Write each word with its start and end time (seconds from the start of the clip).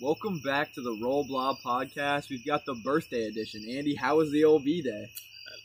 Welcome 0.00 0.40
back 0.44 0.74
to 0.74 0.82
the 0.82 0.92
Roll 1.00 1.24
Blob 1.24 1.56
podcast. 1.64 2.28
We've 2.28 2.44
got 2.44 2.66
the 2.66 2.74
birthday 2.74 3.24
edition. 3.28 3.64
Andy, 3.68 3.94
how 3.94 4.18
was 4.18 4.30
the 4.30 4.44
old 4.44 4.64
V 4.64 4.82
Day? 4.82 5.06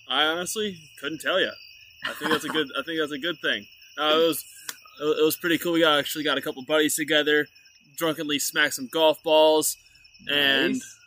I 0.08 0.24
honestly 0.24 0.78
couldn't 1.02 1.20
tell 1.20 1.40
you. 1.40 1.52
I 2.06 2.14
think 2.14 2.32
that's 2.32 2.46
a 2.46 2.50
good. 2.50 2.68
I 2.80 2.82
think 2.84 3.00
that's 3.00 3.12
a 3.12 3.18
good 3.18 3.40
thing. 3.42 3.68
No, 3.98 4.22
it 4.24 4.28
was 4.28 4.46
it 5.02 5.26
was 5.26 5.36
pretty 5.36 5.58
cool. 5.58 5.74
We 5.74 5.82
got, 5.82 6.00
actually 6.00 6.24
got 6.24 6.38
a 6.38 6.42
couple 6.42 6.64
buddies 6.64 6.96
together, 6.96 7.48
drunkenly 7.98 8.40
smacked 8.40 8.76
some 8.76 8.88
golf 8.92 9.22
balls, 9.22 9.76
and 10.32 10.74
Nice. 10.76 10.98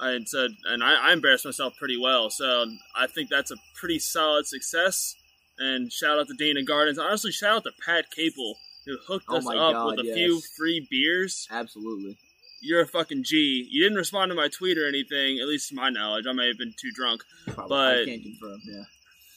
I 0.00 0.18
said, 0.24 0.50
and 0.64 0.82
I, 0.82 1.10
I 1.10 1.12
embarrassed 1.12 1.44
myself 1.44 1.76
pretty 1.76 1.98
well. 2.00 2.30
So 2.30 2.66
I 2.96 3.06
think 3.06 3.28
that's 3.28 3.50
a 3.50 3.56
pretty 3.74 3.98
solid 3.98 4.46
success. 4.46 5.14
And 5.58 5.92
shout 5.92 6.18
out 6.18 6.28
to 6.28 6.34
Dana 6.34 6.62
Gardens. 6.62 6.98
Honestly, 6.98 7.32
shout 7.32 7.56
out 7.56 7.64
to 7.64 7.72
Pat 7.84 8.10
Capel 8.10 8.56
who 8.86 8.96
hooked 9.06 9.26
Oh 9.28 9.36
us 9.36 9.46
up 9.46 9.52
God, 9.72 9.86
with 9.86 10.00
a 10.00 10.04
yes. 10.04 10.14
few 10.14 10.40
free 10.56 10.86
beers. 10.90 11.48
Absolutely. 11.50 12.16
You're 12.60 12.80
a 12.82 12.86
fucking 12.86 13.22
G. 13.24 13.66
You 13.70 13.82
didn't 13.84 13.98
respond 13.98 14.30
to 14.30 14.34
my 14.34 14.48
tweet 14.48 14.78
or 14.78 14.88
anything, 14.88 15.38
at 15.40 15.46
least 15.46 15.68
to 15.68 15.74
my 15.74 15.90
knowledge. 15.90 16.26
I 16.28 16.32
may 16.32 16.48
have 16.48 16.58
been 16.58 16.74
too 16.80 16.90
drunk. 16.94 17.22
Probably, 17.46 17.68
But- 17.68 17.98
I 18.02 18.04
can't 18.06 18.22
confirm. 18.22 18.60
Yeah. 18.64 18.82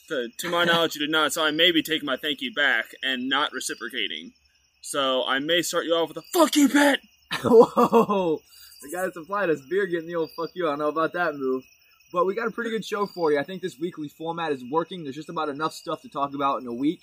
to, 0.08 0.28
to 0.38 0.48
my 0.50 0.64
knowledge, 0.64 0.94
you 0.96 1.00
did 1.00 1.10
not. 1.10 1.32
So 1.32 1.44
I 1.44 1.50
may 1.50 1.70
be 1.70 1.82
taking 1.82 2.06
my 2.06 2.16
thank 2.16 2.40
you 2.40 2.52
back 2.52 2.86
and 3.02 3.28
not 3.28 3.52
reciprocating. 3.52 4.32
So 4.80 5.24
I 5.26 5.38
may 5.38 5.62
start 5.62 5.84
you 5.84 5.92
off 5.94 6.08
with 6.08 6.16
a 6.16 6.22
"fuck 6.32 6.56
you, 6.56 6.68
Pat." 6.68 7.00
Whoa! 7.44 8.40
The 8.82 8.88
guy 8.90 9.02
that 9.04 9.14
supplied 9.14 9.50
us 9.50 9.60
beer 9.68 9.86
getting 9.86 10.08
the 10.08 10.14
old 10.16 10.30
fuck 10.36 10.50
you. 10.54 10.66
I 10.66 10.70
don't 10.70 10.78
know 10.78 10.88
about 10.88 11.12
that 11.12 11.34
move. 11.36 11.64
But 12.12 12.26
we 12.26 12.34
got 12.34 12.48
a 12.48 12.50
pretty 12.50 12.70
good 12.70 12.84
show 12.84 13.06
for 13.06 13.30
you. 13.30 13.38
I 13.38 13.44
think 13.44 13.62
this 13.62 13.78
weekly 13.78 14.08
format 14.08 14.50
is 14.52 14.64
working. 14.68 15.04
There's 15.04 15.14
just 15.14 15.28
about 15.28 15.48
enough 15.48 15.74
stuff 15.74 16.02
to 16.02 16.08
talk 16.08 16.34
about 16.34 16.60
in 16.60 16.66
a 16.66 16.72
week. 16.72 17.00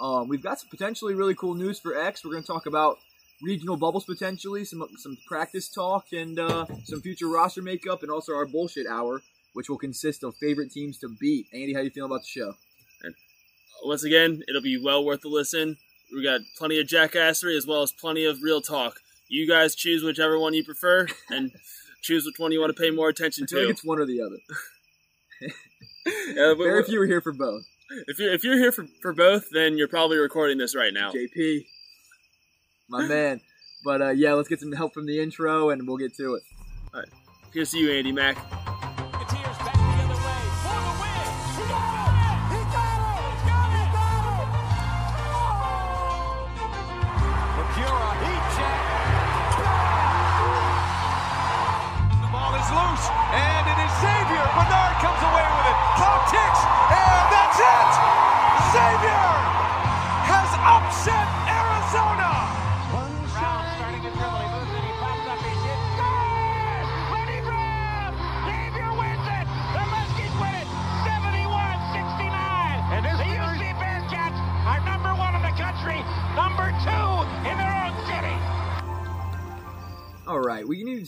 Um, 0.00 0.28
we've 0.28 0.42
got 0.42 0.60
some 0.60 0.70
potentially 0.70 1.14
really 1.14 1.34
cool 1.34 1.54
news 1.54 1.78
for 1.80 1.98
X. 1.98 2.24
We're 2.24 2.30
going 2.30 2.42
to 2.42 2.46
talk 2.46 2.64
about 2.66 2.98
regional 3.42 3.76
bubbles 3.76 4.04
potentially, 4.04 4.64
some 4.64 4.86
some 4.98 5.16
practice 5.26 5.68
talk, 5.68 6.06
and 6.12 6.38
uh, 6.38 6.66
some 6.84 7.00
future 7.00 7.28
roster 7.28 7.62
makeup, 7.62 8.02
and 8.02 8.10
also 8.10 8.34
our 8.34 8.46
bullshit 8.46 8.86
hour, 8.86 9.22
which 9.52 9.68
will 9.68 9.78
consist 9.78 10.22
of 10.24 10.34
favorite 10.36 10.70
teams 10.72 10.98
to 10.98 11.08
beat. 11.08 11.46
Andy, 11.52 11.74
how 11.74 11.80
you 11.80 11.90
feel 11.90 12.06
about 12.06 12.22
the 12.22 12.28
show? 12.28 12.54
Once 13.84 14.04
again, 14.04 14.42
it'll 14.48 14.62
be 14.62 14.78
well 14.82 15.04
worth 15.04 15.20
the 15.20 15.28
listen. 15.28 15.76
We 16.14 16.22
got 16.22 16.40
plenty 16.56 16.80
of 16.80 16.86
jackassery 16.86 17.56
as 17.56 17.66
well 17.66 17.82
as 17.82 17.92
plenty 17.92 18.24
of 18.24 18.42
real 18.42 18.60
talk. 18.60 19.00
You 19.28 19.46
guys 19.46 19.74
choose 19.74 20.02
whichever 20.02 20.38
one 20.38 20.54
you 20.54 20.64
prefer 20.64 21.06
and 21.30 21.52
choose 22.02 22.24
which 22.24 22.38
one 22.38 22.52
you 22.52 22.60
want 22.60 22.74
to 22.74 22.80
pay 22.80 22.90
more 22.90 23.08
attention 23.08 23.44
I 23.44 23.46
feel 23.50 23.58
like 23.60 23.66
to. 23.66 23.70
it's 23.72 23.84
one 23.84 23.98
or 23.98 24.06
the 24.06 24.20
other. 24.22 24.36
Uh, 26.08 26.54
but 26.54 26.58
Very 26.58 26.84
few 26.84 27.02
are 27.02 27.06
here 27.06 27.20
for 27.20 27.32
both. 27.32 27.64
if 28.06 28.20
you're 28.20 28.32
if 28.32 28.44
you're 28.44 28.56
here 28.58 28.70
for, 28.70 28.86
for 29.02 29.12
both, 29.12 29.50
then 29.50 29.76
you're 29.76 29.88
probably 29.88 30.16
recording 30.16 30.56
this 30.56 30.76
right 30.76 30.94
now. 30.94 31.10
JP, 31.10 31.66
my 32.88 33.06
man. 33.06 33.40
But 33.84 34.02
uh, 34.02 34.10
yeah, 34.10 34.32
let's 34.34 34.48
get 34.48 34.60
some 34.60 34.72
help 34.72 34.94
from 34.94 35.06
the 35.06 35.20
intro, 35.20 35.70
and 35.70 35.86
we'll 35.86 35.96
get 35.96 36.14
to 36.16 36.34
it. 36.34 36.42
Here's 37.52 37.70
to 37.70 37.78
you, 37.78 37.90
Andy 37.90 38.12
Mack. 38.12 38.36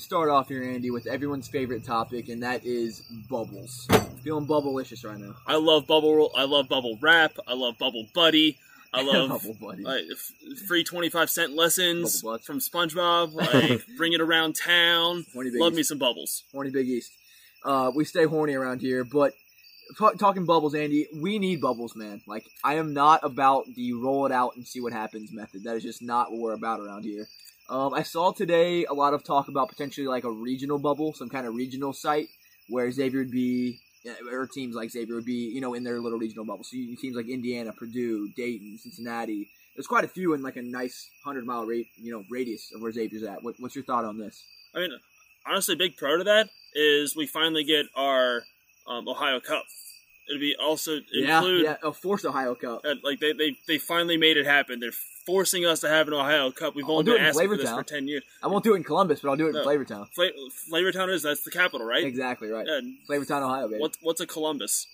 Start 0.08 0.30
off 0.30 0.48
here, 0.48 0.62
Andy, 0.62 0.91
with 0.91 1.06
everyone's 1.06 1.48
favorite 1.48 1.84
topic, 1.84 2.30
and 2.30 2.42
that 2.42 2.64
is 2.64 3.00
bubbles. 3.28 3.86
Feeling 4.24 4.46
bubblelicious 4.46 5.04
right 5.04 5.19
now. 5.19 5.34
I 5.46 5.56
love 5.56 5.86
bubble. 5.86 6.30
I 6.34 6.44
love 6.44 6.66
bubble 6.66 6.98
wrap. 7.02 7.32
I 7.46 7.52
love 7.52 7.76
bubble 7.76 8.06
buddy. 8.14 8.56
I 8.94 9.02
love 9.02 9.28
Bubble 9.28 9.54
buddy. 9.60 9.82
like 9.82 10.04
free 10.66 10.82
twenty 10.82 11.10
five 11.10 11.28
cent 11.28 11.52
lessons 11.54 12.22
from 12.22 12.58
SpongeBob. 12.58 13.34
Like 13.34 13.82
bring 13.98 14.14
it 14.14 14.22
around 14.22 14.56
town. 14.56 15.26
Love 15.34 15.72
East. 15.72 15.76
me 15.76 15.82
some 15.82 15.98
bubbles. 15.98 16.44
Horny 16.52 16.70
Big 16.70 16.88
East. 16.88 17.12
Uh, 17.62 17.92
we 17.94 18.06
stay 18.06 18.25
horny 18.25 18.54
around 18.54 18.80
here, 18.80 19.04
but 19.04 19.34
ta- 19.98 20.12
talking 20.12 20.46
bubbles, 20.46 20.75
Andy, 20.75 21.06
we 21.20 21.38
need 21.38 21.60
bubbles, 21.60 21.94
man. 21.94 22.22
Like, 22.26 22.46
I 22.64 22.76
am 22.76 22.94
not 22.94 23.20
about 23.25 23.66
the 23.75 23.92
roll 23.92 24.25
it 24.25 24.32
out 24.32 24.56
and 24.56 24.66
see 24.66 24.80
what 24.80 24.94
happens 24.94 25.32
method. 25.34 25.64
That 25.64 25.76
is 25.76 25.82
just 25.82 26.00
not 26.00 26.30
what 26.30 26.40
we're 26.40 26.52
about 26.54 26.80
around 26.80 27.02
here. 27.02 27.26
Um, 27.71 27.93
I 27.93 28.03
saw 28.03 28.33
today 28.33 28.87
a 28.87 28.95
lot 28.95 29.12
of 29.12 29.23
talk 29.23 29.49
about 29.49 29.69
potentially 29.69 30.06
like 30.06 30.25
a 30.25 30.31
regional 30.31 30.79
bubble, 30.79 31.12
some 31.12 31.29
kind 31.29 31.47
of 31.47 31.55
regional 31.55 31.93
site 31.93 32.29
where 32.69 32.91
Xavier 32.91 33.21
would 33.21 33.31
be, 33.31 33.79
or 34.33 34.47
teams 34.47 34.75
like 34.75 34.91
Xavier 34.91 35.17
would 35.17 35.27
be, 35.27 35.51
you 35.53 35.61
know, 35.61 35.75
in 35.75 35.84
their 35.84 36.01
little 36.01 36.19
regional 36.19 36.47
bubble. 36.47 36.65
So 36.65 36.77
you, 36.77 36.97
teams 36.97 37.15
like 37.15 37.29
Indiana, 37.29 37.73
Purdue, 37.73 38.31
Dayton, 38.37 38.79
Cincinnati. 38.79 39.49
There's 39.77 39.87
quite 39.87 40.05
a 40.05 40.09
few 40.09 40.33
in 40.34 40.43
like 40.43 40.56
a 40.56 40.62
nice 40.62 41.11
hundred 41.25 41.45
mile 41.45 41.67
rate, 41.67 41.89
you 41.97 42.11
know, 42.11 42.25
radius 42.31 42.73
of 42.75 42.81
where 42.81 42.91
Xavier's 42.91 43.23
at. 43.23 43.43
What, 43.43 43.56
what's 43.59 43.75
your 43.75 43.85
thought 43.85 44.05
on 44.05 44.19
this? 44.19 44.43
I 44.75 44.81
mean, 44.81 44.91
honestly, 45.47 45.75
a 45.75 45.79
big 45.79 45.97
pro 45.97 46.17
to 46.17 46.25
that 46.25 46.49
is 46.75 47.15
we 47.15 47.27
finally 47.27 47.65
get 47.65 47.87
our 47.95 48.43
um, 48.87 49.06
Ohio 49.09 49.41
Cup. 49.41 49.65
It'll 50.28 50.41
be 50.41 50.55
also 50.56 50.99
Yeah, 51.12 51.39
include 51.39 51.65
yeah, 51.65 51.77
a 51.83 51.93
forced 51.93 52.25
Ohio 52.27 52.55
Cup. 52.55 52.83
uh, 52.84 52.94
like 53.03 53.21
they, 53.21 53.33
they 53.33 53.56
they 53.66 53.78
finally 53.78 54.16
made 54.16 54.37
it 54.37 54.47
happen. 54.47 54.81
They're 54.81 54.93
forcing 54.93 55.65
us 55.66 55.81
to 55.81 55.89
have 55.89 56.09
an 56.09 56.15
Ohio 56.15 56.50
Cup. 56.50 56.75
We've 56.75 56.84
I'll 56.84 56.99
only 56.99 57.12
been 57.12 57.21
asking 57.21 57.49
for 57.49 57.56
this 57.56 57.71
for 57.71 57.83
ten 57.83 58.06
years. 58.09 58.22
I 58.43 58.47
won't 58.49 58.65
do 58.65 58.75
it 58.75 58.77
in 58.77 58.84
Columbus, 58.84 59.21
but 59.21 59.31
I'll 59.31 59.37
do 59.37 59.47
it 59.47 59.50
in 59.50 59.55
No. 59.56 59.65
Flavortown. 59.67 60.09
Fla- 60.15 60.31
Flavortown 60.71 61.09
is 61.12 61.22
that's 61.22 61.43
the 61.43 61.50
capital, 61.50 61.87
right? 61.87 62.05
Exactly 62.05 62.49
right. 62.49 62.67
Yeah. 62.69 62.81
Flavortown, 63.09 63.43
Ohio, 63.43 63.69
baby. 63.69 63.81
What's 63.81 63.99
what's 64.03 64.21
a 64.21 64.27
Columbus? 64.27 64.87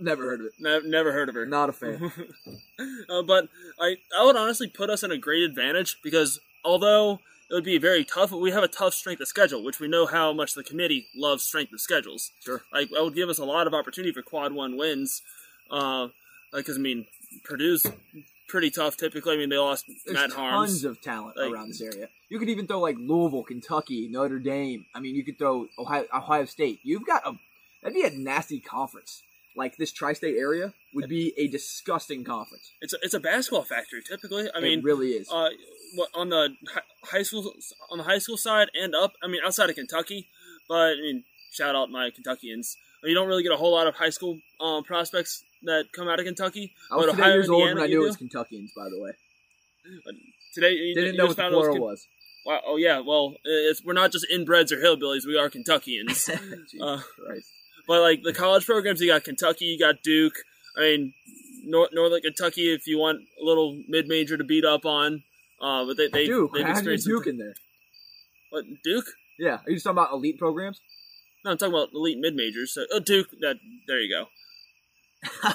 Never 0.00 0.22
heard 0.24 0.40
of 0.40 0.46
it. 0.46 0.52
Ne- 0.60 0.88
never 0.88 1.12
heard 1.12 1.28
of 1.28 1.34
her. 1.34 1.44
Not 1.46 1.68
a 1.70 1.72
fan. 1.72 2.12
uh, 3.10 3.22
but 3.22 3.48
I 3.80 3.96
I 4.18 4.24
would 4.24 4.36
honestly 4.36 4.68
put 4.68 4.90
us 4.90 5.02
in 5.02 5.10
a 5.10 5.18
great 5.18 5.42
advantage 5.44 5.96
because 6.02 6.40
although 6.64 7.20
it 7.50 7.54
would 7.54 7.64
be 7.64 7.78
very 7.78 8.04
tough, 8.04 8.30
we 8.30 8.50
have 8.50 8.62
a 8.62 8.68
tough 8.68 8.94
strength 8.94 9.20
of 9.20 9.28
schedule, 9.28 9.62
which 9.64 9.80
we 9.80 9.88
know 9.88 10.06
how 10.06 10.32
much 10.32 10.54
the 10.54 10.62
committee 10.64 11.06
loves 11.16 11.44
strength 11.44 11.72
of 11.72 11.80
schedules. 11.80 12.30
Sure. 12.44 12.62
Like 12.72 12.90
that 12.90 13.02
would 13.02 13.14
give 13.14 13.28
us 13.28 13.38
a 13.38 13.44
lot 13.44 13.66
of 13.66 13.74
opportunity 13.74 14.12
for 14.12 14.22
quad 14.22 14.52
one 14.52 14.76
wins. 14.76 15.22
Uh, 15.70 16.08
because 16.52 16.76
I 16.76 16.80
mean 16.80 17.06
Purdue's 17.44 17.86
pretty 18.48 18.70
tough 18.70 18.96
typically. 18.96 19.34
I 19.34 19.38
mean 19.38 19.48
they 19.50 19.58
lost 19.58 19.86
There's 20.06 20.14
Matt 20.16 20.30
tons 20.32 20.84
of 20.84 21.00
talent 21.00 21.36
Like- 21.36 21.50
around 21.52 21.68
this 21.68 21.80
area. 21.80 22.08
You 22.30 22.38
could 22.38 22.50
even 22.50 22.66
throw 22.66 22.80
like 22.80 22.96
Louisville, 22.98 23.42
Kentucky, 23.44 24.06
Notre 24.10 24.38
Dame. 24.38 24.84
I 24.94 25.00
mean, 25.00 25.14
you 25.14 25.24
could 25.24 25.38
throw 25.38 25.66
Ohio, 25.78 26.04
Ohio 26.14 26.44
State. 26.44 26.78
You've 26.82 27.06
got 27.06 27.26
a 27.26 27.32
that'd 27.82 27.94
be 27.94 28.02
a 28.04 28.10
nasty 28.10 28.60
conference. 28.60 29.22
Like 29.56 29.76
this 29.76 29.90
tri-state 29.92 30.36
area 30.36 30.72
would 30.94 31.08
be 31.08 31.32
a 31.36 31.48
disgusting 31.48 32.22
conference. 32.22 32.70
It's 32.80 32.92
a, 32.92 32.98
it's 33.02 33.14
a 33.14 33.20
basketball 33.20 33.62
factory 33.64 34.02
typically. 34.02 34.48
I 34.54 34.58
it 34.58 34.62
mean 34.62 34.82
really 34.82 35.10
is. 35.10 35.28
uh, 35.30 35.48
what 35.94 36.10
on 36.14 36.28
the 36.28 36.50
high 37.04 37.22
school 37.22 37.52
on 37.90 37.98
the 37.98 38.04
high 38.04 38.18
school 38.18 38.36
side 38.36 38.68
and 38.74 38.94
up. 38.94 39.14
I 39.22 39.26
mean, 39.26 39.40
outside 39.44 39.68
of 39.68 39.74
Kentucky, 39.76 40.28
but 40.68 40.92
I 40.92 41.00
mean, 41.00 41.24
shout 41.50 41.74
out 41.74 41.90
my 41.90 42.10
Kentuckians. 42.14 42.76
You 43.02 43.14
don't 43.14 43.28
really 43.28 43.42
get 43.42 43.52
a 43.52 43.56
whole 43.56 43.72
lot 43.72 43.86
of 43.86 43.94
high 43.94 44.10
school 44.10 44.38
um, 44.60 44.84
prospects 44.84 45.42
that 45.62 45.86
come 45.92 46.08
out 46.08 46.20
of 46.20 46.26
Kentucky. 46.26 46.72
I 46.90 46.96
was 46.96 47.06
but 47.06 47.12
today 47.12 47.22
Ohio, 47.22 47.34
years 47.34 47.48
old 47.48 47.60
Indiana, 47.62 47.80
when 47.80 47.84
I 47.84 47.86
knew 47.88 48.02
it 48.02 48.06
was 48.06 48.16
Kentuckians. 48.16 48.72
By 48.76 48.88
the 48.90 49.00
way, 49.00 49.12
Today, 50.54 50.72
you, 50.72 50.94
didn't 50.94 51.12
you 51.14 51.18
know 51.18 51.26
what 51.26 51.36
the 51.36 51.42
was 51.44 51.50
plural 51.52 51.74
Ken- 51.74 51.82
was. 51.82 52.06
Wow, 52.46 52.60
oh 52.66 52.76
yeah, 52.76 53.00
well, 53.00 53.34
it's, 53.44 53.84
we're 53.84 53.92
not 53.92 54.10
just 54.12 54.26
inbreds 54.32 54.72
or 54.72 54.76
hillbillies. 54.76 55.26
We 55.26 55.36
are 55.36 55.50
Kentuckians. 55.50 56.24
Jesus 56.26 56.80
Uh, 56.80 57.00
Christ. 57.26 57.50
But 57.88 58.02
like 58.02 58.22
the 58.22 58.34
college 58.34 58.66
programs, 58.66 59.00
you 59.00 59.08
got 59.08 59.24
Kentucky, 59.24 59.64
you 59.64 59.78
got 59.78 60.02
Duke. 60.04 60.34
I 60.76 60.82
mean, 60.82 61.14
North 61.64 61.90
Northern 61.92 62.20
Kentucky, 62.20 62.72
if 62.72 62.86
you 62.86 62.98
want 62.98 63.22
a 63.40 63.44
little 63.44 63.82
mid 63.88 64.06
major 64.06 64.36
to 64.36 64.44
beat 64.44 64.64
up 64.64 64.84
on. 64.84 65.24
Uh, 65.60 65.84
but 65.86 65.96
they 65.96 66.08
they 66.08 66.26
Duke, 66.26 66.52
they've 66.54 66.62
how 66.62 66.68
do 66.68 66.72
you 66.72 66.78
experienced 66.78 67.06
Duke 67.08 67.26
in 67.26 67.38
there? 67.38 67.54
What 68.50 68.64
Duke? 68.84 69.06
Yeah, 69.38 69.56
are 69.56 69.62
you 69.66 69.76
just 69.76 69.84
talking 69.84 69.98
about 69.98 70.12
elite 70.12 70.38
programs? 70.38 70.80
No, 71.44 71.52
I'm 71.52 71.58
talking 71.58 71.74
about 71.74 71.88
elite 71.94 72.18
mid 72.18 72.34
majors. 72.34 72.74
So, 72.74 72.84
oh, 72.92 73.00
Duke. 73.00 73.28
That 73.40 73.56
there 73.86 74.00
you 74.00 74.14
go. 74.14 74.26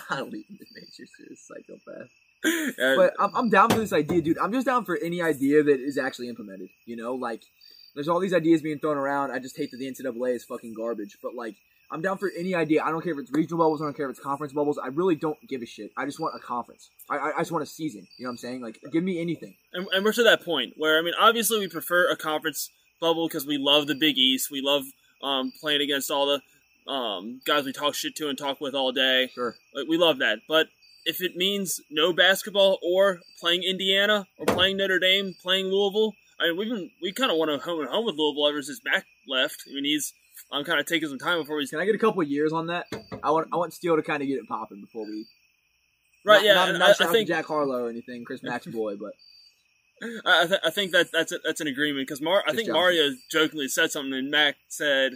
elite 0.11 0.45
mid 0.49 0.67
majors, 0.73 1.09
a 1.31 1.35
psychopath. 1.35 2.09
Uh, 2.45 2.97
But 2.97 3.13
I'm, 3.17 3.33
I'm 3.37 3.49
down 3.49 3.69
for 3.69 3.77
this 3.77 3.93
idea, 3.93 4.21
dude. 4.21 4.37
I'm 4.37 4.51
just 4.51 4.65
down 4.65 4.83
for 4.83 4.97
any 4.97 5.21
idea 5.21 5.63
that 5.63 5.79
is 5.79 5.97
actually 5.97 6.27
implemented. 6.27 6.67
You 6.85 6.97
know, 6.97 7.13
like 7.13 7.41
there's 7.95 8.09
all 8.09 8.19
these 8.19 8.33
ideas 8.33 8.61
being 8.61 8.79
thrown 8.79 8.97
around. 8.97 9.31
I 9.31 9.39
just 9.39 9.55
hate 9.55 9.71
that 9.71 9.77
the 9.77 9.89
NCAA 9.89 10.35
is 10.35 10.43
fucking 10.43 10.73
garbage. 10.73 11.19
But 11.23 11.35
like, 11.35 11.55
I'm 11.93 12.01
down 12.01 12.17
for 12.17 12.31
any 12.35 12.55
idea. 12.55 12.83
I 12.83 12.89
don't 12.89 13.03
care 13.03 13.13
if 13.13 13.19
it's 13.19 13.31
regional 13.31 13.59
bubbles. 13.59 13.81
I 13.81 13.85
don't 13.85 13.95
care 13.95 14.09
if 14.09 14.17
it's 14.17 14.19
conference 14.19 14.51
bubbles. 14.51 14.79
I 14.79 14.87
really 14.87 15.15
don't 15.15 15.37
give 15.47 15.61
a 15.61 15.65
shit. 15.65 15.91
I 15.95 16.05
just 16.05 16.19
want 16.19 16.35
a 16.35 16.39
conference. 16.39 16.89
I, 17.09 17.17
I, 17.17 17.35
I 17.35 17.39
just 17.39 17.51
want 17.51 17.63
a 17.63 17.67
season. 17.67 18.07
You 18.17 18.25
know 18.25 18.29
what 18.29 18.33
I'm 18.33 18.37
saying? 18.37 18.61
Like, 18.61 18.79
give 18.91 19.03
me 19.03 19.21
anything. 19.21 19.55
and, 19.73 19.87
and 19.93 20.03
we're 20.03 20.13
to 20.13 20.23
that 20.23 20.43
point 20.43 20.73
where 20.75 20.97
I 20.97 21.03
mean, 21.03 21.13
obviously, 21.19 21.59
we 21.59 21.67
prefer 21.67 22.09
a 22.09 22.17
conference, 22.17 22.69
bubble 22.99 23.27
because 23.27 23.45
we 23.45 23.57
love 23.57 23.85
the 23.87 23.95
Big 23.95 24.17
East. 24.17 24.49
We 24.49 24.61
love 24.61 24.83
um, 25.21 25.51
playing 25.59 25.81
against 25.81 26.09
all 26.09 26.25
the 26.25 26.91
um, 26.91 27.41
guys 27.45 27.65
we 27.65 27.73
talk 27.73 27.93
shit 27.93 28.15
to 28.15 28.29
and 28.29 28.37
talk 28.37 28.59
with 28.59 28.73
all 28.73 28.91
day. 28.91 29.29
Sure. 29.35 29.55
Like, 29.75 29.87
we 29.87 29.97
love 29.97 30.19
that. 30.19 30.39
But 30.47 30.67
if 31.05 31.21
it 31.21 31.35
means 31.35 31.79
no 31.91 32.13
basketball 32.13 32.79
or 32.81 33.19
playing 33.39 33.63
Indiana 33.63 34.25
or 34.39 34.45
playing 34.45 34.77
Notre 34.77 34.99
Dame, 34.99 35.35
playing 35.41 35.67
Louisville, 35.67 36.13
I 36.39 36.47
mean, 36.47 36.57
we've 36.57 36.69
been 36.69 36.89
we 37.01 37.11
kind 37.11 37.31
of 37.31 37.37
want 37.37 37.51
to 37.51 37.63
home 37.63 37.81
and 37.81 37.89
home 37.89 38.05
with 38.05 38.15
Louisville 38.15 38.47
ever 38.47 38.61
since 38.61 38.81
Mac 38.83 39.05
left. 39.27 39.63
I 39.69 39.75
mean, 39.75 39.85
he's 39.85 40.13
I'm 40.53 40.63
kind 40.63 40.79
of 40.79 40.85
taking 40.85 41.09
some 41.09 41.17
time 41.19 41.39
before 41.39 41.59
he's 41.59 41.69
Can 41.71 41.79
I 41.79 41.85
get 41.85 41.95
a 41.95 41.99
couple 41.99 42.21
of 42.21 42.27
years 42.29 42.53
on 42.53 42.67
that? 42.67 42.85
I 43.23 43.31
want 43.31 43.47
I 43.51 43.57
want 43.57 43.73
Steele 43.73 43.95
to 43.95 44.03
kind 44.03 44.21
of 44.21 44.27
get 44.27 44.35
it 44.37 44.47
popping 44.47 44.81
before 44.81 45.05
we. 45.05 45.25
right. 46.25 46.37
Not, 46.37 46.45
yeah, 46.45 46.53
Not, 46.53 46.79
not 46.79 47.01
I, 47.01 47.05
I 47.05 47.11
think 47.11 47.27
to 47.27 47.33
Jack 47.33 47.45
Harlow 47.45 47.85
or 47.85 47.89
anything, 47.89 48.23
Chris 48.25 48.41
Mack's 48.43 48.67
boy, 48.67 48.95
but 48.95 49.13
I, 50.25 50.43
I, 50.43 50.47
th- 50.47 50.59
I 50.65 50.69
think 50.69 50.91
that 50.91 51.11
that's 51.11 51.31
a, 51.31 51.37
that's 51.43 51.61
an 51.61 51.67
agreement 51.67 52.07
because 52.07 52.21
Mar- 52.21 52.43
I 52.45 52.51
think 52.51 52.67
Johnson. 52.67 52.73
Mario 52.73 53.09
jokingly 53.31 53.67
said 53.67 53.91
something 53.91 54.13
and 54.13 54.29
Mac 54.31 54.55
said. 54.67 55.13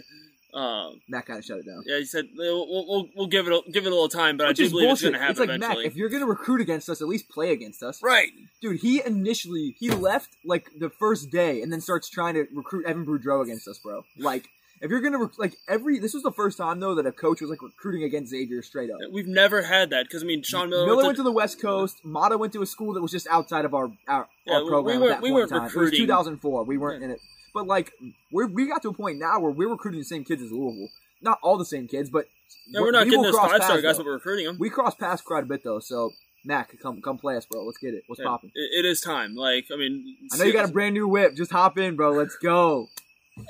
Um, 0.54 1.02
Mac 1.10 1.26
kind 1.26 1.38
of 1.38 1.44
shut 1.44 1.58
it 1.58 1.66
down. 1.66 1.82
yeah, 1.84 1.98
he 1.98 2.06
said 2.06 2.24
we'll, 2.34 2.66
we'll, 2.66 3.06
we'll 3.14 3.26
give 3.26 3.46
it 3.46 3.52
a, 3.52 3.70
give 3.70 3.84
it 3.84 3.88
a 3.88 3.90
little 3.94 4.08
time, 4.08 4.38
but 4.38 4.48
Which 4.48 4.58
I 4.58 4.64
do 4.64 4.70
believe 4.70 4.88
bullshit. 4.88 4.92
it's 4.94 5.02
going 5.02 5.12
to 5.12 5.18
happen 5.18 5.30
It's 5.32 5.40
like 5.40 5.48
eventually. 5.50 5.84
Mac, 5.84 5.92
if 5.92 5.94
you're 5.96 6.08
gonna 6.08 6.24
recruit 6.24 6.62
against 6.62 6.88
us, 6.88 7.02
at 7.02 7.06
least 7.06 7.28
play 7.28 7.52
against 7.52 7.82
us. 7.82 8.02
right, 8.02 8.30
Dude, 8.62 8.80
he 8.80 9.02
initially 9.04 9.76
he 9.78 9.90
left 9.90 10.30
like 10.46 10.70
the 10.80 10.88
first 10.88 11.30
day 11.30 11.60
and 11.60 11.70
then 11.70 11.82
starts 11.82 12.08
trying 12.08 12.32
to 12.32 12.46
recruit 12.54 12.86
Evan 12.86 13.04
Boudreaux 13.04 13.42
against 13.42 13.68
us, 13.68 13.78
bro. 13.78 14.04
Like 14.16 14.48
if 14.80 14.90
you're 14.90 15.00
gonna 15.00 15.28
like 15.38 15.56
every 15.68 15.98
this 15.98 16.14
was 16.14 16.22
the 16.22 16.32
first 16.32 16.56
time 16.58 16.80
though 16.80 16.94
that 16.94 17.06
a 17.06 17.12
coach 17.12 17.40
was 17.40 17.50
like 17.50 17.62
recruiting 17.62 18.04
against 18.04 18.30
Xavier 18.30 18.62
straight 18.62 18.90
up. 18.90 18.98
we've 19.12 19.26
never 19.26 19.62
had 19.62 19.90
that 19.90 20.04
because 20.06 20.22
I 20.22 20.26
mean 20.26 20.42
Sean 20.42 20.70
Miller, 20.70 20.86
Miller 20.86 20.96
went 20.98 21.06
went 21.08 21.16
to 21.18 21.22
the 21.22 21.32
West 21.32 21.60
Coast. 21.60 21.96
Matta 22.04 22.38
went 22.38 22.52
to 22.54 22.62
a 22.62 22.66
school 22.66 22.92
that 22.94 23.02
was 23.02 23.10
just 23.12 23.26
outside 23.28 23.64
of 23.64 23.74
our 23.74 23.90
our, 24.08 24.28
Yeah, 24.46 24.54
our 24.54 24.64
we 24.64 24.68
program. 24.70 25.00
weren't- 25.00 25.10
at 25.12 25.14
that 25.16 25.22
we 25.22 25.28
point 25.30 25.34
weren't 25.34 25.52
in 25.52 25.58
time. 25.58 25.70
It 25.74 25.76
was 25.76 25.90
2004. 25.90 26.64
We 26.64 26.78
weren't 26.78 27.02
in 27.02 27.10
it, 27.10 27.20
but 27.54 27.66
like 27.66 27.92
we're 28.32 28.46
we 28.46 28.68
got 28.68 28.82
to 28.82 28.88
a 28.88 28.94
point 28.94 29.18
now 29.18 29.40
where 29.40 29.50
we're 29.50 29.68
recruiting 29.68 30.00
the 30.00 30.04
same 30.04 30.24
kids 30.24 30.42
as 30.42 30.50
Louisville. 30.52 30.88
Not 31.20 31.38
all 31.42 31.58
the 31.58 31.64
same 31.64 31.88
kids, 31.88 32.10
but 32.10 32.26
yeah, 32.68 32.80
we're 32.80 32.92
not 32.92 33.04
we 33.04 33.10
getting 33.10 33.22
those 33.24 33.36
five 33.36 33.62
star 33.64 33.80
guys, 33.80 33.98
though. 33.98 34.04
we're 34.04 34.12
recruiting 34.14 34.46
them. 34.46 34.56
We 34.58 34.70
cross 34.70 34.94
paths 34.94 35.22
quite 35.22 35.42
a 35.42 35.46
bit 35.46 35.64
though. 35.64 35.80
So 35.80 36.12
Mac, 36.44 36.78
come 36.80 37.02
come 37.02 37.18
play 37.18 37.36
us, 37.36 37.44
bro. 37.46 37.64
Let's 37.64 37.78
get 37.78 37.94
it. 37.94 38.04
What's 38.06 38.20
Yeah, 38.20 38.26
popping? 38.28 38.52
it- 38.54 38.84
it 38.84 38.88
is 38.88 39.00
time. 39.00 39.34
Like 39.34 39.66
I 39.72 39.76
mean, 39.76 40.16
I 40.32 40.36
know 40.36 40.44
you 40.44 40.52
got 40.52 40.68
a 40.68 40.72
brand 40.72 40.94
new 40.94 41.08
whip. 41.08 41.34
Just 41.34 41.50
hop 41.50 41.76
in, 41.78 41.96
bro. 41.96 42.12
Let's 42.12 42.36
go. 42.36 42.88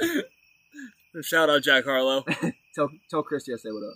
shout 1.22 1.50
out 1.50 1.62
Jack 1.62 1.84
Harlow. 1.84 2.24
Tell 2.74 2.90
tell 3.10 3.22
Christy 3.24 3.52
I 3.52 3.56
say 3.56 3.70
what 3.70 3.82
up. 3.82 3.94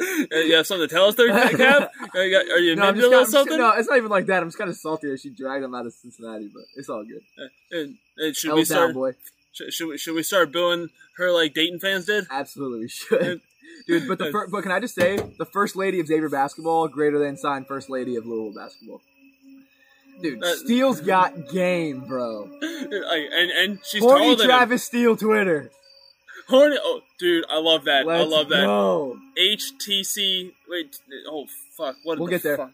Uh, 0.00 0.36
you 0.40 0.54
have 0.56 0.66
something 0.66 0.88
to 0.88 0.94
tell 0.94 1.06
us 1.06 1.14
there, 1.14 1.28
Cap? 1.50 1.90
Are 2.14 2.24
you, 2.24 2.36
are 2.36 2.58
you 2.58 2.76
No, 2.76 2.82
I'm 2.84 2.94
just 2.96 3.08
kinda- 3.10 3.26
something? 3.26 3.58
no, 3.58 3.70
it's 3.72 3.88
not 3.88 3.96
even 3.96 4.10
like 4.10 4.26
that. 4.26 4.42
I'm 4.42 4.48
just 4.48 4.58
kind 4.58 4.68
of 4.68 4.76
salty 4.76 5.08
that 5.10 5.20
she 5.20 5.30
dragged 5.30 5.64
him 5.64 5.74
out 5.74 5.86
of 5.86 5.92
Cincinnati, 5.92 6.50
but 6.52 6.64
it's 6.76 6.88
all 6.88 7.04
good. 7.04 7.22
And- 7.70 7.96
and 8.16 8.36
should 8.36 8.48
Hell 8.48 8.56
we 8.56 8.62
down, 8.62 8.66
start? 8.66 8.94
boy. 8.94 9.12
Should, 9.52 9.72
should 9.72 9.88
we 9.88 9.98
should 9.98 10.14
we 10.14 10.22
start 10.24 10.52
booing 10.52 10.88
her 11.16 11.30
like 11.32 11.54
Dayton 11.54 11.78
fans 11.80 12.06
did? 12.06 12.26
Absolutely, 12.30 12.80
we 12.80 12.88
should. 12.88 13.40
Dude, 13.86 14.06
but 14.08 14.18
the 14.18 14.30
fir- 14.30 14.48
but 14.48 14.62
can 14.62 14.72
I 14.72 14.80
just 14.80 14.94
say 14.94 15.16
the 15.38 15.46
first 15.46 15.74
lady 15.76 16.00
of 16.00 16.06
Xavier 16.06 16.28
basketball 16.28 16.86
greater 16.88 17.18
than 17.18 17.36
signed 17.36 17.66
first 17.66 17.88
lady 17.90 18.16
of 18.16 18.26
Louisville 18.26 18.60
basketball. 18.62 19.00
Dude, 20.20 20.42
Uh, 20.42 20.54
Steele's 20.56 21.00
got 21.00 21.48
game, 21.50 22.00
bro. 22.00 22.48
Like, 22.60 23.28
and 23.32 23.50
and 23.50 23.78
she's 23.84 24.00
taller 24.02 24.18
Horny 24.18 24.34
than 24.36 24.44
him. 24.44 24.46
Travis 24.46 24.84
Steele 24.84 25.16
Twitter. 25.16 25.70
Horny. 26.48 26.76
Oh, 26.80 27.00
dude, 27.18 27.44
I 27.50 27.58
love 27.58 27.84
that. 27.84 28.06
Let's 28.06 28.24
I 28.24 28.26
love 28.36 28.48
that. 28.50 28.64
Go. 28.64 29.18
HTC. 29.38 30.52
Wait. 30.68 30.96
Oh 31.28 31.46
fuck. 31.76 31.96
What? 32.04 32.18
We'll 32.18 32.26
the 32.26 32.30
get 32.32 32.42
there. 32.42 32.56
fuck? 32.56 32.70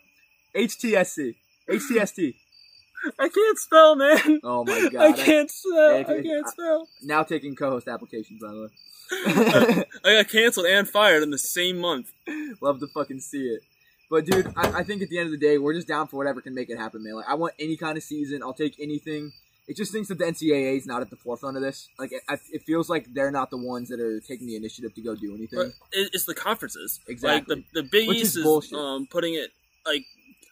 HTSC. 0.54 1.34
HTST. 1.68 2.34
I 3.18 3.28
can't 3.28 3.58
spell, 3.58 3.96
man. 3.96 4.40
Oh 4.44 4.64
my 4.64 4.88
god. 4.92 4.96
I 4.96 5.12
can't 5.12 5.50
spell. 5.50 5.96
If- 5.96 6.08
I 6.08 6.22
can't 6.22 6.48
spell. 6.48 6.88
now 7.02 7.22
taking 7.22 7.56
co-host 7.56 7.88
applications, 7.88 8.40
by 8.42 8.48
the 8.48 8.60
way. 8.62 8.68
I 10.04 10.22
got 10.22 10.28
canceled 10.28 10.66
and 10.66 10.88
fired 10.88 11.22
in 11.22 11.30
the 11.30 11.38
same 11.38 11.78
month. 11.78 12.12
Love 12.60 12.78
to 12.80 12.86
fucking 12.88 13.20
see 13.20 13.42
it. 13.48 13.62
But 14.10 14.26
dude, 14.26 14.52
I, 14.56 14.80
I 14.80 14.82
think 14.82 15.02
at 15.02 15.08
the 15.08 15.18
end 15.18 15.26
of 15.26 15.32
the 15.32 15.38
day, 15.38 15.56
we're 15.56 15.72
just 15.72 15.86
down 15.86 16.08
for 16.08 16.16
whatever 16.16 16.40
can 16.40 16.54
make 16.54 16.68
it 16.68 16.78
happen, 16.78 17.02
man. 17.04 17.14
Like 17.14 17.28
I 17.28 17.34
want 17.34 17.54
any 17.60 17.76
kind 17.76 17.96
of 17.96 18.02
season. 18.02 18.42
I'll 18.42 18.52
take 18.52 18.74
anything. 18.80 19.32
It 19.68 19.76
just 19.76 19.92
thinks 19.92 20.08
that 20.08 20.18
the 20.18 20.24
NCAA 20.24 20.76
is 20.76 20.86
not 20.86 21.00
at 21.00 21.10
the 21.10 21.16
forefront 21.16 21.56
of 21.56 21.62
this. 21.62 21.88
Like 21.96 22.10
it, 22.10 22.22
it 22.52 22.62
feels 22.64 22.90
like 22.90 23.14
they're 23.14 23.30
not 23.30 23.50
the 23.50 23.56
ones 23.56 23.88
that 23.90 24.00
are 24.00 24.18
taking 24.18 24.48
the 24.48 24.56
initiative 24.56 24.92
to 24.96 25.00
go 25.00 25.14
do 25.14 25.32
anything. 25.32 25.58
But 25.60 25.72
it's 25.92 26.24
the 26.24 26.34
conferences. 26.34 26.98
Exactly. 27.06 27.54
Like 27.54 27.64
the 27.72 27.82
the 27.82 27.88
Big 27.88 28.08
Which 28.08 28.18
East 28.18 28.36
is 28.36 28.44
is, 28.44 28.72
um, 28.72 29.06
putting 29.08 29.34
it 29.34 29.50
like, 29.86 30.02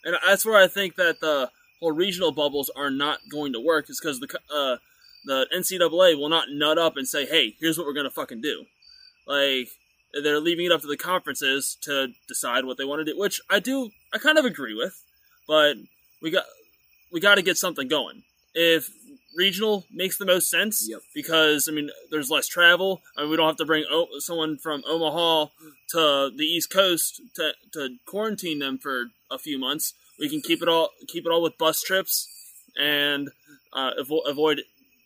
and 0.04 0.16
that's 0.24 0.46
where 0.46 0.62
I 0.62 0.68
think 0.68 0.94
that 0.94 1.18
the 1.20 1.50
whole 1.80 1.90
regional 1.90 2.30
bubbles 2.30 2.70
are 2.76 2.90
not 2.90 3.18
going 3.28 3.52
to 3.54 3.60
work. 3.60 3.90
Is 3.90 3.98
because 4.00 4.20
the 4.20 4.28
uh, 4.54 4.76
the 5.24 5.48
NCAA 5.52 6.16
will 6.16 6.28
not 6.28 6.46
nut 6.52 6.78
up 6.78 6.96
and 6.96 7.08
say, 7.08 7.26
"Hey, 7.26 7.56
here's 7.58 7.76
what 7.76 7.88
we're 7.88 7.94
gonna 7.94 8.10
fucking 8.10 8.40
do." 8.40 8.66
Like 9.26 9.70
they're 10.22 10.40
leaving 10.40 10.66
it 10.66 10.72
up 10.72 10.80
to 10.82 10.86
the 10.86 10.96
conferences 10.96 11.76
to 11.82 12.08
decide 12.28 12.64
what 12.64 12.78
they 12.78 12.84
want 12.84 13.00
to 13.00 13.04
do, 13.12 13.18
which 13.18 13.40
I 13.50 13.58
do. 13.60 13.90
I 14.12 14.18
kind 14.18 14.38
of 14.38 14.44
agree 14.44 14.74
with, 14.74 15.02
but 15.46 15.76
we 16.22 16.30
got 16.30 16.44
we 17.12 17.20
got 17.20 17.36
to 17.36 17.42
get 17.42 17.56
something 17.56 17.88
going. 17.88 18.22
If 18.54 18.88
regional 19.36 19.84
makes 19.92 20.16
the 20.18 20.26
most 20.26 20.50
sense, 20.50 20.86
Yep. 20.88 21.00
because 21.14 21.68
I 21.68 21.72
mean, 21.72 21.90
there's 22.10 22.30
less 22.30 22.48
travel. 22.48 23.02
I 23.16 23.22
mean, 23.22 23.30
we 23.30 23.36
don't 23.36 23.46
have 23.46 23.56
to 23.58 23.64
bring 23.64 23.84
o- 23.90 24.08
someone 24.18 24.56
from 24.58 24.82
Omaha 24.86 25.46
to 25.90 26.30
the 26.34 26.44
East 26.44 26.70
Coast 26.70 27.20
to, 27.36 27.52
to 27.74 27.96
quarantine 28.06 28.58
them 28.58 28.78
for 28.78 29.06
a 29.30 29.38
few 29.38 29.58
months. 29.58 29.94
We 30.18 30.28
can 30.28 30.40
keep 30.40 30.62
it 30.62 30.68
all 30.68 30.90
keep 31.06 31.24
it 31.26 31.30
all 31.30 31.42
with 31.42 31.58
bus 31.58 31.80
trips 31.82 32.28
and 32.78 33.28
uh, 33.72 33.90
avo- 34.00 34.26
avoid 34.28 34.62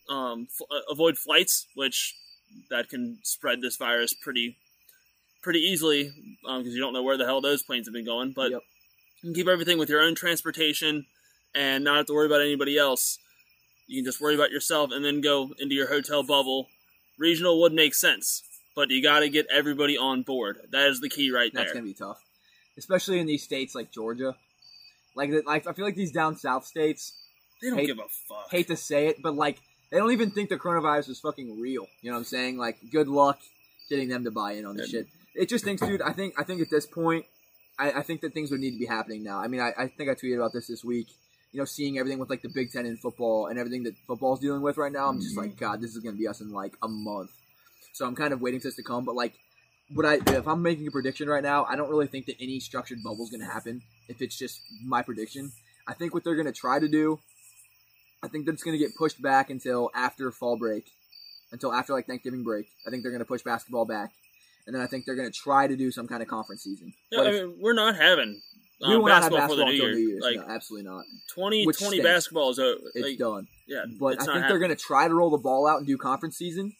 um, 0.08 0.46
f- 0.48 0.66
uh, 0.70 0.90
avoid 0.92 1.18
flights, 1.18 1.66
which 1.74 2.14
that 2.70 2.88
can 2.88 3.18
spread 3.22 3.60
this 3.60 3.76
virus 3.76 4.14
pretty 4.14 4.56
pretty 5.42 5.60
easily 5.60 6.12
um, 6.46 6.60
because 6.60 6.74
you 6.74 6.80
don't 6.80 6.92
know 6.92 7.02
where 7.02 7.16
the 7.16 7.24
hell 7.26 7.40
those 7.40 7.62
planes 7.62 7.86
have 7.86 7.92
been 7.94 8.04
going. 8.04 8.32
But 8.32 8.50
Yep. 8.52 8.62
you 9.22 9.28
can 9.28 9.34
keep 9.34 9.48
everything 9.48 9.78
with 9.78 9.88
your 9.88 10.00
own 10.00 10.14
transportation 10.14 11.06
and 11.54 11.84
not 11.84 11.96
have 11.98 12.06
to 12.06 12.14
worry 12.14 12.26
about 12.26 12.40
anybody 12.40 12.78
else. 12.78 13.18
You 13.86 14.00
can 14.02 14.04
just 14.10 14.20
worry 14.20 14.34
about 14.34 14.50
yourself 14.50 14.90
and 14.92 15.04
then 15.04 15.20
go 15.20 15.52
into 15.58 15.74
your 15.74 15.88
hotel 15.88 16.22
bubble. 16.22 16.68
Regional 17.18 17.60
would 17.60 17.72
make 17.72 17.94
sense, 17.94 18.42
but 18.74 18.90
you 18.90 19.02
got 19.02 19.20
to 19.20 19.28
get 19.28 19.46
everybody 19.52 19.98
on 19.98 20.22
board. 20.22 20.58
That 20.70 20.88
is 20.88 21.00
the 21.00 21.08
key 21.10 21.30
right 21.30 21.52
That's 21.52 21.54
there. 21.54 21.64
That's 21.64 21.72
gonna 21.74 21.84
be 21.86 21.94
tough, 21.94 22.22
especially 22.78 23.18
in 23.20 23.26
these 23.26 23.42
states 23.42 23.74
like 23.74 23.92
Georgia. 23.92 24.34
Like, 25.14 25.30
like 25.46 25.66
I 25.66 25.72
feel 25.74 25.84
like 25.84 25.94
these 25.94 26.12
down 26.12 26.36
south 26.36 26.64
states. 26.64 27.12
They 27.60 27.68
don't 27.68 27.78
hate- 27.78 27.86
give 27.86 27.98
a 27.98 28.08
fuck. 28.28 28.50
Hate 28.50 28.66
to 28.68 28.76
say 28.76 29.08
it, 29.08 29.20
but 29.22 29.34
like 29.34 29.58
they 29.90 29.98
don't 29.98 30.10
even 30.12 30.30
think 30.30 30.48
the 30.48 30.56
coronavirus 30.56 31.10
is 31.10 31.20
fucking 31.20 31.60
real. 31.60 31.86
You 32.00 32.10
know 32.10 32.14
what 32.16 32.20
I'm 32.20 32.24
saying? 32.24 32.56
Like, 32.56 32.78
good 32.90 33.08
luck 33.08 33.38
getting 33.90 34.08
them 34.08 34.24
to 34.24 34.30
buy 34.30 34.52
in 34.52 34.64
on 34.64 34.76
this 34.76 34.88
shit. 34.90 35.06
It 35.34 35.48
just 35.48 35.64
thinks, 35.64 35.82
dude. 35.82 36.02
I 36.02 36.12
think 36.12 36.34
I 36.38 36.44
think 36.44 36.60
at 36.60 36.70
this 36.70 36.86
point, 36.86 37.26
I, 37.78 37.92
I 37.92 38.02
think 38.02 38.20
that 38.20 38.34
things 38.34 38.50
would 38.50 38.60
need 38.60 38.72
to 38.72 38.78
be 38.78 38.86
happening 38.86 39.22
now. 39.22 39.38
I 39.38 39.48
mean, 39.48 39.60
I, 39.60 39.72
I 39.76 39.88
think 39.88 40.10
I 40.10 40.14
tweeted 40.14 40.36
about 40.36 40.52
this 40.52 40.66
this 40.66 40.84
week. 40.84 41.08
You 41.52 41.58
know, 41.58 41.64
seeing 41.64 41.98
everything 41.98 42.18
with 42.18 42.30
like 42.30 42.42
the 42.42 42.48
Big 42.48 42.72
Ten 42.72 42.86
in 42.86 42.96
football 42.96 43.46
and 43.46 43.58
everything 43.58 43.82
that 43.82 43.94
football's 44.06 44.40
dealing 44.40 44.62
with 44.62 44.78
right 44.78 44.92
now, 44.92 45.08
I'm 45.08 45.20
just 45.20 45.36
mm-hmm. 45.36 45.50
like, 45.50 45.58
God, 45.58 45.82
this 45.82 45.94
is 45.94 46.02
gonna 46.02 46.16
be 46.16 46.28
us 46.28 46.40
in 46.40 46.50
like 46.50 46.74
a 46.82 46.88
month. 46.88 47.30
So 47.92 48.06
I'm 48.06 48.14
kind 48.14 48.32
of 48.32 48.40
waiting 48.40 48.60
for 48.60 48.68
this 48.68 48.76
to 48.76 48.82
come. 48.82 49.04
But 49.04 49.14
like, 49.14 49.34
what 49.94 50.06
I 50.06 50.18
if 50.28 50.46
I'm 50.46 50.62
making 50.62 50.86
a 50.86 50.90
prediction 50.90 51.28
right 51.28 51.42
now, 51.42 51.64
I 51.64 51.76
don't 51.76 51.90
really 51.90 52.06
think 52.06 52.26
that 52.26 52.36
any 52.40 52.60
structured 52.60 53.02
bubble 53.02 53.24
is 53.24 53.30
gonna 53.30 53.50
happen. 53.50 53.82
If 54.08 54.22
it's 54.22 54.38
just 54.38 54.60
my 54.84 55.02
prediction, 55.02 55.52
I 55.86 55.94
think 55.94 56.14
what 56.14 56.24
they're 56.24 56.36
gonna 56.36 56.52
try 56.52 56.78
to 56.78 56.88
do, 56.88 57.18
I 58.22 58.28
think 58.28 58.46
that's 58.46 58.62
gonna 58.62 58.78
get 58.78 58.96
pushed 58.96 59.20
back 59.20 59.50
until 59.50 59.90
after 59.94 60.30
fall 60.30 60.56
break, 60.56 60.90
until 61.50 61.72
after 61.72 61.92
like 61.92 62.06
Thanksgiving 62.06 62.44
break. 62.44 62.66
I 62.86 62.90
think 62.90 63.02
they're 63.02 63.12
gonna 63.12 63.24
push 63.24 63.42
basketball 63.42 63.84
back, 63.84 64.12
and 64.66 64.74
then 64.74 64.82
I 64.82 64.86
think 64.86 65.04
they're 65.04 65.16
gonna 65.16 65.30
try 65.30 65.66
to 65.66 65.76
do 65.76 65.90
some 65.90 66.06
kind 66.08 66.22
of 66.22 66.28
conference 66.28 66.62
season. 66.62 66.92
But 67.10 67.26
I 67.26 67.30
mean, 67.32 67.56
we're 67.60 67.74
not 67.74 67.96
having 67.96 68.40
uh, 68.82 68.90
we 68.90 68.96
will 68.96 69.06
not 69.06 69.22
have 69.22 69.32
basketball, 69.32 69.38
basketball 69.38 69.48
for 69.48 69.56
the 69.56 69.70
until 69.70 69.86
New 69.88 69.96
Year. 69.98 70.08
Year's. 70.08 70.22
Like 70.22 70.36
no, 70.48 70.54
absolutely 70.54 70.90
not. 70.90 71.04
20, 71.34 71.66
Which 71.66 71.78
20 71.78 72.00
basketball 72.00 72.50
is 72.50 72.58
over. 72.58 72.80
It's 72.94 73.18
done. 73.18 73.46
yeah, 73.66 73.84
But 73.98 74.20
I 74.20 74.24
think 74.24 74.48
they're 74.48 74.58
going 74.58 74.70
to 74.70 74.76
try 74.76 75.06
to 75.06 75.14
roll 75.14 75.30
the 75.30 75.38
ball 75.38 75.68
out 75.68 75.78
and 75.78 75.86
do 75.86 75.96
conference 75.96 76.36
season. 76.36 76.72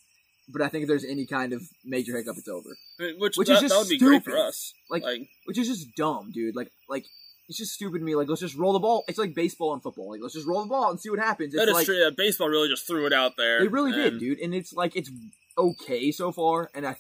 But 0.48 0.62
I 0.62 0.68
think 0.68 0.82
if 0.82 0.88
there's 0.88 1.04
any 1.04 1.26
kind 1.26 1.52
of 1.52 1.62
major 1.84 2.16
hiccup, 2.16 2.36
it's 2.36 2.48
over. 2.48 2.70
I 2.98 3.04
mean, 3.04 3.14
which, 3.18 3.36
which 3.36 3.48
that, 3.48 3.54
is 3.54 3.60
just 3.60 3.74
that 3.74 3.78
would 3.78 3.88
be 3.88 3.98
great 3.98 4.24
for 4.24 4.32
stupid. 4.32 4.46
us. 4.48 4.72
Like- 4.90 5.04
like 5.04 5.28
Which 5.44 5.58
is 5.58 5.68
just 5.68 5.94
dumb, 5.96 6.32
dude. 6.32 6.56
Like, 6.56 6.72
like 6.88 7.06
it's 7.48 7.58
just 7.58 7.72
stupid 7.72 7.98
to 7.98 8.04
me. 8.04 8.16
Like, 8.16 8.28
let's 8.28 8.40
just 8.40 8.56
roll 8.56 8.72
the 8.72 8.80
ball. 8.80 9.04
It's 9.06 9.18
like 9.18 9.34
baseball 9.34 9.72
and 9.72 9.82
football. 9.82 10.10
Like, 10.10 10.20
let's 10.20 10.34
just 10.34 10.46
roll 10.46 10.62
the 10.62 10.68
ball 10.68 10.90
and 10.90 11.00
see 11.00 11.10
what 11.10 11.20
happens. 11.20 11.54
It's 11.54 11.62
that 11.62 11.68
is 11.68 11.74
like, 11.74 11.86
true. 11.86 11.96
Yeah, 11.96 12.10
baseball 12.16 12.48
really 12.48 12.68
just 12.68 12.86
threw 12.86 13.06
it 13.06 13.12
out 13.12 13.34
there. 13.36 13.60
They 13.60 13.68
really 13.68 13.92
did, 13.92 14.18
dude. 14.18 14.40
And 14.40 14.54
it's 14.54 14.72
like 14.72 14.96
it's 14.96 15.10
okay 15.56 16.10
so 16.10 16.32
far, 16.32 16.70
and 16.74 16.86
I, 16.86 16.96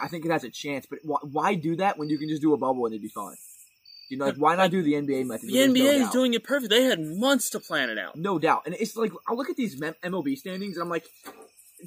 I 0.00 0.08
think 0.08 0.24
it 0.24 0.30
has 0.30 0.44
a 0.44 0.50
chance. 0.50 0.86
But 0.86 1.00
why, 1.02 1.18
why 1.22 1.54
do 1.54 1.76
that 1.76 1.98
when 1.98 2.08
you 2.08 2.18
can 2.18 2.28
just 2.28 2.42
do 2.42 2.54
a 2.54 2.56
bubble 2.56 2.86
and 2.86 2.94
it'd 2.94 3.02
be 3.02 3.08
fine? 3.08 3.36
You 4.08 4.18
know, 4.18 4.26
like 4.26 4.36
why 4.36 4.56
not 4.56 4.70
do 4.70 4.82
the 4.82 4.92
NBA 4.92 5.26
method? 5.26 5.48
The 5.48 5.54
there's 5.54 5.72
no 5.72 5.74
NBA 5.74 5.94
is 5.94 6.02
doubt? 6.02 6.12
doing 6.12 6.34
it 6.34 6.44
perfect. 6.44 6.70
They 6.70 6.84
had 6.84 7.00
months 7.00 7.48
to 7.50 7.60
plan 7.60 7.88
it 7.88 7.98
out. 7.98 8.16
no 8.16 8.38
doubt. 8.38 8.62
And 8.66 8.74
it's 8.78 8.96
like 8.96 9.12
I 9.26 9.32
look 9.32 9.48
at 9.48 9.56
these 9.56 9.80
MLB 9.80 10.36
standings, 10.36 10.76
and 10.76 10.82
I'm 10.82 10.90
like, 10.90 11.06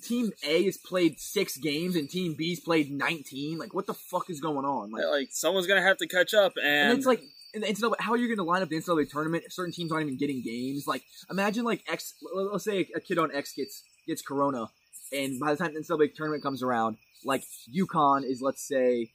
Team 0.01 0.31
A 0.43 0.63
has 0.63 0.77
played 0.77 1.19
six 1.19 1.55
games 1.57 1.95
and 1.95 2.09
Team 2.09 2.33
B's 2.33 2.59
played 2.59 2.91
nineteen. 2.91 3.59
Like, 3.59 3.75
what 3.75 3.85
the 3.85 3.93
fuck 3.93 4.29
is 4.29 4.39
going 4.39 4.65
on? 4.65 4.91
Like, 4.91 5.05
like 5.05 5.27
someone's 5.31 5.67
gonna 5.67 5.83
have 5.83 5.97
to 5.97 6.07
catch 6.07 6.33
up, 6.33 6.53
and, 6.57 6.89
and 6.89 6.97
it's 6.97 7.05
like 7.05 7.21
in 7.55 7.61
the 7.61 7.67
NCAA, 7.67 7.95
how 7.99 8.11
are 8.11 8.17
you 8.17 8.27
going 8.27 8.37
to 8.37 8.43
line 8.43 8.61
up 8.61 8.69
the 8.69 8.75
NCAA 8.75 9.09
tournament 9.09 9.45
if 9.45 9.53
certain 9.53 9.71
teams 9.71 9.91
aren't 9.91 10.07
even 10.07 10.17
getting 10.17 10.43
games? 10.43 10.85
Like, 10.85 11.03
imagine 11.31 11.63
like 11.63 11.83
X. 11.87 12.15
Let's 12.33 12.65
say 12.65 12.87
a 12.93 12.99
kid 12.99 13.17
on 13.17 13.33
X 13.33 13.53
gets 13.53 13.83
gets 14.05 14.21
Corona, 14.21 14.67
and 15.15 15.39
by 15.39 15.51
the 15.53 15.57
time 15.57 15.73
the 15.73 15.79
NCAA 15.79 16.13
tournament 16.15 16.43
comes 16.43 16.61
around, 16.63 16.97
like 17.23 17.43
UConn 17.75 18.23
is 18.23 18.41
let's 18.41 18.61
say 18.67 19.09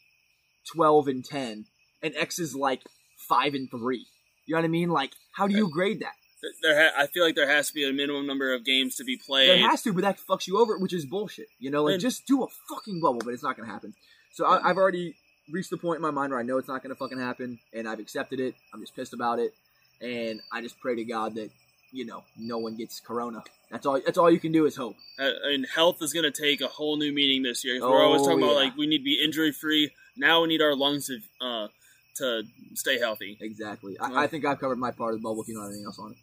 twelve 0.72 1.08
and 1.08 1.24
ten, 1.24 1.66
and 2.02 2.14
X 2.16 2.38
is 2.38 2.54
like 2.54 2.82
five 3.28 3.54
and 3.54 3.70
three. 3.70 4.06
You 4.46 4.54
know 4.54 4.60
what 4.60 4.64
I 4.64 4.68
mean? 4.68 4.90
Like, 4.90 5.12
how 5.32 5.46
do 5.46 5.54
you 5.56 5.70
grade 5.70 6.00
that? 6.00 6.14
there, 6.62 6.90
ha- 6.90 7.02
I 7.02 7.06
feel 7.06 7.22
like 7.24 7.34
there 7.34 7.48
has 7.48 7.68
to 7.68 7.74
be 7.74 7.88
a 7.88 7.92
minimum 7.92 8.26
number 8.26 8.54
of 8.54 8.64
games 8.64 8.96
to 8.96 9.04
be 9.04 9.16
played. 9.16 9.48
There 9.50 9.68
has 9.70 9.82
to, 9.82 9.92
but 9.92 10.02
that 10.02 10.18
fucks 10.18 10.46
you 10.46 10.58
over, 10.58 10.78
which 10.78 10.92
is 10.94 11.04
bullshit. 11.04 11.46
You 11.58 11.70
know, 11.70 11.84
like 11.84 11.94
And- 11.94 12.00
just 12.00 12.26
do 12.26 12.42
a 12.42 12.46
fucking 12.68 13.00
bubble, 13.00 13.20
but 13.24 13.34
it's 13.34 13.42
not 13.42 13.56
going 13.56 13.68
to 13.68 13.72
happen. 13.72 13.94
So 14.32 14.46
I, 14.46 14.70
I've 14.70 14.78
already 14.78 15.14
reached 15.50 15.70
the 15.70 15.76
point 15.76 15.96
in 15.96 16.02
my 16.02 16.10
mind 16.10 16.30
where 16.30 16.40
I 16.40 16.42
know 16.42 16.56
it's 16.58 16.68
not 16.68 16.82
going 16.82 16.90
to 16.94 16.98
fucking 16.98 17.18
happen, 17.18 17.58
and 17.74 17.86
I've 17.88 18.00
accepted 18.00 18.40
it. 18.40 18.54
I'm 18.72 18.80
just 18.80 18.96
pissed 18.96 19.12
about 19.12 19.38
it, 19.38 19.52
and 20.00 20.40
I 20.52 20.62
just 20.62 20.80
pray 20.80 20.96
to 20.96 21.04
God 21.04 21.34
that 21.34 21.50
you 21.92 22.04
know 22.06 22.24
no 22.36 22.58
one 22.58 22.76
gets 22.76 23.00
corona. 23.00 23.42
That's 23.70 23.86
all. 23.86 24.00
That's 24.04 24.18
all 24.18 24.30
you 24.30 24.40
can 24.40 24.52
do 24.52 24.66
is 24.66 24.76
hope. 24.76 24.96
I 25.18 25.32
mean, 25.50 25.64
health 25.64 26.02
is 26.02 26.12
going 26.12 26.30
to 26.30 26.42
take 26.42 26.60
a 26.60 26.66
whole 26.66 26.96
new 26.96 27.12
meaning 27.12 27.42
this 27.42 27.64
year. 27.64 27.80
We're 27.80 28.02
always 28.02 28.22
Oh, 28.22 28.30
talking 28.30 28.42
about 28.42 28.56
like 28.56 28.76
we 28.76 28.86
need 28.86 28.98
to 28.98 29.04
be 29.04 29.22
injury 29.22 29.52
free. 29.52 29.92
Now 30.16 30.42
we 30.42 30.48
need 30.48 30.60
our 30.60 30.74
lungs 30.74 31.06
to 31.06 31.20
uh, 31.40 31.68
to 32.16 32.42
stay 32.74 32.98
healthy. 32.98 33.38
Exactly. 33.40 33.96
I, 33.98 34.24
I 34.24 34.26
think 34.26 34.44
I've 34.44 34.58
covered 34.58 34.78
my 34.78 34.90
part 34.90 35.14
of 35.14 35.20
the 35.20 35.22
bubble. 35.22 35.42
If 35.42 35.48
you 35.48 35.54
know 35.54 35.64
anything 35.64 35.84
else 35.84 35.98
on 35.98 36.12
it, 36.12 36.16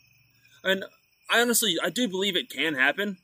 And 0.63 0.85
I 1.29 1.41
honestly, 1.41 1.77
I 1.83 1.89
do 1.89 2.07
believe 2.07 2.35
it 2.35 2.49
can 2.49 2.75
happen, 2.75 3.17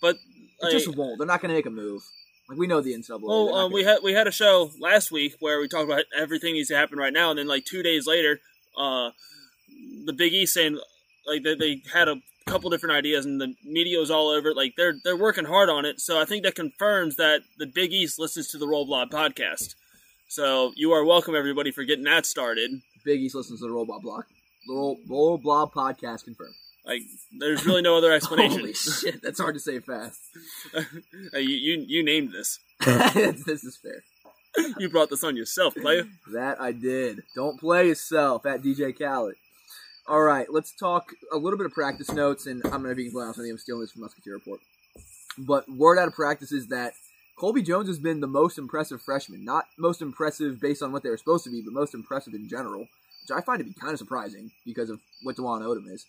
but 0.00 0.16
it 0.16 0.64
like, 0.64 0.72
just 0.72 0.96
won't. 0.96 1.18
They're 1.18 1.26
not 1.26 1.40
going 1.40 1.50
to 1.50 1.56
make 1.56 1.66
a 1.66 1.70
move. 1.70 2.02
Like 2.48 2.58
we 2.58 2.66
know 2.66 2.80
the 2.80 2.92
NCAA. 2.92 3.22
Well, 3.22 3.54
um, 3.54 3.72
we 3.72 3.84
had 3.84 3.98
we 4.02 4.12
had 4.12 4.26
a 4.26 4.32
show 4.32 4.70
last 4.78 5.10
week 5.10 5.36
where 5.40 5.60
we 5.60 5.66
talked 5.66 5.90
about 5.90 6.04
everything 6.16 6.52
needs 6.54 6.68
to 6.68 6.76
happen 6.76 6.98
right 6.98 7.12
now, 7.12 7.30
and 7.30 7.38
then 7.38 7.48
like 7.48 7.64
two 7.64 7.82
days 7.82 8.06
later, 8.06 8.40
uh, 8.78 9.10
the 10.04 10.12
Big 10.12 10.32
East 10.34 10.54
saying 10.54 10.78
like 11.26 11.42
they, 11.42 11.54
they 11.54 11.82
had 11.92 12.08
a 12.08 12.16
couple 12.46 12.70
different 12.70 12.94
ideas, 12.94 13.24
and 13.24 13.40
the 13.40 13.54
media 13.64 13.98
was 13.98 14.10
all 14.10 14.28
over 14.28 14.50
it. 14.50 14.56
Like 14.56 14.74
they're 14.76 14.94
they're 15.04 15.16
working 15.16 15.44
hard 15.44 15.68
on 15.68 15.84
it, 15.84 16.00
so 16.00 16.20
I 16.20 16.24
think 16.24 16.44
that 16.44 16.54
confirms 16.54 17.16
that 17.16 17.42
the 17.58 17.66
Big 17.66 17.92
East 17.92 18.18
listens 18.18 18.48
to 18.48 18.58
the 18.58 18.68
Roll 18.68 18.86
Blob 18.86 19.10
podcast. 19.10 19.74
So 20.28 20.72
you 20.76 20.92
are 20.92 21.04
welcome, 21.04 21.34
everybody, 21.34 21.70
for 21.70 21.84
getting 21.84 22.04
that 22.04 22.26
started. 22.26 22.70
Big 23.04 23.20
East 23.20 23.34
listens 23.34 23.60
to 23.60 23.66
the 23.66 23.72
Roll 23.72 23.84
Blob 23.86 24.02
block. 24.02 24.26
The 24.66 24.74
Roll, 24.74 24.98
Roll 25.08 25.38
Blob 25.38 25.72
podcast 25.72 26.24
confirmed. 26.24 26.54
Like, 26.86 27.02
there's 27.38 27.64
really 27.64 27.82
no 27.82 27.96
other 27.96 28.12
explanation. 28.18 28.60
Holy 28.60 28.74
shit, 28.74 29.22
that's 29.22 29.40
hard 29.40 29.54
to 29.54 29.60
say 29.60 29.80
fast. 29.80 30.20
You, 31.34 31.40
you 31.40 31.84
you 31.86 32.02
named 32.04 32.32
this. 32.32 32.58
This 33.46 33.64
is 33.64 33.78
fair. 33.82 34.02
You 34.78 34.88
brought 34.88 35.10
this 35.10 35.24
on 35.24 35.36
yourself, 35.36 35.74
player. 35.74 36.04
That 36.32 36.60
I 36.60 36.72
did. 36.72 37.22
Don't 37.34 37.58
play 37.58 37.88
yourself 37.88 38.46
at 38.46 38.62
DJ 38.62 38.96
Khaled. 38.96 39.34
All 40.06 40.20
right, 40.20 40.46
let's 40.52 40.70
talk 40.70 41.14
a 41.32 41.38
little 41.38 41.56
bit 41.56 41.64
of 41.64 41.72
practice 41.72 42.12
notes, 42.12 42.44
and 42.46 42.60
I'm 42.66 42.82
to 42.82 42.94
be 42.94 43.04
completely 43.04 43.22
honest 43.22 43.38
with 43.38 43.46
you. 43.46 43.54
I'm 43.54 43.58
stealing 43.58 43.80
this 43.80 43.92
from 43.92 44.02
Musketeer 44.02 44.34
Report. 44.34 44.60
But 45.38 45.66
word 45.66 45.98
out 45.98 46.08
of 46.08 46.14
practice 46.14 46.52
is 46.52 46.66
that 46.66 46.92
Colby 47.38 47.62
Jones 47.62 47.88
has 47.88 47.98
been 47.98 48.20
the 48.20 48.26
most 48.26 48.58
impressive 48.58 49.00
freshman. 49.00 49.46
Not 49.46 49.64
most 49.78 50.02
impressive 50.02 50.60
based 50.60 50.82
on 50.82 50.92
what 50.92 51.02
they 51.02 51.08
were 51.08 51.16
supposed 51.16 51.44
to 51.44 51.50
be, 51.50 51.62
but 51.62 51.72
most 51.72 51.94
impressive 51.94 52.34
in 52.34 52.50
general, 52.50 52.80
which 52.80 53.34
I 53.34 53.40
find 53.40 53.60
to 53.60 53.64
be 53.64 53.72
kind 53.72 53.94
of 53.94 53.98
surprising 53.98 54.50
because 54.66 54.90
of 54.90 55.00
what 55.22 55.36
Dwon 55.36 55.62
Odom 55.62 55.90
is. 55.90 56.04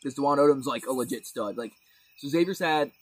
Because 0.00 0.16
Dwon 0.16 0.38
Odom's 0.38 0.68
like 0.68 0.86
a 0.86 0.92
legit 0.92 1.26
stud. 1.26 1.56
Like, 1.56 1.72
so 2.18 2.28
Xavier's 2.28 2.60
had 2.60 2.92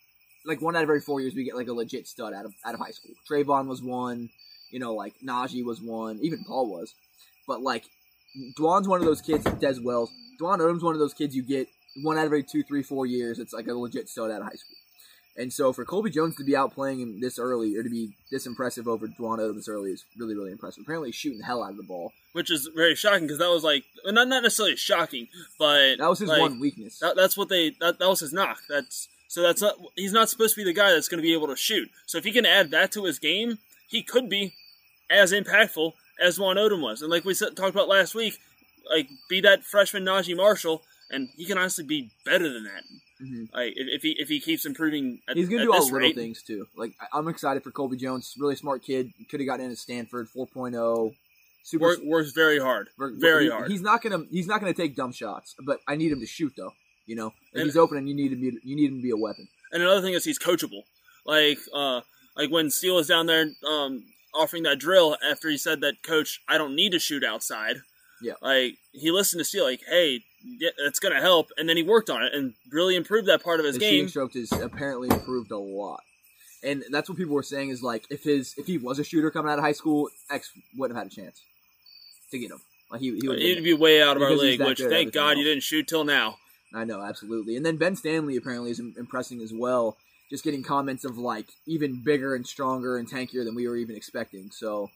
like 0.47 0.63
one 0.63 0.77
out 0.77 0.83
of 0.83 0.89
every 0.89 1.03
four 1.03 1.21
years 1.21 1.35
we 1.35 1.45
get 1.45 1.57
like 1.57 1.69
a 1.69 1.75
legit 1.75 2.09
stud 2.09 2.33
out 2.33 2.47
of 2.47 2.55
out 2.65 2.73
of 2.73 2.81
high 2.81 2.93
school. 2.93 3.13
Trevon 3.31 3.67
was 3.67 3.83
one, 3.83 4.31
you 4.71 4.79
know, 4.79 4.95
like 4.95 5.13
Naji 5.23 5.63
was 5.63 5.83
one, 5.83 6.19
even 6.23 6.43
Paul 6.45 6.71
was. 6.71 6.95
But 7.47 7.61
like 7.61 7.85
Dwon's 8.59 8.89
one 8.89 9.01
of 9.01 9.07
those 9.07 9.21
kids, 9.21 9.45
Des 9.45 9.81
Wells. 9.83 10.11
Dwon 10.41 10.59
Odom's 10.59 10.83
one 10.83 10.95
of 10.95 11.01
those 11.01 11.15
kids 11.15 11.35
you 11.37 11.43
get 11.43 11.69
one 12.03 12.17
out 12.17 12.21
of 12.21 12.27
every 12.27 12.43
two, 12.43 12.63
three, 12.63 12.83
four 12.83 13.07
years. 13.07 13.39
It's 13.39 13.53
like 13.53 13.67
a 13.67 13.75
legit 13.75 14.09
stud 14.09 14.31
out 14.31 14.41
of 14.41 14.47
high 14.47 14.55
school. 14.55 14.77
And 15.37 15.53
so 15.53 15.73
for 15.73 15.85
Colby 15.85 16.11
Jones 16.11 16.37
to 16.37 16.45
be 16.45 16.57
out 16.57 16.75
playing 16.75 17.01
him 17.01 17.21
this 17.21 17.39
early 17.39 17.77
or 17.77 17.83
to 17.83 17.89
be 17.89 18.11
this 18.31 18.47
impressive 18.47 18.89
over 18.89 19.07
Dwon 19.07 19.39
Odom 19.39 19.55
this 19.55 19.69
early 19.69 19.91
is 19.91 20.05
really, 20.19 20.35
really 20.35 20.53
impressive. 20.53 20.83
Apparently 20.83 21.09
he's 21.09 21.15
shooting 21.15 21.39
the 21.39 21.45
hell 21.45 21.63
out 21.63 21.71
of 21.71 21.77
the 21.77 21.83
ball. 21.83 22.13
which 22.33 22.51
is 22.51 22.69
very 22.75 22.95
shocking 22.95 23.23
because 23.23 23.39
that 23.39 23.49
was 23.49 23.65
like 23.65 23.85
not 24.05 24.29
not 24.29 24.43
necessarily 24.43 24.77
shocking, 24.77 25.29
but 25.59 25.97
That 25.97 26.09
was 26.09 26.19
his 26.19 26.29
like, 26.29 26.41
one 26.41 26.61
weakness. 26.61 26.99
That, 26.99 27.17
that's 27.17 27.37
what 27.37 27.49
they 27.49 27.71
that, 27.81 27.99
that 27.99 28.09
was 28.09 28.21
his 28.21 28.33
knock. 28.33 28.59
That's 28.69 29.09
so 29.29 29.43
that's 29.43 29.63
not 29.63 29.77
he's 29.95 30.13
not 30.13 30.29
supposed 30.29 30.55
to 30.57 30.61
be 30.61 30.65
the 30.65 30.75
guy 30.75 30.91
that's 30.91 31.09
going 31.09 31.23
to 31.23 31.27
be 31.27 31.33
able 31.33 31.49
to 31.49 31.57
shoot. 31.57 31.91
So 32.07 32.19
if 32.19 32.25
he 32.25 32.33
can 32.33 32.45
add 32.45 32.71
that 32.73 32.93
to 32.93 33.05
his 33.05 33.19
game, 33.19 33.59
he 33.89 34.03
could 34.03 34.29
be 34.29 34.55
as 35.09 35.33
impactful 35.33 35.93
as 36.21 36.39
Dwon 36.39 36.57
Odom 36.57 36.83
was. 36.83 37.03
And 37.03 37.11
like 37.11 37.25
we 37.25 37.35
talked 37.35 37.59
about 37.59 37.89
last 37.89 38.15
week, 38.15 38.39
like 38.93 39.09
be 39.29 39.41
that 39.43 39.65
freshman 39.65 40.05
Naji 40.05 40.37
Marshall, 40.37 40.83
and 41.11 41.29
he 41.37 41.45
can 41.45 41.59
honestly 41.59 41.85
be 41.85 42.11
better 42.25 42.53
than 42.53 42.65
that. 42.65 42.83
Mhm. 43.23 43.53
Like 43.53 43.75
if, 43.77 43.87
if 43.97 44.03
he 44.03 44.11
if 44.19 44.29
he 44.29 44.41
keeps 44.41 44.65
improving, 44.65 45.21
at, 45.29 45.37
He's 45.37 45.49
gonna 45.49 45.65
do 45.65 45.73
all 45.73 45.85
little 45.85 45.99
rate, 45.99 46.15
things 46.15 46.43
too. 46.43 46.67
Like 46.77 46.93
I'm 47.13 47.29
excited 47.29 47.63
for 47.63 47.71
Colby 47.71 47.97
Jones. 47.97 48.35
Really 48.39 48.57
smart 48.57 48.83
kid. 48.83 49.13
Could 49.31 49.41
have 49.41 49.47
gotten 49.47 49.65
into 49.67 49.77
Stanford 49.77 50.29
4.0. 50.35 51.15
Super. 51.63 51.85
Work, 51.85 51.99
works 52.03 52.33
very 52.33 52.59
hard, 52.59 52.89
Ver- 52.99 53.13
very 53.19 53.45
he- 53.45 53.51
hard. 53.51 53.71
He's 53.71 53.83
not 53.83 54.01
gonna 54.03 54.25
he's 54.31 54.47
not 54.47 54.61
gonna 54.61 54.73
take 54.73 54.97
dumb 54.97 55.13
shots, 55.13 55.55
but 55.65 55.81
I 55.87 55.97
need 55.97 56.11
him 56.13 56.21
to 56.21 56.27
shoot 56.27 56.55
though. 56.57 56.73
You 57.07 57.17
know, 57.17 57.27
if 57.53 57.57
And- 57.61 57.65
he's 57.65 57.77
open 57.77 57.99
and 57.99 58.09
you 58.09 58.15
need 58.15 58.33
him, 58.33 58.43
you 58.43 58.77
need 58.77 58.89
him 58.91 58.97
to 58.97 59.03
be 59.03 59.11
a 59.11 59.17
weapon. 59.17 59.49
And 59.73 59.83
another 59.83 60.01
thing 60.01 60.15
is 60.15 60.25
he's 60.25 60.39
coachable. 60.39 60.85
Like 61.27 61.59
uh 61.75 62.01
like 62.37 62.51
when 62.51 62.71
Steele 62.71 62.97
was 62.97 63.09
down 63.09 63.27
there 63.27 63.51
um 63.69 64.05
offering 64.35 64.63
that 64.65 64.79
drill 64.79 65.17
after 65.29 65.49
he 65.49 65.59
said 65.59 65.81
that 65.81 66.03
coach 66.03 66.41
I 66.49 66.59
don't 66.59 66.75
need 66.75 66.93
to 66.93 66.99
shoot 66.99 67.25
outside. 67.25 67.77
Yeah. 68.23 68.35
Like 68.43 68.77
he 68.93 69.11
listened 69.11 69.41
to 69.41 69.45
Steele 69.45 69.65
like, 69.65 69.83
hey, 69.89 70.21
yeah, 70.45 70.71
that's 70.83 70.99
gonna 70.99 71.21
help 71.21 71.49
and 71.57 71.69
then 71.69 71.77
he 71.77 71.83
worked 71.83 72.11
on 72.11 72.23
it 72.23 72.33
and 72.35 72.55
really 72.71 72.97
improved 72.97 73.29
that 73.29 73.43
part 73.43 73.61
of 73.61 73.67
his 73.67 73.77
His 73.77 73.81
game. 73.81 73.93
shooting 73.93 74.09
stroke 74.09 74.35
has 74.35 74.53
apparently 74.53 75.09
improved 75.09 75.51
a 75.51 75.59
lot, 75.59 76.03
and 76.63 76.85
that's 76.91 77.09
what 77.09 77.19
people 77.19 77.35
were 77.35 77.43
saying 77.43 77.71
is 77.71 77.83
like 77.83 78.05
if 78.11 78.25
his 78.25 78.55
if 78.57 78.67
he 78.67 78.79
was 78.79 78.99
a 78.99 79.05
shooter 79.05 79.31
coming 79.31 79.51
out 79.51 79.59
of 79.59 79.65
high 79.65 79.73
school, 79.73 80.09
X 80.31 80.51
wouldn't 80.77 80.97
have 80.97 81.05
had 81.05 81.13
a 81.13 81.15
chance 81.15 81.43
to 82.31 82.39
get 82.39 82.51
him. 82.51 82.61
Like 82.91 83.01
he, 83.01 83.19
he 83.21 83.29
would. 83.29 83.39
He'd 83.39 83.63
be 83.63 83.73
way 83.75 84.03
out 84.03 84.17
of 84.17 84.23
our 84.23 84.33
league, 84.33 84.61
which 84.61 84.81
thank 84.81 85.13
God 85.13 85.39
you 85.39 85.45
didn't 85.45 85.63
shoot 85.63 85.87
till 85.87 86.05
now. 86.05 86.37
I 86.75 86.85
know, 86.85 87.03
absolutely. 87.03 87.57
And 87.57 87.65
then 87.65 87.77
Ben 87.77 87.97
Stanley 87.97 88.37
apparently 88.37 88.71
is 88.71 88.81
impressing 88.81 89.41
as 89.43 89.53
well. 89.53 89.97
Just 90.31 90.45
getting 90.45 90.63
comments 90.63 91.05
of 91.05 91.19
like 91.19 91.49
even 91.67 92.03
bigger 92.05 92.35
and 92.37 92.47
stronger 92.47 92.97
and 92.97 93.11
tankier 93.11 93.45
than 93.45 93.55
we 93.55 93.67
were 93.67 93.77
even 93.77 93.97
expecting. 93.97 94.51
So, 94.53 94.91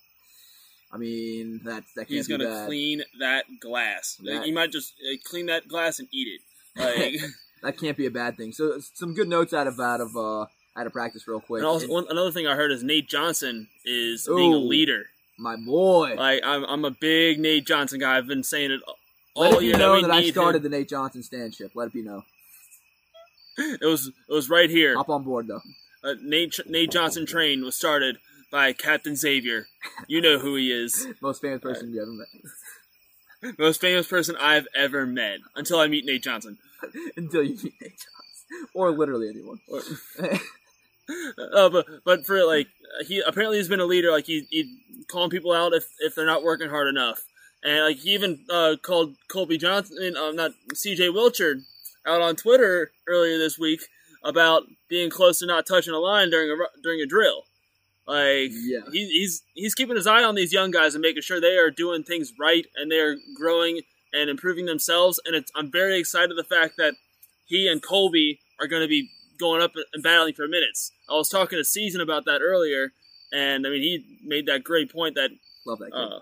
I 0.92 0.96
mean, 0.96 1.60
that's 1.64 1.92
that 1.94 2.06
He's 2.06 2.28
gonna 2.28 2.44
bad. 2.48 2.66
clean 2.66 3.02
that 3.18 3.44
glass. 3.60 4.18
Like, 4.22 4.44
he 4.44 4.52
might 4.52 4.70
just 4.70 4.94
uh, 5.02 5.16
clean 5.24 5.46
that 5.46 5.66
glass 5.66 5.98
and 5.98 6.08
eat 6.12 6.28
it. 6.28 6.80
Like, 6.80 7.20
that 7.62 7.78
can't 7.78 7.96
be 7.96 8.06
a 8.06 8.10
bad 8.12 8.36
thing. 8.36 8.52
So, 8.52 8.78
some 8.94 9.12
good 9.14 9.28
notes 9.28 9.52
out 9.52 9.66
of 9.66 9.80
out 9.80 10.00
of 10.00 10.16
uh 10.16 10.46
out 10.76 10.86
of 10.86 10.92
practice, 10.92 11.26
real 11.26 11.40
quick. 11.40 11.60
and 11.60 11.66
also 11.66 11.88
one, 11.88 12.06
another 12.10 12.30
thing 12.32 12.46
I 12.46 12.54
heard 12.54 12.70
is 12.72 12.82
Nate 12.82 13.08
Johnson 13.08 13.68
is 13.84 14.26
being 14.28 14.54
a 14.54 14.58
leader. 14.58 15.06
my 15.38 15.56
boy. 15.56 16.14
Like 16.16 16.42
I'm, 16.44 16.64
I'm 16.64 16.84
a 16.84 16.90
big 16.92 17.38
Nate 17.40 17.66
Johnson 17.66 17.98
guy. 18.00 18.16
I've 18.16 18.26
been 18.28 18.42
saying 18.44 18.70
it 18.72 18.80
all 18.86 18.96
Let 19.36 19.54
it 19.54 19.58
be 19.60 19.66
year 19.66 19.78
known 19.78 19.96
we 19.96 20.02
that 20.02 20.10
I 20.12 20.30
started 20.30 20.58
him. 20.64 20.70
the 20.70 20.76
Nate 20.78 20.88
Johnson 20.88 21.22
stand 21.24 21.54
ship. 21.54 21.72
Let 21.74 21.86
it 21.88 21.92
be 21.92 22.02
known. 22.02 22.22
It 23.80 23.87
was 23.87 24.08
it 24.08 24.32
was 24.32 24.50
right 24.50 24.68
here. 24.68 24.96
Hop 24.96 25.08
on 25.08 25.23
board 25.23 25.46
though. 25.46 25.61
Uh, 26.02 26.14
Nate 26.23 26.58
Nate 26.66 26.90
Johnson 26.90 27.25
train 27.25 27.64
was 27.64 27.76
started 27.76 28.18
by 28.50 28.73
Captain 28.73 29.16
Xavier. 29.16 29.66
You 30.08 30.20
know 30.20 30.38
who 30.38 30.56
he 30.56 30.73
is. 30.73 31.06
Most 31.20 31.40
famous 31.40 31.61
person 31.61 31.92
you 31.92 32.02
ever 32.02 32.11
met. 32.12 33.56
Most 33.58 33.80
famous 33.80 34.06
person 34.08 34.37
I've 34.40 34.66
ever 34.75 35.06
met. 35.06 35.38
Until 35.54 35.78
I 35.78 35.87
meet 35.87 36.04
Nate 36.04 36.23
Johnson. 36.23 36.58
Until 37.16 37.42
you 37.42 37.56
meet 37.62 37.75
Nate 37.80 37.92
Johnson, 37.92 38.68
or 38.75 38.90
literally 38.90 39.28
anyone. 39.28 39.61
Or- 39.68 39.82
uh, 41.54 41.68
but 41.68 41.87
but 42.04 42.25
for 42.25 42.44
like 42.44 42.68
he 43.06 43.20
apparently 43.26 43.58
he's 43.58 43.68
been 43.68 43.80
a 43.80 43.84
leader. 43.84 44.11
Like 44.11 44.26
he 44.26 44.46
he 44.50 44.78
calling 45.08 45.30
people 45.30 45.52
out 45.52 45.75
if 45.75 45.84
if 46.00 46.14
they're 46.14 46.26
not 46.26 46.42
working 46.42 46.70
hard 46.70 46.88
enough, 46.88 47.25
and 47.62 47.84
like 47.84 47.96
he 47.99 48.11
even 48.11 48.44
uh, 48.50 48.76
called 48.82 49.16
Colby 49.28 49.58
Johnson, 49.58 50.16
uh, 50.16 50.30
not 50.30 50.52
C.J. 50.75 51.08
Wilcher, 51.08 51.62
out 52.06 52.20
on 52.23 52.37
Twitter 52.37 52.90
earlier 53.08 53.38
this 53.38 53.58
week 53.58 53.80
about 54.23 54.64
being 54.88 55.11
close 55.11 55.38
to 55.40 55.46
not 55.46 55.66
touching 55.66 55.92
a 55.94 55.99
line 55.99 56.30
during 56.30 56.50
a 56.50 56.82
during 56.82 57.00
a 57.00 57.06
drill. 57.06 57.44
Like 58.06 58.50
Yeah. 58.52 58.80
he, 58.92 59.06
he's 59.08 59.42
he's 59.54 59.75
keeping 59.75 59.96
his 59.96 60.06
eye 60.06 60.23
on 60.23 60.34
these 60.34 60.52
young 60.52 60.70
guys 60.70 60.94
and 60.94 61.02
making 61.02 61.23
sure 61.23 61.40
they 61.40 61.56
are 61.56 61.70
doing 61.70 62.02
things 62.02 62.32
right 62.38 62.66
and 62.76 62.90
they 62.90 62.99
are 63.00 63.16
growing 63.34 63.80
and 64.12 64.30
improving 64.30 64.66
themselves. 64.66 65.20
And 65.25 65.34
it's, 65.34 65.50
I'm 65.56 65.70
very 65.70 65.99
excited 65.99 66.37
the 66.37 66.44
fact 66.44 66.75
that 66.78 66.94
he 67.46 67.66
and 67.68 67.82
Colby 67.82 68.38
are 68.61 68.66
going 68.66 68.82
to 68.82 68.88
be 68.88 69.11
going 69.38 69.61
up 69.61 69.73
and 69.92 70.02
battling 70.02 70.34
for 70.34 70.46
minutes. 70.46 70.92
I 71.11 71.14
was 71.14 71.28
talking 71.28 71.58
to 71.58 71.64
Season 71.64 72.00
about 72.00 72.25
that 72.26 72.40
earlier, 72.40 72.92
and 73.32 73.66
I 73.66 73.70
mean 73.70 73.82
he 73.82 74.18
made 74.25 74.46
that 74.46 74.64
great 74.64 74.92
point 74.92 75.14
that 75.16 75.30
Love 75.66 75.78
that 75.78 75.92
uh, 75.92 76.20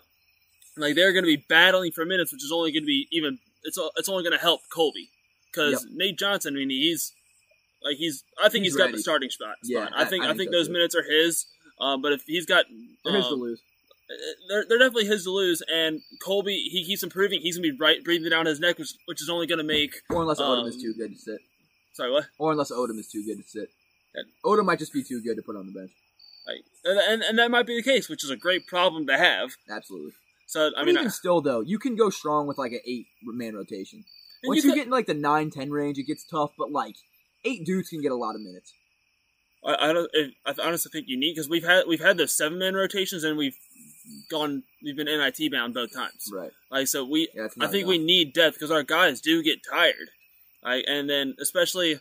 like 0.76 0.94
they're 0.94 1.12
going 1.12 1.24
to 1.24 1.36
be 1.36 1.44
battling 1.48 1.92
for 1.92 2.04
minutes, 2.04 2.32
which 2.32 2.44
is 2.44 2.52
only 2.52 2.72
going 2.72 2.84
to 2.84 2.86
be 2.86 3.08
even 3.12 3.38
it's 3.64 3.78
it's 3.96 4.08
only 4.08 4.22
going 4.22 4.36
to 4.36 4.42
help 4.42 4.60
Colby 4.72 5.10
because 5.52 5.86
Nate 5.92 6.18
Johnson. 6.18 6.54
I 6.54 6.58
mean 6.58 6.70
he's 6.70 7.12
like 7.84 7.96
he's. 7.96 8.24
I 8.42 8.48
think 8.48 8.64
He's 8.64 8.74
he's 8.74 8.76
got 8.82 8.92
the 8.92 8.98
starting 8.98 9.30
spot. 9.30 9.56
Yeah. 9.62 9.88
I 9.94 10.02
I- 10.02 10.04
think 10.04 10.24
I 10.24 10.26
I 10.26 10.28
think 10.30 10.38
think 10.38 10.52
so, 10.52 10.58
those 10.58 10.68
minutes 10.68 10.94
are 10.94 11.02
his. 11.02 11.46
Um, 11.80 12.00
but 12.00 12.12
if 12.12 12.22
he's 12.26 12.46
got, 12.46 12.66
They're 13.04 13.16
his 13.16 13.26
to 13.26 13.32
um, 13.32 13.40
lose. 13.40 13.60
they're, 14.48 14.64
they're 14.68 14.78
definitely 14.78 15.06
his 15.06 15.24
to 15.24 15.30
lose. 15.30 15.62
And 15.72 16.00
Colby, 16.22 16.54
he 16.70 16.84
keeps 16.84 17.02
improving. 17.02 17.40
He's 17.40 17.56
gonna 17.56 17.72
be 17.72 17.76
right 17.76 18.04
breathing 18.04 18.30
down 18.30 18.46
his 18.46 18.60
neck, 18.60 18.78
which 18.78 18.94
which 19.06 19.20
is 19.20 19.28
only 19.28 19.46
gonna 19.48 19.64
make. 19.64 19.94
Or 20.10 20.22
unless 20.22 20.38
Odom 20.40 20.68
is 20.68 20.76
um, 20.76 20.80
too 20.80 20.94
good 20.96 21.12
to 21.12 21.18
sit. 21.18 21.40
Sorry, 21.94 22.10
what? 22.12 22.26
Or 22.38 22.52
unless 22.52 22.70
Odom 22.70 22.98
is 23.00 23.08
too 23.08 23.24
good 23.26 23.42
to 23.42 23.48
sit. 23.48 23.68
Yeah. 24.14 24.22
Odom 24.44 24.64
might 24.66 24.78
just 24.78 24.92
be 24.92 25.02
too 25.02 25.20
good 25.22 25.36
to 25.36 25.42
put 25.42 25.56
on 25.56 25.66
the 25.66 25.72
bench. 25.72 25.90
Like, 26.46 26.64
and, 26.84 26.98
and 26.98 27.22
and 27.22 27.38
that 27.38 27.50
might 27.50 27.66
be 27.66 27.74
the 27.76 27.82
case, 27.82 28.08
which 28.08 28.22
is 28.22 28.30
a 28.30 28.36
great 28.36 28.66
problem 28.68 29.06
to 29.08 29.16
have. 29.18 29.52
Absolutely. 29.68 30.12
So 30.46 30.70
I 30.76 30.82
I 30.82 30.84
mean, 30.84 30.96
even 30.96 31.10
still 31.10 31.40
though, 31.40 31.62
you 31.62 31.78
can 31.78 31.96
go 31.96 32.10
strong 32.10 32.46
with 32.46 32.58
like 32.58 32.72
an 32.72 32.80
eight 32.86 33.06
man 33.24 33.54
rotation. 33.56 34.04
Once 34.44 34.64
you 34.64 34.70
you, 34.70 34.76
get 34.76 34.86
in 34.86 34.90
like 34.90 35.06
the 35.06 35.14
9-10 35.14 35.70
range, 35.70 35.98
it 35.98 36.04
gets 36.04 36.24
tough. 36.24 36.52
But 36.58 36.72
like 36.72 36.96
eight 37.44 37.64
dudes 37.64 37.88
can 37.88 38.02
get 38.02 38.12
a 38.12 38.16
lot 38.16 38.34
of 38.34 38.40
minutes. 38.40 38.72
I, 39.64 39.90
I 39.90 39.92
don't. 39.92 40.10
I 40.44 40.54
honestly 40.62 40.90
think 40.90 41.06
you 41.08 41.18
need 41.18 41.34
because 41.34 41.48
we've 41.48 41.64
had 41.64 41.84
we've 41.86 42.02
had 42.02 42.18
those 42.18 42.36
seven 42.36 42.58
man 42.58 42.74
rotations 42.74 43.24
and 43.24 43.36
we've 43.36 43.56
gone 44.30 44.64
we've 44.82 44.96
been 44.96 45.06
NIT 45.06 45.52
bound 45.52 45.74
both 45.74 45.94
times. 45.94 46.28
Right. 46.32 46.50
Like 46.70 46.88
so 46.88 47.04
we 47.04 47.28
Yeah, 47.34 47.46
I 47.60 47.66
think 47.66 47.82
enough. 47.82 47.88
we 47.88 47.98
need 47.98 48.32
depth 48.32 48.56
because 48.56 48.70
our 48.70 48.82
guys 48.82 49.20
do 49.20 49.42
get 49.42 49.60
tired. 49.68 50.10
Right? 50.64 50.84
and 50.86 51.10
then 51.10 51.34
especially 51.40 51.98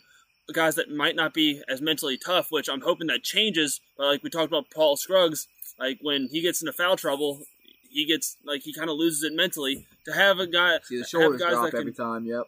guys 0.54 0.76
that 0.76 0.92
might 0.92 1.16
not 1.16 1.34
be 1.34 1.62
as 1.70 1.82
mentally 1.82 2.18
tough, 2.18 2.48
which 2.52 2.70
I'm 2.70 2.82
hoping 2.82 3.08
that 3.08 3.24
changes. 3.24 3.80
But 3.98 4.08
like 4.08 4.24
we 4.24 4.30
talked 4.30 4.48
about 4.48 4.70
Paul 4.70 4.98
Scruggs, 4.98 5.48
like 5.80 6.00
when 6.02 6.28
he 6.32 6.42
gets 6.42 6.62
into 6.62 6.74
foul 6.74 6.96
trouble, 6.98 7.44
he 7.92 8.06
gets 8.06 8.38
like 8.46 8.62
he 8.64 8.74
kind 8.74 8.90
of 8.90 8.98
loses 8.98 9.24
it 9.24 9.36
mentally. 9.36 9.86
To 10.06 10.14
have 10.14 10.40
a 10.40 10.48
guy 10.48 10.80
See 10.84 10.96
the 10.96 11.02
have 11.02 11.10
shoulders 11.10 11.42
guys 11.42 11.52
drop 11.52 11.66
that 11.66 11.72
can 11.72 11.80
every 11.82 11.94
time. 11.94 12.26
Yep. 12.26 12.44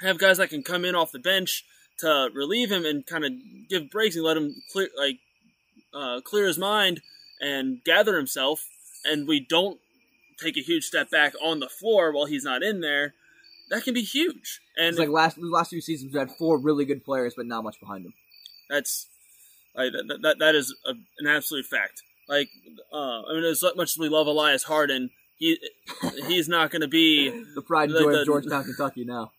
have 0.00 0.18
guys 0.18 0.38
that 0.38 0.48
can 0.48 0.62
come 0.62 0.84
in 0.84 0.94
off 0.94 1.12
the 1.12 1.18
bench 1.18 1.64
to 1.98 2.30
relieve 2.34 2.70
him 2.70 2.84
and 2.84 3.06
kind 3.06 3.24
of 3.24 3.32
give 3.68 3.90
breaks 3.90 4.16
and 4.16 4.24
let 4.24 4.36
him 4.36 4.54
clear 4.72 4.88
like 4.98 5.18
uh, 5.94 6.20
clear 6.22 6.46
his 6.46 6.58
mind 6.58 7.00
and 7.40 7.82
gather 7.84 8.16
himself, 8.16 8.68
and 9.04 9.28
we 9.28 9.40
don't 9.40 9.78
take 10.40 10.56
a 10.56 10.60
huge 10.60 10.84
step 10.84 11.10
back 11.10 11.34
on 11.42 11.60
the 11.60 11.68
floor 11.68 12.12
while 12.12 12.26
he's 12.26 12.44
not 12.44 12.62
in 12.62 12.80
there. 12.80 13.14
That 13.70 13.82
can 13.82 13.94
be 13.94 14.02
huge, 14.02 14.60
and 14.76 14.88
It's 14.90 14.98
like 14.98 15.08
last 15.08 15.36
the 15.36 15.46
last 15.46 15.70
few 15.70 15.80
seasons 15.80 16.12
we 16.12 16.18
had 16.18 16.30
four 16.30 16.58
really 16.58 16.84
good 16.84 17.04
players, 17.04 17.34
but 17.34 17.46
not 17.46 17.64
much 17.64 17.80
behind 17.80 18.04
them. 18.04 18.14
that's 18.70 19.06
like 19.74 19.92
that, 19.92 20.18
that, 20.22 20.38
that 20.38 20.54
is 20.54 20.74
a, 20.86 20.92
an 21.18 21.26
absolute 21.26 21.66
fact. 21.66 22.02
Like, 22.28 22.48
uh, 22.92 23.22
I 23.22 23.34
mean, 23.34 23.44
as 23.44 23.62
much 23.76 23.90
as 23.90 23.98
we 23.98 24.08
love 24.08 24.26
Elias 24.26 24.64
Harden, 24.64 25.10
he 25.38 25.58
he's 26.26 26.48
not 26.48 26.70
going 26.70 26.82
to 26.82 26.88
be. 26.88 27.30
The 27.54 27.62
pride 27.62 27.90
and 27.90 27.98
joy 27.98 28.12
the- 28.12 28.20
of 28.20 28.26
Georgetown, 28.26 28.64
Kentucky. 28.64 29.04
Now. 29.04 29.32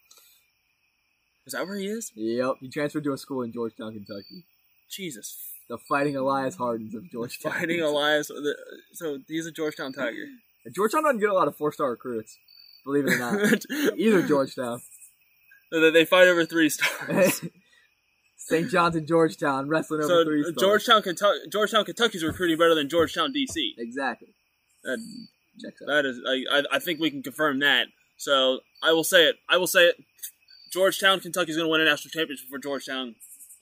Is 1.46 1.53
that 1.53 1.65
where 1.65 1.77
he 1.77 1.88
is? 1.88 2.12
Yep. 2.13 2.56
He 2.60 2.70
transferred 2.70 3.06
to 3.06 3.13
a 3.13 3.17
school 3.17 3.41
in 3.41 3.53
Georgetown, 3.53 3.94
Kentucky. 3.94 4.44
Jesus, 4.89 5.38
The 5.70 5.77
Fighting 5.77 6.17
Elias 6.17 6.56
Hardens 6.58 6.94
of 6.94 7.10
Georgetown. 7.10 7.53
fighting 7.53 7.79
Elias. 7.82 8.29
So 8.94 9.20
he's 9.27 9.46
a 9.46 9.51
Georgetown 9.51 9.94
Tiger. 9.94 10.25
Georgetown 10.75 11.03
doesn't 11.03 11.20
get 11.20 11.29
a 11.29 11.34
lot 11.34 11.48
of 11.48 11.56
four 11.56 11.72
star 11.72 11.91
recruits. 11.91 12.38
Believe 12.84 13.06
it 13.08 13.13
or 13.13 13.17
not. 13.17 13.65
Either 13.98 14.22
Georgetown. 14.24 14.82
They 15.72 16.03
fight 16.06 16.27
over 16.27 16.46
three 16.46 16.70
stars. 16.70 17.41
St. 18.48 18.70
John's 18.70 18.96
and 18.96 19.06
Georgetown 19.06 19.68
wrestling 19.68 20.00
over 20.00 20.08
so 20.08 20.24
three 20.24 20.42
stars. 20.42 20.56
Georgetown, 20.58 21.01
Kentucky, 21.01 21.39
Georgetown, 21.51 21.84
Kentucky's 21.84 22.24
recruiting 22.24 22.58
better 22.58 22.75
than 22.75 22.88
Georgetown, 22.88 23.34
DC. 23.34 23.74
Exactly. 23.77 24.30
That, 24.84 25.00
Checks 25.62 25.82
out. 25.82 25.88
that 25.88 26.06
is, 26.06 26.20
I, 26.25 26.60
I, 26.60 26.63
I 26.77 26.80
think 26.80 27.01
we 27.01 27.12
can 27.12 27.22
confirm 27.22 27.60
that. 27.60 27.88
So 28.16 28.62
I 28.82 28.94
will 28.94 29.04
say 29.04 29.25
it. 29.25 29.36
I 29.50 29.58
will 29.58 29.68
say 29.68 29.88
it. 29.88 29.96
Georgetown, 30.72 31.20
Kentucky's 31.20 31.58
going 31.58 31.68
to 31.68 31.72
win 31.72 31.82
a 31.82 31.86
national 31.86 32.12
championship 32.12 32.48
for 32.50 32.58
Georgetown 32.58 33.16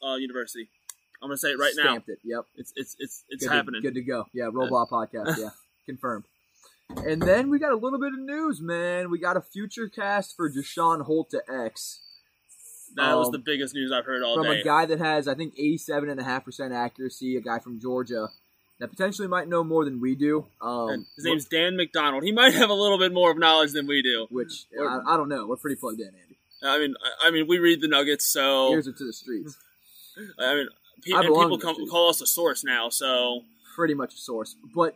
uh, 0.05 0.15
University. 0.15 0.69
I'm 1.21 1.29
going 1.29 1.37
to 1.37 1.39
say 1.39 1.49
it 1.49 1.59
right 1.59 1.73
now. 1.75 1.83
Stamped 1.83 2.09
it. 2.09 2.19
Yep. 2.23 2.45
It's 2.55 2.73
it's 2.75 2.95
it's 2.99 3.23
it's 3.29 3.43
good 3.43 3.51
happening. 3.51 3.81
To, 3.81 3.87
good 3.87 3.95
to 3.95 4.03
go. 4.03 4.25
Yeah, 4.33 4.49
Robot 4.53 4.89
podcast. 4.89 5.37
Yeah, 5.37 5.49
confirmed. 5.87 6.25
And 7.03 7.21
then 7.23 7.49
we 7.49 7.57
got 7.57 7.71
a 7.71 7.75
little 7.75 7.99
bit 7.99 8.13
of 8.13 8.19
news, 8.19 8.61
man. 8.61 9.09
We 9.09 9.17
got 9.17 9.35
a 9.35 9.41
future 9.41 9.89
cast 9.89 10.35
for 10.35 10.51
Deshaun 10.51 11.01
Holt 11.05 11.31
to 11.31 11.41
X 11.51 12.01
That 12.95 13.15
was 13.15 13.27
Um, 13.27 13.31
the 13.33 13.39
biggest 13.39 13.73
news 13.73 13.91
I've 13.91 14.05
heard 14.05 14.23
all 14.23 14.35
day. 14.41 14.47
from 14.47 14.53
day. 14.55 14.61
a 14.61 14.63
guy 14.63 14.85
that 14.85 14.99
has, 14.99 15.27
I 15.27 15.35
think, 15.35 15.55
87.5% 15.57 16.71
accuracy, 16.73 17.35
a 17.35 17.41
guy 17.41 17.59
from 17.59 17.79
Georgia 17.79 18.29
that 18.79 18.89
potentially 18.89 19.27
might 19.27 19.47
know 19.47 19.63
more 19.63 19.85
than 19.85 19.99
we 20.01 20.15
do. 20.15 20.45
Um, 20.61 21.05
his 21.15 21.25
name's 21.25 21.45
Dan 21.45 21.75
McDonald. 21.77 22.23
He 22.23 22.31
might 22.31 22.53
have 22.53 22.69
a 22.69 22.73
little 22.73 22.97
bit 22.97 23.13
more 23.13 23.31
of 23.31 23.37
knowledge 23.37 23.71
than 23.73 23.87
we 23.87 24.01
do. 24.01 24.27
Which, 24.29 24.65
I, 24.79 25.01
I 25.07 25.17
don't 25.17 25.29
know. 25.29 25.45
We're 25.47 25.55
pretty 25.57 25.75
plugged 25.77 25.99
in, 25.99 26.07
Andy. 26.07 26.37
I 26.63 26.79
mean, 26.79 26.95
I, 27.23 27.27
I 27.27 27.31
mean, 27.31 27.47
we 27.47 27.59
read 27.59 27.81
the 27.81 27.87
Nuggets, 27.87 28.25
so 28.25 28.71
Ears 28.71 28.87
are 28.87 28.93
to 28.93 29.05
the 29.05 29.13
streets. 29.13 29.57
I 30.39 30.55
mean, 30.55 30.67
pe- 31.03 31.13
I 31.13 31.19
and 31.19 31.27
people 31.27 31.57
come, 31.59 31.75
call 31.89 32.09
us 32.09 32.21
a 32.21 32.25
source 32.25 32.63
now. 32.63 32.89
So 32.89 33.41
pretty 33.75 33.93
much 33.93 34.13
a 34.13 34.17
source. 34.17 34.55
But 34.73 34.95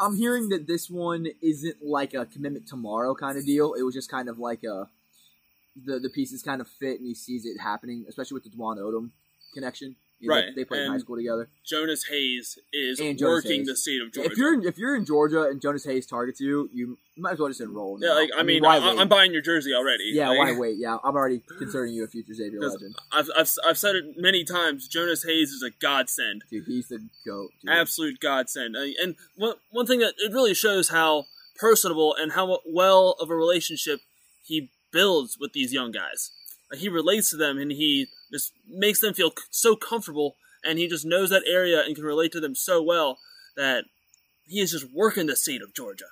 I'm 0.00 0.16
hearing 0.16 0.50
that 0.50 0.66
this 0.66 0.88
one 0.88 1.26
isn't 1.42 1.82
like 1.82 2.14
a 2.14 2.26
commitment 2.26 2.68
tomorrow 2.68 3.14
kind 3.14 3.36
of 3.38 3.44
deal. 3.44 3.74
It 3.74 3.82
was 3.82 3.94
just 3.94 4.10
kind 4.10 4.28
of 4.28 4.38
like 4.38 4.62
a 4.64 4.88
the 5.76 5.98
the 5.98 6.10
pieces 6.10 6.42
kind 6.42 6.60
of 6.60 6.68
fit 6.68 6.98
and 6.98 7.06
he 7.06 7.14
sees 7.14 7.44
it 7.46 7.60
happening, 7.60 8.04
especially 8.08 8.34
with 8.34 8.44
the 8.44 8.50
Dwon 8.50 8.78
Odom 8.78 9.10
connection. 9.54 9.96
You 10.22 10.28
know, 10.28 10.34
Right, 10.34 10.44
They 10.54 10.66
played 10.66 10.82
in 10.82 10.90
high 10.92 10.98
school 10.98 11.16
together. 11.16 11.48
Jonas 11.64 12.04
Hayes 12.10 12.58
is 12.74 12.98
Jonas 12.98 13.22
working 13.22 13.60
Hayes. 13.60 13.66
the 13.68 13.74
state 13.76 14.02
of 14.02 14.12
Georgia. 14.12 14.30
If 14.30 14.36
you're 14.36 14.52
in, 14.52 14.64
if 14.66 14.76
you're 14.76 14.94
in 14.94 15.06
Georgia 15.06 15.44
and 15.44 15.62
Jonas 15.62 15.82
Hayes 15.84 16.04
targets 16.06 16.38
you, 16.42 16.68
you 16.74 16.98
might 17.16 17.32
as 17.32 17.38
well 17.38 17.48
just 17.48 17.62
enroll. 17.62 17.98
yeah, 18.02 18.10
like 18.12 18.28
I 18.36 18.42
mean, 18.42 18.62
why 18.62 18.76
I? 18.76 18.96
I'm 19.00 19.08
buying 19.08 19.32
your 19.32 19.40
jersey 19.40 19.72
already. 19.72 20.10
yeah, 20.12 20.28
Like, 20.28 20.38
why 20.38 20.52
wait? 20.58 20.76
Yeah, 20.76 20.98
I'm 21.02 21.14
already 21.16 21.40
considering 21.58 21.94
you 21.94 22.04
a 22.04 22.06
future 22.06 22.34
Xavier 22.34 22.60
legend. 22.60 22.96
I've, 23.10 23.30
I've 23.34 23.50
I've 23.66 23.78
said 23.78 23.96
it 23.96 24.04
many 24.18 24.44
times. 24.44 24.88
Jonas 24.88 25.24
Hayes 25.24 25.52
is 25.52 25.62
a 25.62 25.70
godsend, 25.70 26.44
Dude, 26.50 26.64
he's 26.66 26.88
the 26.88 26.98
goat. 27.24 27.52
Dude. 27.62 27.70
absolute 27.72 28.20
godsend. 28.20 28.76
Uh, 28.76 28.80
And 29.02 29.16
one 29.36 29.54
one 29.70 29.86
thing 29.86 30.00
that 30.00 30.12
it 30.18 30.34
really 30.34 30.52
shows 30.52 30.90
how 30.90 31.24
personable 31.58 32.14
and 32.14 32.32
how 32.32 32.58
well 32.66 33.16
of 33.20 33.30
a 33.30 33.34
relationship 33.34 34.00
he 34.44 34.70
builds 34.92 35.38
with 35.38 35.52
these 35.52 35.72
young 35.72 35.92
guys. 35.92 36.30
He 36.74 36.88
relates 36.88 37.30
to 37.30 37.36
them 37.36 37.58
and 37.58 37.72
he 37.72 38.06
just 38.32 38.52
makes 38.68 39.00
them 39.00 39.14
feel 39.14 39.32
so 39.50 39.74
comfortable, 39.76 40.36
and 40.64 40.78
he 40.78 40.86
just 40.88 41.04
knows 41.04 41.30
that 41.30 41.42
area 41.46 41.82
and 41.84 41.94
can 41.96 42.04
relate 42.04 42.32
to 42.32 42.40
them 42.40 42.54
so 42.54 42.80
well 42.82 43.18
that 43.56 43.84
he 44.44 44.60
is 44.60 44.70
just 44.70 44.86
working 44.92 45.26
the 45.26 45.36
seat 45.36 45.62
of 45.62 45.74
Georgia. 45.74 46.06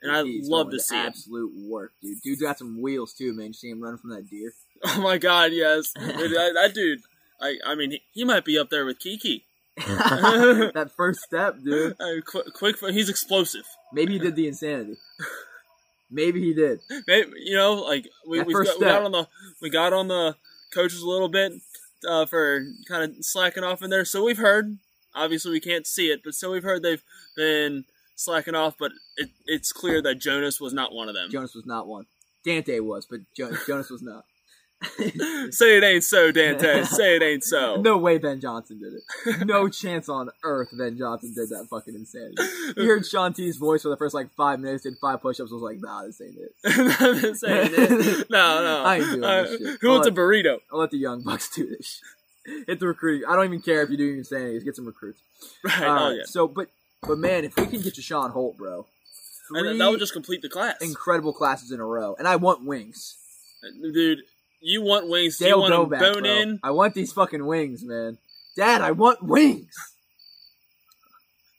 And 0.00 0.10
I 0.10 0.24
He's 0.24 0.48
love 0.48 0.70
to 0.72 0.80
see 0.80 0.96
it. 0.96 1.06
absolute 1.06 1.52
work, 1.68 1.92
dude. 2.02 2.20
Dude's 2.22 2.42
got 2.42 2.58
some 2.58 2.82
wheels 2.82 3.12
too, 3.12 3.32
man. 3.32 3.48
You 3.48 3.52
see 3.52 3.70
him 3.70 3.80
running 3.80 3.98
from 3.98 4.10
that 4.10 4.28
deer. 4.28 4.52
Oh 4.84 5.00
my 5.00 5.16
god, 5.16 5.52
yes. 5.52 5.92
Dude, 5.96 6.32
that, 6.32 6.54
that 6.54 6.72
dude, 6.74 7.02
I, 7.40 7.54
I 7.64 7.76
mean, 7.76 7.92
he, 7.92 8.02
he 8.12 8.24
might 8.24 8.44
be 8.44 8.58
up 8.58 8.68
there 8.68 8.84
with 8.84 8.98
KyKy. 8.98 9.42
that 9.76 10.90
first 10.96 11.20
step, 11.20 11.62
dude. 11.62 11.94
Uh, 12.00 12.20
quick, 12.26 12.52
quick, 12.52 12.76
he's 12.92 13.08
explosive. 13.08 13.62
Maybe 13.92 14.14
he 14.14 14.18
did 14.18 14.34
the 14.34 14.48
insanity. 14.48 14.96
Maybe 16.12 16.40
he 16.40 16.52
did. 16.54 16.80
Maybe, 17.06 17.30
you 17.36 17.56
know, 17.56 17.74
like 17.74 18.08
we, 18.26 18.42
we, 18.42 18.52
got, 18.52 18.78
we 18.78 18.84
got 18.84 19.02
on 19.02 19.12
the 19.12 19.28
we 19.60 19.70
got 19.70 19.92
on 19.92 20.08
the 20.08 20.36
coaches 20.72 21.00
a 21.02 21.08
little 21.08 21.28
bit 21.28 21.52
uh, 22.06 22.26
for 22.26 22.66
kind 22.86 23.02
of 23.04 23.24
slacking 23.24 23.64
off 23.64 23.82
in 23.82 23.90
there. 23.90 24.04
So 24.04 24.24
we've 24.24 24.38
heard. 24.38 24.78
Obviously, 25.14 25.50
we 25.50 25.60
can't 25.60 25.86
see 25.86 26.10
it, 26.10 26.22
but 26.24 26.34
so 26.34 26.50
we've 26.50 26.62
heard 26.62 26.82
they've 26.82 27.02
been 27.36 27.84
slacking 28.16 28.54
off. 28.54 28.76
But 28.78 28.92
it, 29.18 29.28
it's 29.46 29.70
clear 29.70 30.00
that 30.00 30.14
Jonas 30.20 30.58
was 30.58 30.72
not 30.72 30.94
one 30.94 31.08
of 31.08 31.14
them. 31.14 31.30
Jonas 31.30 31.54
was 31.54 31.66
not 31.66 31.86
one. 31.86 32.06
Dante 32.44 32.80
was, 32.80 33.06
but 33.06 33.20
jo- 33.36 33.54
Jonas 33.66 33.90
was 33.90 34.00
not. 34.02 34.24
Say 35.50 35.76
it 35.78 35.84
ain't 35.84 36.04
so, 36.04 36.32
Dante. 36.32 36.82
Say 36.84 37.16
it 37.16 37.22
ain't 37.22 37.44
so. 37.44 37.76
No 37.76 37.98
way 37.98 38.18
Ben 38.18 38.40
Johnson 38.40 38.80
did 38.80 38.92
it. 38.94 39.46
No 39.46 39.68
chance 39.70 40.08
on 40.08 40.30
earth 40.42 40.68
Ben 40.76 40.96
Johnson 40.98 41.32
did 41.34 41.48
that 41.50 41.66
fucking 41.70 41.94
insanity. 41.94 42.36
You 42.76 42.86
heard 42.88 43.06
Shaun 43.06 43.32
T's 43.32 43.56
voice 43.56 43.82
for 43.82 43.88
the 43.90 43.96
first 43.96 44.14
like 44.14 44.28
five 44.36 44.60
minutes, 44.60 44.82
did 44.84 44.94
five 45.00 45.20
push 45.20 45.40
ups, 45.40 45.50
was 45.52 45.62
like, 45.62 45.78
nah, 45.80 46.02
this 46.04 46.20
ain't 46.20 46.36
it. 46.36 46.52
Not 46.64 47.36
saying 47.36 47.70
it. 47.72 48.30
No, 48.30 48.62
no. 48.62 48.82
I 48.84 48.96
ain't 48.96 49.04
doing 49.06 49.24
Uh, 49.24 49.42
this 49.42 49.58
shit. 49.58 49.78
Who 49.80 49.88
wants 49.90 50.08
a 50.08 50.10
burrito? 50.10 50.58
I'll 50.72 50.78
let 50.80 50.90
the 50.90 50.98
young 50.98 51.22
bucks 51.22 51.48
do 51.54 51.66
this 51.68 52.00
shit. 52.46 52.64
Hit 52.66 52.80
the 52.80 52.88
recruiting. 52.88 53.28
I 53.28 53.36
don't 53.36 53.44
even 53.44 53.62
care 53.62 53.82
if 53.82 53.90
you 53.90 53.96
do 53.96 54.04
your 54.04 54.16
insanities. 54.18 54.64
Get 54.64 54.74
some 54.74 54.86
recruits. 54.86 55.20
Right. 55.64 55.84
All 55.84 56.08
oh 56.08 56.10
yeah. 56.10 56.22
So, 56.24 56.48
but 56.48 56.68
but 57.06 57.18
man, 57.18 57.44
if 57.44 57.56
we 57.56 57.66
can 57.66 57.80
get 57.82 57.94
Deshaun 57.94 58.30
Holt, 58.32 58.56
bro, 58.56 58.86
And 59.50 59.80
that 59.80 59.90
would 59.90 60.00
just 60.00 60.12
complete 60.12 60.42
the 60.42 60.48
class. 60.48 60.74
incredible 60.80 61.32
classes 61.32 61.70
in 61.70 61.78
a 61.78 61.84
row, 61.84 62.16
and 62.18 62.26
I 62.26 62.34
want 62.36 62.64
wings. 62.64 63.16
Dude, 63.80 64.22
you 64.62 64.82
want 64.82 65.08
wings. 65.08 65.40
you 65.40 65.48
Dale 65.48 65.60
want 65.60 65.72
them 65.90 65.98
Doback, 65.98 66.00
bone 66.00 66.22
bro. 66.22 66.32
in. 66.32 66.60
I 66.62 66.70
want 66.70 66.94
these 66.94 67.12
fucking 67.12 67.44
wings, 67.44 67.84
man. 67.84 68.18
Dad, 68.56 68.82
I 68.82 68.92
want 68.92 69.22
wings. 69.22 69.74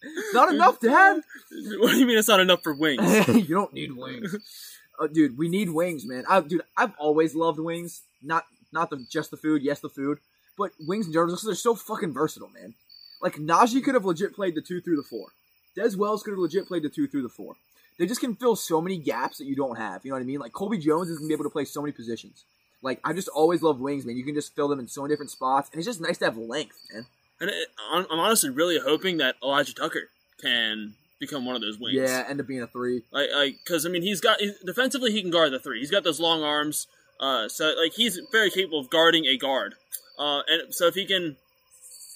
It's 0.02 0.34
not 0.34 0.54
enough, 0.54 0.80
Dad. 0.80 1.22
What 1.78 1.92
do 1.92 2.00
you 2.00 2.08
mean 2.08 2.18
it's 2.18 2.28
not 2.28 2.40
enough 2.40 2.64
for 2.64 2.74
wings? 2.74 3.28
you 3.28 3.56
don't 3.56 3.74
need 3.74 3.96
wings, 3.96 4.36
oh, 5.00 5.08
dude. 5.08 5.38
We 5.38 5.50
need 5.50 5.70
wings, 5.70 6.04
man. 6.04 6.24
I, 6.28 6.42
dude, 6.42 6.64
I've 6.76 6.94
always 6.98 7.36
loved 7.36 7.60
wings. 7.60 8.02
Not 8.24 8.46
not 8.72 8.90
the 8.90 9.06
just 9.08 9.30
the 9.30 9.38
food, 9.38 9.62
yes 9.62 9.82
the 9.82 9.90
food, 9.90 10.18
but 10.58 10.72
wings 10.80 11.06
and 11.06 11.14
general. 11.14 11.38
They're 11.44 11.54
so 11.54 11.76
fucking 11.76 12.12
versatile, 12.12 12.50
man. 12.50 12.74
Like 13.22 13.36
Naji 13.36 13.84
could 13.84 13.94
have 13.94 14.04
legit 14.06 14.34
played 14.34 14.56
the 14.56 14.62
two 14.62 14.82
through 14.82 14.96
the 14.96 15.04
four. 15.04 15.28
Des 15.76 15.96
Wells 15.96 16.24
could 16.24 16.32
have 16.32 16.40
legit 16.40 16.68
played 16.68 16.84
the 16.84 16.90
two 16.90 17.08
through 17.08 17.22
the 17.24 17.30
four. 17.30 17.56
They 18.00 18.08
just 18.08 18.20
can 18.22 18.36
fill 18.36 18.56
so 18.56 18.82
many 18.82 18.98
gaps 18.98 19.38
that 19.38 19.46
you 19.46 19.56
don't 19.56 19.78
have. 19.78 20.04
You 20.04 20.10
know 20.12 20.16
what 20.16 20.24
I 20.24 20.26
mean? 20.26 20.40
Like 20.40 20.54
Colby 20.54 20.80
Jones 20.80 21.10
is 21.10 21.20
gonna 21.20 21.28
be 21.28 21.34
able 21.36 21.44
to 21.46 21.52
play 21.52 21.66
so 21.66 21.82
many 21.82 21.92
positions. 21.92 22.46
Like 22.84 23.00
I 23.04 23.14
just 23.14 23.30
always 23.30 23.62
love 23.64 23.80
wings, 23.80 24.06
man. 24.06 24.18
You 24.18 24.26
can 24.26 24.36
just 24.36 24.56
fill 24.56 24.68
them 24.68 24.80
in 24.80 24.88
so 24.88 25.02
many 25.02 25.14
different 25.14 25.32
spots, 25.32 25.70
and 25.72 25.80
it's 25.80 25.88
just 25.88 26.02
nice 26.02 26.18
to 26.20 26.26
have 26.26 26.38
length, 26.38 26.76
man. 26.94 27.06
And 27.40 27.50
it, 27.50 27.68
I'm 27.92 28.06
honestly 28.12 28.50
really 28.50 28.78
hoping 28.80 29.18
that 29.18 29.36
Elijah 29.44 29.74
Tucker 29.74 30.10
can 30.42 30.94
become 31.20 31.46
one 31.46 31.56
of 31.56 31.62
those 31.62 31.80
wings. 31.80 31.96
Yeah, 31.96 32.26
end 32.28 32.40
up 32.42 32.48
being 32.48 32.62
a 32.62 32.68
three. 32.68 33.04
Like, 33.12 33.30
like, 33.34 33.56
because 33.64 33.86
I 33.86 33.90
mean, 33.90 34.02
he's 34.02 34.20
got 34.22 34.40
he's, 34.42 34.60
defensively 34.60 35.12
he 35.12 35.22
can 35.22 35.32
guard 35.32 35.52
the 35.54 35.60
three. 35.60 35.80
He's 35.80 35.92
got 35.92 36.04
those 36.04 36.20
long 36.20 36.44
arms. 36.44 36.88
Uh, 37.20 37.48
so 37.48 37.74
like 37.82 37.94
he's 37.94 38.20
very 38.32 38.50
capable 38.50 38.80
of 38.80 38.90
guarding 38.90 39.26
a 39.26 39.38
guard. 39.38 39.76
Uh, 40.20 40.42
and 40.48 40.74
so 40.76 40.88
if 40.88 40.96
he 40.96 41.06
can 41.06 41.38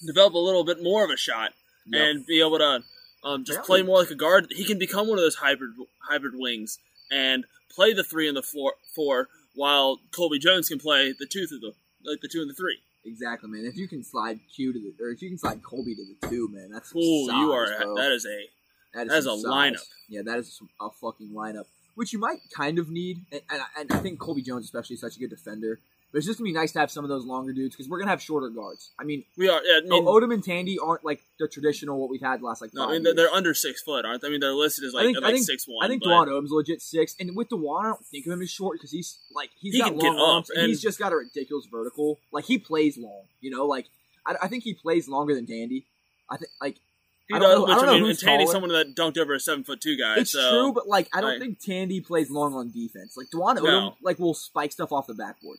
develop 0.05 0.33
a 0.33 0.37
little 0.37 0.63
bit 0.63 0.83
more 0.83 1.03
of 1.03 1.09
a 1.09 1.17
shot 1.17 1.51
Yep. 1.89 2.01
and 2.01 2.25
be 2.25 2.41
able 2.41 2.57
to 2.57 2.83
um, 3.23 3.45
just 3.45 3.59
Yeah. 3.59 3.63
play 3.63 3.81
more 3.81 3.99
like 3.99 4.11
a 4.11 4.15
guard, 4.15 4.47
he 4.51 4.65
can 4.65 4.77
become 4.77 5.07
one 5.07 5.17
of 5.17 5.23
those 5.23 5.35
hybrid 5.35 5.71
hybrid 6.09 6.33
wings 6.35 6.79
and 7.09 7.45
play 7.73 7.93
the 7.93 8.03
three 8.03 8.27
and 8.27 8.35
the 8.35 8.43
four, 8.43 8.73
four 8.93 9.29
while 9.57 9.99
Colby 10.15 10.39
Jones 10.39 10.69
can 10.69 10.79
play 10.79 11.13
the 11.17 11.25
two 11.25 11.47
through 11.47 11.59
the 11.59 11.73
like 12.05 12.21
the 12.21 12.29
two 12.29 12.41
and 12.41 12.49
the 12.49 12.53
three. 12.53 12.77
Exactly, 13.03 13.49
man. 13.49 13.65
If 13.65 13.75
you 13.75 13.87
can 13.87 14.03
slide 14.03 14.39
Q 14.53 14.71
to 14.73 14.79
the, 14.79 15.03
or 15.03 15.09
if 15.09 15.21
you 15.21 15.29
can 15.29 15.37
slide 15.37 15.63
Colby 15.63 15.95
to 15.95 16.03
the 16.21 16.27
two, 16.29 16.47
man, 16.51 16.69
that's 16.71 16.93
Ooh, 16.95 17.25
size, 17.27 17.35
you 17.39 17.51
are 17.51 17.67
bro. 17.81 17.95
that 17.95 18.11
is 18.11 18.25
a 18.25 18.49
That 18.97 19.07
That 19.07 19.17
is 19.17 19.25
a 19.25 19.29
size. 19.35 19.43
lineup. 19.45 19.85
Yeah, 20.09 20.21
that 20.25 20.39
is 20.39 20.61
a 20.79 20.89
fucking 20.89 21.29
lineup, 21.29 21.65
which 21.95 22.13
you 22.13 22.19
might 22.19 22.39
kind 22.55 22.77
of 22.79 22.89
need. 22.89 23.25
And, 23.31 23.41
and, 23.49 23.61
and 23.79 23.91
I 23.91 23.99
think 23.99 24.19
Colby 24.19 24.41
Jones, 24.41 24.65
especially, 24.65 24.93
is 24.95 25.01
such 25.01 25.15
a 25.15 25.19
good 25.19 25.29
defender. 25.29 25.79
But 26.11 26.19
it's 26.19 26.25
just 26.27 26.39
gonna 26.39 26.47
be 26.47 26.53
nice 26.53 26.71
to 26.71 26.79
have 26.79 26.89
some 26.89 27.03
of 27.03 27.09
those 27.09 27.25
longer 27.25 27.51
dudes 27.51 27.75
because 27.75 27.89
we're 27.89 27.99
gonna 27.99 28.11
have 28.11 28.21
shorter 28.21 28.47
guards. 28.49 28.91
I 28.97 29.03
mean, 29.03 29.25
we 29.37 29.49
are. 29.49 29.61
Yeah, 29.63 29.79
I 29.79 29.81
mean, 29.81 30.05
Odom 30.05 30.33
and 30.33 30.41
Tandy 30.43 30.79
aren't 30.79 31.03
like 31.03 31.21
the 31.37 31.49
traditional 31.49 31.99
what 31.99 32.09
we've 32.09 32.21
had 32.21 32.39
the 32.39 32.45
last 32.45 32.61
like 32.61 32.73
no, 32.73 32.87
I 32.87 32.93
mean 32.93 33.03
they're, 33.03 33.13
they're 33.13 33.29
under 33.33 33.53
six 33.53 33.81
foot, 33.81 34.05
aren't 34.05 34.21
they? 34.21 34.29
I 34.29 34.31
mean 34.31 34.39
they're 34.39 34.53
listed 34.53 34.85
as 34.85 34.93
like, 34.93 35.03
I 35.03 35.05
think, 35.07 35.17
at, 35.17 35.23
I 35.23 35.25
like 35.27 35.35
think, 35.35 35.45
six 35.45 35.65
one. 35.67 35.83
I 35.85 35.89
think 35.89 36.03
but, 36.03 36.09
Dwon 36.09 36.27
Odom's 36.27 36.51
legit 36.51 36.81
six, 36.81 37.13
and 37.19 37.35
with 37.35 37.49
Dwon, 37.49 37.81
I 37.83 37.87
don't 37.89 38.05
think 38.05 38.25
of 38.25 38.31
him 38.31 38.41
as 38.41 38.49
short 38.49 38.77
because 38.77 38.91
he's 38.91 39.17
like 39.35 39.49
he's 39.59 39.73
He 39.73 39.81
got 39.81 39.95
long 39.97 40.15
up, 40.15 40.21
arms 40.27 40.49
and, 40.49 40.59
and- 40.59 40.69
he's 40.69 40.81
just 40.81 40.97
got 40.97 41.11
a 41.11 41.17
ridiculous 41.17 41.65
vertical. 41.65 42.17
Like 42.31 42.45
he 42.45 42.57
plays 42.57 42.97
long, 42.97 43.23
you 43.41 43.51
know. 43.51 43.65
Like 43.65 43.87
I, 44.25 44.35
I 44.43 44.47
think 44.47 44.63
he 44.63 44.73
plays 44.73 45.09
longer 45.09 45.35
than 45.35 45.45
Tandy. 45.45 45.85
I 46.29 46.37
think 46.37 46.49
like 46.61 46.77
he 47.27 47.35
I 47.35 47.39
don't 47.39 47.49
does, 47.49 47.59
know- 47.59 47.65
I 47.65 47.75
which 47.75 47.83
I, 47.83 47.85
know 47.87 47.93
mean, 47.95 48.03
who's 48.05 48.21
Tandy's 48.21 48.47
taller. 48.47 48.53
someone 48.53 48.71
that 48.71 48.95
dunked 48.95 49.17
over 49.17 49.33
a 49.33 49.39
seven 49.41 49.65
foot 49.65 49.81
two 49.81 49.97
guy. 49.97 50.15
it's 50.19 50.31
so, 50.31 50.49
true, 50.49 50.71
but 50.73 50.87
like 50.87 51.09
I 51.13 51.19
don't 51.19 51.31
like- 51.31 51.39
think 51.41 51.59
Tandy 51.59 51.99
plays 51.99 52.29
long 52.31 52.53
on 52.53 52.71
defense. 52.71 53.17
Like 53.17 53.27
Dwon 53.29 53.57
Odom, 53.57 53.63
No. 53.63 53.95
like 54.01 54.19
will 54.19 54.33
spike 54.33 54.71
stuff 54.71 54.93
off 54.93 55.07
the 55.07 55.13
backboard. 55.13 55.57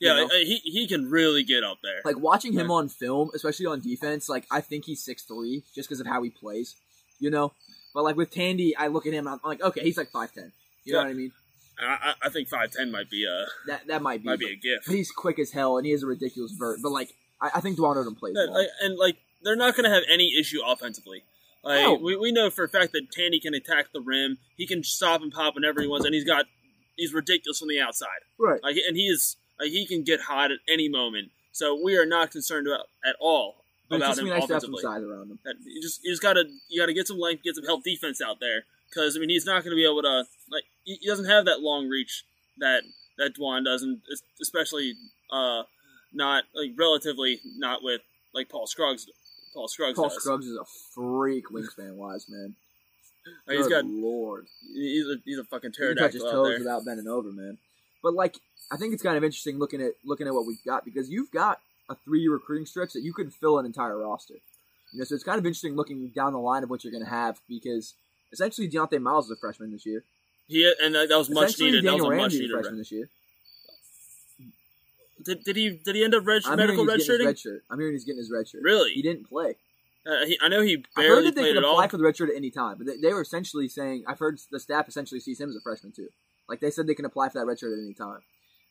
Yeah, 0.00 0.14
you 0.14 0.16
know? 0.20 0.26
uh, 0.26 0.38
he 0.38 0.56
he 0.64 0.86
can 0.86 1.10
really 1.10 1.42
get 1.42 1.64
up 1.64 1.78
there. 1.82 2.00
Like 2.04 2.18
watching 2.18 2.52
him 2.52 2.68
Yeah. 2.68 2.74
on 2.74 2.88
film, 2.88 3.30
especially 3.34 3.66
on 3.66 3.80
defense, 3.80 4.28
like 4.28 4.46
I 4.50 4.60
think 4.60 4.84
he's 4.84 5.02
six 5.02 5.22
three 5.24 5.64
just 5.74 5.88
because 5.88 6.00
of 6.00 6.06
how 6.06 6.22
he 6.22 6.30
plays, 6.30 6.76
you 7.18 7.30
know. 7.30 7.52
But 7.94 8.04
like 8.04 8.16
with 8.16 8.30
Tandy, 8.30 8.76
I 8.76 8.86
look 8.88 9.06
at 9.06 9.12
him, 9.12 9.26
I'm 9.26 9.40
like, 9.44 9.60
okay, 9.62 9.80
he's 9.82 9.96
like 9.98 10.10
five 10.10 10.32
ten. 10.32 10.52
You 10.84 10.92
know 10.94 11.00
what 11.00 11.08
I 11.08 11.14
mean? 11.14 11.32
I, 11.80 11.84
I- 12.10 12.26
I 12.26 12.28
think 12.30 12.48
five 12.48 12.70
ten 12.70 12.90
might 12.92 13.10
be 13.10 13.24
a 13.24 13.46
That 13.66 13.86
that 13.88 14.02
might 14.02 14.22
be, 14.22 14.28
might 14.28 14.38
be 14.38 14.46
a 14.52 14.56
gift. 14.56 14.86
But 14.86 14.94
he's 14.94 15.10
quick 15.10 15.38
as 15.38 15.50
hell, 15.52 15.76
and 15.78 15.84
he 15.86 15.92
has 15.92 16.02
a 16.02 16.06
ridiculous 16.06 16.52
vert. 16.52 16.78
But 16.82 16.90
like, 16.92 17.10
I, 17.40 17.50
I 17.56 17.60
think 17.60 17.76
Dwon 17.78 17.96
Odom 17.96 18.16
plays. 18.16 18.34
Yeah, 18.36 18.44
long. 18.44 18.54
like, 18.54 18.68
and 18.82 18.96
like 18.98 19.16
they're 19.42 19.56
not 19.56 19.74
going 19.76 19.84
to 19.88 19.94
have 19.94 20.02
any 20.10 20.32
issue 20.38 20.60
offensively. 20.64 21.22
Like 21.64 21.82
No. 21.82 21.94
we, 21.94 22.16
we 22.16 22.30
know 22.32 22.50
for 22.50 22.62
a 22.64 22.68
fact 22.68 22.92
that 22.92 23.10
Tandy 23.10 23.40
can 23.40 23.52
attack 23.54 23.92
the 23.92 24.00
rim. 24.00 24.38
He 24.56 24.64
can 24.66 24.84
stop 24.84 25.22
and 25.22 25.32
pop 25.32 25.54
whenever 25.56 25.80
he 25.80 25.88
wants, 25.88 26.06
and 26.06 26.14
he's 26.14 26.24
got 26.24 26.46
he's 26.96 27.12
ridiculous 27.12 27.58
from 27.58 27.68
the 27.68 27.80
outside. 27.80 28.22
right. 28.38 28.62
Like 28.62 28.76
and 28.86 28.96
he 28.96 29.06
is 29.08 29.36
like 29.60 29.70
he 29.70 29.86
can 29.86 30.02
get 30.02 30.20
hot 30.22 30.50
at 30.52 30.58
any 30.68 30.88
moment. 30.88 31.30
So 31.52 31.78
we 31.82 31.96
are 31.96 32.06
not 32.06 32.30
concerned 32.30 32.66
about 32.66 32.86
at 33.04 33.16
all 33.20 33.64
But 33.88 33.96
about 33.96 34.08
just 34.08 34.20
him 34.20 34.24
be 34.26 34.30
nice 34.30 34.46
to 34.46 34.52
have 34.54 34.62
some 34.62 34.74
offensively. 34.74 34.82
size 34.82 35.02
around 35.02 35.30
him. 35.30 35.38
You 35.64 35.82
just 35.82 36.04
you 36.04 36.12
just 36.12 36.22
gotta 36.22 36.44
you 36.68 36.80
gotta 36.80 36.92
get 36.94 37.06
some 37.08 37.18
length, 37.18 37.42
get 37.42 37.56
some 37.56 37.64
help 37.64 37.82
defense 37.84 38.20
out 38.20 38.38
there. 38.40 38.64
Because 38.88 39.16
I 39.16 39.20
mean 39.20 39.28
he's 39.28 39.44
not 39.44 39.64
going 39.64 39.72
to 39.72 39.76
be 39.76 39.84
able 39.84 40.02
to 40.02 40.24
like 40.50 40.64
he 40.84 40.98
doesn't 41.06 41.26
have 41.26 41.44
that 41.46 41.60
long 41.60 41.88
reach 41.88 42.24
that 42.58 42.82
that 43.18 43.34
Dwon 43.36 43.64
does, 43.64 43.82
and 43.82 44.00
es- 44.12 44.22
especially 44.40 44.94
uh 45.30 45.62
not 46.12 46.44
like 46.54 46.70
relatively 46.78 47.40
not 47.56 47.82
with 47.82 48.00
like 48.34 48.48
Paul 48.48 48.66
Scruggs. 48.66 49.06
Paul 49.54 49.68
Scruggs 49.68 49.96
Paul 49.96 50.08
does. 50.08 50.22
Scruggs 50.22 50.46
is 50.46 50.56
a 50.56 50.64
freak 50.94 51.46
wingspan 51.48 51.96
wise, 51.96 52.26
man. 52.28 52.54
Like, 53.46 53.58
he's 53.58 53.68
got 53.68 53.84
lord. 53.84 54.46
he's 54.72 55.04
a 55.06 55.16
he's 55.24 55.38
a 55.38 55.44
fucking 55.44 55.72
He 55.76 55.86
can 55.86 55.96
touch 55.96 56.12
his 56.14 56.22
pterodactyl 56.22 56.44
toes 56.44 56.58
without 56.60 56.84
bending 56.84 57.08
over, 57.08 57.30
man. 57.30 57.58
But 58.02 58.14
like, 58.14 58.38
I 58.70 58.76
think 58.76 58.92
it's 58.92 59.02
kind 59.02 59.16
of 59.16 59.24
interesting 59.24 59.58
looking 59.58 59.80
at 59.80 59.92
looking 60.04 60.26
at 60.26 60.34
what 60.34 60.46
we've 60.46 60.62
got 60.64 60.84
because 60.84 61.08
you've 61.10 61.30
got 61.30 61.60
a 61.88 61.94
three 61.94 62.20
year 62.20 62.32
recruiting 62.32 62.66
stretch 62.66 62.92
that 62.92 63.02
you 63.02 63.12
could 63.12 63.32
fill 63.32 63.58
an 63.58 63.66
entire 63.66 63.98
roster. 63.98 64.34
You 64.92 64.98
know, 64.98 65.04
so 65.04 65.14
it's 65.14 65.24
kind 65.24 65.38
of 65.38 65.44
interesting 65.46 65.76
looking 65.76 66.08
down 66.08 66.32
the 66.32 66.38
line 66.38 66.62
of 66.62 66.70
what 66.70 66.84
you're 66.84 66.92
going 66.92 67.04
to 67.04 67.10
have 67.10 67.40
because 67.48 67.94
essentially 68.32 68.68
Dieonte 68.68 69.00
Miles 69.00 69.26
is 69.26 69.30
a 69.32 69.36
freshman 69.36 69.70
this 69.72 69.84
year. 69.86 70.02
He 70.48 70.70
and 70.82 70.94
that, 70.94 71.08
that 71.10 71.18
was 71.18 71.28
much 71.28 71.58
needed. 71.60 71.84
That 71.84 71.92
was 71.94 72.02
Daniel 72.02 72.06
a 72.06 72.10
much 72.10 72.20
Ramsey 72.22 72.36
is 72.36 72.40
a 72.40 72.42
needed. 72.42 72.54
freshman 72.54 72.78
this 72.78 72.92
year. 72.92 73.08
Did, 75.24 75.44
did 75.44 75.56
he 75.56 75.70
did 75.70 75.96
he 75.96 76.04
end 76.04 76.14
up 76.14 76.26
red, 76.26 76.42
I'm 76.46 76.56
medical 76.56 76.84
hearing 76.84 76.98
he's 76.98 77.06
getting 77.08 77.20
redshirting? 77.22 77.26
red 77.26 77.38
shirt. 77.38 77.64
I'm 77.70 77.78
hearing 77.78 77.94
he's 77.94 78.04
getting 78.04 78.18
his 78.18 78.30
red 78.30 78.48
shirt. 78.48 78.62
Really? 78.62 78.92
He 78.92 79.02
didn't 79.02 79.28
play. 79.28 79.56
Uh, 80.06 80.24
he, 80.24 80.38
I 80.40 80.48
know 80.48 80.62
he 80.62 80.84
I 80.96 81.02
heard 81.02 81.08
barely 81.08 81.24
that 81.24 81.34
they 81.34 81.40
played 81.42 81.54
could 81.54 81.58
at 81.58 81.64
all. 81.64 81.72
apply 81.74 81.88
for 81.88 81.96
the 81.98 82.04
red 82.04 82.16
shirt 82.16 82.30
at 82.30 82.36
any 82.36 82.50
time, 82.50 82.76
but 82.78 82.86
they, 82.86 82.96
they 82.96 83.12
were 83.12 83.20
essentially 83.20 83.68
saying 83.68 84.04
I've 84.06 84.18
heard 84.18 84.38
the 84.50 84.60
staff 84.60 84.88
essentially 84.88 85.20
sees 85.20 85.40
him 85.40 85.50
as 85.50 85.56
a 85.56 85.60
freshman 85.60 85.92
too. 85.92 86.08
Like 86.48 86.60
they 86.60 86.70
said, 86.70 86.86
they 86.86 86.94
can 86.94 87.04
apply 87.04 87.28
for 87.28 87.38
that 87.40 87.46
red 87.46 87.58
shirt 87.58 87.72
at 87.72 87.82
any 87.82 87.92
time. 87.92 88.20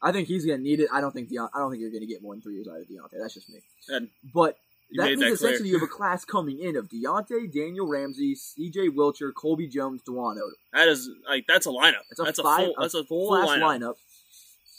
I 0.02 0.12
think 0.12 0.28
he's 0.28 0.46
going 0.46 0.60
to 0.60 0.64
need 0.64 0.80
it. 0.80 0.90
I 0.94 1.02
don't 1.02 1.12
think 1.12 1.30
Deont- 1.30 1.50
I 1.54 1.60
don't 1.60 1.72
think 1.72 1.82
you're 1.82 1.90
going 1.92 2.02
to 2.02 2.08
get 2.08 2.22
more 2.22 2.34
than 2.34 2.42
three 2.42 2.56
years 2.56 2.68
out 2.68 2.80
of 2.80 2.88
Dieonte. 2.88 3.20
That's 3.20 3.34
just 3.34 3.50
me. 3.50 3.60
And 3.90 4.10
But 4.34 4.58
that 4.96 5.06
means 5.08 5.20
that 5.22 5.32
essentially 5.32 5.70
you 5.70 5.80
have 5.80 5.84
a 5.90 5.92
class 5.92 6.24
coming 6.24 6.60
in 6.60 6.76
of 6.76 6.88
Dieonte, 6.90 7.52
Daniel 7.54 7.88
Ramsey, 7.88 8.36
C.J. 8.36 8.90
Wilcher, 8.90 9.34
Colby 9.34 9.68
Jones, 9.68 10.02
Dwon 10.08 10.36
Odom. 10.36 10.52
That 10.74 10.88
is 10.88 11.10
like 11.28 11.46
that's 11.48 11.66
a 11.66 11.70
lineup. 11.70 12.04
That's 12.10 12.20
a 12.20 12.24
that's 12.24 12.40
five, 12.40 12.60
a 12.62 12.66
full. 12.66 12.76
That's 12.80 12.94
a 12.94 13.04
full, 13.06 13.36
ass 13.36 13.50
lineup. 13.50 13.62
lineup. 13.62 13.94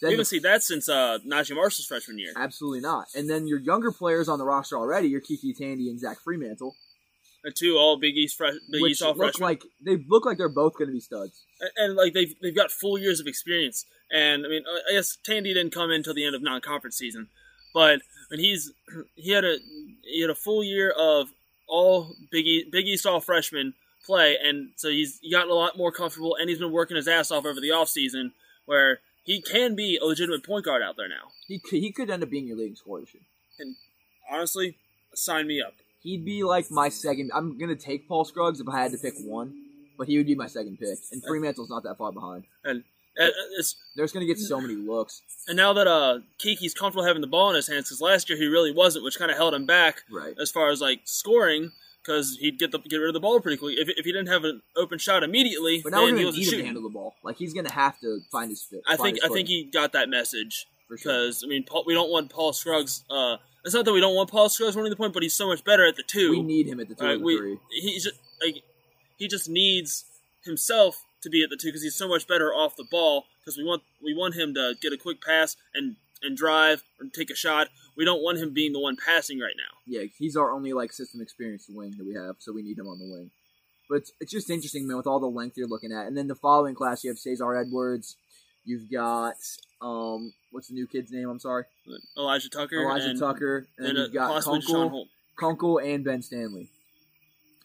We 0.00 0.06
Then 0.06 0.10
haven't 0.12 0.18
the- 0.18 0.24
seen 0.26 0.42
that 0.42 0.62
since 0.62 0.88
uh, 0.88 1.18
Naji 1.26 1.56
Marshall's 1.56 1.86
freshman 1.86 2.18
year. 2.20 2.32
absolutely 2.36 2.80
not. 2.80 3.06
And 3.16 3.28
then 3.28 3.48
your 3.48 3.58
younger 3.58 3.90
players 3.90 4.28
on 4.28 4.38
the 4.38 4.44
roster 4.44 4.76
already, 4.78 5.08
your 5.08 5.20
KyKy 5.20 5.56
Tandy 5.58 5.90
and 5.90 5.98
Zach 5.98 6.18
Freemantle, 6.24 6.72
And 7.48 7.56
two 7.56 7.78
all 7.78 7.96
Big 7.96 8.14
East 8.14 8.36
fresh, 8.36 8.52
Big 8.70 8.82
which 8.82 8.92
East 8.92 9.02
all 9.02 9.14
look 9.14 9.18
freshmen, 9.34 9.48
like 9.48 9.62
they 9.80 9.96
look 10.06 10.26
like 10.26 10.36
they're 10.36 10.50
both 10.50 10.74
going 10.74 10.88
to 10.88 10.92
be 10.92 11.00
studs. 11.00 11.44
and, 11.60 11.70
and 11.78 11.96
like 11.96 12.12
they've 12.12 12.34
they've 12.42 12.54
got 12.54 12.70
full 12.70 12.98
years 12.98 13.20
of 13.20 13.26
experience. 13.26 13.86
And 14.12 14.44
I 14.44 14.48
mean, 14.50 14.64
uh, 14.70 14.90
I 14.90 14.96
guess 14.96 15.16
Tandy 15.24 15.54
didn't 15.54 15.72
come 15.72 15.90
in 15.90 15.96
until 15.96 16.12
the 16.12 16.26
end 16.26 16.34
of 16.34 16.42
non-conference 16.42 16.96
season, 16.98 17.28
but 17.72 18.00
when 18.28 18.38
he's 18.38 18.72
he 19.14 19.30
had 19.30 19.44
a 19.44 19.56
he 20.02 20.20
had 20.20 20.28
a 20.28 20.34
full 20.34 20.62
year 20.62 20.90
of 20.90 21.28
all 21.66 22.14
Big 22.30 22.46
East, 22.46 22.70
Big 22.70 22.86
East 22.86 23.06
all 23.06 23.20
freshmen 23.20 23.72
play, 24.04 24.36
and 24.42 24.70
so 24.76 24.90
he's 24.90 25.20
gotten 25.32 25.50
a 25.50 25.54
lot 25.54 25.78
more 25.78 25.90
comfortable, 25.90 26.36
and 26.38 26.50
he's 26.50 26.58
been 26.58 26.70
working 26.70 26.96
his 26.96 27.08
ass 27.08 27.30
off 27.30 27.46
over 27.46 27.62
the 27.62 27.70
offseason 27.70 28.32
where 28.66 29.00
he 29.24 29.40
can 29.40 29.74
be 29.74 29.98
a 30.00 30.04
legitimate 30.04 30.44
point 30.44 30.66
guard 30.66 30.82
out 30.82 30.96
there 30.96 31.08
now. 31.08 31.32
He 31.46 31.58
could, 31.58 31.80
he 31.80 31.92
could 31.92 32.10
end 32.10 32.22
up 32.22 32.30
being 32.30 32.46
your 32.46 32.56
leading 32.56 32.76
scorer 32.76 33.00
this 33.00 33.14
year. 33.14 33.22
Honestly, 34.30 34.76
sign 35.14 35.46
me 35.46 35.62
up. 35.62 35.74
He'd 36.00 36.24
be 36.24 36.42
like 36.44 36.70
my 36.70 36.88
second. 36.88 37.30
I'm 37.34 37.58
gonna 37.58 37.74
take 37.76 38.08
Paul 38.08 38.24
Scruggs 38.24 38.60
if 38.60 38.68
I 38.68 38.80
had 38.82 38.92
to 38.92 38.98
pick 38.98 39.14
one, 39.24 39.52
but 39.96 40.06
he 40.08 40.16
would 40.16 40.26
be 40.26 40.34
my 40.34 40.46
second 40.46 40.78
pick. 40.78 40.98
And 41.12 41.22
Freemantle's 41.24 41.70
not 41.70 41.82
that 41.84 41.98
far 41.98 42.12
behind. 42.12 42.44
And 42.64 42.84
uh, 43.20 43.26
it's 43.58 43.74
They're 43.96 44.04
just 44.04 44.14
gonna 44.14 44.26
get 44.26 44.38
so 44.38 44.60
many 44.60 44.74
looks. 44.74 45.22
And 45.48 45.56
now 45.56 45.72
that 45.72 45.86
uh 45.88 46.20
KyKy's 46.38 46.74
comfortable 46.74 47.04
having 47.04 47.20
the 47.20 47.26
ball 47.26 47.50
in 47.50 47.56
his 47.56 47.66
hands, 47.66 47.84
because 47.88 48.00
last 48.00 48.28
year 48.30 48.38
he 48.38 48.46
really 48.46 48.72
wasn't, 48.72 49.04
which 49.04 49.18
kind 49.18 49.30
of 49.30 49.36
held 49.36 49.54
him 49.54 49.66
back 49.66 50.02
Right. 50.10 50.34
as 50.40 50.50
far 50.50 50.70
as 50.70 50.80
like 50.80 51.00
scoring, 51.04 51.72
because 52.04 52.36
he'd 52.40 52.58
get 52.60 52.70
the 52.70 52.78
get 52.78 52.98
rid 52.98 53.08
of 53.08 53.14
the 53.14 53.20
ball 53.20 53.40
pretty 53.40 53.56
quickly. 53.56 53.74
If, 53.82 53.88
if 53.88 54.04
he 54.04 54.12
didn't 54.12 54.28
have 54.28 54.44
an 54.44 54.62
open 54.76 54.98
shot 54.98 55.24
immediately, 55.24 55.80
But 55.82 55.90
now 55.92 56.02
we're 56.04 56.10
gonna 56.12 56.30
need 56.30 56.44
him 56.52 56.60
to 56.60 56.64
handle 56.64 56.82
the 56.84 56.90
ball. 56.90 57.16
Like 57.24 57.36
he's 57.38 57.52
gonna 57.52 57.72
have 57.72 57.98
to 58.00 58.20
find 58.30 58.50
his 58.50 58.62
fit. 58.62 58.82
I 58.86 58.96
think 58.96 59.18
I 59.24 59.28
think 59.28 59.48
he 59.48 59.64
got 59.64 59.92
that 59.94 60.08
message 60.08 60.68
for 60.86 60.96
sure. 60.96 61.12
because 61.12 61.42
I 61.44 61.48
mean 61.48 61.64
Paul, 61.64 61.82
we 61.88 61.94
don't 61.94 62.10
want 62.10 62.30
Paul 62.30 62.52
Scruggs. 62.52 63.02
Uh, 63.10 63.38
it's 63.64 63.74
not 63.74 63.84
that 63.84 63.92
we 63.92 64.00
don't 64.00 64.14
want 64.14 64.30
Paul 64.30 64.48
Scruggs 64.48 64.76
running 64.76 64.90
the 64.90 64.96
point, 64.96 65.12
but 65.12 65.22
he's 65.22 65.34
so 65.34 65.48
much 65.48 65.64
better 65.64 65.86
at 65.86 65.96
the 65.96 66.02
two. 66.02 66.30
we 66.30 66.42
need 66.42 66.66
him 66.66 66.80
at 66.80 66.88
the 66.88 66.94
two 66.94 67.04
Right, 67.04 67.12
and 67.12 67.20
the 67.20 67.24
we, 67.24 67.36
three. 67.36 67.58
He's 67.70 68.04
just, 68.04 68.18
like 68.40 68.62
he 69.16 69.28
just 69.28 69.48
needs 69.48 70.04
himself 70.44 71.04
to 71.22 71.30
be 71.30 71.42
at 71.42 71.50
the 71.50 71.56
two 71.56 71.68
because 71.68 71.82
he's 71.82 71.96
so 71.96 72.08
much 72.08 72.26
better 72.26 72.52
off 72.52 72.76
the 72.76 72.86
ball. 72.90 73.26
Because 73.40 73.56
we 73.56 73.64
want 73.64 73.82
we 74.02 74.14
want 74.14 74.34
him 74.34 74.54
to 74.54 74.74
get 74.80 74.92
a 74.92 74.96
quick 74.96 75.22
pass 75.22 75.56
and 75.74 75.96
and 76.22 76.36
drive 76.36 76.82
or 77.00 77.06
take 77.12 77.30
a 77.30 77.34
shot. 77.34 77.68
We 77.96 78.04
don't 78.04 78.22
want 78.22 78.38
him 78.38 78.52
being 78.52 78.72
the 78.72 78.80
one 78.80 78.96
passing 78.96 79.40
right 79.40 79.54
now. 79.56 79.78
Yeah, 79.86 80.06
he's 80.16 80.36
our 80.36 80.50
only 80.52 80.72
like 80.72 80.92
system 80.92 81.20
experienced 81.20 81.68
wing 81.68 81.94
that 81.98 82.06
we 82.06 82.14
have, 82.14 82.36
so 82.38 82.52
we 82.52 82.62
need 82.62 82.78
him 82.78 82.86
on 82.86 82.98
the 82.98 83.10
wing. 83.10 83.30
But 83.88 83.96
it's, 83.96 84.12
it's 84.20 84.32
just 84.32 84.50
interesting, 84.50 84.86
man, 84.86 84.98
with 84.98 85.06
all 85.06 85.18
the 85.18 85.26
length 85.26 85.56
you're 85.56 85.66
looking 85.66 85.92
at. 85.92 86.06
And 86.06 86.16
then 86.16 86.28
the 86.28 86.34
following 86.34 86.74
class, 86.74 87.02
you 87.02 87.10
have 87.10 87.18
Cesare 87.18 87.56
Edwards. 87.56 88.16
You've 88.64 88.90
got 88.90 89.36
um, 89.80 90.32
what's 90.50 90.68
the 90.68 90.74
new 90.74 90.86
kid's 90.86 91.10
name? 91.12 91.28
I'm 91.28 91.38
sorry, 91.40 91.64
Elijah 92.16 92.50
Tucker, 92.50 92.82
Elijah 92.82 93.10
and, 93.10 93.18
Tucker, 93.18 93.66
and, 93.76 93.86
then 93.86 93.96
and 93.96 93.98
you've 94.12 94.22
uh, 94.22 94.26
got 94.28 94.32
possibly 94.34 94.60
Deshaun 94.60 94.66
Kunkel, 94.90 95.08
Kunkel, 95.38 95.78
and 95.78 96.04
Ben 96.04 96.22
Stanley. 96.22 96.70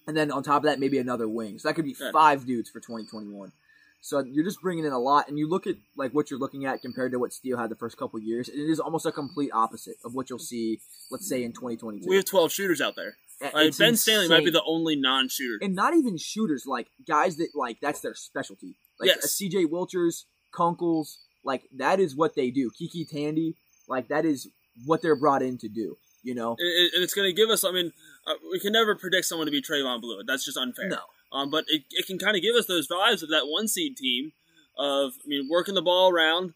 And 0.06 0.17
then 0.17 0.32
on 0.32 0.43
top 0.43 0.58
of 0.58 0.63
that, 0.63 0.80
maybe 0.80 0.97
another 0.97 1.28
wing. 1.30 1.60
So 1.60 1.69
that 1.69 1.76
could 1.76 1.86
be 1.86 1.95
Yeah. 1.99 2.12
five 2.12 2.45
dudes 2.45 2.69
for 2.69 2.80
2021. 2.82 3.54
So 4.02 4.19
you're 4.19 4.43
just 4.43 4.62
bringing 4.62 4.84
in 4.84 4.91
a 4.91 4.99
lot, 4.99 5.30
and 5.30 5.39
you 5.39 5.47
look 5.47 5.65
at 5.65 5.78
like 5.95 6.12
what 6.12 6.30
you're 6.30 6.39
looking 6.39 6.65
at 6.65 6.82
compared 6.82 7.13
to 7.13 7.19
what 7.19 7.32
Steele 7.32 7.58
had 7.58 7.69
the 7.69 7.76
first 7.78 7.97
couple 7.97 8.19
years. 8.19 8.49
And 8.49 8.60
it 8.60 8.69
is 8.69 8.82
almost 8.82 9.06
a 9.06 9.13
complete 9.13 9.49
opposite 9.54 9.95
of 10.04 10.13
what 10.13 10.30
you'll 10.30 10.39
see, 10.39 10.82
let's 11.10 11.28
say, 11.28 11.41
in 11.41 11.54
2022. 11.54 12.06
We 12.10 12.17
have 12.17 12.26
twelve 12.26 12.52
shooters 12.52 12.82
out 12.82 12.95
there. 12.97 13.15
Like, 13.54 13.78
ben 13.78 13.95
Stanley 13.95 14.28
might 14.28 14.43
be 14.45 14.52
the 14.52 14.63
only 14.65 14.95
non-shooter. 14.95 15.58
and 15.62 15.73
not 15.73 15.95
even 15.95 16.17
shooters, 16.17 16.65
like 16.65 16.88
guys 17.08 17.38
that 17.38 17.49
like 17.56 17.80
that's 17.82 18.02
their 18.02 18.13
specialty. 18.13 18.76
Like 18.99 19.08
Yes. 19.08 19.32
C.J. 19.32 19.65
Wilchers, 19.67 20.26
Kunkles, 20.54 21.17
Like 21.43 21.63
that 21.77 21.99
is 21.99 22.15
what 22.15 22.36
they 22.36 22.51
do. 22.51 22.71
KyKy 22.71 23.10
Tandy, 23.10 23.56
like 23.88 24.08
that 24.08 24.25
is 24.25 24.47
what 24.86 25.01
they're 25.01 25.15
brought 25.15 25.41
in 25.41 25.58
to 25.60 25.67
do. 25.69 25.97
You 26.23 26.36
know, 26.36 26.56
and, 26.58 26.93
and 26.95 27.03
it's 27.03 27.13
going 27.13 27.27
to 27.29 27.34
give 27.36 27.49
us. 27.49 27.65
I 27.65 27.71
mean, 27.71 27.91
uh, 28.25 28.36
we 28.51 28.60
can 28.60 28.71
never 28.71 28.95
predict 28.95 29.25
someone 29.25 29.45
to 29.47 29.51
be 29.51 29.62
Trevon 29.62 30.01
Bluiett. 30.01 30.25
That's 30.25 30.45
just 30.45 30.56
unfair. 30.58 30.88
no, 30.88 30.99
Um, 31.34 31.49
but 31.49 31.65
it, 31.67 31.84
it 31.91 32.08
can 32.08 32.17
kind 32.17 32.38
of 32.38 32.41
give 32.41 32.56
us 32.56 32.65
those 32.65 32.88
vibes 32.88 33.21
of 33.23 33.29
that 33.29 33.47
one 33.47 33.67
seed 33.67 33.97
team 33.97 34.32
of 34.77 35.13
I 35.25 35.27
mean 35.27 35.49
working 35.51 35.75
the 35.75 35.82
ball 35.82 36.10
around, 36.10 36.53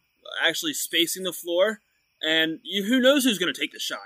actually 0.48 0.74
spacing 0.74 1.24
the 1.24 1.34
floor, 1.34 1.82
and 2.22 2.60
you, 2.64 2.84
who 2.86 3.00
knows 3.02 3.26
who's 3.26 3.38
going 3.38 3.54
to 3.54 3.60
take 3.60 3.74
the 3.74 3.80
shot. 3.80 4.00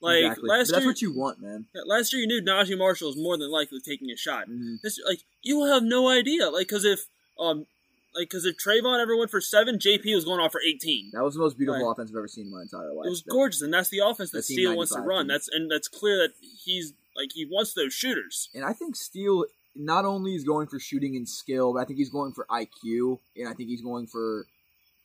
Like 0.00 0.24
exactly. 0.24 0.48
last 0.48 0.66
But 0.68 0.72
that's 0.72 0.82
year, 0.82 0.90
what 0.90 1.02
you 1.02 1.12
want, 1.16 1.40
man. 1.40 1.66
yeah, 1.74 1.82
last 1.86 2.12
year 2.12 2.20
you 2.22 2.26
knew 2.28 2.42
Naji 2.42 2.76
Marshall 2.76 3.06
was 3.08 3.16
more 3.16 3.38
than 3.38 3.50
likely 3.52 3.78
taking 3.80 4.10
a 4.10 4.16
shot. 4.16 4.48
Mhm. 4.50 4.80
This 4.82 4.98
like 5.06 5.20
you 5.42 5.56
will 5.56 5.72
have 5.72 5.84
no 5.84 6.08
idea. 6.08 6.50
Like 6.50 6.66
because 6.66 6.84
if 6.84 7.06
um 7.38 7.66
like 8.14 8.28
because 8.30 8.44
if 8.44 8.56
Trevon 8.56 9.00
ever 9.00 9.16
went 9.16 9.30
for 9.30 9.40
seven, 9.40 9.78
JP 9.78 10.14
was 10.14 10.24
going 10.24 10.40
off 10.40 10.52
for 10.52 10.60
eighteen. 10.66 11.10
That 11.12 11.22
was 11.24 11.34
the 11.34 11.40
most 11.40 11.56
beautiful 11.58 11.90
offense 11.90 12.10
I've 12.10 12.16
ever 12.16 12.28
seen 12.28 12.46
in 12.46 12.52
my 12.52 12.62
entire 12.62 12.92
life. 12.92 13.06
It 13.06 13.10
was 13.10 13.22
That- 13.22 13.30
gorgeous, 13.30 13.62
and 13.62 13.72
that's 13.72 13.88
the 13.88 14.00
offense 14.00 14.30
that 14.30 14.38
That 14.38 14.42
Steele 14.44 14.76
wants 14.76 14.92
to 14.94 15.00
run. 15.00 15.24
team. 15.24 15.28
That's 15.28 15.48
and 15.48 15.70
that's 15.70 15.88
clear 15.88 16.16
that 16.18 16.32
he's 16.64 16.92
like 17.16 17.30
he 17.34 17.44
wants 17.44 17.72
those 17.74 17.92
shooters. 17.92 18.48
And 18.54 18.64
I 18.64 18.72
think 18.72 18.96
Steele 18.96 19.46
not 19.76 20.04
only 20.04 20.34
is 20.36 20.44
going 20.44 20.68
for 20.68 20.78
shooting 20.78 21.16
and 21.16 21.28
skill, 21.28 21.72
but 21.74 21.80
I 21.80 21.84
think 21.84 21.98
he's 21.98 22.10
going 22.10 22.32
for 22.32 22.46
IQ, 22.50 23.18
and 23.36 23.48
I 23.48 23.54
think 23.54 23.68
he's 23.68 23.82
going 23.82 24.06
for 24.06 24.46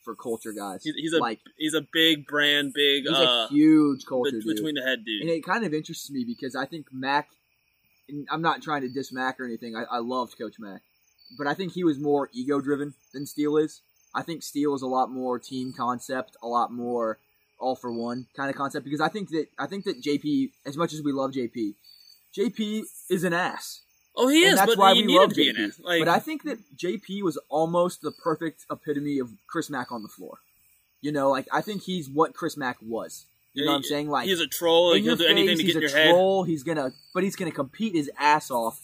for 0.05 0.15
culture 0.15 0.53
guys. 0.53 0.83
He's, 0.83 0.95
he's 0.95 1.13
a 1.13 1.17
like 1.19 1.39
he's 1.57 1.73
a 1.73 1.81
big 1.91 2.25
brand, 2.27 2.73
big 2.73 3.03
he's 3.03 3.11
uh 3.17 3.47
a 3.49 3.53
huge 3.53 4.05
culture 4.05 4.31
dude. 4.31 4.45
between 4.45 4.75
the 4.75 4.81
head 4.81 5.03
dude. 5.03 5.21
and 5.21 5.29
it 5.29 5.43
kind 5.43 5.65
of 5.65 5.73
interests 5.73 6.09
me 6.11 6.23
because 6.25 6.55
I 6.55 6.65
think 6.65 6.87
Mac. 6.91 7.29
And 8.07 8.27
I'm 8.31 8.41
not 8.41 8.63
trying 8.63 8.81
to 8.81 8.89
diss 8.89 9.11
Mac 9.11 9.39
or 9.39 9.45
anything. 9.45 9.75
I, 9.75 9.83
I 9.83 9.99
loved 9.99 10.35
Coach 10.35 10.55
Mac, 10.57 10.81
but 11.37 11.47
I 11.47 11.53
think 11.53 11.73
he 11.73 11.83
was 11.83 11.99
more 11.99 12.29
ego 12.33 12.59
driven 12.61 12.93
than 13.13 13.25
Steele 13.25 13.57
is. 13.57 13.81
I 14.13 14.21
think 14.23 14.41
Steele 14.43 14.73
is 14.75 14.81
a 14.81 14.87
lot 14.87 15.11
more 15.11 15.37
team 15.39 15.73
concept, 15.75 16.35
a 16.41 16.47
lot 16.47 16.71
more 16.71 17.19
all 17.59 17.75
for 17.75 17.91
one 17.91 18.25
kind 18.35 18.49
of 18.49 18.55
concept. 18.55 18.83
Because 18.85 19.01
I 19.01 19.09
think 19.09 19.29
that 19.29 19.47
I 19.57 19.67
think 19.67 19.85
that 19.85 20.01
JP, 20.01 20.51
as 20.65 20.77
much 20.77 20.93
as 20.93 21.01
we 21.03 21.11
love 21.11 21.31
JP, 21.31 21.75
JP 22.37 22.83
is 23.09 23.23
an 23.23 23.33
ass. 23.33 23.81
oh, 24.15 24.27
he 24.27 24.45
and 24.45 24.53
is, 24.53 24.59
that's 24.59 24.77
why 24.77 24.93
we 24.93 25.05
love 25.07 25.31
JP. 25.31 25.79
Like, 25.83 25.99
but 25.99 26.07
I 26.07 26.19
think 26.19 26.43
that 26.43 26.59
JP 26.75 27.23
was 27.23 27.37
almost 27.49 28.01
the 28.01 28.11
perfect 28.11 28.65
epitome 28.71 29.19
of 29.19 29.29
Chris 29.47 29.69
Mack 29.69 29.91
on 29.91 30.01
the 30.03 30.09
floor. 30.09 30.39
You 31.01 31.11
know, 31.11 31.29
like 31.29 31.47
I 31.51 31.61
think 31.61 31.83
he's 31.83 32.09
what 32.09 32.33
Chris 32.33 32.57
Mack 32.57 32.77
was. 32.81 33.25
You 33.53 33.65
know 33.65 33.71
what 33.71 33.77
I'm 33.77 33.83
saying? 33.83 34.09
Like 34.09 34.25
he's 34.27 34.39
a 34.39 34.47
troll. 34.47 34.93
Like, 34.93 35.01
he'll 35.03 35.15
do 35.15 35.25
anything 35.25 35.57
to 35.57 35.63
he's 35.63 35.73
get 35.73 35.83
in 35.83 35.89
a 35.89 35.91
your 35.91 35.97
head. 35.97 36.11
troll. 36.11 36.43
He's 36.43 36.63
gonna, 36.63 36.93
but 37.13 37.23
he's 37.23 37.35
gonna 37.35 37.51
compete 37.51 37.93
his 37.95 38.09
ass 38.17 38.51
off. 38.51 38.79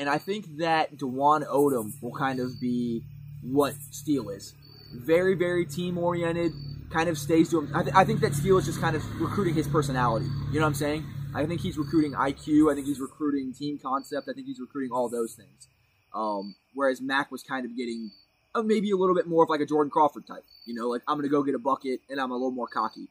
And 0.00 0.08
I 0.08 0.16
think 0.16 0.56
that 0.56 0.96
Dwon 0.96 1.46
Odom 1.46 1.92
will 2.00 2.14
kind 2.14 2.40
of 2.40 2.58
be 2.58 3.02
what 3.42 3.74
Steele 3.90 4.30
is. 4.30 4.54
Very, 4.94 5.34
very 5.34 5.66
team 5.66 5.98
oriented. 5.98 6.52
Kind 6.90 7.10
of 7.10 7.18
stays 7.18 7.50
to 7.50 7.60
him. 7.60 7.70
I, 7.76 7.82
th- 7.82 7.94
I 7.94 8.04
think 8.04 8.20
that 8.20 8.34
Steele 8.34 8.56
is 8.56 8.64
just 8.64 8.80
kind 8.80 8.96
of 8.96 9.20
recruiting 9.20 9.54
his 9.54 9.68
personality. 9.68 10.24
You 10.50 10.54
know 10.54 10.62
what 10.62 10.68
I'm 10.68 10.74
saying? 10.74 11.04
I 11.34 11.44
think 11.44 11.60
he's 11.60 11.76
recruiting 11.76 12.12
IQ. 12.12 12.72
I 12.72 12.74
think 12.74 12.86
he's 12.86 12.98
recruiting 12.98 13.52
team 13.52 13.78
concept. 13.78 14.26
I 14.28 14.32
think 14.32 14.46
he's 14.46 14.58
recruiting 14.58 14.90
all 14.90 15.10
those 15.10 15.34
things. 15.34 15.68
Um, 16.14 16.56
whereas 16.74 17.02
Mac 17.02 17.30
was 17.30 17.42
kind 17.42 17.66
of 17.66 17.76
getting 17.76 18.10
uh, 18.54 18.62
maybe 18.62 18.90
a 18.90 18.96
little 18.96 19.14
bit 19.14 19.26
more 19.26 19.44
of 19.44 19.50
like 19.50 19.60
a 19.60 19.66
Jordan 19.66 19.90
Crawford 19.90 20.26
type. 20.26 20.44
You 20.64 20.74
know, 20.74 20.88
like 20.88 21.02
I'm 21.06 21.18
gonna 21.18 21.28
go 21.28 21.42
get 21.42 21.54
a 21.54 21.58
bucket 21.58 22.00
and 22.08 22.18
I'm 22.18 22.30
a 22.30 22.34
little 22.34 22.50
more 22.50 22.66
cocky. 22.66 23.08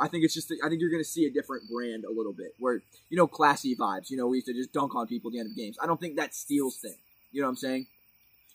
I 0.00 0.08
think 0.08 0.24
it's 0.24 0.34
just 0.34 0.52
I 0.62 0.68
think 0.68 0.80
you're 0.80 0.90
gonna 0.90 1.04
see 1.04 1.26
a 1.26 1.30
different 1.30 1.68
brand 1.70 2.04
a 2.04 2.12
little 2.12 2.32
bit 2.32 2.54
where 2.58 2.82
you 3.08 3.16
know 3.16 3.26
classy 3.26 3.74
vibes. 3.74 4.10
You 4.10 4.16
know, 4.16 4.26
we 4.26 4.38
used 4.38 4.46
to 4.48 4.54
just 4.54 4.72
dunk 4.72 4.94
on 4.94 5.06
people 5.06 5.30
at 5.30 5.32
the 5.32 5.40
end 5.40 5.50
of 5.50 5.56
games. 5.56 5.78
I 5.82 5.86
don't 5.86 6.00
think 6.00 6.16
that's 6.16 6.38
Steele's 6.38 6.76
thing. 6.76 6.96
You 7.32 7.40
know 7.40 7.46
what 7.46 7.52
I'm 7.52 7.56
saying? 7.56 7.86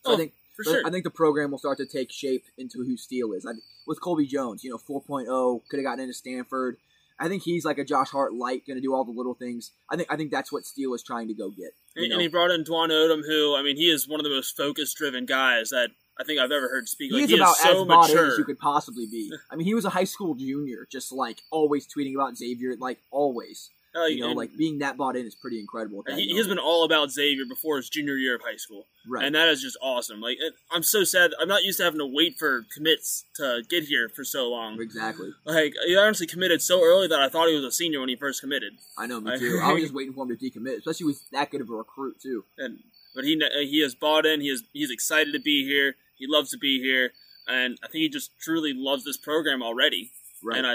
So 0.04 0.12
Oh, 0.12 0.14
I 0.14 0.18
think 0.18 0.34
for 0.56 0.64
sure. 0.64 0.82
I 0.86 0.90
think 0.90 1.04
the 1.04 1.10
program 1.10 1.52
will 1.52 1.58
start 1.58 1.78
to 1.80 1.86
take 1.86 2.12
shape 2.12 2.46
into 2.58 2.84
who 2.84 2.98
Steele 2.98 3.34
is. 3.34 3.46
I, 3.46 3.52
with 3.88 4.02
Colby 4.02 4.26
Jones, 4.26 4.64
you 4.64 4.70
know, 4.70 4.78
4.0 4.78 5.62
could 5.70 5.78
have 5.78 5.84
gotten 5.86 6.00
into 6.00 6.14
Stanford. 6.14 6.78
I 7.20 7.30
think 7.30 7.44
he's 7.44 7.64
like 7.64 7.78
a 7.78 7.86
Josh 7.86 8.10
Hart 8.10 8.34
light, 8.34 8.68
going 8.68 8.76
to 8.76 8.82
do 8.82 8.94
all 8.94 9.06
the 9.06 9.12
little 9.12 9.34
things. 9.34 9.72
I 9.90 9.96
think 9.96 10.12
I 10.12 10.18
think 10.18 10.32
that's 10.32 10.52
what 10.52 10.66
Steele 10.66 10.94
is 10.94 11.04
trying 11.04 11.28
to 11.30 11.34
go 11.34 11.50
get. 11.50 11.74
and, 11.96 12.12
and 12.12 12.22
he 12.22 12.28
brought 12.28 12.52
in 12.52 12.64
Dwon 12.64 12.90
Odom, 12.90 13.22
who 13.26 13.56
I 13.56 13.64
mean, 13.64 13.78
he 13.78 13.90
is 13.90 14.08
one 14.08 14.20
of 14.20 14.26
the 14.26 14.30
most 14.30 14.58
focus-driven 14.58 15.26
guys 15.26 15.70
that 15.70 15.90
I 16.20 16.24
think 16.24 16.40
I've 16.40 16.52
ever 16.52 16.70
heard 16.70 16.88
speak. 16.88 17.12
Like, 17.12 17.22
He's 17.22 17.30
he 17.32 17.36
about 17.38 17.52
is 17.52 17.58
so 17.60 17.82
as 17.82 17.88
mature. 17.88 18.28
as 18.32 18.38
you 18.38 18.46
could 18.46 18.60
possibly 18.60 19.06
be. 19.06 19.32
I 19.52 19.56
mean, 19.56 19.66
he 19.66 19.74
was 19.74 19.86
a 19.86 19.90
high 19.90 20.04
school 20.06 20.36
junior, 20.36 20.88
just 20.92 21.12
like 21.12 21.42
always 21.52 21.88
tweeting 21.88 22.16
about 22.16 22.38
Xavier, 22.38 22.76
like 22.80 23.00
always. 23.12 23.70
Like, 23.94 24.12
You 24.12 24.20
know, 24.22 24.28
and- 24.32 24.36
like 24.38 24.56
being 24.58 24.80
that 24.80 24.98
bought 24.98 25.16
in 25.16 25.26
is 25.26 25.36
pretty 25.36 25.58
incredible. 25.58 26.04
He, 26.08 26.28
he's 26.28 26.48
been 26.48 26.60
all 26.60 26.84
about 26.84 27.12
Xavier 27.12 27.46
before 27.48 27.78
his 27.78 27.88
junior 27.88 28.16
year 28.18 28.36
of 28.36 28.42
high 28.42 28.58
school, 28.58 28.88
right. 29.08 29.24
and 29.24 29.34
that 29.36 29.48
is 29.48 29.62
just 29.62 29.78
awesome. 29.82 30.20
Like, 30.20 30.36
it, 30.42 30.54
I'm 30.70 30.84
so 30.84 31.06
sad. 31.06 31.32
I'm 31.40 31.48
not 31.48 31.64
used 31.64 31.78
to 31.78 31.86
having 31.86 32.00
to 32.00 32.06
wait 32.06 32.38
for 32.38 32.66
commits 32.76 33.24
to 33.38 33.64
get 33.70 33.86
here 33.86 34.10
for 34.10 34.26
so 34.26 34.50
long. 34.50 34.82
exactly. 34.82 35.30
Like, 35.46 35.76
he 35.88 35.96
honestly 35.96 36.28
committed 36.28 36.62
so 36.62 36.84
early 36.84 37.08
that 37.08 37.22
I 37.22 37.30
thought 37.30 37.48
he 37.48 37.56
was 37.56 37.64
a 37.64 37.72
senior 37.72 38.02
when 38.02 38.10
he 38.10 38.18
first 38.18 38.42
committed. 38.42 38.74
I 38.98 39.06
know, 39.08 39.22
me 39.22 39.32
I- 39.32 39.38
too. 39.38 39.62
I 39.64 39.72
was 39.72 39.84
just 39.84 39.94
waiting 39.94 40.14
for 40.14 40.26
him 40.26 40.36
to 40.38 40.44
decommit, 40.44 40.80
especially 40.80 41.06
with 41.06 41.22
that 41.32 41.50
good 41.52 41.62
of 41.62 41.70
a 41.70 41.74
recruit 41.74 42.20
too. 42.22 42.44
and 42.58 42.80
but 43.16 43.24
he 43.24 43.42
he 43.70 43.82
has 43.82 43.96
bought 43.96 44.26
in. 44.26 44.42
He 44.42 44.50
is 44.50 44.64
he's 44.74 44.92
excited 44.92 45.32
to 45.32 45.40
be 45.40 45.64
here. 45.66 45.96
He 46.16 46.26
loves 46.28 46.52
to 46.52 46.58
be 46.58 46.82
here, 46.82 47.12
and 47.48 47.78
I 47.84 47.88
think 47.88 48.02
he 48.02 48.10
just 48.10 48.32
truly 48.40 48.74
loves 48.76 49.04
this 49.04 49.18
program 49.18 49.62
already. 49.62 50.12
Right. 50.44 50.58
And 50.58 50.68
I 50.68 50.74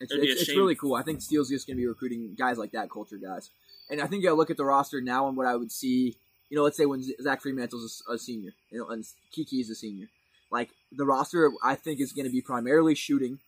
It's, 0.00 0.12
It'd 0.12 0.22
be 0.22 0.28
a 0.28 0.32
it's, 0.32 0.42
it's 0.42 0.56
really 0.56 0.74
cool. 0.74 0.94
I 0.94 1.02
think 1.02 1.20
Steele's 1.22 1.50
just 1.50 1.66
going 1.66 1.76
to 1.76 1.80
be 1.80 1.86
recruiting 1.86 2.34
guys 2.38 2.58
like 2.58 2.72
that, 2.72 2.90
culture 2.90 3.18
guys. 3.18 3.50
And 3.90 4.00
I 4.00 4.06
think 4.06 4.26
I 4.26 4.30
look 4.30 4.50
at 4.50 4.56
the 4.56 4.64
roster 4.64 5.00
now 5.00 5.28
and 5.28 5.36
what 5.36 5.46
I 5.46 5.56
would 5.56 5.72
see. 5.72 6.16
You 6.48 6.56
know, 6.56 6.64
let's 6.64 6.76
say 6.76 6.86
when 6.86 7.02
Zach 7.22 7.42
Freemantle's 7.42 8.02
a, 8.08 8.14
a 8.14 8.18
senior, 8.18 8.52
you 8.70 8.78
know, 8.78 8.88
and 8.88 9.04
KyKy's 9.36 9.70
a 9.70 9.74
senior. 9.74 10.08
Like 10.50 10.70
the 10.90 11.04
roster, 11.04 11.50
I 11.62 11.74
think 11.74 12.00
is 12.00 12.12
going 12.12 12.26
to 12.26 12.32
be 12.32 12.40
primarily 12.40 12.94
shooting. 12.94 13.38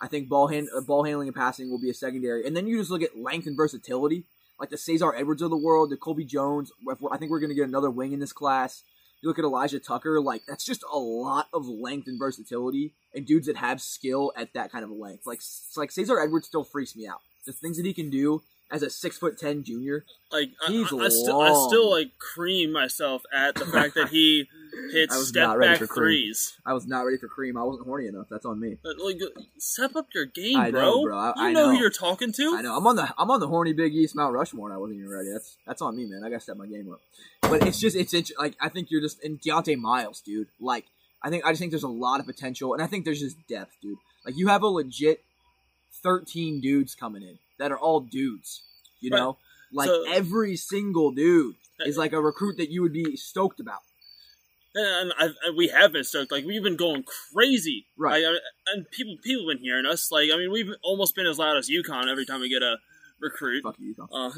I 0.00 0.08
think 0.08 0.28
ball 0.28 0.48
hand, 0.48 0.68
uh, 0.76 0.80
ball 0.80 1.04
handling 1.04 1.28
and 1.28 1.34
passing 1.34 1.70
will 1.70 1.80
be 1.80 1.90
a 1.90 1.94
secondary, 1.94 2.46
and 2.46 2.56
then 2.56 2.66
you 2.66 2.78
just 2.78 2.90
look 2.90 3.02
at 3.02 3.18
length 3.18 3.46
and 3.46 3.56
versatility, 3.56 4.24
like 4.60 4.70
the 4.70 4.76
Cesare 4.76 5.14
Edwards 5.14 5.42
of 5.42 5.50
the 5.50 5.56
world, 5.56 5.90
the 5.90 5.96
Colby 5.96 6.24
Jones. 6.24 6.70
I 7.10 7.16
think 7.16 7.30
we're 7.30 7.40
going 7.40 7.50
to 7.50 7.54
get 7.54 7.68
another 7.68 7.90
wing 7.90 8.12
in 8.12 8.20
this 8.20 8.32
class. 8.32 8.82
You 9.22 9.28
look 9.28 9.38
at 9.38 9.44
Elijah 9.44 9.80
Tucker, 9.80 10.20
like 10.20 10.42
that's 10.46 10.64
just 10.64 10.84
a 10.92 10.98
lot 10.98 11.48
of 11.52 11.66
length 11.66 12.06
and 12.06 12.18
versatility, 12.18 12.94
and 13.14 13.26
dudes 13.26 13.46
that 13.46 13.56
have 13.56 13.80
skill 13.80 14.32
at 14.36 14.52
that 14.54 14.70
kind 14.70 14.84
of 14.84 14.90
a 14.90 14.94
length. 14.94 15.26
Like, 15.26 15.38
it's 15.38 15.76
like 15.76 15.90
Cesare 15.90 16.20
Edwards 16.20 16.46
still 16.46 16.64
freaks 16.64 16.94
me 16.94 17.06
out. 17.06 17.20
The 17.46 17.52
things 17.52 17.76
that 17.76 17.86
he 17.86 17.94
can 17.94 18.10
do 18.10 18.42
as 18.70 18.82
a 18.82 18.90
six 18.90 19.16
foot 19.16 19.38
ten 19.38 19.62
junior. 19.64 20.04
like 20.32 20.50
I, 20.66 20.70
He's 20.70 20.92
I, 20.92 20.96
I 20.96 21.08
still 21.08 21.40
I 21.40 21.66
still 21.68 21.90
like 21.90 22.18
cream 22.18 22.72
myself 22.72 23.22
at 23.32 23.54
the 23.54 23.66
fact 23.66 23.94
that 23.94 24.08
he 24.08 24.48
hits 24.92 25.14
I 25.14 25.18
was 25.18 25.28
step 25.28 25.46
not 25.48 25.58
ready 25.58 25.72
back 25.72 25.78
for 25.80 25.86
cream. 25.86 26.04
threes. 26.24 26.58
I 26.64 26.72
was 26.74 26.86
not 26.86 27.00
ready 27.04 27.16
for 27.18 27.28
cream. 27.28 27.56
I 27.56 27.62
wasn't 27.62 27.86
horny 27.86 28.06
enough. 28.06 28.26
That's 28.30 28.44
on 28.46 28.58
me. 28.60 28.76
But, 28.82 28.98
like, 28.98 29.20
uh, 29.22 29.40
step 29.58 29.96
up 29.96 30.08
your 30.14 30.26
game, 30.26 30.56
I 30.56 30.70
bro. 30.70 30.80
know, 30.80 31.02
bro. 31.04 31.16
I- 31.18 31.26
you 31.28 31.32
I 31.36 31.52
know, 31.52 31.66
know. 31.66 31.72
who 31.74 31.78
you're 31.80 31.90
talking 31.90 32.32
to. 32.32 32.54
I 32.56 32.62
know. 32.62 32.76
I'm 32.76 32.86
on 32.86 32.96
the 32.96 33.12
I'm 33.18 33.30
on 33.30 33.40
the 33.40 33.48
horny 33.48 33.72
Big 33.72 33.94
East 33.94 34.14
Mount 34.16 34.34
Rushmore. 34.34 34.68
and 34.68 34.74
I 34.74 34.78
wasn't 34.78 34.98
even 34.98 35.10
ready. 35.10 35.30
That's 35.32 35.56
that's 35.66 35.82
on 35.82 35.96
me, 35.96 36.06
man. 36.06 36.22
I 36.24 36.28
gotta 36.30 36.40
step 36.40 36.56
my 36.56 36.66
game 36.66 36.90
up. 36.92 37.00
But 37.42 37.66
it's 37.66 37.78
just 37.80 37.96
it's 37.96 38.12
int- 38.14 38.32
like 38.38 38.54
I 38.60 38.68
think 38.68 38.90
you're 38.90 39.00
just 39.00 39.22
in 39.22 39.38
Dieonte 39.38 39.76
Miles, 39.78 40.20
dude. 40.20 40.48
Like 40.60 40.86
I 41.22 41.30
think 41.30 41.44
I 41.44 41.50
just 41.50 41.60
think 41.60 41.72
there's 41.72 41.82
a 41.82 41.88
lot 41.88 42.20
of 42.20 42.26
potential, 42.26 42.72
and 42.74 42.82
I 42.82 42.86
think 42.86 43.04
there's 43.04 43.20
just 43.20 43.36
depth, 43.48 43.72
dude. 43.82 43.98
Like 44.24 44.36
you 44.36 44.48
have 44.48 44.62
a 44.62 44.66
legit 44.68 45.22
13 46.02 46.60
dudes 46.60 46.94
coming 46.94 47.22
in 47.22 47.38
that 47.58 47.72
are 47.72 47.78
all 47.78 48.00
dudes. 48.00 48.62
You 49.00 49.10
Right. 49.10 49.18
know, 49.18 49.36
like 49.72 49.88
So- 49.88 50.04
every 50.10 50.56
single 50.56 51.10
dude 51.12 51.56
is 51.84 51.96
like 51.98 52.12
a 52.12 52.20
recruit 52.20 52.56
that 52.58 52.70
you 52.70 52.82
would 52.82 52.92
be 52.92 53.16
stoked 53.16 53.60
about. 53.60 53.80
And 54.76 55.12
I, 55.18 55.30
we 55.56 55.68
have 55.68 55.92
been 55.92 56.04
stoked. 56.04 56.30
Like 56.30 56.44
we've 56.44 56.62
been 56.62 56.76
going 56.76 57.04
crazy, 57.32 57.86
Right. 57.96 58.22
Like, 58.24 58.34
I- 58.34 58.72
and 58.74 58.90
people 58.90 59.16
people 59.22 59.48
have 59.48 59.56
been 59.58 59.64
hearing 59.64 59.86
us. 59.86 60.10
Like 60.12 60.30
I 60.32 60.36
mean, 60.36 60.52
we've 60.52 60.70
almost 60.82 61.14
been 61.14 61.26
as 61.26 61.38
loud 61.38 61.56
as 61.56 61.68
UConn 61.70 62.10
every 62.10 62.26
time 62.26 62.40
we 62.40 62.48
get 62.48 62.62
a 62.62 62.76
recruit. 63.20 63.62
Fuck 63.62 63.78
you, 63.78 63.88
Utah. 63.88 64.06
Uh, 64.12 64.30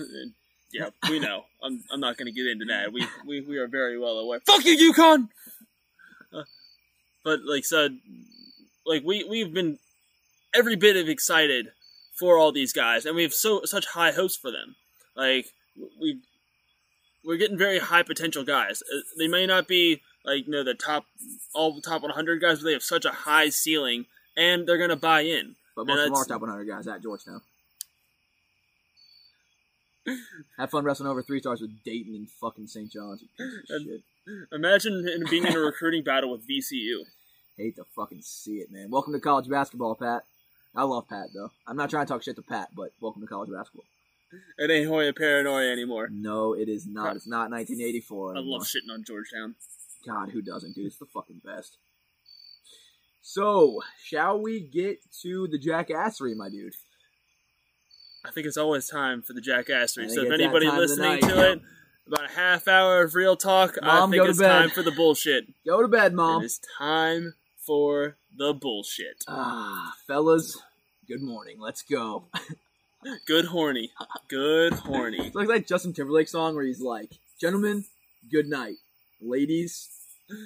yeah, 0.73 0.91
we 1.09 1.19
know. 1.19 1.45
I'm 1.63 1.83
I'm 1.91 2.01
not 2.01 2.17
going 2.17 2.27
to 2.27 2.33
get 2.33 2.47
into 2.47 2.67
that. 2.67 2.93
We, 2.93 3.07
we 3.27 3.41
we 3.41 3.57
are 3.59 3.67
very 3.69 3.99
well 3.99 4.19
aware. 4.19 4.41
Fuck 4.47 4.65
you, 4.65 4.93
UConn. 4.93 5.29
Uh, 6.33 6.43
but 7.25 7.41
like 7.45 7.65
said, 7.65 7.99
like 8.87 9.03
we 9.05 9.25
we've 9.25 9.53
been 9.53 9.79
every 10.55 10.77
bit 10.77 10.97
of 10.97 11.09
excited 11.09 11.69
for 12.19 12.37
all 12.37 12.53
these 12.53 12.73
guys, 12.73 13.07
and 13.07 13.17
we 13.17 13.23
have 13.23 13.33
so 13.35 13.63
such 13.65 13.87
high 13.87 14.13
hopes 14.13 14.37
for 14.37 14.51
them. 14.51 14.77
Like 15.17 15.47
we 16.01 16.21
we're 17.25 17.37
getting 17.39 17.59
very 17.59 17.79
high 17.79 18.03
potential 18.03 18.45
guys. 18.45 18.83
Uh, 18.83 19.01
They 19.19 19.29
may 19.29 19.47
not 19.47 19.67
be 19.69 20.03
like 20.25 20.47
you 20.47 20.53
know 20.53 20.65
the 20.65 20.75
top 20.75 21.05
all 21.55 21.73
the 21.75 21.81
top 21.81 22.03
100 22.03 22.41
guys, 22.41 22.59
but 22.59 22.65
they 22.65 22.73
have 22.73 22.83
such 22.83 23.05
a 23.05 23.11
high 23.11 23.49
ceiling, 23.49 24.07
and 24.37 24.67
they're 24.67 24.79
going 24.79 24.91
to 24.91 24.97
buy 24.97 25.21
in. 25.23 25.57
But 25.77 25.87
most 25.87 25.99
of 25.99 26.05
that's- 26.13 26.27
top 26.27 26.41
100 26.41 26.65
guys 26.65 26.87
at 26.89 27.03
Georgetown. 27.03 27.41
Have 30.59 30.71
fun 30.71 30.85
wrestling 30.85 31.09
over 31.09 31.23
three 31.23 31.41
stars 31.41 31.61
with 31.61 31.83
Dayton 31.85 32.15
and 32.15 32.31
fucking 32.31 32.67
St. 32.67 32.91
John's. 32.91 33.21
you 33.23 33.29
piece 33.37 33.71
of 33.71 33.77
And- 33.77 33.87
shit. 33.87 34.01
Imagine 34.53 35.25
being 35.31 35.47
in 35.47 35.55
a 35.57 35.59
recruiting 35.61 36.03
battle 36.05 36.31
with 36.33 36.47
VCU. 36.47 37.05
Hate 37.57 37.77
to 37.77 37.85
fucking 37.97 38.21
see 38.23 38.57
it, 38.57 38.71
man. 38.71 38.91
Welcome 38.91 39.15
to 39.15 39.21
college 39.21 39.49
basketball, 39.49 39.95
Pat. 39.95 40.23
I 40.75 40.83
love 40.85 41.09
Pat 41.09 41.29
though. 41.35 41.51
I'm 41.67 41.77
not 41.77 41.89
trying 41.91 42.05
to 42.07 42.13
talk 42.13 42.23
shit 42.23 42.37
to 42.37 42.43
Pat, 42.43 42.69
but 42.77 42.91
welcome 43.01 43.23
to 43.23 43.27
college 43.29 43.51
basketball. 43.51 43.85
It 44.59 44.71
ain't 44.71 44.87
Hoya 44.89 45.15
Paranoia 45.15 45.73
anymore. 45.73 46.09
No, 46.13 46.53
it 46.53 46.69
is 46.69 46.87
not. 46.87 47.17
It's 47.17 47.27
not 47.27 47.51
1984. 47.51 48.37
I 48.37 48.41
love 48.41 48.63
shitting 48.63 48.93
on 48.93 49.03
Georgetown. 49.03 49.55
God, 50.07 50.31
who 50.31 50.43
doesn't, 50.43 50.75
dude? 50.75 50.87
It's 50.87 50.99
the 50.99 51.07
fucking 51.07 51.41
best. 51.45 51.77
So, 53.23 53.83
shall 54.03 54.41
we 54.41 54.61
get 54.61 55.01
to 55.23 55.49
the 55.49 55.59
jackassery, 55.59 56.35
my 56.35 56.49
dude? 56.49 56.73
I 58.25 58.31
think 58.31 58.47
it's 58.47 58.57
always 58.57 58.89
time 58.89 59.23
for 59.23 59.33
the 59.33 59.41
jackassery. 59.41 60.11
So 60.11 60.23
if 60.23 60.33
anybody 60.33 60.67
time 60.67 60.75
of 60.75 60.75
the 60.77 60.81
listening 60.81 61.11
night, 61.11 61.23
to 61.23 61.29
yep. 61.29 61.57
it, 61.57 61.63
about 62.07 62.25
a 62.25 62.33
half 62.33 62.69
hour 62.69 63.03
of 63.03 63.15
real 63.15 63.37
talk, 63.37 63.77
Mom, 63.83 64.11
I 64.11 64.17
think 64.17 64.29
it's 64.29 64.39
time 64.39 64.71
for 64.71 64.83
the 64.83 64.91
bullshit. 64.91 65.47
Go 65.67 65.83
to 65.83 65.89
bed, 65.89 66.15
mom. 66.15 66.43
It 66.43 66.47
is 66.47 66.61
time 66.79 67.35
for 67.57 68.17
the 68.37 68.55
bullshit. 68.55 69.25
Ah, 69.29 69.95
fellas, 70.07 70.61
good 71.07 71.23
morning. 71.23 71.59
Let's 71.61 71.83
go. 71.83 72.25
Good 73.27 73.47
horny. 73.47 73.93
Good 74.29 74.73
horny. 74.73 75.19
It's 75.27 75.35
like 75.37 75.49
that 75.49 75.67
Justin 75.67 75.93
Timberlake 75.93 76.29
song 76.29 76.55
where 76.55 76.65
he's 76.65 76.81
like, 76.81 77.13
"Gentlemen, 77.41 77.85
good 78.31 78.49
night. 78.49 78.77
Ladies, 79.21 79.89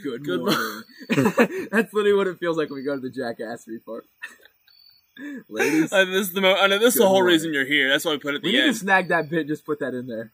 good, 0.03 0.25
Good 0.25 0.41
morning." 0.41 0.83
That's 1.71 1.93
literally 1.93 2.15
what 2.15 2.27
it 2.27 2.39
feels 2.39 2.57
like 2.57 2.71
when 2.71 2.77
we 2.79 2.85
go 2.85 2.95
to 2.95 3.01
the 3.01 3.11
jackassery 3.11 3.85
part. 3.85 4.07
Ladies, 5.49 5.93
Uh, 5.93 6.05
this 6.07 6.29
is 6.29 6.33
the 6.33 6.41
mo- 6.41 6.55
I 6.57 6.67
know 6.69 6.79
this 6.79 6.95
is 6.95 7.01
the 7.01 7.07
whole 7.07 7.17
morning. 7.19 7.35
reason 7.35 7.53
you're 7.53 7.67
here. 7.67 7.89
That's 7.91 8.05
why 8.05 8.13
we 8.13 8.19
put 8.19 8.35
it 8.35 8.39
at 8.39 8.43
we 8.43 8.53
the 8.53 8.57
need 8.57 8.63
to 8.63 8.69
end. 8.69 8.77
snag 8.77 9.09
that 9.09 9.29
bit. 9.29 9.47
Just 9.47 9.67
put 9.67 9.79
that 9.81 9.93
in 9.95 10.07
there. 10.07 10.33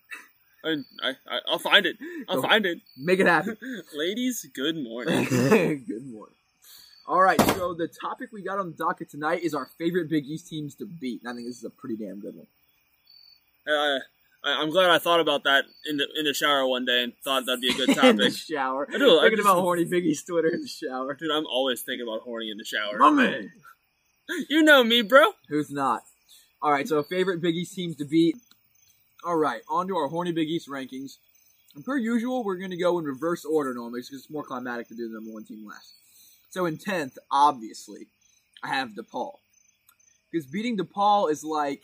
I, 0.65 0.77
I, 1.03 1.11
I, 1.29 1.39
I'll 1.49 1.59
find 1.59 1.85
it. 1.87 1.97
I'll 2.29 2.37
Go. 2.37 2.43
find 2.49 2.65
it. 2.67 2.79
Make 2.97 3.19
it 3.21 3.27
happen. 3.27 3.57
Ladies, 3.95 4.47
good 4.55 4.77
morning. 4.77 5.25
Good 5.25 6.07
morning. 6.07 6.35
All 7.07 7.21
right, 7.23 7.41
so 7.41 7.73
the 7.75 7.89
topic 7.89 8.31
we 8.33 8.43
got 8.43 8.59
on 8.59 8.67
the 8.71 8.77
docket 8.77 9.09
tonight 9.11 9.43
is 9.43 9.55
our 9.55 9.67
favorite 9.79 10.09
Big 10.11 10.27
East 10.27 10.49
teams 10.49 10.75
to 10.77 10.85
beat. 10.87 11.23
And 11.23 11.31
I 11.31 11.35
think 11.35 11.47
this 11.47 11.57
is 11.59 11.65
a 11.65 11.71
pretty 11.71 11.97
damn 11.97 12.21
good 12.21 12.35
one. 12.37 12.47
Uh, 13.67 13.99
I, 14.45 14.61
I'm 14.63 14.71
glad 14.71 14.91
I 14.91 14.99
thought 14.99 15.21
about 15.21 15.45
that 15.45 15.65
in 15.89 15.97
the 15.97 16.07
in 16.19 16.25
the 16.25 16.35
shower 16.35 16.67
one 16.67 16.85
day 16.85 17.03
and 17.05 17.13
thought 17.25 17.45
that'd 17.47 17.61
be 17.61 17.71
a 17.71 17.75
good 17.75 17.89
in 17.97 18.17
the 18.17 18.25
topic. 18.25 18.33
shower. 18.39 18.89
I 18.89 18.99
do, 18.99 19.19
Thinking 19.21 19.37
just- 19.39 19.49
about 19.49 19.61
horny 19.61 19.85
Biggie's 19.85 20.23
Twitter 20.23 20.49
in 20.49 20.63
the 20.63 20.69
shower. 20.69 21.15
Dude, 21.15 21.31
I'm 21.31 21.47
always 21.47 21.83
thinking 21.83 22.07
about 22.09 22.23
horny 22.23 22.51
in 22.51 22.57
the 22.59 22.65
shower. 22.65 22.99
Mummy. 22.99 23.51
You 24.51 24.63
know 24.63 24.85
me, 24.85 25.01
bro. 25.01 25.25
Who's 25.49 25.71
not? 25.71 26.03
All 26.61 26.71
right, 26.71 26.87
so 26.87 27.03
favorite 27.03 27.41
Big 27.41 27.55
East 27.57 27.75
teams 27.75 27.97
to 27.97 28.05
beat. 28.05 28.37
All 29.25 29.37
right, 29.37 29.63
on 29.71 29.89
to 29.89 29.97
our 29.97 30.09
horny 30.09 30.33
Big 30.33 30.49
East 30.51 30.69
rankings. 30.69 31.13
And 31.75 31.83
per 31.83 31.97
usual, 31.97 32.45
we're 32.45 32.59
going 32.59 32.71
to 32.71 32.77
go 32.77 32.99
in 32.99 33.07
reverse 33.07 33.47
order 33.47 33.73
normally 33.73 34.01
because 34.01 34.13
it's 34.21 34.31
more 34.31 34.43
climatic 34.43 34.89
to 34.89 34.95
do 34.95 35.09
the 35.09 35.15
number 35.15 35.33
one 35.33 35.45
team 35.45 35.67
last. 35.67 35.95
So 36.51 36.67
in 36.67 36.77
10th, 36.77 37.17
obviously, 37.31 38.09
I 38.63 38.69
have 38.69 38.91
DePaul. 38.91 39.37
Because 40.31 40.47
beating 40.47 40.77
DePaul 40.77 41.31
is 41.31 41.43
like. 41.43 41.83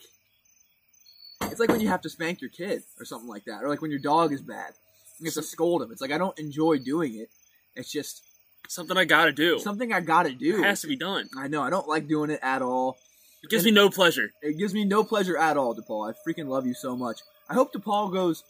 It's 1.43 1.59
like 1.59 1.69
when 1.69 1.81
you 1.81 1.87
have 1.89 2.01
to 2.01 2.09
spank 2.09 2.41
your 2.41 2.49
kid 2.49 2.83
or 2.99 3.05
something 3.05 3.29
like 3.29 3.45
that. 3.45 3.63
Or 3.63 3.69
like 3.69 3.81
when 3.81 3.91
your 3.91 3.99
dog 3.99 4.33
is 4.33 4.41
bad. 4.41 4.73
You 5.19 5.25
have 5.25 5.33
to 5.35 5.43
scold 5.43 5.81
him. 5.81 5.91
It's 5.91 6.01
like 6.01 6.11
I 6.11 6.17
don't 6.17 6.37
enjoy 6.39 6.79
doing 6.79 7.15
it. 7.15 7.29
It's 7.75 7.91
just 7.91 8.23
Something 8.67 8.97
I 8.97 9.05
gotta 9.05 9.31
do. 9.31 9.59
something 9.59 9.93
I 9.93 10.01
gotta 10.01 10.31
do. 10.33 10.59
It 10.59 10.63
has 10.63 10.81
to 10.81 10.87
be 10.87 10.95
done. 10.95 11.29
I 11.37 11.47
know, 11.47 11.61
I 11.61 11.69
don't 11.69 11.87
like 11.87 12.07
doing 12.07 12.31
it 12.31 12.39
at 12.41 12.61
all. 12.63 12.97
It 13.43 13.49
gives 13.51 13.63
me 13.63 13.69
no 13.71 13.89
pleasure. 13.89 14.31
It 14.41 14.57
gives 14.57 14.73
me 14.73 14.85
no 14.85 15.03
pleasure 15.03 15.37
at 15.37 15.55
all, 15.55 15.75
DePaul. 15.75 16.11
I 16.11 16.13
freaking 16.27 16.47
love 16.47 16.65
you 16.65 16.73
so 16.73 16.97
much. 16.97 17.19
I 17.47 17.53
hope 17.53 17.71
DePaul 17.73 18.11
goes 18.11 18.43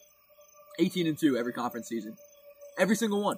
18 0.80 1.06
and 1.08 1.18
2 1.18 1.36
every 1.38 1.52
conference 1.52 1.90
season. 1.90 2.16
Every 2.80 2.96
single 2.96 3.22
one. 3.22 3.38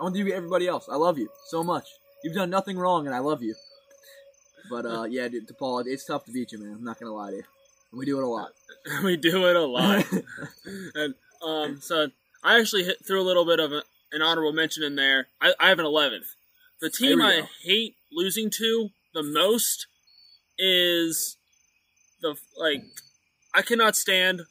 I 0.00 0.02
want 0.02 0.16
you 0.16 0.24
to 0.24 0.30
beat 0.30 0.34
everybody 0.36 0.66
else. 0.66 0.88
I 0.90 0.96
love 0.96 1.18
you 1.18 1.28
so 1.46 1.62
much. 1.62 1.88
You've 2.22 2.34
done 2.34 2.48
nothing 2.50 2.78
wrong, 2.78 3.06
and 3.06 3.14
I 3.14 3.18
love 3.18 3.42
you. 3.42 3.54
But 4.70 4.86
uh, 4.86 5.02
yeah, 5.10 5.28
dude, 5.28 5.46
DePaul, 5.46 5.84
it's 5.86 6.06
tough 6.06 6.24
to 6.24 6.32
beat 6.32 6.52
you, 6.52 6.58
man. 6.58 6.72
I'm 6.76 6.84
not 6.84 6.98
gonna 6.98 7.12
lie 7.12 7.30
to 7.32 7.36
you. 7.36 7.44
We 7.96 8.06
do 8.06 8.18
it 8.18 8.24
a 8.24 8.28
lot. 8.28 8.50
we 9.04 9.16
do 9.16 9.46
it 9.48 9.56
a 9.56 9.64
lot. 9.64 10.04
and 10.94 11.14
um, 11.42 11.80
so 11.80 12.08
I 12.42 12.58
actually 12.58 12.84
hit 12.84 13.04
through 13.06 13.20
a 13.20 13.24
little 13.24 13.44
bit 13.44 13.60
of 13.60 13.72
a, 13.72 13.82
an 14.12 14.22
honorable 14.22 14.52
mention 14.52 14.82
in 14.82 14.96
there. 14.96 15.28
I, 15.40 15.54
I 15.60 15.68
have 15.68 15.78
an 15.78 15.86
11th. 15.86 16.34
The 16.80 16.90
team 16.90 17.22
I 17.22 17.40
go. 17.40 17.46
hate 17.62 17.96
losing 18.12 18.50
to 18.58 18.90
the 19.14 19.22
most 19.22 19.86
is 20.58 21.36
the 22.20 22.36
like 22.58 22.82
I 23.54 23.62
cannot 23.62 23.96
stand. 23.96 24.42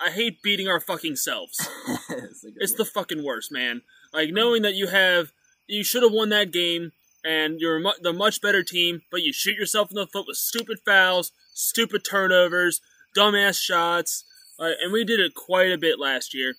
I 0.00 0.10
hate 0.10 0.42
beating 0.42 0.68
our 0.68 0.80
fucking 0.80 1.16
selves. 1.16 1.68
it's 2.08 2.72
one. 2.72 2.78
the 2.78 2.84
fucking 2.84 3.24
worst, 3.24 3.50
man. 3.50 3.82
Like 4.12 4.30
knowing 4.30 4.62
that 4.62 4.74
you 4.74 4.86
have, 4.88 5.32
you 5.66 5.82
should 5.82 6.02
have 6.02 6.12
won 6.12 6.28
that 6.30 6.52
game, 6.52 6.92
and 7.24 7.60
you're 7.60 7.80
mu- 7.80 7.92
the 8.00 8.12
much 8.12 8.40
better 8.40 8.62
team, 8.62 9.02
but 9.10 9.22
you 9.22 9.32
shoot 9.32 9.56
yourself 9.56 9.90
in 9.90 9.96
the 9.96 10.06
foot 10.06 10.26
with 10.26 10.36
stupid 10.36 10.78
fouls, 10.84 11.32
stupid 11.56 12.04
turnovers, 12.04 12.80
dumbass 13.16 13.60
shots, 13.60 14.24
uh, 14.58 14.70
and 14.82 14.92
we 14.92 15.04
did 15.04 15.20
it 15.20 15.34
quite 15.34 15.72
a 15.72 15.78
bit 15.78 15.98
last 15.98 16.34
year 16.34 16.54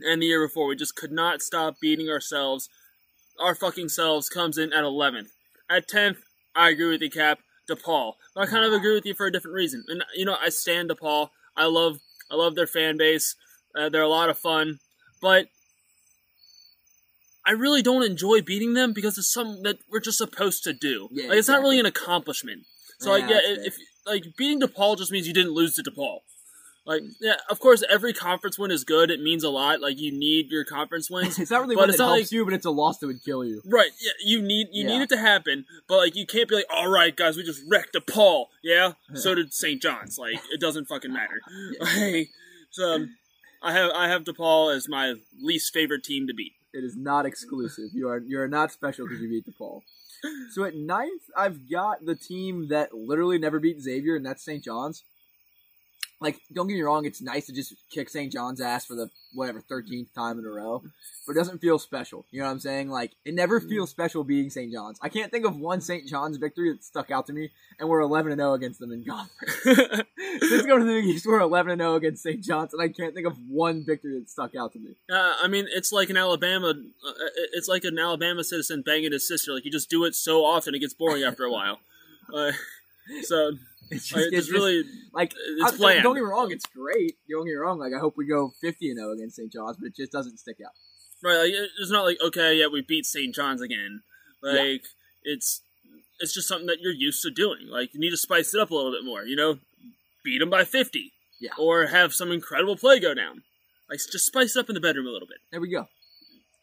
and 0.00 0.20
the 0.20 0.26
year 0.26 0.44
before. 0.44 0.66
We 0.66 0.76
just 0.76 0.96
could 0.96 1.12
not 1.12 1.42
stop 1.42 1.76
beating 1.80 2.08
ourselves. 2.08 2.68
Our 3.38 3.54
fucking 3.54 3.90
selves 3.90 4.28
comes 4.28 4.58
in 4.58 4.72
at 4.72 4.84
11th. 4.84 5.28
At 5.70 5.88
10th, 5.88 6.16
I 6.54 6.70
agree 6.70 6.90
with 6.90 7.02
you, 7.02 7.10
Cap. 7.10 7.38
DePaul. 7.70 8.14
But 8.34 8.42
I 8.42 8.50
kind 8.50 8.64
of 8.64 8.72
agree 8.72 8.94
with 8.94 9.06
you 9.06 9.14
for 9.14 9.26
a 9.26 9.32
different 9.32 9.54
reason. 9.54 9.84
And 9.88 10.02
you 10.16 10.24
know, 10.24 10.36
I 10.40 10.48
stand 10.48 10.90
DePaul. 10.90 11.28
I 11.56 11.66
love, 11.66 11.98
I 12.30 12.34
love 12.34 12.54
their 12.54 12.66
fan 12.66 12.96
base. 12.96 13.36
Uh, 13.74 13.88
they're 13.88 14.02
a 14.02 14.08
lot 14.08 14.28
of 14.28 14.38
fun, 14.38 14.80
but 15.20 15.46
I 17.46 17.52
really 17.52 17.82
don't 17.82 18.02
enjoy 18.02 18.42
beating 18.42 18.74
them 18.74 18.92
because 18.92 19.16
it's 19.16 19.32
something 19.32 19.62
that 19.62 19.78
we're 19.90 20.00
just 20.00 20.18
supposed 20.18 20.64
to 20.64 20.72
do. 20.72 21.08
Yeah, 21.12 21.28
like 21.28 21.38
it's 21.38 21.48
not 21.48 21.60
really 21.60 21.80
an 21.80 21.86
accomplishment. 21.86 22.64
So 22.98 23.14
Yeah, 23.14 23.28
yeah, 23.28 23.40
that's 23.56 23.66
if 23.68 23.76
like 24.06 24.36
beating 24.36 24.60
DePaul 24.60 24.96
just 24.98 25.10
means 25.12 25.26
you 25.26 25.34
didn't 25.34 25.52
lose 25.52 25.74
to 25.76 25.82
DePaul. 25.82 26.20
Like, 26.84 27.02
yeah, 27.20 27.36
of 27.48 27.60
course, 27.60 27.84
every 27.88 28.12
conference 28.12 28.58
win 28.58 28.72
is 28.72 28.82
good. 28.82 29.08
It 29.12 29.20
means 29.20 29.44
a 29.44 29.50
lot. 29.50 29.80
Like, 29.80 30.00
you 30.00 30.10
need 30.10 30.50
your 30.50 30.64
conference 30.64 31.08
wins. 31.08 31.38
It's 31.38 31.48
not 31.52 31.60
really 31.60 31.76
but 31.76 31.82
one 31.82 31.88
it's 31.90 31.98
that 31.98 32.04
not 32.06 32.14
helps 32.16 32.26
like- 32.26 32.32
you, 32.32 32.44
but 32.44 32.54
it's 32.54 32.66
a 32.66 32.72
loss 32.72 32.98
that 32.98 33.06
would 33.06 33.24
kill 33.24 33.44
you. 33.44 33.62
Right. 33.64 33.90
Yeah. 34.00 34.10
You 34.24 34.42
need 34.42 34.66
you 34.72 34.82
Yeah. 34.84 34.88
need 34.98 35.02
it 35.04 35.08
to 35.10 35.16
happen, 35.16 35.64
but 35.88 35.98
like 35.98 36.16
you 36.16 36.26
can't 36.26 36.48
be 36.48 36.56
like, 36.56 36.66
all 36.74 36.88
right, 36.90 37.14
guys, 37.14 37.36
we 37.36 37.44
just 37.44 37.62
wrecked 37.70 37.94
DePaul. 37.94 38.46
Yeah. 38.64 38.94
So 39.14 39.34
did 39.36 39.54
St. 39.54 39.80
John's. 39.80 40.18
Like 40.18 40.40
it 40.50 40.60
doesn't 40.60 40.86
fucking 40.86 41.12
matter. 41.12 41.40
Like, 41.80 42.30
so 42.70 42.94
um, 42.94 43.16
I 43.62 43.72
have 43.74 43.90
I 43.92 44.08
have 44.08 44.24
DePaul 44.24 44.74
as 44.74 44.88
my 44.88 45.14
least 45.40 45.72
favorite 45.72 46.02
team 46.02 46.26
to 46.26 46.34
beat. 46.34 46.54
It 46.74 46.82
is 46.82 46.96
not 46.96 47.26
exclusive. 47.26 47.90
You 47.92 48.08
are 48.08 48.18
you 48.18 48.40
are 48.40 48.48
not 48.48 48.72
special 48.72 49.06
because 49.06 49.20
you 49.22 49.28
beat 49.28 49.46
DePaul. 49.46 49.82
So 50.50 50.64
at 50.64 50.74
ninth, 50.76 51.22
I've 51.36 51.68
got 51.70 52.04
the 52.04 52.14
team 52.14 52.68
that 52.68 52.94
literally 52.94 53.38
never 53.38 53.58
beat 53.58 53.80
Xavier, 53.80 54.16
and 54.16 54.24
that's 54.24 54.44
St. 54.44 54.62
John's. 54.62 55.02
Like, 56.22 56.40
don't 56.52 56.66
get 56.68 56.74
me 56.74 56.82
wrong, 56.82 57.04
it's 57.04 57.20
nice 57.20 57.46
to 57.46 57.52
just 57.52 57.74
kick 57.90 58.08
St. 58.08 58.32
John's 58.32 58.60
ass 58.60 58.86
for 58.86 58.94
the 58.94 59.10
whatever 59.34 59.60
thirteenth 59.60 60.12
time 60.14 60.38
in 60.38 60.44
a 60.44 60.50
row, 60.50 60.82
but 61.26 61.32
it 61.32 61.38
doesn't 61.38 61.60
feel 61.60 61.78
special. 61.78 62.26
You 62.30 62.40
know 62.40 62.46
what 62.46 62.52
I'm 62.52 62.60
saying? 62.60 62.90
Like, 62.90 63.12
it 63.24 63.34
never 63.34 63.60
feels 63.60 63.90
special 63.90 64.24
beating 64.24 64.50
St. 64.50 64.72
John's. 64.72 64.98
I 65.02 65.08
can't 65.08 65.30
think 65.30 65.46
of 65.46 65.56
one 65.56 65.80
St. 65.80 66.06
John's 66.06 66.36
victory 66.36 66.72
that 66.72 66.84
stuck 66.84 67.10
out 67.10 67.26
to 67.26 67.32
me, 67.32 67.50
and 67.78 67.88
we're 67.88 68.00
11 68.00 68.32
and 68.32 68.40
0 68.40 68.54
against 68.54 68.80
them 68.80 68.92
in 68.92 69.04
conference. 69.04 69.54
Since 69.62 70.66
going 70.66 70.80
to 70.80 70.86
the 70.86 70.98
East, 70.98 71.26
we're 71.26 71.40
11 71.40 71.72
and 71.72 71.80
0 71.80 71.94
against 71.94 72.22
St. 72.22 72.42
John's, 72.42 72.72
and 72.72 72.82
I 72.82 72.88
can't 72.88 73.14
think 73.14 73.26
of 73.26 73.36
one 73.48 73.84
victory 73.84 74.18
that 74.18 74.30
stuck 74.30 74.54
out 74.54 74.72
to 74.72 74.78
me. 74.78 74.96
Uh, 75.10 75.34
I 75.42 75.48
mean, 75.48 75.66
it's 75.70 75.92
like 75.92 76.10
an 76.10 76.16
Alabama. 76.16 76.68
Uh, 76.68 77.12
it's 77.52 77.68
like 77.68 77.84
an 77.84 77.98
Alabama 77.98 78.44
citizen 78.44 78.82
banging 78.82 79.12
his 79.12 79.26
sister. 79.26 79.52
Like 79.52 79.64
you 79.64 79.70
just 79.70 79.90
do 79.90 80.04
it 80.04 80.14
so 80.14 80.44
often, 80.44 80.74
it 80.74 80.80
gets 80.80 80.94
boring 80.94 81.22
after 81.22 81.44
a 81.44 81.50
while. 81.50 81.80
Uh, 82.32 82.52
so 83.24 83.52
It's 83.92 84.06
just, 84.08 84.16
like, 84.16 84.24
it's 84.26 84.34
it's 84.38 84.46
just- 84.48 84.52
really 84.58 84.84
Like, 85.12 85.32
It's 85.36 85.72
I- 85.72 85.76
bland. 85.76 86.02
Don't 86.02 86.14
get 86.14 86.22
me 86.22 86.28
wrong, 86.28 86.50
it's 86.50 86.66
great. 86.66 87.16
Don't 87.28 87.44
get 87.44 87.52
me 87.52 87.56
wrong. 87.56 87.78
Like, 87.78 87.92
I 87.94 87.98
hope 87.98 88.14
we 88.16 88.26
go 88.26 88.52
50 88.60 88.90
and 88.90 88.98
0 88.98 89.12
against 89.12 89.36
St. 89.36 89.52
John's, 89.52 89.76
but 89.76 89.86
it 89.88 89.96
just 89.96 90.12
doesn't 90.12 90.38
stick 90.38 90.56
out. 90.64 90.72
right. 91.22 91.36
Like, 91.38 91.52
it's 91.80 91.90
not 91.90 92.04
like 92.04 92.18
okay, 92.20 92.54
yeah, 92.58 92.66
we 92.66 92.80
beat 92.82 93.06
St. 93.06 93.34
John's 93.34 93.60
again. 93.60 94.02
Yeah. 94.42 94.52
Like 94.52 94.84
it's 95.22 95.62
it's 96.20 96.32
just 96.34 96.48
something 96.48 96.66
that 96.66 96.80
you're 96.80 96.92
used 96.92 97.22
to 97.22 97.30
doing. 97.30 97.66
Like 97.68 97.94
you 97.94 98.00
need 98.00 98.10
to 98.10 98.16
spice 98.16 98.54
it 98.54 98.60
up 98.60 98.70
a 98.70 98.74
little 98.74 98.90
bit 98.92 99.04
more. 99.04 99.22
You 99.24 99.36
know, 99.36 99.58
beat 100.24 100.38
them 100.38 100.50
by 100.50 100.64
fifty. 100.64 101.12
Yeah. 101.40 101.50
Or 101.58 101.86
have 101.86 102.12
some 102.14 102.30
incredible 102.32 102.76
play 102.76 102.98
go 103.00 103.14
down. 103.14 103.42
Like 103.90 103.98
just 104.10 104.26
spice 104.26 104.56
it 104.56 104.60
up 104.60 104.68
in 104.68 104.74
the 104.74 104.80
bedroom 104.80 105.06
a 105.06 105.10
little 105.10 105.28
bit. 105.28 105.38
There 105.50 105.60
we 105.60 105.68
go. 105.70 105.86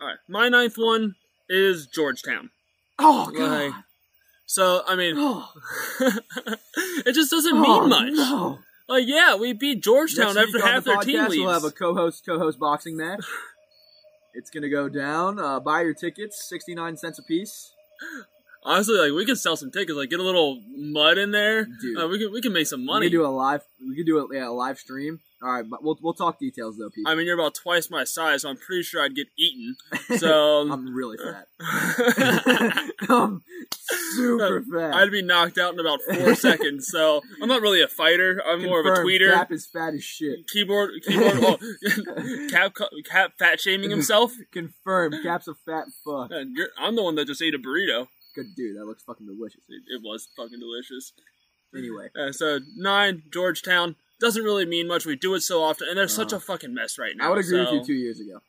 All 0.01 0.07
right, 0.07 0.17
my 0.27 0.47
ninth 0.49 0.77
one 0.77 1.15
is 1.49 1.85
Georgetown. 1.87 2.49
Oh 2.97 3.25
Like, 3.29 3.37
god. 3.37 3.83
So 4.49 4.81
I 4.87 4.95
mean, 4.95 5.13
Oh, 5.15 5.47
it 5.99 7.13
just 7.13 7.29
doesn't 7.29 7.55
oh, 7.55 7.61
mean 7.61 7.89
much. 7.89 8.13
No. 8.13 8.57
Like, 8.87 9.03
yeah, 9.05 9.35
we 9.35 9.53
beat 9.53 9.83
Georgetown 9.83 10.33
Next 10.33 10.55
after 10.55 10.65
half 10.65 10.83
the 10.85 10.93
their 10.93 11.01
team 11.01 11.23
leaves. 11.29 11.37
We'll 11.37 11.53
have 11.53 11.63
a 11.63 11.69
co-host 11.69 12.25
co-host 12.25 12.57
boxing 12.57 12.97
match. 13.03 13.23
it's 14.33 14.49
gonna 14.49 14.67
go 14.67 14.89
down. 14.89 15.39
Uh, 15.39 15.59
buy 15.59 15.81
your 15.81 15.93
tickets, 15.93 16.49
69 16.49 16.97
cents 16.97 17.19
a 17.19 17.23
piece. 17.23 17.73
Honestly, 18.63 18.97
like 18.97 19.13
we 19.13 19.25
can 19.25 19.35
sell 19.35 19.55
some 19.55 19.71
tickets, 19.71 19.97
like 19.97 20.09
get 20.09 20.19
a 20.19 20.23
little 20.23 20.61
mud 20.75 21.17
in 21.17 21.31
there. 21.31 21.65
Dude. 21.65 21.99
Uh, 21.99 22.07
we 22.07 22.19
can 22.19 22.31
we 22.31 22.41
can 22.41 22.53
make 22.53 22.67
some 22.67 22.85
money. 22.85 23.05
We 23.05 23.09
could 23.09 23.17
do 23.17 23.25
a 23.25 23.27
live. 23.27 23.61
We 23.79 23.95
can 23.95 24.05
do 24.05 24.19
a, 24.19 24.35
yeah, 24.35 24.49
a 24.49 24.51
live 24.51 24.77
stream. 24.77 25.19
All 25.41 25.49
right, 25.49 25.63
but 25.67 25.81
we'll 25.81 25.97
we'll 26.01 26.13
talk 26.13 26.37
details 26.37 26.77
though, 26.77 26.89
Pete. 26.89 27.05
I 27.07 27.15
mean, 27.15 27.25
you're 27.25 27.39
about 27.39 27.55
twice 27.55 27.89
my 27.89 28.03
size, 28.03 28.41
so 28.41 28.49
I'm 28.49 28.57
pretty 28.57 28.83
sure 28.83 29.01
I'd 29.01 29.15
get 29.15 29.27
eaten. 29.37 29.75
So 30.17 30.61
um, 30.61 30.71
I'm 30.71 30.93
really 30.93 31.17
fat. 31.17 31.47
I'm 33.09 33.43
super 33.77 34.63
fat. 34.63 34.95
I'd 34.95 35.11
be 35.11 35.21
knocked 35.21 35.59
out 35.59 35.71
in 35.71 35.79
about 35.79 36.01
four 36.01 36.33
seconds. 36.33 36.87
So 36.87 37.21
I'm 37.41 37.47
not 37.47 37.61
really 37.61 37.81
a 37.81 37.87
fighter. 37.87 38.41
I'm 38.45 38.63
more 38.65 38.79
of 38.79 38.87
a 38.87 39.01
tweeter. 39.01 39.31
Cap 39.31 39.51
is 39.51 39.67
fat 39.67 39.93
as 39.93 40.03
shit. 40.03 40.47
Keyboard, 40.47 40.89
keyboard. 41.05 41.37
Oh, 41.41 41.57
cap, 42.49 42.73
cap, 43.05 43.33
fat 43.37 43.61
shaming 43.61 43.91
himself. 43.91 44.33
Confirmed. 44.51 45.17
Cap's 45.21 45.47
a 45.47 45.53
fat 45.53 45.85
fuck. 46.03 46.31
I'm 46.79 46.95
the 46.95 47.03
one 47.03 47.15
that 47.15 47.27
just 47.27 47.41
ate 47.41 47.53
a 47.53 47.59
burrito. 47.59 48.07
Good 48.35 48.55
dude. 48.55 48.77
That 48.77 48.85
looks 48.85 49.03
fucking 49.03 49.25
delicious. 49.25 49.61
It, 49.69 49.83
it 49.87 50.01
was 50.03 50.27
fucking 50.37 50.59
delicious. 50.59 51.13
Anyway, 51.75 52.09
Uh, 52.19 52.31
so 52.31 52.59
nine 52.75 53.23
Georgetown 53.31 53.95
doesn't 54.19 54.43
really 54.43 54.65
mean 54.65 54.87
much. 54.87 55.05
We 55.05 55.15
do 55.15 55.33
it 55.35 55.41
so 55.41 55.61
often, 55.63 55.87
and 55.87 55.97
they're 55.97 56.07
such 56.07 56.33
Uh, 56.33 56.37
a 56.37 56.39
fucking 56.39 56.73
mess 56.73 56.97
right 56.97 57.15
now. 57.15 57.27
I 57.27 57.29
would 57.29 57.39
agree 57.39 57.59
with 57.59 57.71
you 57.73 57.85
two 57.85 57.93
years 57.93 58.19
ago. 58.19 58.41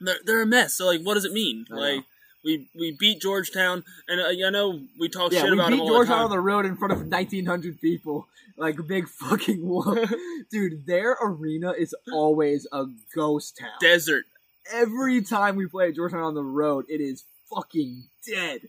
they're, 0.00 0.18
they're 0.24 0.42
a 0.42 0.46
mess. 0.46 0.74
So 0.74 0.86
like, 0.86 1.00
what 1.02 1.14
does 1.14 1.24
it 1.24 1.32
mean? 1.32 1.64
Know. 1.70 1.76
Like 1.76 2.04
we 2.44 2.68
we 2.74 2.92
beat 2.92 3.20
Georgetown, 3.22 3.84
and 4.08 4.20
uh, 4.20 4.46
I 4.46 4.50
know 4.50 4.80
we 5.00 5.08
talk 5.08 5.32
Yeah, 5.32 5.40
shit 5.42 5.50
we 5.50 5.56
about 5.56 5.70
beat 5.70 5.76
them 5.76 5.80
all 5.82 5.88
Georgetown 5.88 6.18
the 6.18 6.24
on 6.24 6.30
the 6.30 6.40
road 6.40 6.66
in 6.66 6.76
front 6.76 6.92
of 6.92 6.98
1,900 7.00 7.80
people. 7.80 8.28
Like 8.58 8.78
a 8.78 8.82
big 8.82 9.08
fucking 9.20 9.66
whoop. 9.66 10.08
Dude, 10.50 10.86
their 10.86 11.16
arena 11.22 11.72
is 11.72 11.94
always 12.12 12.66
a 12.72 12.84
ghost 13.14 13.58
town. 13.58 13.70
Desert. 13.80 14.24
Every 14.72 15.22
time 15.22 15.56
we 15.56 15.66
play 15.66 15.92
Georgetown 15.92 16.22
on 16.22 16.34
the 16.34 16.42
road, 16.42 16.86
it 16.88 17.00
is 17.00 17.24
fucking 17.54 18.04
dead. 18.26 18.68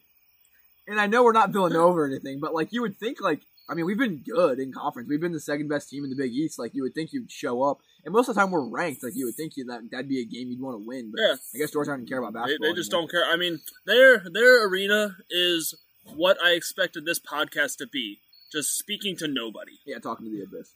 And 0.88 1.00
I 1.02 1.08
know 1.08 1.24
we're 1.24 1.34
not 1.34 1.50
Villanova 1.52 2.00
or 2.00 2.06
anything, 2.08 2.40
but 2.40 2.54
like 2.54 2.72
you 2.72 2.82
would 2.82 2.98
think, 2.98 3.20
like 3.22 3.42
I 3.70 3.74
mean, 3.74 3.86
we've 3.86 3.98
been 3.98 4.24
good 4.26 4.60
in 4.60 4.72
conference. 4.72 5.10
We've 5.10 5.20
been 5.20 5.34
the 5.34 5.40
second 5.42 5.68
best 5.68 5.90
team 5.90 6.04
in 6.06 6.10
the 6.10 6.16
Big 6.16 6.32
East. 6.32 6.58
Like 6.58 6.74
you 6.74 6.84
would 6.84 6.96
think 6.96 7.12
you'd 7.12 7.30
show 7.30 7.62
up, 7.64 7.80
and 8.06 8.14
most 8.14 8.30
of 8.30 8.36
the 8.36 8.42
time 8.42 8.52
we're 8.52 8.64
ranked. 8.70 9.04
Like 9.04 9.14
you 9.16 9.26
would 9.26 9.36
think 9.36 9.58
you 9.58 9.66
that 9.66 9.82
that'd 9.92 10.08
be 10.08 10.22
a 10.22 10.26
game 10.26 10.50
you'd 10.50 10.62
want 10.62 10.76
to 10.82 10.88
win. 10.88 11.12
But 11.12 11.22
Yeah. 11.22 11.36
I 11.54 11.58
guess 11.58 11.72
Georgetown 11.72 11.98
didn't 12.00 12.10
care 12.10 12.20
about 12.20 12.34
basketball. 12.34 12.70
they 12.70 12.76
just 12.76 12.94
anymore. 12.94 13.10
don't 13.10 13.12
care. 13.12 13.26
I 13.32 13.36
mean, 13.36 13.60
their 13.86 14.20
their 14.20 14.66
arena 14.68 15.18
is 15.30 15.74
what 16.16 16.38
I 16.42 16.52
expected 16.52 17.06
this 17.06 17.20
podcast 17.20 17.78
to 17.80 17.88
be. 17.88 18.20
Just 18.50 18.78
speaking 18.78 19.18
to 19.18 19.28
nobody, 19.28 19.74
Yeah, 19.86 20.00
talking 20.00 20.26
to 20.26 20.32
the 20.32 20.44
abyss. 20.44 20.72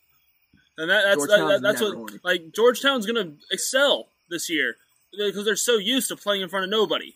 and 0.78 0.90
that, 0.90 1.04
that's 1.06 1.26
that, 1.28 1.48
that, 1.48 1.62
that's 1.62 1.80
what 1.80 1.96
horny. 1.96 2.20
like 2.22 2.52
Georgetown's 2.54 3.06
gonna 3.06 3.32
excel 3.50 4.10
this 4.30 4.50
year 4.50 4.76
because 5.18 5.46
they're 5.46 5.56
so 5.56 5.78
used 5.78 6.10
to 6.10 6.18
playing 6.18 6.42
in 6.42 6.50
front 6.50 6.66
of 6.66 6.70
nobody. 6.70 7.16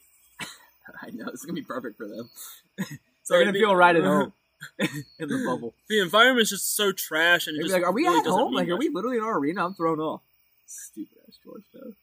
Know 1.17 1.25
this 1.31 1.39
is 1.41 1.45
gonna 1.45 1.53
be 1.55 1.61
perfect 1.63 1.97
for 1.97 2.07
them. 2.07 2.29
So 3.23 3.33
They're 3.33 3.41
gonna 3.45 3.53
the- 3.53 3.59
feel 3.59 3.75
right 3.75 3.95
at 3.95 4.03
home 4.03 4.33
in 4.79 5.27
the 5.29 5.43
bubble. 5.45 5.73
The 5.89 5.99
environment's 5.99 6.51
just 6.51 6.75
so 6.75 6.91
trash, 6.91 7.47
and 7.47 7.59
just 7.59 7.73
like, 7.73 7.83
"Are 7.83 7.91
we 7.91 8.03
really 8.03 8.19
at 8.19 8.25
home? 8.27 8.53
Like, 8.53 8.67
are 8.69 8.77
we 8.77 8.89
literally 8.89 9.17
in 9.17 9.23
our 9.23 9.39
arena? 9.39 9.65
I'm 9.65 9.73
thrown 9.73 9.99
off." 9.99 10.21
Stupid 10.67 11.17
ass 11.27 11.37
Georgetown. 11.43 11.95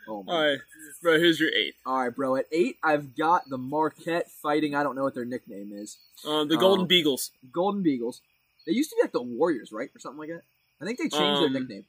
Oh 0.08 0.22
my. 0.22 0.34
All 0.34 0.42
right, 0.50 0.60
bro. 1.02 1.18
Here's 1.18 1.40
your 1.40 1.50
eighth. 1.50 1.78
All 1.84 1.98
right, 1.98 2.16
bro. 2.16 2.36
At 2.36 2.46
eight, 2.52 2.78
I've 2.84 3.16
got 3.16 3.50
the 3.50 3.58
Marquette 3.58 4.30
Fighting. 4.30 4.76
I 4.76 4.84
don't 4.84 4.96
know 4.96 5.02
what 5.04 5.16
their 5.16 5.26
nickname 5.26 5.72
is. 5.74 5.98
Um, 6.28 6.48
the 6.48 6.58
Golden 6.58 6.82
Um, 6.84 6.88
Beagles. 6.88 7.32
Golden 7.52 7.82
Beagles. 7.82 8.22
They 8.68 8.74
used 8.74 8.92
to 8.92 8.96
be 8.98 9.02
like 9.02 9.14
the 9.14 9.24
Warriors, 9.24 9.72
right, 9.72 9.90
or 9.96 10.00
something 10.00 10.20
like 10.20 10.30
that. 10.30 10.44
I 10.80 10.86
think 10.86 11.00
they 11.00 11.06
changed 11.10 11.42
Um, 11.42 11.52
their 11.54 11.62
nickname. 11.62 11.86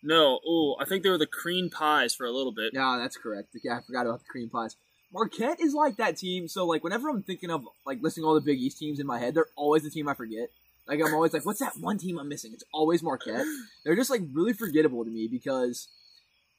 No, 0.00 0.38
oh, 0.46 0.76
I 0.78 0.84
think 0.84 1.02
they 1.02 1.10
were 1.10 1.18
the 1.18 1.26
Cream 1.26 1.68
Pies 1.68 2.14
for 2.14 2.24
a 2.24 2.30
little 2.30 2.52
bit. 2.52 2.70
Yeah, 2.72 2.98
that's 3.00 3.16
correct. 3.16 3.48
Yeah, 3.64 3.78
I 3.78 3.80
forgot 3.80 4.06
about 4.06 4.20
the 4.20 4.26
cream 4.28 4.48
pies. 4.48 4.76
Marquette 5.16 5.60
is 5.60 5.72
like 5.72 5.96
that 5.96 6.18
team. 6.18 6.46
So 6.46 6.66
like, 6.66 6.84
whenever 6.84 7.08
I'm 7.08 7.22
thinking 7.22 7.50
of 7.50 7.66
like 7.86 8.02
listing 8.02 8.22
all 8.22 8.34
the 8.34 8.40
Big 8.40 8.58
East 8.58 8.78
teams 8.78 9.00
in 9.00 9.06
my 9.06 9.18
head, 9.18 9.34
they're 9.34 9.46
always 9.56 9.82
the 9.82 9.90
team 9.90 10.08
I 10.08 10.14
forget. 10.14 10.50
Like 10.86 11.00
I'm 11.00 11.14
always 11.14 11.32
like, 11.32 11.46
what's 11.46 11.60
that 11.60 11.76
one 11.78 11.96
team 11.96 12.18
I'm 12.18 12.28
missing? 12.28 12.52
It's 12.52 12.64
always 12.72 13.02
Marquette. 13.02 13.44
They're 13.84 13.96
just 13.96 14.10
like 14.10 14.22
really 14.32 14.52
forgettable 14.52 15.04
to 15.04 15.10
me 15.10 15.26
because 15.26 15.88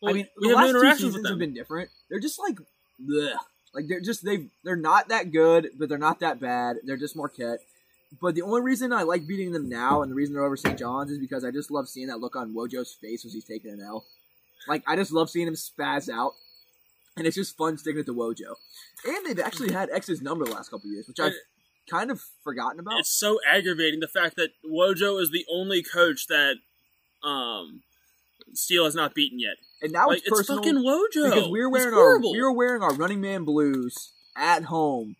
Well, 0.01 0.11
I 0.11 0.17
mean, 0.17 0.27
the 0.37 0.49
last 0.49 0.67
no 0.67 0.71
two 0.71 0.77
interactions 0.79 1.13
seasons 1.13 1.29
have 1.29 1.37
been 1.37 1.53
different. 1.53 1.91
They're 2.09 2.19
just 2.19 2.39
like, 2.39 2.57
bleh. 3.01 3.35
like 3.73 3.87
they're 3.87 4.01
just 4.01 4.25
they 4.25 4.47
they're 4.63 4.75
not 4.75 5.09
that 5.09 5.31
good, 5.31 5.69
but 5.77 5.87
they're 5.87 5.97
not 5.97 6.19
that 6.19 6.39
bad. 6.41 6.77
They're 6.83 6.97
just 6.97 7.15
Marquette. 7.15 7.59
But 8.21 8.35
the 8.35 8.41
only 8.41 8.61
reason 8.61 8.91
I 8.91 9.03
like 9.03 9.27
beating 9.27 9.51
them 9.51 9.69
now, 9.69 10.01
and 10.01 10.11
the 10.11 10.15
reason 10.15 10.33
they're 10.33 10.45
over 10.45 10.57
St. 10.57 10.79
John's, 10.79 11.11
is 11.11 11.19
because 11.19 11.43
I 11.43 11.51
just 11.51 11.69
love 11.69 11.87
seeing 11.89 12.07
that 12.07 12.19
look 12.19 12.35
on 12.35 12.53
Wojo's 12.53 12.93
face 12.93 13.25
as 13.25 13.33
he's 13.33 13.45
taking 13.45 13.71
an 13.71 13.81
L. 13.81 14.05
Like 14.67 14.83
I 14.87 14.95
just 14.95 15.11
love 15.11 15.29
seeing 15.29 15.47
him 15.47 15.53
spaz 15.53 16.09
out, 16.09 16.33
and 17.17 17.27
it's 17.27 17.35
just 17.35 17.57
fun 17.57 17.77
sticking 17.77 17.99
it 18.01 18.05
to 18.05 18.13
Wojo. 18.13 18.55
And 19.05 19.25
they've 19.25 19.39
actually 19.43 19.71
had 19.73 19.89
X's 19.91 20.21
number 20.21 20.45
the 20.45 20.51
last 20.51 20.69
couple 20.69 20.89
years, 20.89 21.07
which 21.07 21.19
I've 21.19 21.33
kind 21.89 22.11
of 22.11 22.21
forgotten 22.43 22.79
about. 22.79 22.99
It's 22.99 23.11
so 23.17 23.39
aggravating 23.49 23.99
the 23.99 24.07
fact 24.07 24.35
that 24.37 24.49
Wojo 24.65 25.21
is 25.21 25.31
the 25.31 25.45
only 25.51 25.83
coach 25.83 26.27
that 26.27 26.55
um 27.23 27.81
Steele 28.53 28.85
has 28.85 28.95
not 28.95 29.13
beaten 29.13 29.39
yet. 29.39 29.55
And 29.81 29.91
now 29.91 30.07
like 30.07 30.19
it's 30.25 30.39
it's 30.39 30.47
fucking 30.47 30.75
Wojo. 30.75 31.29
because 31.29 31.49
we're 31.49 31.69
wearing 31.69 31.93
our 31.93 32.19
we 32.19 32.41
were 32.41 32.51
wearing 32.53 32.81
our 32.81 32.93
running 32.93 33.21
man 33.21 33.43
blues 33.43 34.11
at 34.35 34.63
home. 34.65 35.15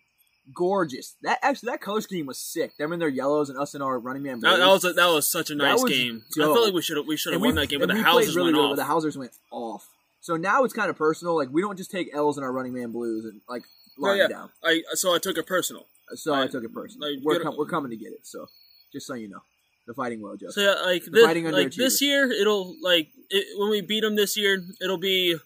Gorgeous. 0.54 1.14
That 1.22 1.38
actually 1.42 1.72
that 1.72 1.80
color 1.80 2.00
scheme 2.00 2.26
was 2.26 2.38
sick. 2.38 2.76
Them 2.78 2.92
in 2.92 2.98
their 2.98 3.08
yellows 3.08 3.50
and 3.50 3.58
us 3.58 3.74
in 3.74 3.82
our 3.82 3.98
running 3.98 4.22
man 4.22 4.40
blues. 4.40 4.52
that, 4.52 4.58
that 4.58 4.66
was 4.68 4.84
a, 4.84 4.92
that 4.94 5.06
was 5.06 5.26
such 5.26 5.50
a 5.50 5.54
nice 5.54 5.84
game. 5.84 6.22
I 6.36 6.40
dope. 6.40 6.56
feel 6.56 6.64
like 6.64 6.74
we 6.74 6.80
should 6.82 6.96
have 6.96 7.06
we 7.06 7.16
should 7.16 7.34
have 7.34 7.42
won 7.42 7.54
we- 7.54 7.60
that 7.60 7.68
game, 7.68 7.80
but 7.80 7.88
the 7.88 7.94
we 7.94 8.00
houses 8.00 8.34
really 8.34 8.54
went 8.54 8.64
off. 8.64 8.76
the 8.76 8.84
Hausers 8.84 9.16
went 9.18 9.32
off. 9.50 9.86
So 10.28 10.36
now 10.36 10.62
it's 10.64 10.74
kind 10.74 10.90
of 10.90 10.96
personal. 10.96 11.34
Like 11.34 11.48
we 11.50 11.62
don't 11.62 11.78
just 11.78 11.90
take 11.90 12.14
L's 12.14 12.36
in 12.36 12.44
our 12.44 12.52
running 12.52 12.74
man 12.74 12.92
blues 12.92 13.24
and 13.24 13.40
like 13.48 13.62
oh, 13.98 14.02
line 14.02 14.18
Yeah, 14.18 14.22
yeah. 14.24 14.28
down. 14.28 14.50
I 14.62 14.82
so 14.92 15.14
I 15.14 15.18
took 15.18 15.38
it 15.38 15.46
personal. 15.46 15.86
So 16.16 16.34
I 16.34 16.40
Like- 16.40 16.50
took 16.50 16.64
it 16.64 16.74
personal. 16.74 17.08
like, 17.10 17.20
we're 17.24 17.40
com- 17.40 17.56
we're 17.56 17.64
coming 17.64 17.90
to 17.92 17.96
get 17.96 18.12
it. 18.12 18.26
So 18.26 18.46
just 18.92 19.06
so 19.06 19.14
you 19.14 19.28
know, 19.30 19.40
the 19.86 19.94
fighting 19.94 20.20
Wojo. 20.20 20.50
So 20.50 20.60
yeah, 20.60 20.74
like 20.84 21.04
The 21.06 21.10
this, 21.12 21.52
like 21.54 21.72
this 21.72 22.02
year, 22.02 22.30
it'll 22.30 22.76
like 22.82 23.08
it, 23.30 23.58
when 23.58 23.70
we 23.70 23.80
beat 23.80 24.02
them 24.02 24.16
this 24.16 24.36
year, 24.36 24.62
it'll 24.82 24.98
be 24.98 25.36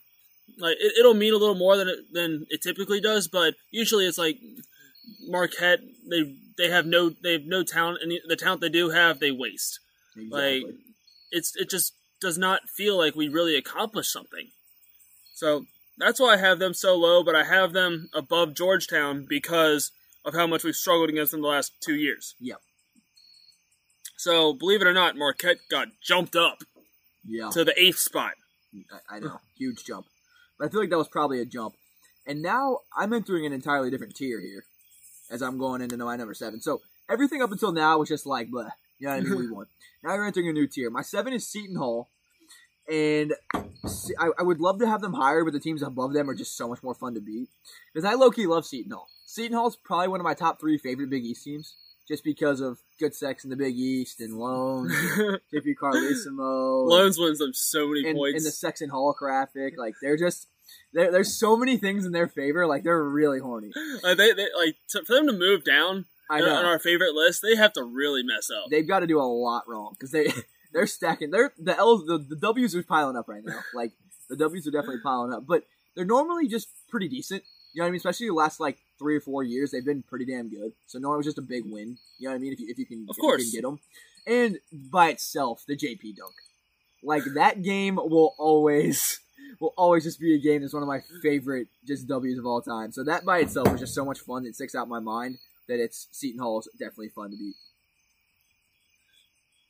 like 0.58 0.76
it, 0.80 0.94
it'll 0.98 1.14
mean 1.14 1.32
a 1.32 1.36
little 1.36 1.54
more 1.54 1.76
than 1.76 1.86
it, 1.86 2.12
than 2.12 2.46
it 2.50 2.60
typically 2.60 3.00
does. 3.00 3.28
But 3.28 3.54
usually, 3.70 4.04
it's 4.08 4.18
like 4.18 4.40
Marquette. 5.28 5.78
They 6.10 6.34
they 6.58 6.70
have 6.70 6.86
no 6.86 7.10
they 7.10 7.34
have 7.34 7.44
no 7.46 7.62
talent, 7.62 7.98
and 8.02 8.10
the, 8.10 8.20
the 8.26 8.36
talent 8.36 8.60
they 8.60 8.68
do 8.68 8.90
have, 8.90 9.20
they 9.20 9.30
waste. 9.30 9.78
exactly. 10.16 10.64
Like 10.64 10.74
it's 11.30 11.54
it 11.54 11.70
just 11.70 11.94
does 12.20 12.36
not 12.36 12.68
feel 12.68 12.98
like 12.98 13.14
we 13.14 13.28
really 13.28 13.56
accomplished 13.56 14.12
something. 14.12 14.50
So 15.42 15.66
that's 15.98 16.20
why 16.20 16.34
I 16.34 16.36
have 16.36 16.60
them 16.60 16.72
so 16.72 16.96
low, 16.96 17.24
but 17.24 17.34
I 17.34 17.42
have 17.42 17.72
them 17.72 18.08
above 18.14 18.54
Georgetown 18.54 19.26
because 19.28 19.90
of 20.24 20.34
how 20.34 20.46
much 20.46 20.62
we've 20.62 20.76
struggled 20.76 21.10
against 21.10 21.32
them 21.32 21.42
the 21.42 21.48
last 21.48 21.72
two 21.80 21.96
years. 21.96 22.36
Yep. 22.38 22.58
So 24.16 24.52
believe 24.52 24.82
it 24.82 24.86
or 24.86 24.92
not, 24.92 25.16
Marquette 25.16 25.58
got 25.68 25.88
jumped 26.00 26.36
up 26.36 26.58
yeah. 27.26 27.50
to 27.50 27.64
the 27.64 27.74
eighth 27.76 27.98
spot. 27.98 28.34
I, 29.10 29.16
I 29.16 29.18
know, 29.18 29.40
huge 29.58 29.84
jump. 29.84 30.06
But 30.60 30.66
I 30.66 30.70
feel 30.70 30.78
like 30.78 30.90
that 30.90 30.98
was 30.98 31.08
probably 31.08 31.40
a 31.40 31.44
jump. 31.44 31.74
And 32.24 32.40
now 32.40 32.78
I'm 32.96 33.12
entering 33.12 33.44
an 33.44 33.52
entirely 33.52 33.90
different 33.90 34.14
tier 34.14 34.40
here, 34.40 34.62
as 35.28 35.42
I'm 35.42 35.58
going 35.58 35.82
into 35.82 35.96
my 35.96 36.14
number 36.14 36.34
seven. 36.34 36.60
So 36.60 36.82
everything 37.10 37.42
up 37.42 37.50
until 37.50 37.72
now 37.72 37.98
was 37.98 38.08
just 38.08 38.26
like, 38.26 38.46
bleh. 38.46 38.70
You 39.00 39.08
know 39.08 39.16
what 39.16 39.26
I 39.26 39.28
mean? 39.28 39.38
we 39.40 39.50
won. 39.50 39.66
Now 40.04 40.14
you're 40.14 40.24
entering 40.24 40.50
a 40.50 40.52
new 40.52 40.68
tier. 40.68 40.88
My 40.88 41.02
seven 41.02 41.32
is 41.32 41.50
Seton 41.50 41.74
Hall, 41.74 42.10
and 42.88 43.34
I, 44.18 44.30
I 44.38 44.42
would 44.42 44.60
love 44.60 44.78
to 44.80 44.86
have 44.86 45.00
them 45.00 45.14
higher, 45.14 45.44
but 45.44 45.52
the 45.52 45.60
teams 45.60 45.82
above 45.82 46.12
them 46.12 46.28
are 46.28 46.34
just 46.34 46.56
so 46.56 46.68
much 46.68 46.82
more 46.82 46.94
fun 46.94 47.14
to 47.14 47.20
beat. 47.20 47.48
Because 47.92 48.04
I 48.04 48.14
low 48.14 48.30
key 48.30 48.46
love 48.46 48.66
Seton 48.66 48.92
Hall. 48.92 49.08
Seton 49.26 49.56
Hall 49.56 49.68
is 49.68 49.76
probably 49.76 50.08
one 50.08 50.20
of 50.20 50.24
my 50.24 50.34
top 50.34 50.60
three 50.60 50.78
favorite 50.78 51.10
Big 51.10 51.24
East 51.24 51.44
teams, 51.44 51.74
just 52.06 52.24
because 52.24 52.60
of 52.60 52.78
good 52.98 53.14
sex 53.14 53.44
in 53.44 53.50
the 53.50 53.56
Big 53.56 53.76
East 53.76 54.20
and 54.20 54.36
loans, 54.36 54.92
JP 55.54 55.74
Carlesimo, 55.80 56.86
Loans 56.88 57.18
wins 57.18 57.38
them 57.38 57.52
so 57.54 57.88
many 57.88 58.08
and, 58.08 58.16
points. 58.16 58.38
and 58.38 58.46
the 58.46 58.50
sex 58.52 58.80
and 58.80 58.92
holographic. 58.92 59.76
Like 59.76 59.94
they're 60.02 60.16
just 60.16 60.48
there. 60.92 61.10
There's 61.10 61.38
so 61.38 61.56
many 61.56 61.76
things 61.76 62.04
in 62.04 62.12
their 62.12 62.28
favor. 62.28 62.66
Like 62.66 62.84
they're 62.84 63.02
really 63.02 63.40
horny. 63.40 63.72
Like, 64.02 64.16
they, 64.16 64.32
they 64.32 64.48
like 64.56 64.76
to, 64.90 65.04
for 65.04 65.14
them 65.14 65.26
to 65.26 65.32
move 65.32 65.64
down 65.64 66.06
I 66.30 66.40
on 66.40 66.64
our 66.64 66.78
favorite 66.78 67.14
list, 67.14 67.42
they 67.42 67.56
have 67.56 67.72
to 67.74 67.82
really 67.82 68.22
mess 68.22 68.48
up. 68.50 68.70
they've 68.70 68.86
got 68.86 69.00
to 69.00 69.06
do 69.06 69.18
a 69.18 69.22
lot 69.22 69.64
wrong 69.66 69.94
because 69.98 70.10
they 70.12 70.32
they're 70.72 70.86
stacking. 70.86 71.30
They're 71.30 71.52
the 71.58 71.76
L's 71.76 72.06
the, 72.06 72.18
the 72.18 72.36
W's 72.36 72.74
are 72.74 72.82
piling 72.82 73.16
up 73.16 73.28
right 73.28 73.42
now. 73.44 73.60
Like 73.74 73.92
the 74.28 74.36
W's 74.36 74.66
are 74.66 74.70
definitely 74.70 75.00
piling 75.02 75.32
up, 75.32 75.46
but 75.46 75.64
they're 75.94 76.04
normally 76.04 76.48
just 76.48 76.68
pretty 76.88 77.08
decent. 77.08 77.42
You 77.74 77.80
know 77.80 77.84
what 77.84 77.88
I 77.88 77.90
mean? 77.92 77.96
Especially 77.98 78.26
the 78.28 78.34
last 78.34 78.60
like 78.60 78.78
three 78.98 79.16
or 79.16 79.20
four 79.20 79.42
years, 79.42 79.70
they've 79.70 79.84
been 79.84 80.02
pretty 80.02 80.26
damn 80.26 80.48
good. 80.50 80.72
So 80.86 80.98
normally 80.98 81.16
it 81.16 81.24
was 81.24 81.26
just 81.26 81.38
a 81.38 81.42
big 81.42 81.64
win. 81.66 81.96
You 82.18 82.28
know 82.28 82.30
what 82.32 82.36
I 82.36 82.38
mean? 82.38 82.52
If 82.52 82.60
you 82.60 82.66
if 82.70 82.78
you 82.78 82.86
can, 82.86 83.06
Of 83.08 83.16
course. 83.18 83.42
can 83.42 83.52
get 83.52 83.62
them, 83.62 83.80
and 84.26 84.58
by 84.72 85.08
itself, 85.10 85.64
the 85.66 85.76
JP 85.76 86.16
dunk, 86.16 86.34
like 87.02 87.24
that 87.34 87.62
game 87.62 87.96
will 87.96 88.34
always 88.38 89.20
will 89.60 89.74
always 89.76 90.04
just 90.04 90.20
be 90.20 90.34
a 90.34 90.38
game 90.38 90.60
that's 90.62 90.74
one 90.74 90.82
of 90.82 90.88
my 90.88 91.00
favorite 91.22 91.68
just 91.86 92.06
W's 92.08 92.38
of 92.38 92.46
all 92.46 92.62
time. 92.62 92.92
So 92.92 93.04
that 93.04 93.24
by 93.24 93.38
itself 93.38 93.70
was 93.70 93.80
just 93.80 93.94
so 93.94 94.04
much 94.04 94.20
fun. 94.20 94.46
It 94.46 94.54
sticks 94.54 94.74
out 94.74 94.84
in 94.84 94.88
my 94.88 95.00
mind 95.00 95.38
that 95.68 95.80
it's 95.80 96.08
Seton 96.12 96.40
Hall 96.40 96.60
is 96.60 96.68
definitely 96.78 97.08
fun 97.10 97.30
to 97.30 97.36
beat. 97.36 97.54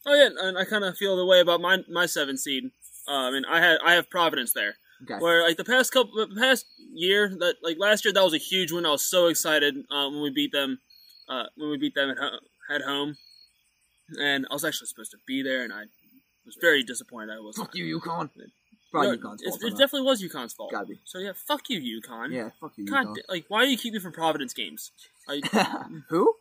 Oh 0.06 0.14
yeah, 0.14 0.28
and 0.48 0.58
I 0.58 0.64
kind 0.64 0.84
of 0.84 0.96
feel 0.96 1.16
the 1.16 1.26
way 1.26 1.40
about 1.40 1.60
my 1.60 1.78
my 1.88 2.06
seven 2.06 2.36
seed. 2.36 2.70
Uh, 3.08 3.12
I 3.28 3.30
mean, 3.30 3.44
I 3.44 3.60
had 3.60 3.78
I 3.84 3.92
have 3.94 4.08
Providence 4.10 4.52
there, 4.52 4.74
Okay. 5.04 5.18
where 5.18 5.42
like 5.42 5.56
the 5.56 5.64
past 5.64 5.92
couple, 5.92 6.14
the 6.26 6.40
past 6.40 6.66
year 6.92 7.28
that 7.28 7.56
like 7.62 7.76
last 7.78 8.04
year 8.04 8.12
that 8.12 8.22
was 8.24 8.34
a 8.34 8.38
huge 8.38 8.72
win. 8.72 8.86
I 8.86 8.90
was 8.90 9.04
so 9.04 9.26
excited 9.28 9.74
um, 9.90 10.14
when 10.14 10.22
we 10.22 10.30
beat 10.30 10.52
them, 10.52 10.80
uh, 11.28 11.44
when 11.56 11.70
we 11.70 11.76
beat 11.78 11.94
them 11.94 12.10
at 12.10 12.18
home, 12.18 12.40
at 12.70 12.82
home, 12.82 13.16
and 14.20 14.46
I 14.50 14.54
was 14.54 14.64
actually 14.64 14.86
supposed 14.88 15.10
to 15.12 15.18
be 15.26 15.42
there, 15.42 15.62
and 15.62 15.72
I 15.72 15.84
was 16.44 16.56
very 16.60 16.82
disappointed 16.82 17.30
I 17.34 17.38
was. 17.40 17.56
Fuck 17.56 17.74
you, 17.74 17.98
UConn. 18.00 18.30
Probably 18.90 19.16
No, 19.16 19.16
UConn's 19.16 19.42
it, 19.42 19.48
fault. 19.50 19.62
it 19.62 19.70
that. 19.70 19.78
definitely 19.78 20.02
was 20.06 20.22
UConn's 20.22 20.52
fault. 20.52 20.70
Gotta 20.72 20.86
be. 20.86 21.00
So 21.04 21.18
yeah, 21.18 21.32
fuck 21.34 21.62
you, 21.70 22.00
UConn. 22.00 22.32
Yeah, 22.32 22.50
fuck 22.60 22.72
you, 22.76 22.84
God, 22.86 23.06
UConn. 23.06 23.16
like 23.28 23.44
why 23.48 23.64
do 23.64 23.70
you 23.70 23.78
keep 23.78 23.94
me 23.94 24.00
from 24.00 24.12
Providence 24.12 24.52
games? 24.52 24.90
I, 25.28 25.40
Who? 26.08 26.34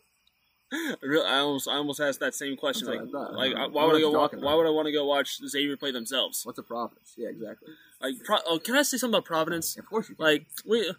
I, 0.73 0.95
really, 1.01 1.25
I 1.25 1.39
almost 1.39 1.67
I 1.67 1.73
almost 1.75 1.99
asked 1.99 2.19
that 2.21 2.33
same 2.33 2.55
question. 2.55 2.87
That's 2.87 3.01
Like, 3.01 3.13
what 3.13 3.21
I 3.21 3.25
thought. 3.27 3.33
like 3.65 3.73
why 3.73 3.85
would 3.85 3.95
I 3.95 3.99
go? 3.99 4.11
you're 4.11 4.11
Wa- 4.11 4.29
why 4.39 4.53
would 4.55 4.65
I 4.67 4.69
want 4.69 4.85
to 4.87 4.91
go 4.91 5.05
watch 5.05 5.37
Xavier 5.45 5.75
play 5.77 5.91
themselves? 5.91 6.45
What's 6.45 6.59
a 6.59 6.63
Providence? 6.63 7.13
Yeah, 7.17 7.29
exactly. 7.29 7.69
Like, 8.01 8.15
Pro- 8.23 8.37
oh, 8.47 8.57
can 8.59 8.75
I 8.75 8.83
say 8.83 8.97
something 8.97 9.15
about 9.15 9.25
Providence? 9.25 9.77
Of 9.77 9.85
course 9.85 10.09
you 10.09 10.15
can. 10.15 10.25
Like, 10.25 10.45
we 10.65 10.91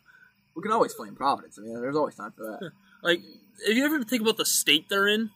We 0.55 0.63
can 0.63 0.73
always 0.73 0.93
flame 0.93 1.15
Providence. 1.15 1.59
I 1.59 1.63
mean, 1.63 1.81
there's 1.81 1.97
always 1.97 2.15
time 2.17 2.33
for 2.37 2.45
that. 2.45 2.71
Like, 3.03 3.21
if 3.67 3.77
you 3.77 3.85
ever 3.85 4.05
think 4.05 4.23
about 4.23 4.37
the 4.37 4.45
state 4.47 4.89
they're 4.89 5.09
in, 5.09 5.31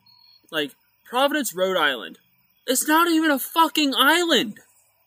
like 0.52 0.76
Providence, 1.04 1.52
Rhode 1.52 1.76
Island, 1.76 2.18
it's 2.66 2.86
not 2.86 3.08
even 3.08 3.30
a 3.32 3.38
fucking 3.40 3.92
island. 3.96 4.60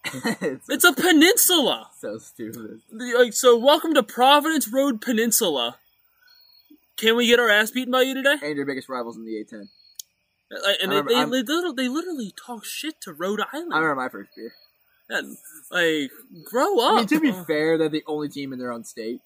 it's 0.03 0.67
It's 0.69 0.83
a 0.83 0.91
peninsula. 0.91 1.89
so 1.99 2.17
stupid. 2.17 2.81
Like, 2.91 3.31
so 3.33 3.57
welcome 3.57 3.93
to 3.93 4.03
Providence 4.03 4.67
Road 4.67 4.99
Peninsula. 5.01 5.77
Can 6.99 7.15
we 7.15 7.27
get 7.27 7.39
our 7.39 7.49
ass 7.49 7.71
beaten 7.71 7.91
by 7.91 8.01
you 8.01 8.13
today? 8.13 8.35
And 8.41 8.55
your 8.55 8.65
biggest 8.65 8.89
rivals 8.89 9.15
in 9.17 9.25
the 9.25 9.31
A10. 9.43 9.69
Like, 10.51 10.77
and 10.81 10.91
I 10.93 11.01
they, 11.01 11.07
they, 11.07 11.13
they, 11.13 11.25
literally, 11.25 11.73
they 11.77 11.87
literally 11.87 12.33
talk 12.45 12.65
shit 12.65 12.95
to 13.01 13.13
Rhode 13.13 13.39
Island. 13.53 13.73
I 13.73 13.77
remember 13.79 14.01
my 14.01 14.09
first 14.09 14.31
beer. 14.35 14.53
And, 15.09 15.37
like, 15.71 16.11
grow 16.45 16.79
up. 16.79 16.93
I 16.93 16.95
mean, 16.97 17.07
to 17.07 17.19
be 17.19 17.29
Uh, 17.31 17.43
fair, 17.43 17.77
they're 17.77 17.89
the 17.89 18.03
only 18.07 18.29
team 18.29 18.51
in 18.53 18.59
their 18.59 18.71
own 18.71 18.83
state. 18.83 19.21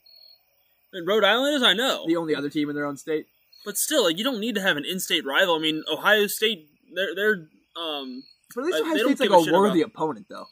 and 0.92 1.08
Rhode 1.08 1.24
Island 1.24 1.56
is, 1.56 1.64
I 1.64 1.74
know. 1.74 2.06
The 2.08 2.16
only 2.18 2.36
other 2.36 2.50
team 2.50 2.70
in 2.70 2.76
their 2.76 2.86
own 2.86 2.98
state. 2.98 3.28
But 3.66 3.78
still, 3.78 4.04
like, 4.04 4.18
you 4.18 4.24
don't 4.24 4.40
need 4.40 4.56
to 4.56 4.62
have 4.62 4.78
an 4.78 4.84
in-state 4.86 5.26
rival. 5.26 5.56
I 5.56 5.60
mean, 5.60 5.84
Ohio 5.92 6.28
State, 6.28 6.70
they're, 6.94 7.16
they're, 7.16 7.48
um, 7.82 8.24
But 8.54 8.62
at 8.62 8.66
least 8.68 8.82
Ohio 8.82 8.98
State's 9.06 9.20
like 9.22 9.30
a 9.30 9.34
a 9.34 9.54
worthy 9.54 9.82
about- 9.82 9.92
opponent, 9.96 10.26
though. 10.30 10.48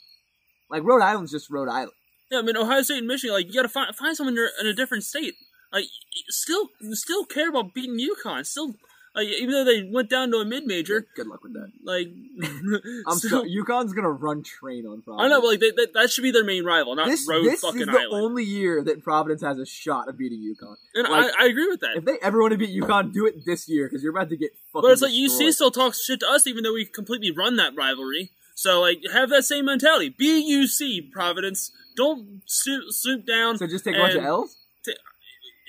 Like 0.69 0.83
Rhode 0.83 1.01
Island's 1.01 1.31
just 1.31 1.49
Rhode 1.49 1.67
Island. 1.69 1.91
yeah, 2.31 2.39
I 2.39 2.41
mean, 2.43 2.55
Ohio 2.57 2.81
State 2.81 2.99
and 2.99 3.07
Michigan, 3.07 3.33
like, 3.35 3.47
you 3.47 3.53
gotta 3.53 3.67
find, 3.67 3.93
find 3.95 4.15
someone 4.15 4.37
in 4.61 4.67
a 4.67 4.73
different 4.73 5.03
state. 5.03 5.35
Like, 5.71 5.85
still, 6.29 6.69
still 6.91 7.25
care 7.25 7.49
about 7.49 7.73
beating 7.73 7.97
UConn. 7.97 8.45
Still, 8.45 8.75
like, 9.15 9.27
even 9.27 9.51
though 9.51 9.65
they 9.65 9.89
went 9.89 10.09
down 10.09 10.31
to 10.31 10.37
a 10.37 10.45
mid-major, 10.45 11.07
Good 11.15 11.27
luck 11.27 11.43
with 11.43 11.53
that. 11.53 11.71
like, 11.83 12.07
I'm 13.07 13.17
so 13.19 13.43
UConn's 13.43 13.93
gonna 13.93 14.09
run 14.11 14.43
train 14.43 14.85
on 14.85 15.01
Providence. 15.01 15.25
I 15.25 15.27
know, 15.29 15.41
but 15.41 15.47
like 15.47 15.59
they, 15.59 15.71
that, 15.71 15.93
that 15.93 16.09
should 16.09 16.23
be 16.23 16.31
their 16.31 16.43
main 16.43 16.63
rival, 16.63 16.95
not 16.95 17.07
this 17.07 17.27
Road 17.27 17.43
this 17.45 17.61
fucking 17.61 17.81
is 17.81 17.87
the 17.87 17.91
Island. 17.93 18.13
only 18.13 18.43
year 18.43 18.83
that 18.83 19.03
Providence 19.03 19.41
has 19.41 19.57
a 19.59 19.65
shot 19.65 20.07
of 20.07 20.17
beating 20.17 20.39
UConn. 20.39 20.75
and 20.95 21.09
like, 21.09 21.33
I, 21.37 21.45
I 21.45 21.47
agree 21.47 21.67
with 21.67 21.81
that. 21.81 21.97
If 21.97 22.05
they 22.05 22.17
ever 22.21 22.39
want 22.41 22.51
to 22.51 22.57
beat 22.57 22.69
UConn, 22.81 23.11
do 23.13 23.25
it 23.25 23.45
this 23.45 23.67
year 23.67 23.87
because 23.87 24.01
you're 24.03 24.15
about 24.15 24.29
to 24.29 24.37
get 24.37 24.51
fucking. 24.73 24.87
But 24.87 24.91
it's 24.91 25.01
like 25.01 25.11
destroyed. 25.11 25.49
UC 25.49 25.53
still 25.53 25.71
talks 25.71 26.03
shit 26.03 26.21
to 26.21 26.27
us, 26.27 26.47
even 26.47 26.63
though 26.63 26.73
we 26.73 26.85
completely 26.85 27.31
run 27.31 27.57
that 27.57 27.75
rivalry. 27.75 28.31
So 28.55 28.79
like, 28.81 29.01
have 29.11 29.29
that 29.29 29.43
same 29.43 29.65
mentality. 29.65 30.09
Be 30.09 30.41
UC 30.49 31.11
Providence. 31.11 31.71
Don't 31.97 32.41
swoop 32.45 33.25
down. 33.25 33.57
So 33.57 33.67
just 33.67 33.83
take 33.83 33.95
a 33.95 33.99
bunch 33.99 34.15
of 34.15 34.23
L's, 34.23 34.55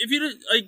If 0.04 0.10
you 0.10 0.20
did, 0.20 0.36
like, 0.52 0.64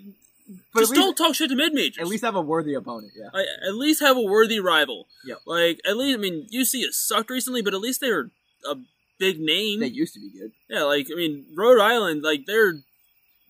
but 0.73 0.81
just 0.81 0.93
least, 0.93 1.01
don't 1.03 1.17
talk 1.17 1.35
shit 1.35 1.49
to 1.51 1.57
mid 1.57 1.73
majors. 1.73 1.99
at 1.99 2.07
least 2.07 2.23
have 2.25 2.35
a 2.37 2.41
worthy 2.43 2.75
opponent. 2.75 3.13
Yeah. 3.17 3.31
at 3.67 3.75
least 3.75 4.01
have 4.01 4.17
a 4.17 4.23
worthy 4.23 4.61
rival. 4.61 5.07
Yeah. 5.25 5.37
Like 5.47 5.81
at 5.87 5.97
least 5.97 6.19
I 6.19 6.21
mean 6.21 6.47
UC 6.53 6.83
has 6.85 6.97
sucked 6.97 7.31
recently, 7.31 7.63
but 7.63 7.75
at 7.75 7.81
least 7.81 8.01
they 8.01 8.11
were 8.11 8.31
a 8.69 8.77
big 9.19 9.41
name. 9.41 9.81
They 9.81 9.87
used 9.89 10.15
to 10.15 10.21
be 10.21 10.31
good. 10.31 10.53
yeah, 10.69 10.83
like 10.85 11.07
I 11.13 11.17
mean 11.17 11.47
Rhode 11.57 11.81
Island, 11.81 12.23
like 12.23 12.45
they're 12.47 12.75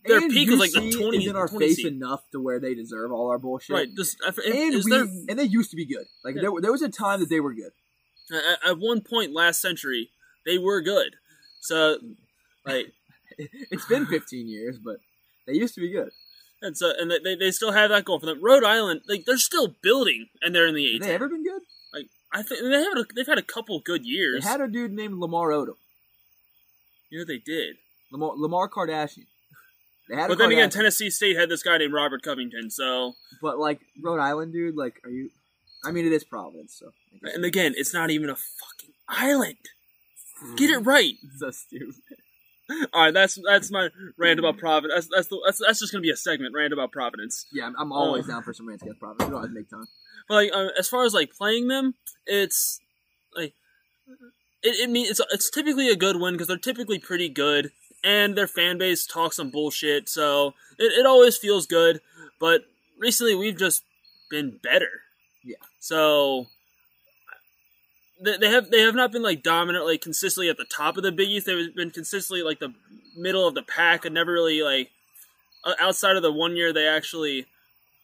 Their 0.07 0.19
and 0.19 0.31
peak 0.31 0.49
was 0.51 0.61
like 0.61 0.71
the 0.73 0.81
UC 0.81 1.01
20 1.01 1.19
is 1.19 1.27
in 1.31 1.37
our 1.37 1.49
20 1.49 1.67
face 1.67 1.77
seed. 1.77 1.87
enough 1.87 2.23
to 2.33 2.41
where 2.41 2.61
they 2.61 2.75
deserve 2.75 3.11
all 3.13 3.29
our 3.31 3.39
bullshit. 3.39 3.75
right. 3.75 3.89
This, 3.97 4.17
if, 4.27 4.39
And 4.39 4.85
we 4.85 4.91
there, 4.91 5.07
and 5.29 5.39
they 5.39 5.45
used 5.45 5.71
to 5.71 5.77
be 5.77 5.87
good. 5.87 6.07
Like 6.25 6.37
Yeah. 6.37 6.43
there, 6.43 6.51
there 6.61 6.73
was 6.73 6.83
a 6.83 6.89
time 6.89 7.21
that 7.21 7.29
they 7.29 7.41
were 7.41 7.55
good. 7.55 7.73
at, 8.33 8.71
at 8.71 8.79
one 8.79 9.01
point 9.01 9.33
last 9.33 9.61
century 9.61 10.11
they 10.47 10.59
were 10.59 10.81
good. 10.81 11.17
So 11.61 11.99
like 12.65 12.93
It's 13.39 13.87
been 13.87 14.07
15 14.07 14.47
years, 14.47 14.79
but 14.79 14.99
they 15.47 15.55
used 15.55 15.75
to 15.75 15.81
be 15.81 15.91
good. 15.91 16.11
and 16.63 16.77
so 16.77 16.93
and 16.99 17.11
they, 17.25 17.35
they 17.37 17.51
still 17.51 17.73
have 17.73 17.91
that 17.91 18.05
going 18.05 18.21
for 18.21 18.27
them. 18.27 18.43
Rhode 18.43 18.65
Island, 18.65 19.03
like 19.09 19.25
they're 19.27 19.37
still 19.39 19.75
building 19.83 20.29
and 20.43 20.55
they're 20.55 20.67
in 20.67 20.75
the 20.75 20.85
Have 20.85 21.03
eight. 21.03 21.07
they 21.07 21.15
ever 21.15 21.29
been 21.29 21.45
good? 21.45 21.63
Like 21.93 22.07
I 22.33 22.43
think 22.43 22.63
they 22.63 22.83
have 22.83 22.97
a, 22.97 23.05
they've 23.15 23.27
had 23.27 23.39
a 23.39 23.43
couple 23.43 23.81
good 23.81 24.05
years. 24.05 24.43
They 24.45 24.49
had 24.51 24.61
a 24.61 24.69
dude 24.69 24.93
named 24.93 25.19
Lamar 25.19 25.51
Odom, 25.51 25.77
you 27.11 27.19
know 27.19 27.25
they 27.25 27.39
did. 27.39 27.77
Lamar, 28.13 28.33
Lamar 28.37 28.69
Kardashian. 28.69 29.27
They 30.07 30.17
had 30.17 30.29
But 30.29 30.37
then 30.37 30.53
again, 30.53 30.69
Tennessee 30.69 31.09
State 31.09 31.35
had 31.35 31.49
this 31.49 31.63
guy 31.63 31.79
named 31.79 31.95
Robert 31.95 32.23
Covington. 32.23 32.71
So 32.71 33.15
but 33.41 33.59
like 33.59 33.81
Rhode 34.03 34.21
Island, 34.21 34.53
dude. 34.53 34.77
Like, 34.77 35.01
are 35.03 35.09
you? 35.09 35.31
I 35.83 35.93
mean, 35.93 36.05
it 36.05 36.13
is 36.13 36.25
Providence, 36.25 36.77
so. 36.79 36.93
And 37.23 37.43
again, 37.43 37.73
it's 37.75 37.95
not 37.95 38.11
even 38.11 38.29
a 38.29 38.37
fucking 38.37 38.93
island. 39.09 39.57
Hmm. 40.41 40.57
Get 40.57 40.69
it 40.69 40.81
right. 40.81 41.15
so 41.39 41.51
stupid. 41.53 41.95
All 42.93 43.05
right, 43.05 43.15
that's 43.15 43.39
that's 43.45 43.71
my 43.71 43.91
rant 44.17 44.39
about 44.39 44.57
Providence. 44.59 44.95
That's 44.95 45.09
that's, 45.15 45.29
the, 45.29 45.43
that's 45.45 45.61
that's 45.67 45.81
just 45.81 45.93
gonna 45.93 46.03
be 46.03 46.11
a 46.11 46.17
segment 46.17 46.55
rant 46.55 46.73
about 46.73 46.93
Providence. 46.93 47.47
Yeah, 47.53 47.67
I'm, 47.67 47.75
I'm 47.79 47.93
always 47.93 48.25
Oh. 48.25 48.29
down 48.29 48.43
for 48.43 48.53
some 48.55 48.67
rants 48.67 48.83
against 48.83 49.01
Providence. 49.01 49.29
We 49.29 49.33
don't 49.33 49.43
have 49.43 49.51
to 49.51 49.55
make 49.55 49.69
time. 49.71 49.87
But 50.29 50.35
like 50.35 50.51
uh, 50.55 50.69
as 50.79 50.89
far 50.89 51.05
as 51.05 51.13
like 51.13 51.33
playing 51.33 51.69
them, 51.69 51.95
it's 52.27 52.81
like 53.37 53.53
it, 54.63 54.77
it 54.81 54.91
mean 54.91 55.07
it's 55.09 55.21
it's 55.31 55.51
typically 55.51 55.91
a 55.91 55.97
good 55.97 56.17
win 56.19 56.35
because 56.35 56.47
they're 56.49 56.57
typically 56.57 56.99
pretty 56.99 57.29
good 57.29 57.71
and 58.03 58.37
their 58.37 58.47
fan 58.47 58.79
base 58.79 59.07
talks 59.07 59.37
some 59.37 59.51
bullshit, 59.51 60.09
so 60.09 60.55
it, 60.79 60.93
it 60.99 61.07
always 61.07 61.37
feels 61.37 61.67
good. 61.67 62.01
But 62.41 62.63
recently 62.99 63.35
we've 63.35 63.59
just 63.59 63.83
been 64.31 64.59
better. 64.63 65.03
Yeah. 65.45 65.57
So 65.81 66.47
they, 68.23 68.37
they 68.39 68.51
have 68.51 68.71
they 68.71 68.81
have 68.83 68.95
not 68.95 69.13
been 69.13 69.23
like 69.23 69.43
dominant 69.43 69.85
like 69.85 70.01
consistently 70.01 70.49
at 70.49 70.57
the 70.57 70.65
top 70.65 70.97
of 70.97 71.03
the 71.03 71.13
Big 71.13 71.29
East. 71.29 71.47
They've 71.47 71.75
been 71.75 71.91
consistently 71.91 72.43
like 72.43 72.59
the 72.61 72.75
middle 73.17 73.47
of 73.47 73.55
the 73.55 73.63
pack 73.63 74.05
and 74.05 74.15
never 74.15 74.33
really 74.33 74.63
like 74.63 74.91
outside 75.81 76.17
of 76.17 76.23
the 76.23 76.33
one 76.33 76.57
year 76.57 76.73
they 76.73 76.87
actually 76.87 77.47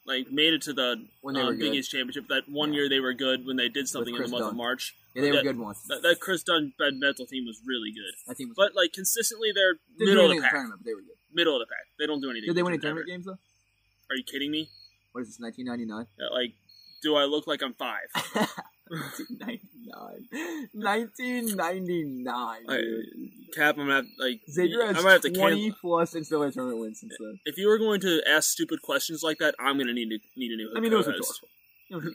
like 0.06 0.30
made 0.30 0.54
it 0.54 0.62
to 0.62 0.72
the 0.72 1.06
When 1.22 1.34
they 1.34 1.40
um, 1.42 1.46
were 1.48 1.54
Big. 1.54 1.74
East 1.74 1.90
championship. 1.90 2.26
That 2.28 2.48
one 2.48 2.72
Yeah. 2.72 2.80
year 2.80 2.88
they 2.88 3.00
were 3.00 3.12
good 3.14 3.46
when 3.46 3.56
they 3.56 3.68
did 3.68 3.88
something 3.88 4.14
in 4.14 4.22
the 4.22 4.28
month 4.28 4.44
of 4.46 4.56
March. 4.56 4.94
Yeah, 5.14 5.22
they 5.22 5.30
were 5.30 5.36
That- 5.38 5.42
good 5.44 5.58
once. 5.58 5.82
That, 5.88 6.02
that 6.02 6.20
Kris 6.20 6.42
Dunn 6.42 6.72
mental 6.78 7.26
team 7.26 7.44
was 7.46 7.60
really 7.66 7.90
good, 7.92 8.14
That 8.26 8.36
team 8.36 8.48
was. 8.48 8.56
but 8.56 8.74
like 8.74 8.92
consistently 8.92 9.50
they're 9.54 9.74
middle 9.98 10.30
of 10.30 10.36
the 10.36 10.40
pack. 10.42 10.52
tournament, 10.52 10.80
but 10.80 10.86
they 10.86 10.94
were 10.94 11.00
good. 11.02 11.16
Middle 11.32 11.54
of 11.56 11.60
the 11.60 11.66
pack. 11.66 11.86
They 11.98 12.06
don't 12.06 12.20
do 12.20 12.30
anything. 12.30 12.48
Did 12.48 12.56
they 12.56 12.62
win 12.62 12.72
any 12.72 12.78
ever. 12.78 13.02
tournament 13.02 13.08
games 13.08 13.26
though? 13.26 13.38
Are 14.10 14.16
you 14.16 14.24
kidding 14.24 14.50
me? 14.50 14.68
What 15.12 15.20
is 15.22 15.28
this? 15.28 15.38
1999. 15.40 16.06
Like, 16.32 16.54
do 17.02 17.14
I 17.16 17.24
look 17.24 17.46
like 17.46 17.62
I'm 17.62 17.74
five? 17.74 18.08
1999. 18.90 20.28
1999. 20.72 22.58
I, 22.68 22.76
dude. 22.76 23.06
Cap, 23.54 23.76
I'm 23.78 23.82
gonna 23.86 23.94
have, 23.96 24.06
like 24.18 24.40
Xavier 24.50 24.86
has 24.86 25.02
might 25.04 25.12
have 25.12 25.20
to 25.22 25.30
20 25.30 25.62
cancel. 25.70 25.80
plus 25.80 26.14
NCAA 26.14 26.52
tournament 26.52 26.80
wins 26.80 27.00
since 27.00 27.14
then. 27.18 27.38
If 27.44 27.56
you 27.56 27.68
were 27.68 27.78
going 27.78 28.00
to 28.02 28.20
ask 28.28 28.50
stupid 28.50 28.82
questions 28.82 29.22
like 29.22 29.38
that, 29.38 29.54
I'm 29.58 29.78
gonna 29.78 29.92
need 29.92 30.08
to 30.10 30.18
need 30.36 30.52
a 30.52 30.56
new. 30.56 30.72
I 30.76 30.80
mean, 30.80 30.92
it 30.92 30.96
was 30.96 31.06
rhetorical. 31.06 31.48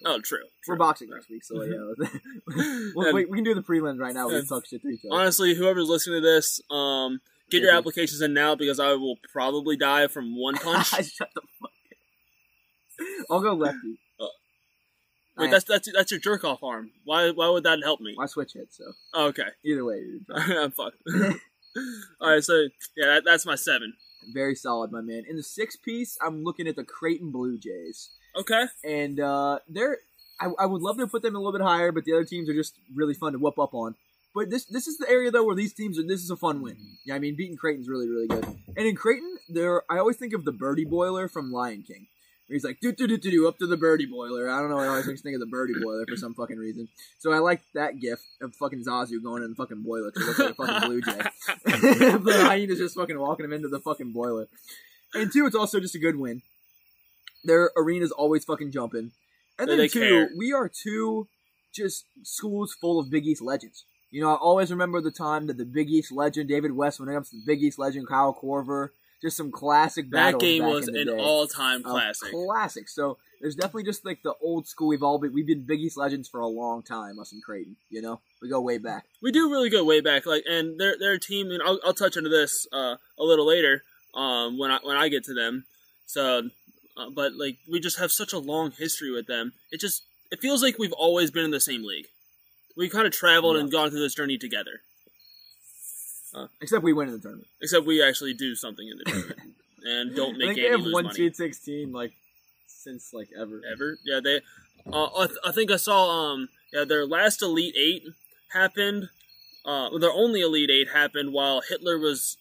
Oh, 0.05 0.19
true. 0.21 0.39
We're 0.69 0.77
boxing 0.77 1.09
next 1.09 1.29
week, 1.29 1.43
so 1.43 1.61
yeah. 1.63 1.75
well, 2.95 3.07
And- 3.07 3.15
wait, 3.15 3.29
we 3.29 3.37
can 3.37 3.43
do 3.43 3.53
the 3.53 3.61
prelims 3.61 3.99
right 3.99 4.13
now. 4.13 4.27
We 4.27 4.35
can 4.39 4.47
talk 4.47 4.65
shit 4.65 4.81
to 4.81 4.87
each 4.87 5.01
other. 5.11 5.19
Honestly, 5.19 5.53
whoever's 5.53 5.89
listening 5.89 6.21
to 6.21 6.25
this, 6.25 6.61
um, 6.71 7.19
get 7.51 7.61
your 7.61 7.73
Mhm. 7.73 7.77
applications 7.79 8.21
in 8.21 8.33
now 8.33 8.55
because 8.55 8.79
I 8.79 8.93
will 8.93 9.17
probably 9.33 9.75
die 9.75 10.07
from 10.07 10.39
one 10.39 10.55
punch. 10.63 10.87
Shut 10.87 11.29
the 11.35 11.41
fuck. 11.59 11.71
up. 12.99 13.25
I'll 13.29 13.41
go 13.41 13.53
lefty. 13.53 13.99
Wait, 15.37 15.51
that's 15.51 15.65
that's 15.65 15.89
that's 15.93 16.11
your 16.11 16.19
jerk 16.19 16.43
off 16.43 16.63
arm. 16.63 16.91
Why 17.03 17.31
why 17.31 17.49
would 17.49 17.63
that 17.63 17.79
help 17.83 17.99
me? 18.01 18.15
I 18.19 18.25
switch 18.25 18.55
it, 18.55 18.73
so 18.73 18.83
Oh, 19.13 19.27
okay, 19.27 19.47
either 19.65 19.83
way, 19.83 20.01
dude. 20.01 20.25
I'm 20.35 20.71
fucked. 20.71 20.97
All 22.21 22.29
right, 22.29 22.43
so 22.43 22.53
yeah, 22.95 23.07
that, 23.07 23.23
that's 23.25 23.45
my 23.45 23.55
seven. 23.55 23.93
very 24.33 24.55
solid, 24.55 24.91
my 24.91 25.01
man. 25.01 25.23
In 25.29 25.35
the 25.35 25.43
sixth 25.43 25.81
piece, 25.83 26.17
I'm 26.25 26.43
looking 26.43 26.67
at 26.67 26.75
the 26.77 26.85
Creighton 26.85 27.31
Blue 27.31 27.57
Jays, 27.57 28.09
Okay, 28.39 28.65
and 28.83 29.19
uh, 29.19 29.59
they're. 29.67 29.97
I, 30.39 30.49
I 30.59 30.65
would 30.65 30.81
love 30.81 30.97
to 30.97 31.07
put 31.07 31.21
them 31.21 31.33
a 31.35 31.37
little 31.39 31.53
bit 31.53 31.61
higher, 31.61 31.93
but 31.93 32.03
the 32.03 32.11
other 32.11 32.25
teams 32.25 32.49
are 32.49 32.53
just 32.53 32.75
really 32.93 33.13
fun 33.13 33.31
to 33.33 33.39
whoop 33.39 33.57
up 33.57 33.73
on. 33.73 33.95
But 34.33 34.49
this 34.49 34.65
this 34.65 34.85
is 34.87 34.97
the 34.97 35.09
area 35.09 35.31
though 35.31 35.45
where 35.45 35.55
these 35.55 35.73
teams 35.73 35.97
are. 35.97 36.03
This 36.03 36.21
is 36.21 36.29
a 36.29 36.35
fun 36.35 36.61
win. 36.61 36.75
Yeah, 37.05 37.15
I 37.15 37.19
mean 37.19 37.35
beating 37.37 37.55
Creighton's 37.55 37.87
really 37.87 38.09
really 38.09 38.27
good. 38.27 38.45
And 38.75 38.85
in 38.85 38.95
Creighton, 38.95 39.37
there 39.47 39.83
I 39.89 39.97
always 39.97 40.17
think 40.17 40.33
of 40.33 40.43
the 40.43 40.51
birdie 40.51 40.83
boiler 40.83 41.29
from 41.29 41.53
Lion 41.53 41.83
King. 41.83 42.07
He's 42.47 42.63
like 42.63 42.79
do 42.79 42.91
do 42.91 43.07
do 43.07 43.17
do 43.17 43.31
do 43.31 43.47
up 43.47 43.57
to 43.57 43.65
the 43.65 43.77
birdie 43.77 44.05
boiler. 44.05 44.49
I 44.49 44.59
don't 44.59 44.69
know. 44.69 44.77
I 44.77 44.87
always 44.87 45.21
think 45.21 45.33
of 45.33 45.39
the 45.39 45.47
birdie 45.47 45.73
boiler 45.81 46.05
for 46.07 46.15
some 46.15 46.35
fucking 46.35 46.57
reason. 46.57 46.87
So 47.17 47.31
I 47.31 47.39
like 47.39 47.61
that 47.73 47.99
gif 47.99 48.19
of 48.39 48.53
fucking 48.55 48.83
Zazu 48.85 49.21
going 49.23 49.41
in 49.43 49.49
the 49.49 49.55
fucking 49.55 49.81
boiler 49.81 50.11
to 50.11 50.19
look 50.19 50.37
like 50.37 50.49
a 50.51 50.53
fucking 50.53 50.87
blue 50.87 51.01
jay. 51.01 51.17
the 51.65 52.43
hyena's 52.45 52.77
just 52.77 52.95
fucking 52.95 53.19
walking 53.19 53.45
him 53.45 53.53
into 53.53 53.67
the 53.67 53.79
fucking 53.79 54.11
boiler. 54.11 54.47
And 55.15 55.31
two, 55.31 55.47
it's 55.47 55.55
also 55.55 55.79
just 55.79 55.95
a 55.95 55.99
good 55.99 56.17
win. 56.17 56.43
Their 57.43 57.71
arena's 57.75 58.11
always 58.11 58.43
fucking 58.43 58.71
jumping. 58.71 59.11
And 59.57 59.69
then 59.69 59.89
two, 59.89 59.99
care. 59.99 60.29
we 60.37 60.53
are 60.53 60.69
two 60.69 61.27
just 61.73 62.05
schools 62.23 62.75
full 62.79 62.99
of 62.99 63.09
Big 63.09 63.25
East 63.25 63.41
legends. 63.41 63.85
You 64.11 64.21
know, 64.21 64.31
I 64.31 64.35
always 64.35 64.71
remember 64.71 65.01
the 65.01 65.11
time 65.11 65.47
that 65.47 65.57
the 65.57 65.65
Big 65.65 65.89
East 65.89 66.11
legend 66.11 66.49
David 66.49 66.73
West 66.73 66.99
went 66.99 67.11
up 67.11 67.23
to 67.23 67.31
the 67.31 67.43
Big 67.45 67.63
East 67.63 67.79
legend 67.79 68.07
Kyle 68.07 68.37
Korver. 68.39 68.89
Just 69.21 69.37
some 69.37 69.51
classic 69.51 70.09
battles. 70.09 70.41
that 70.41 70.45
game 70.45 70.63
was 70.63 70.87
an 70.87 71.09
all 71.09 71.47
time 71.47 71.81
classic. 71.83 72.31
classic. 72.31 72.89
So 72.89 73.17
there's 73.41 73.55
definitely 73.55 73.83
just 73.83 74.05
like 74.05 74.21
the 74.23 74.33
old 74.41 74.67
school. 74.67 74.87
We've 74.87 75.03
all 75.03 75.17
been 75.19 75.33
we've 75.33 75.47
been 75.47 75.65
Big 75.65 75.79
East 75.79 75.97
legends 75.97 76.27
for 76.29 76.39
a 76.39 76.47
long 76.47 76.83
time. 76.83 77.19
Us 77.19 77.31
and 77.31 77.41
Creighton, 77.43 77.75
you 77.89 78.01
know, 78.01 78.19
we 78.41 78.49
go 78.49 78.61
way 78.61 78.77
back. 78.77 79.05
we 79.21 79.31
do 79.31 79.49
really 79.49 79.69
go 79.69 79.83
way 79.83 79.99
back. 80.01 80.25
Like, 80.25 80.43
and 80.49 80.79
their 80.79 80.95
their 80.99 81.17
team, 81.17 81.49
and 81.51 81.61
I'll, 81.63 81.79
I'll 81.85 81.93
touch 81.93 82.17
into 82.17 82.29
this 82.29 82.67
uh, 82.73 82.95
a 83.17 83.23
little 83.23 83.47
later 83.47 83.83
um, 84.13 84.57
when 84.57 84.71
I 84.71 84.79
when 84.83 84.97
I 84.97 85.09
get 85.09 85.23
to 85.25 85.33
them. 85.33 85.65
So, 86.05 86.49
uh, 86.97 87.09
but 87.15 87.33
like 87.35 87.57
we 87.69 87.79
just 87.79 87.97
have 87.99 88.11
such 88.11 88.31
a 88.33 88.37
long 88.39 88.71
history 88.71 89.11
with 89.11 89.27
them. 89.27 89.53
It 89.71 89.79
just 89.79 90.03
it 90.31 90.39
feels 90.39 90.61
like 90.61 90.77
we've 90.77 90.93
always 90.93 91.31
been 91.31 91.45
in 91.45 91.51
the 91.51 91.59
same 91.59 91.83
league. 91.83 92.07
We've 92.77 92.91
kind 92.91 93.07
of 93.07 93.13
traveled 93.13 93.55
Yeah. 93.55 93.61
and 93.61 93.71
gone 93.71 93.89
through 93.89 94.01
this 94.01 94.15
journey 94.15 94.37
together. 94.37 94.81
Except 96.61 96.83
we 96.83 96.93
win 96.93 97.07
in 97.07 97.13
the 97.15 97.19
tournament. 97.19 97.47
Except 97.61 97.85
we 97.85 98.03
actually 98.03 98.33
do 98.33 98.55
something 98.55 98.87
in 98.87 98.97
the 98.97 99.03
tournament. 99.05 99.39
and 99.83 100.15
don't 100.15 100.35
I 100.35 100.37
make 100.37 100.47
think 100.55 100.59
Andy 100.59 100.61
they 100.61 100.69
have 100.83 100.93
one. 100.93 101.13
Sweet 101.13 101.35
Sixteen 101.35 101.91
like 101.91 102.13
since 102.67 103.13
like 103.13 103.29
ever. 103.39 103.61
ever. 103.71 103.97
Yeah, 104.05 104.19
they. 104.23 104.41
Uh, 104.91 105.05
I, 105.17 105.25
th- 105.27 105.39
I 105.45 105.51
think 105.51 105.71
I 105.71 105.77
saw. 105.77 106.31
Um, 106.33 106.49
yeah, 106.73 106.83
their 106.83 107.05
last 107.07 107.41
Elite 107.41 107.75
Eight 107.77 108.03
happened. 108.53 109.09
Uh, 109.65 109.89
well, 109.89 109.99
their 109.99 110.11
only 110.11 110.41
Elite 110.41 110.69
Eight 110.69 110.89
happened 110.93 111.33
while 111.33 111.61
Hitler 111.67 111.97
was 111.97 112.37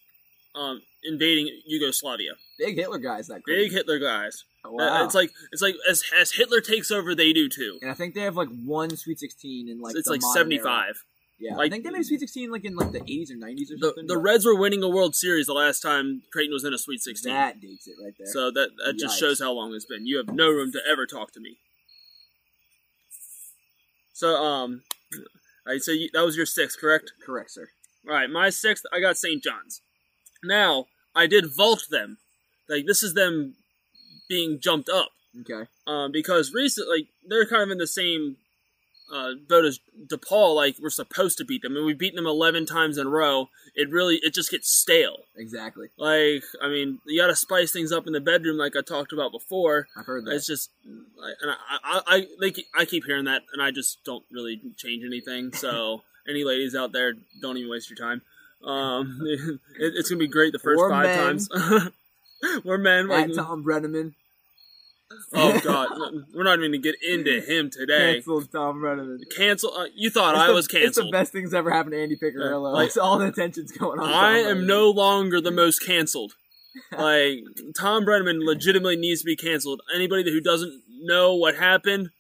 um, 0.55 0.82
invading 1.03 1.49
Yugoslavia. 1.66 2.32
Big 2.59 2.76
Hitler 2.76 2.99
guys 2.99 3.28
that 3.28 3.43
Big 3.47 3.72
Hitler 3.72 3.99
guys. 3.99 4.45
Oh, 4.64 4.70
Uh, 4.70 4.72
wow. 4.76 5.05
It's 5.05 5.14
like 5.14 5.30
it's 5.53 5.62
like 5.62 5.74
as 5.89 6.03
as 6.20 6.32
Hitler 6.32 6.61
takes 6.61 6.91
over, 6.91 7.14
they 7.14 7.32
do 7.32 7.49
too. 7.49 7.78
and 7.82 7.91
I 7.91 7.95
think 7.95 8.14
they 8.14 8.22
have 8.22 8.37
like 8.37 8.49
one 8.64 8.95
Sweet 8.97 9.18
Sixteen 9.20 9.68
in 9.68 9.80
like 9.80 9.95
it's 9.97 10.07
the 10.07 10.12
like 10.12 10.22
seventy 10.35 10.59
five. 10.59 11.03
Yeah, 11.39 11.59
I 11.59 11.68
think 11.68 11.85
they 11.85 11.91
made 11.91 12.01
a 12.01 12.05
Sweet 12.05 12.20
Sixteen 12.20 12.51
like 12.51 12.64
in 12.64 12.76
like 12.76 12.93
the 12.93 13.03
eighties 13.03 13.30
or 13.30 13.37
nineties 13.37 13.70
or 13.70 13.76
The 13.78 13.87
something. 13.89 14.07
the 14.07 14.18
Reds 14.18 14.47
were 14.47 14.55
winning 14.57 14.82
a 14.82 14.89
World 14.89 15.14
Series 15.16 15.47
the 15.47 15.53
last 15.53 15.80
time 15.80 16.22
Creighton 16.32 16.53
was 16.53 16.64
in 16.64 16.72
a 16.72 16.78
Sweet 16.78 17.01
Sixteen. 17.03 17.32
that 17.35 17.61
dates 17.61 17.87
it 17.89 17.97
right 18.03 18.14
there. 18.16 18.26
So 18.28 18.51
that 18.53 18.70
that 18.85 18.97
just 18.99 19.16
Yikes. 19.16 19.20
shows 19.20 19.41
how 19.41 19.53
long 19.53 19.74
it's 19.74 19.85
been. 19.85 20.07
You 20.07 20.16
have 20.18 20.28
no 20.28 20.49
room 20.51 20.70
to 20.72 20.80
ever 20.89 21.07
talk 21.07 21.32
to 21.32 21.41
me. 21.41 21.57
So 24.12 24.37
um, 24.37 24.82
I 25.66 25.78
so 25.78 25.91
you, 25.93 26.09
that 26.12 26.24
was 26.24 26.37
your 26.37 26.47
sixth, 26.47 26.78
correct? 26.80 27.12
Correct, 27.24 27.51
sir. 27.51 27.68
All 28.09 28.14
right, 28.14 28.28
my 28.30 28.51
sixth, 28.51 28.85
I 28.93 29.01
got 29.01 29.16
St. 29.16 29.43
John's. 29.43 29.80
Now 30.43 30.87
I 31.14 31.26
did 31.26 31.47
vault 31.55 31.87
them, 31.91 32.18
like 32.68 32.87
this 32.87 33.03
is 33.03 33.14
them 33.14 33.55
being 34.28 34.61
jumped 34.61 34.89
up, 34.89 35.09
Okay. 35.41 35.68
um, 35.87 36.12
because 36.12 36.53
recently 36.53 36.99
like, 37.01 37.07
they're 37.28 37.47
kind 37.47 37.62
of 37.62 37.70
in 37.70 37.78
the 37.78 37.87
same 37.87 38.37
uh, 39.12 39.32
as 39.64 39.80
DePaul. 40.07 40.55
Like 40.55 40.76
we're 40.80 40.90
supposed 40.90 41.38
to 41.38 41.44
beat 41.44 41.62
them, 41.62 41.76
and 41.76 41.84
we've 41.86 41.98
beaten 41.98 42.16
them 42.16 42.26
eleven 42.26 42.66
times 42.66 42.98
in 42.98 43.07
a 43.07 43.11
row. 43.11 43.48
It 43.74 43.90
really 43.90 44.16
it 44.22 44.34
just 44.34 44.50
gets 44.50 44.70
stale. 44.70 45.24
Exactly. 45.36 45.88
Like 45.96 46.42
I 46.62 46.68
mean, 46.68 47.00
you 47.07 47.20
got 47.20 47.28
to 47.28 47.36
spice 47.36 47.72
things 47.72 47.92
up 47.92 48.07
in 48.07 48.12
the 48.12 48.20
bedroom, 48.20 48.57
like 48.59 48.74
I 48.76 48.82
talked 48.82 49.12
about 49.12 49.32
before. 49.32 49.88
I've 49.96 50.07
heard 50.07 50.24
that. 50.26 50.34
It's 50.34 50.46
just, 50.46 50.70
I- 50.86 51.34
and 51.42 51.50
I, 51.50 51.57
I, 51.82 52.00
I, 52.16 52.26
they 52.40 52.50
keep, 52.52 52.66
I 52.76 52.84
keep 52.84 53.05
hearing 53.05 53.24
that, 53.24 53.42
and 53.52 53.61
I 53.62 53.70
just 53.70 54.05
don't 54.05 54.24
really 54.30 54.61
change 54.76 55.05
anything. 55.05 55.52
So, 55.52 56.02
any 56.28 56.44
ladies 56.44 56.74
out 56.74 56.92
there, 56.92 57.14
don't 57.40 57.57
even 57.57 57.70
waste 57.70 57.90
your 57.90 57.96
time. 57.96 58.22
Um, 58.64 59.20
it, 59.24 59.61
it's 59.78 60.09
gonna 60.09 60.18
be 60.20 60.28
great 60.28 60.52
the 60.52 60.59
first 60.59 60.78
Or 60.80 60.88
five 60.90 61.07
men. 61.07 61.18
times. 61.18 61.48
We're 62.64 62.78
men. 62.78 63.09
Like, 63.09 63.34
Thom 63.34 63.64
Brennaman. 63.64 64.14
Oh 65.34 65.60
god, 65.60 65.88
we're 66.34 66.42
not 66.44 66.58
even 66.58 66.70
gonna 66.72 66.78
get 66.78 66.96
into 67.02 67.40
him 67.40 67.70
today. 67.70 68.14
Canceled 68.14 68.50
Thom 68.50 68.80
Brennaman. 68.80 69.18
Cancel. 69.36 69.72
Uh, 69.74 69.86
you 69.94 70.10
thought 70.10 70.34
It's 70.34 70.42
I 70.42 70.46
the- 70.48 70.54
was 70.54 70.66
canceled. 70.68 70.88
It's 70.88 70.96
the 70.98 71.10
best 71.10 71.32
things 71.32 71.52
ever 71.54 71.70
happened 71.70 71.92
to 71.92 72.02
Andy 72.02 72.16
Piccirillo. 72.16 72.72
like- 72.72 72.94
Like, 72.96 73.04
all 73.04 73.18
the 73.18 73.26
attention's 73.26 73.72
going 73.72 73.98
on. 74.00 74.08
I 74.08 74.38
am 74.38 74.66
no 74.66 74.90
longer 74.90 75.40
the 75.40 75.50
most 75.50 75.80
canceled. 75.84 76.34
Like 76.90 77.38
Thom 77.76 78.04
Brennaman 78.04 78.44
legitimately 78.44 78.96
needs 78.96 79.20
to 79.20 79.26
be 79.26 79.36
canceled. 79.36 79.80
Anybody 79.94 80.30
who 80.32 80.40
doesn't 80.40 80.82
know 81.02 81.32
what 81.34 81.54
happened, 81.54 82.10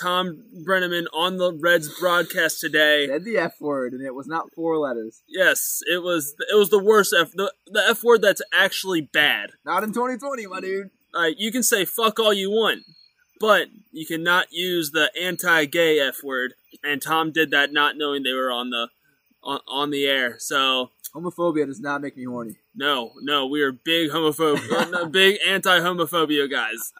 Thom 0.00 0.44
Brennaman 0.66 1.04
on 1.12 1.36
the 1.36 1.52
Reds 1.52 1.90
broadcast 2.00 2.58
today. 2.60 3.06
said 3.06 3.24
the 3.24 3.36
F 3.36 3.60
word, 3.60 3.92
and 3.92 4.02
it 4.06 4.14
was 4.14 4.26
not 4.26 4.50
four 4.54 4.78
letters. 4.78 5.22
Yes, 5.28 5.80
it 5.92 6.02
was. 6.02 6.34
It 6.50 6.56
was 6.56 6.70
the 6.70 6.82
worst 6.82 7.14
F. 7.18 7.32
The, 7.32 7.52
the 7.66 7.84
F 7.86 8.02
word 8.02 8.22
that's 8.22 8.40
actually 8.50 9.02
bad. 9.02 9.50
Not 9.66 9.82
in 9.84 9.90
2020, 9.92 10.46
my 10.46 10.60
dude. 10.60 10.88
Like 11.12 11.36
you 11.38 11.50
can 11.50 11.62
say 11.62 11.84
fuck 11.84 12.18
all 12.18 12.32
you 12.32 12.50
want, 12.50 12.84
but 13.40 13.68
you 13.92 14.06
cannot 14.06 14.52
use 14.52 14.90
the 14.90 15.10
anti-gay 15.20 16.00
F 16.00 16.22
word. 16.22 16.54
And 16.84 17.02
Tom 17.02 17.32
did 17.32 17.50
that, 17.50 17.72
not 17.72 17.96
knowing 17.96 18.22
they 18.22 18.32
were 18.32 18.52
on 18.52 18.70
the 18.70 18.88
on, 19.42 19.60
on 19.66 19.90
the 19.90 20.06
air. 20.06 20.36
So 20.38 20.90
Homophobia 21.14 21.66
does 21.66 21.80
not 21.80 22.00
make 22.00 22.16
me 22.16 22.24
horny. 22.24 22.56
No, 22.74 23.12
no, 23.20 23.46
we 23.46 23.62
are 23.62 23.72
big 23.72 24.10
homophobe, 24.10 24.60
uh, 24.94 25.06
big 25.06 25.38
anti-homophobia 25.46 26.50
guys. 26.50 26.92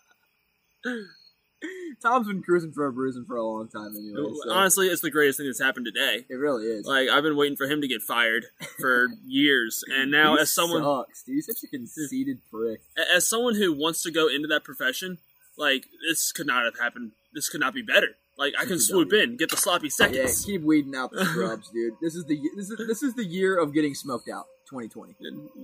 Tom's 2.02 2.28
been 2.28 2.42
cruising 2.42 2.72
for 2.72 2.86
a 2.86 2.92
bruising 2.92 3.24
for 3.24 3.36
a 3.36 3.42
long 3.44 3.68
time 3.68 3.94
anyway. 3.96 4.30
So 4.44 4.50
Honestly, 4.52 4.86
it's 4.88 5.02
the 5.02 5.10
greatest 5.10 5.38
thing 5.38 5.46
that's 5.48 5.60
happened 5.60 5.86
today. 5.86 6.24
it 6.28 6.34
really 6.34 6.64
is. 6.66 6.86
Like 6.86 7.08
I've 7.08 7.22
been 7.22 7.36
waiting 7.36 7.56
for 7.56 7.66
him 7.66 7.80
to 7.80 7.88
get 7.88 8.02
fired 8.02 8.46
for 8.78 9.08
years, 9.26 9.82
and 9.88 10.10
now 10.10 10.36
He 10.36 10.42
as 10.42 10.50
someone 10.54 10.82
sucks, 10.82 11.22
dude. 11.24 11.34
He's 11.36 11.46
such 11.46 11.64
a 11.64 11.66
conceited 11.68 12.38
prick. 12.50 12.80
as 13.14 13.26
someone 13.28 13.54
who 13.56 13.72
wants 13.72 14.02
to 14.04 14.10
go 14.12 14.28
into 14.28 14.46
that 14.48 14.62
profession, 14.64 15.18
like 15.56 15.86
this 16.08 16.30
could 16.32 16.46
not 16.46 16.64
have 16.64 16.78
happened. 16.78 17.12
This 17.34 17.48
could 17.48 17.60
not 17.60 17.74
be 17.74 17.82
better. 17.82 18.08
Like 18.36 18.54
I 18.56 18.64
can 18.66 18.78
swoop 18.78 19.12
in, 19.12 19.36
get 19.36 19.50
the 19.50 19.56
sloppy 19.56 19.86
Yeah, 19.86 19.90
seconds. 19.90 20.44
keep 20.44 20.62
weeding 20.62 20.94
out 20.94 21.10
the 21.10 21.24
scrubs, 21.32 21.70
dude. 21.70 21.94
This 22.00 22.14
is 22.14 22.24
the 22.26 22.38
this 22.56 22.70
is 22.70 22.86
this 22.86 23.02
is 23.02 23.14
the 23.14 23.24
year 23.24 23.58
of 23.58 23.74
getting 23.74 23.94
smoked 23.94 24.28
out. 24.28 24.46
2020. 24.70 25.14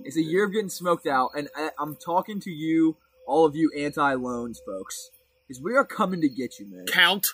It's 0.03 0.17
a 0.17 0.21
year 0.23 0.43
of 0.45 0.51
getting 0.51 0.67
smoked 0.67 1.05
out, 1.07 1.29
and 1.37 1.47
I, 1.55 1.69
I'm 1.79 1.95
talking 1.95 2.39
to 2.41 2.49
you, 2.49 2.97
all 3.27 3.45
of 3.45 3.55
you 3.55 3.71
anti-loans 3.77 4.59
folks, 4.65 5.11
because 5.47 5.61
we 5.61 5.75
are 5.75 5.85
coming 5.85 6.21
to 6.21 6.29
get 6.29 6.59
you, 6.59 6.65
man. 6.69 6.85
Count. 6.87 7.27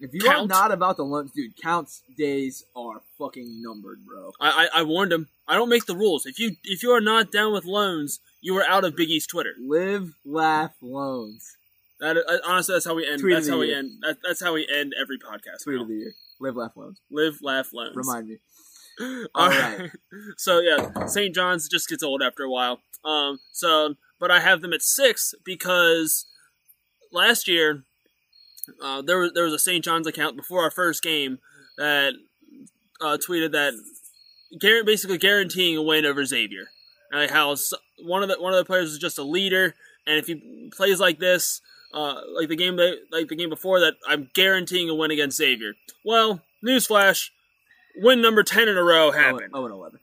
If 0.00 0.12
you 0.12 0.28
are 0.28 0.46
not 0.46 0.72
about 0.72 0.96
the 0.96 1.04
loans, 1.04 1.30
dude, 1.32 1.56
counts 1.56 2.02
days 2.18 2.64
are 2.76 3.00
fucking 3.16 3.62
numbered, 3.62 4.04
bro. 4.04 4.32
I, 4.40 4.68
I 4.74 4.80
I 4.80 4.82
warned 4.82 5.12
him. 5.12 5.28
I 5.46 5.54
don't 5.54 5.68
make 5.68 5.86
the 5.86 5.96
rules. 5.96 6.26
If 6.26 6.38
you 6.38 6.56
if 6.64 6.82
you 6.82 6.90
are 6.90 7.00
not 7.00 7.30
down 7.30 7.52
with 7.52 7.64
loans, 7.64 8.20
you 8.40 8.56
are 8.58 8.66
out 8.68 8.84
of 8.84 8.96
Big 8.96 9.08
East 9.08 9.30
Twitter. 9.30 9.54
Live, 9.58 10.14
laugh, 10.24 10.72
loans. 10.82 11.56
That 12.00 12.16
uh, 12.16 12.38
honestly, 12.44 12.74
that's 12.74 12.84
how 12.84 12.94
we 12.94 13.08
end. 13.08 13.20
Tweet 13.20 13.34
that's 13.34 13.48
how 13.48 13.58
we 13.58 13.72
end. 13.74 13.92
That, 14.02 14.18
that's 14.22 14.42
how 14.42 14.52
we 14.52 14.66
end 14.70 14.94
every 15.00 15.18
podcast. 15.18 15.62
Tweet 15.62 15.76
now. 15.76 15.82
of 15.82 15.88
the 15.88 15.94
year. 15.94 16.12
Live, 16.40 16.56
laugh, 16.56 16.72
loans. 16.76 17.00
Live, 17.10 17.38
laugh, 17.40 17.72
loans. 17.72 17.96
Remind 17.96 18.28
me. 18.28 18.38
All 19.34 19.48
right. 19.48 19.90
so 20.36 20.60
yeah, 20.60 21.06
St. 21.06 21.34
John's 21.34 21.68
just 21.68 21.88
gets 21.88 22.02
old 22.02 22.20
after 22.20 22.42
a 22.42 22.50
while. 22.50 22.80
Um. 23.04 23.38
So, 23.52 23.94
but 24.18 24.30
I 24.30 24.40
have 24.40 24.60
them 24.60 24.72
at 24.72 24.82
six 24.82 25.34
because 25.44 26.26
last 27.14 27.48
year, 27.48 27.84
uh, 28.82 29.02
there 29.02 29.18
was 29.18 29.32
there 29.34 29.44
was 29.44 29.54
a 29.54 29.58
St. 29.58 29.84
John's 29.84 30.06
account 30.06 30.36
before 30.36 30.62
our 30.62 30.70
first 30.70 31.02
game 31.02 31.38
that 31.78 32.12
uh, 33.00 33.16
tweeted 33.26 33.52
that 33.52 33.74
basically 34.84 35.18
guaranteeing 35.18 35.76
a 35.76 35.82
win 35.82 36.04
over 36.04 36.24
Xavier. 36.24 36.66
Uh, 37.12 37.28
how 37.28 37.54
one 38.02 38.22
of 38.22 38.28
the 38.28 38.40
one 38.40 38.52
of 38.52 38.58
the 38.58 38.64
players 38.64 38.92
is 38.92 38.98
just 38.98 39.18
a 39.18 39.22
leader, 39.22 39.74
and 40.06 40.18
if 40.18 40.26
he 40.26 40.70
plays 40.76 40.98
like 40.98 41.18
this, 41.18 41.60
uh, 41.92 42.20
like 42.34 42.48
the 42.48 42.56
game 42.56 42.76
that, 42.76 42.98
like 43.12 43.28
the 43.28 43.36
game 43.36 43.50
before 43.50 43.80
that, 43.80 43.94
I'm 44.08 44.30
guaranteeing 44.34 44.90
a 44.90 44.94
win 44.94 45.10
against 45.10 45.36
Xavier. 45.36 45.74
Well, 46.04 46.42
newsflash, 46.66 47.30
win 47.96 48.20
number 48.20 48.42
ten 48.42 48.68
in 48.68 48.76
a 48.76 48.82
row 48.82 49.12
happened. 49.12 49.52
Oh, 49.54 49.64
and 49.64 49.74
11. 49.74 50.00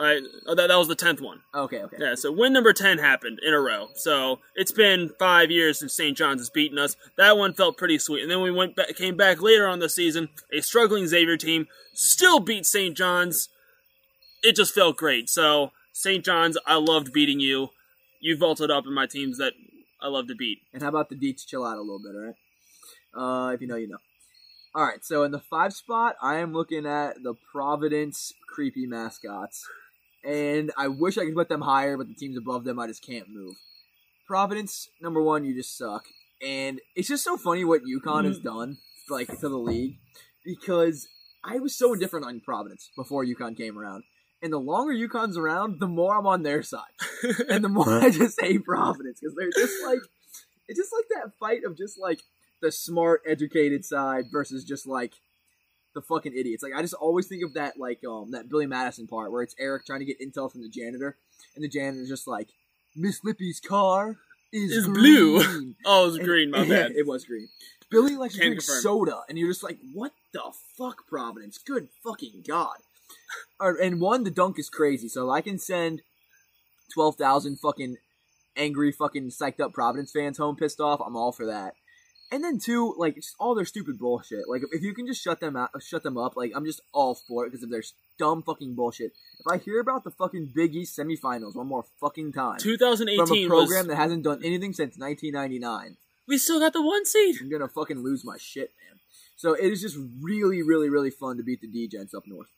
All 0.00 0.06
right, 0.06 0.22
oh, 0.46 0.54
that, 0.54 0.68
that 0.68 0.78
was 0.78 0.88
the 0.88 0.94
tenth 0.94 1.20
one. 1.20 1.42
Okay, 1.54 1.82
okay. 1.82 1.98
Yeah, 2.00 2.14
so 2.14 2.32
win 2.32 2.54
number 2.54 2.72
ten 2.72 2.96
happened 2.96 3.38
in 3.46 3.52
a 3.52 3.60
row. 3.60 3.88
So 3.96 4.38
it's 4.54 4.72
been 4.72 5.10
five 5.18 5.50
years 5.50 5.78
since 5.78 5.92
St. 5.92 6.16
John's 6.16 6.40
has 6.40 6.48
beaten 6.48 6.78
us. 6.78 6.96
That 7.18 7.36
one 7.36 7.52
felt 7.52 7.76
pretty 7.76 7.98
sweet, 7.98 8.22
and 8.22 8.30
then 8.30 8.40
we 8.40 8.50
went 8.50 8.74
back, 8.74 8.96
came 8.96 9.14
back 9.14 9.42
later 9.42 9.68
on 9.68 9.78
the 9.78 9.90
season. 9.90 10.30
A 10.50 10.62
struggling 10.62 11.06
Xavier 11.06 11.36
team 11.36 11.66
still 11.92 12.40
beat 12.40 12.64
St. 12.64 12.96
John's. 12.96 13.50
It 14.42 14.56
just 14.56 14.72
felt 14.72 14.96
great. 14.96 15.28
So 15.28 15.72
St. 15.92 16.24
John's, 16.24 16.56
I 16.66 16.76
loved 16.76 17.12
beating 17.12 17.38
you. 17.38 17.68
You 18.20 18.38
vaulted 18.38 18.70
up 18.70 18.86
in 18.86 18.94
my 18.94 19.04
teams 19.04 19.36
that 19.36 19.52
I 20.00 20.08
love 20.08 20.28
to 20.28 20.34
beat. 20.34 20.60
And 20.72 20.82
how 20.82 20.88
about 20.88 21.10
the 21.10 21.14
Deets 21.14 21.46
chill 21.46 21.62
out 21.62 21.76
a 21.76 21.82
little 21.82 22.00
bit, 22.02 22.14
all 22.14 22.24
right? 22.24 23.48
Uh, 23.50 23.52
if 23.52 23.60
you 23.60 23.66
know, 23.66 23.76
you 23.76 23.88
know. 23.88 23.98
All 24.74 24.86
right, 24.86 25.04
so 25.04 25.24
in 25.24 25.32
the 25.32 25.40
five 25.40 25.74
spot, 25.74 26.14
I 26.22 26.36
am 26.36 26.54
looking 26.54 26.86
at 26.86 27.22
the 27.22 27.34
Providence 27.52 28.32
creepy 28.46 28.86
mascots, 28.86 29.66
and 30.24 30.70
I 30.76 30.88
wish 30.88 31.18
I 31.18 31.24
could 31.24 31.34
put 31.34 31.48
them 31.48 31.62
higher, 31.62 31.96
but 31.96 32.08
the 32.08 32.14
teams 32.14 32.36
above 32.36 32.64
them 32.64 32.78
I 32.78 32.86
just 32.86 33.04
can't 33.04 33.28
move. 33.28 33.56
Providence, 34.26 34.88
number 35.00 35.22
one, 35.22 35.44
you 35.44 35.54
just 35.54 35.76
suck, 35.76 36.04
and 36.42 36.80
it's 36.94 37.08
just 37.08 37.24
so 37.24 37.36
funny 37.36 37.64
what 37.64 37.82
UConn 37.82 38.24
has 38.24 38.38
mm. 38.38 38.44
done, 38.44 38.78
like 39.08 39.28
to 39.40 39.48
the 39.48 39.58
league, 39.58 39.98
because 40.44 41.08
I 41.44 41.58
was 41.58 41.76
so 41.76 41.92
indifferent 41.94 42.26
on 42.26 42.40
Providence 42.40 42.90
before 42.96 43.24
UConn 43.24 43.56
came 43.56 43.78
around, 43.78 44.04
and 44.42 44.52
the 44.52 44.58
longer 44.58 44.92
UConn's 44.92 45.36
around, 45.36 45.80
the 45.80 45.88
more 45.88 46.16
I'm 46.16 46.26
on 46.26 46.42
their 46.42 46.62
side. 46.62 46.82
And 47.48 47.62
the 47.62 47.68
more 47.68 48.00
I 48.00 48.10
just 48.10 48.40
hate 48.40 48.64
Providence 48.64 49.20
because 49.20 49.34
they're 49.36 49.50
just 49.54 49.84
like 49.84 49.98
it's 50.68 50.78
just 50.78 50.92
like 50.92 51.04
that 51.10 51.32
fight 51.38 51.64
of 51.64 51.76
just 51.76 51.98
like 51.98 52.22
the 52.62 52.70
smart, 52.70 53.22
educated 53.26 53.84
side 53.84 54.26
versus 54.30 54.64
just 54.64 54.86
like 54.86 55.14
the 55.94 56.02
fucking 56.02 56.32
idiots. 56.36 56.62
Like 56.62 56.72
I 56.74 56.82
just 56.82 56.94
always 56.94 57.26
think 57.26 57.42
of 57.44 57.54
that 57.54 57.78
like 57.78 58.00
um 58.04 58.30
that 58.32 58.48
Billy 58.48 58.66
Madison 58.66 59.06
part 59.06 59.32
where 59.32 59.42
it's 59.42 59.54
Eric 59.58 59.86
trying 59.86 60.00
to 60.00 60.04
get 60.06 60.20
intel 60.20 60.50
from 60.50 60.62
the 60.62 60.68
janitor, 60.68 61.16
and 61.54 61.64
the 61.64 61.68
janitor's 61.68 62.08
just 62.08 62.26
like 62.28 62.48
Miss 62.96 63.22
Lippy's 63.24 63.60
car 63.60 64.16
is, 64.52 64.72
Is 64.72 64.88
blue." 64.88 65.38
oh, 65.84 66.02
it 66.02 66.06
was 66.06 66.16
And- 66.16 66.24
green. 66.24 66.50
My 66.50 66.64
bad. 66.68 66.92
it 66.92 67.06
was 67.06 67.24
green. 67.24 67.48
Billy 67.90 68.14
likes 68.16 68.34
to 68.34 68.40
drink 68.40 68.60
soda, 68.60 69.22
and 69.28 69.36
you're 69.36 69.50
just 69.50 69.64
like, 69.64 69.78
what 69.92 70.12
the 70.32 70.52
fuck, 70.78 71.08
Providence? 71.08 71.58
Good 71.58 71.88
fucking 72.04 72.44
god. 72.46 72.76
And 73.58 74.00
one, 74.00 74.22
the 74.22 74.30
dunk 74.30 74.60
is 74.60 74.70
crazy, 74.70 75.08
so 75.08 75.28
I 75.28 75.40
can 75.40 75.58
send 75.58 76.02
twelve 76.94 77.16
thousand 77.16 77.58
fucking 77.58 77.96
angry, 78.56 78.92
fucking 78.92 79.30
psyched 79.30 79.58
up 79.60 79.72
Providence 79.72 80.12
fans 80.12 80.38
home 80.38 80.54
pissed 80.54 80.80
off. 80.80 81.00
I'm 81.04 81.16
all 81.16 81.32
for 81.32 81.46
that. 81.46 81.74
And 82.32 82.44
then 82.44 82.58
two, 82.60 82.94
like 82.96 83.16
just 83.16 83.34
all 83.40 83.54
their 83.56 83.64
stupid 83.64 83.98
bullshit. 83.98 84.48
Like 84.48 84.62
if 84.72 84.82
you 84.82 84.94
can 84.94 85.06
just 85.06 85.20
shut 85.22 85.40
them 85.40 85.56
out, 85.56 85.70
shut 85.82 86.02
them 86.04 86.16
up. 86.16 86.36
Like 86.36 86.52
I'm 86.54 86.64
just 86.64 86.80
all 86.92 87.14
for 87.16 87.44
it 87.44 87.50
because 87.50 87.64
of 87.64 87.70
their 87.70 87.82
dumb 88.18 88.42
fucking 88.42 88.74
bullshit. 88.76 89.12
If 89.40 89.46
I 89.50 89.56
hear 89.58 89.80
about 89.80 90.04
the 90.04 90.10
fucking 90.12 90.52
Big 90.54 90.74
East 90.76 90.96
semifinals 90.96 91.56
one 91.56 91.66
more 91.66 91.84
fucking 92.00 92.32
time 92.32 92.58
2018 92.58 93.26
from 93.26 93.36
a 93.36 93.46
program 93.48 93.78
was. 93.78 93.86
that 93.88 93.96
hasn't 93.96 94.22
done 94.22 94.40
anything 94.44 94.72
since 94.72 94.96
1999, 94.96 95.96
We 96.28 96.38
still 96.38 96.60
got 96.60 96.72
the 96.72 96.82
one 96.82 97.04
seed. 97.04 97.36
I'm 97.40 97.50
gonna 97.50 97.66
fucking 97.68 97.98
lose 97.98 98.24
my 98.24 98.36
shit, 98.38 98.70
man. 98.88 99.00
So 99.36 99.54
it 99.54 99.64
is 99.72 99.80
just 99.80 99.96
really, 100.20 100.62
really, 100.62 100.88
really 100.88 101.10
fun 101.10 101.36
to 101.38 101.42
beat 101.42 101.62
the 101.62 101.66
D-Gents 101.66 102.14
up 102.14 102.24
north 102.28 102.48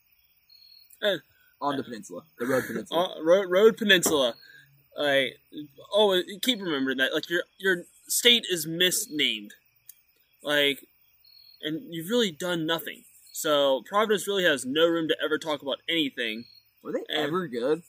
Eh. 1.02 1.16
on 1.62 1.76
the 1.76 1.82
peninsula, 1.84 2.24
the 2.38 2.44
Road 2.46 2.64
Peninsula. 2.66 3.14
Uh, 3.16 3.22
Road, 3.22 3.46
Road 3.48 3.76
Peninsula. 3.78 4.34
Like, 4.98 5.38
oh, 5.94 6.20
keep 6.42 6.60
remembering 6.60 6.98
that. 6.98 7.14
Like 7.14 7.30
your 7.30 7.44
your 7.58 7.84
state 8.06 8.44
is 8.50 8.66
misnamed. 8.66 9.54
Like, 10.42 10.80
and 11.62 11.82
you've 11.94 12.08
really 12.10 12.30
done 12.32 12.66
nothing. 12.66 13.04
So 13.32 13.82
Providence 13.88 14.26
really 14.26 14.44
has 14.44 14.64
no 14.66 14.86
room 14.86 15.08
to 15.08 15.16
ever 15.24 15.38
talk 15.38 15.62
about 15.62 15.78
anything. 15.88 16.44
Were 16.82 16.92
they 16.92 17.04
and- 17.08 17.26
ever 17.28 17.46
good? 17.48 17.82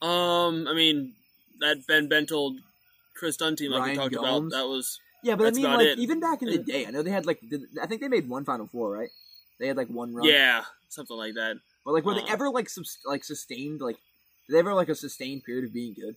Um, 0.00 0.68
I 0.68 0.74
mean, 0.74 1.14
that 1.60 1.86
Ben 1.88 2.08
Bentil, 2.08 2.56
Kris 3.16 3.36
Dunn 3.36 3.56
team, 3.56 3.72
like 3.72 3.80
we 3.82 3.86
Ryan 3.88 3.96
talked 3.98 4.14
Gomes? 4.14 4.52
about, 4.52 4.62
that 4.62 4.68
was 4.68 5.00
Yeah, 5.24 5.34
but 5.34 5.46
I 5.48 5.50
mean, 5.50 5.64
like 5.64 5.86
it. 5.86 5.98
even 5.98 6.20
back 6.20 6.40
in 6.42 6.48
the 6.50 6.58
day, 6.58 6.86
I 6.86 6.90
know 6.90 7.02
they 7.02 7.10
had 7.10 7.26
like 7.26 7.40
did, 7.40 7.62
I 7.82 7.86
think 7.86 8.00
they 8.00 8.06
made 8.08 8.28
one 8.28 8.44
Final 8.44 8.68
Four, 8.68 8.92
right? 8.92 9.08
They 9.58 9.66
had 9.66 9.76
like 9.76 9.88
one 9.88 10.14
run. 10.14 10.24
yeah, 10.24 10.62
something 10.88 11.16
like 11.16 11.34
that. 11.34 11.56
But 11.84 11.94
like, 11.94 12.04
were 12.04 12.14
they 12.14 12.20
Uh. 12.22 12.26
ever 12.32 12.48
like 12.50 12.68
subs- 12.68 12.98
like 13.06 13.24
sustained? 13.24 13.80
Like, 13.80 13.96
did 14.46 14.54
they 14.54 14.58
ever 14.60 14.72
like 14.74 14.88
a 14.88 14.94
sustained 14.94 15.42
period 15.42 15.64
of 15.64 15.72
being 15.72 15.94
good? 15.94 16.14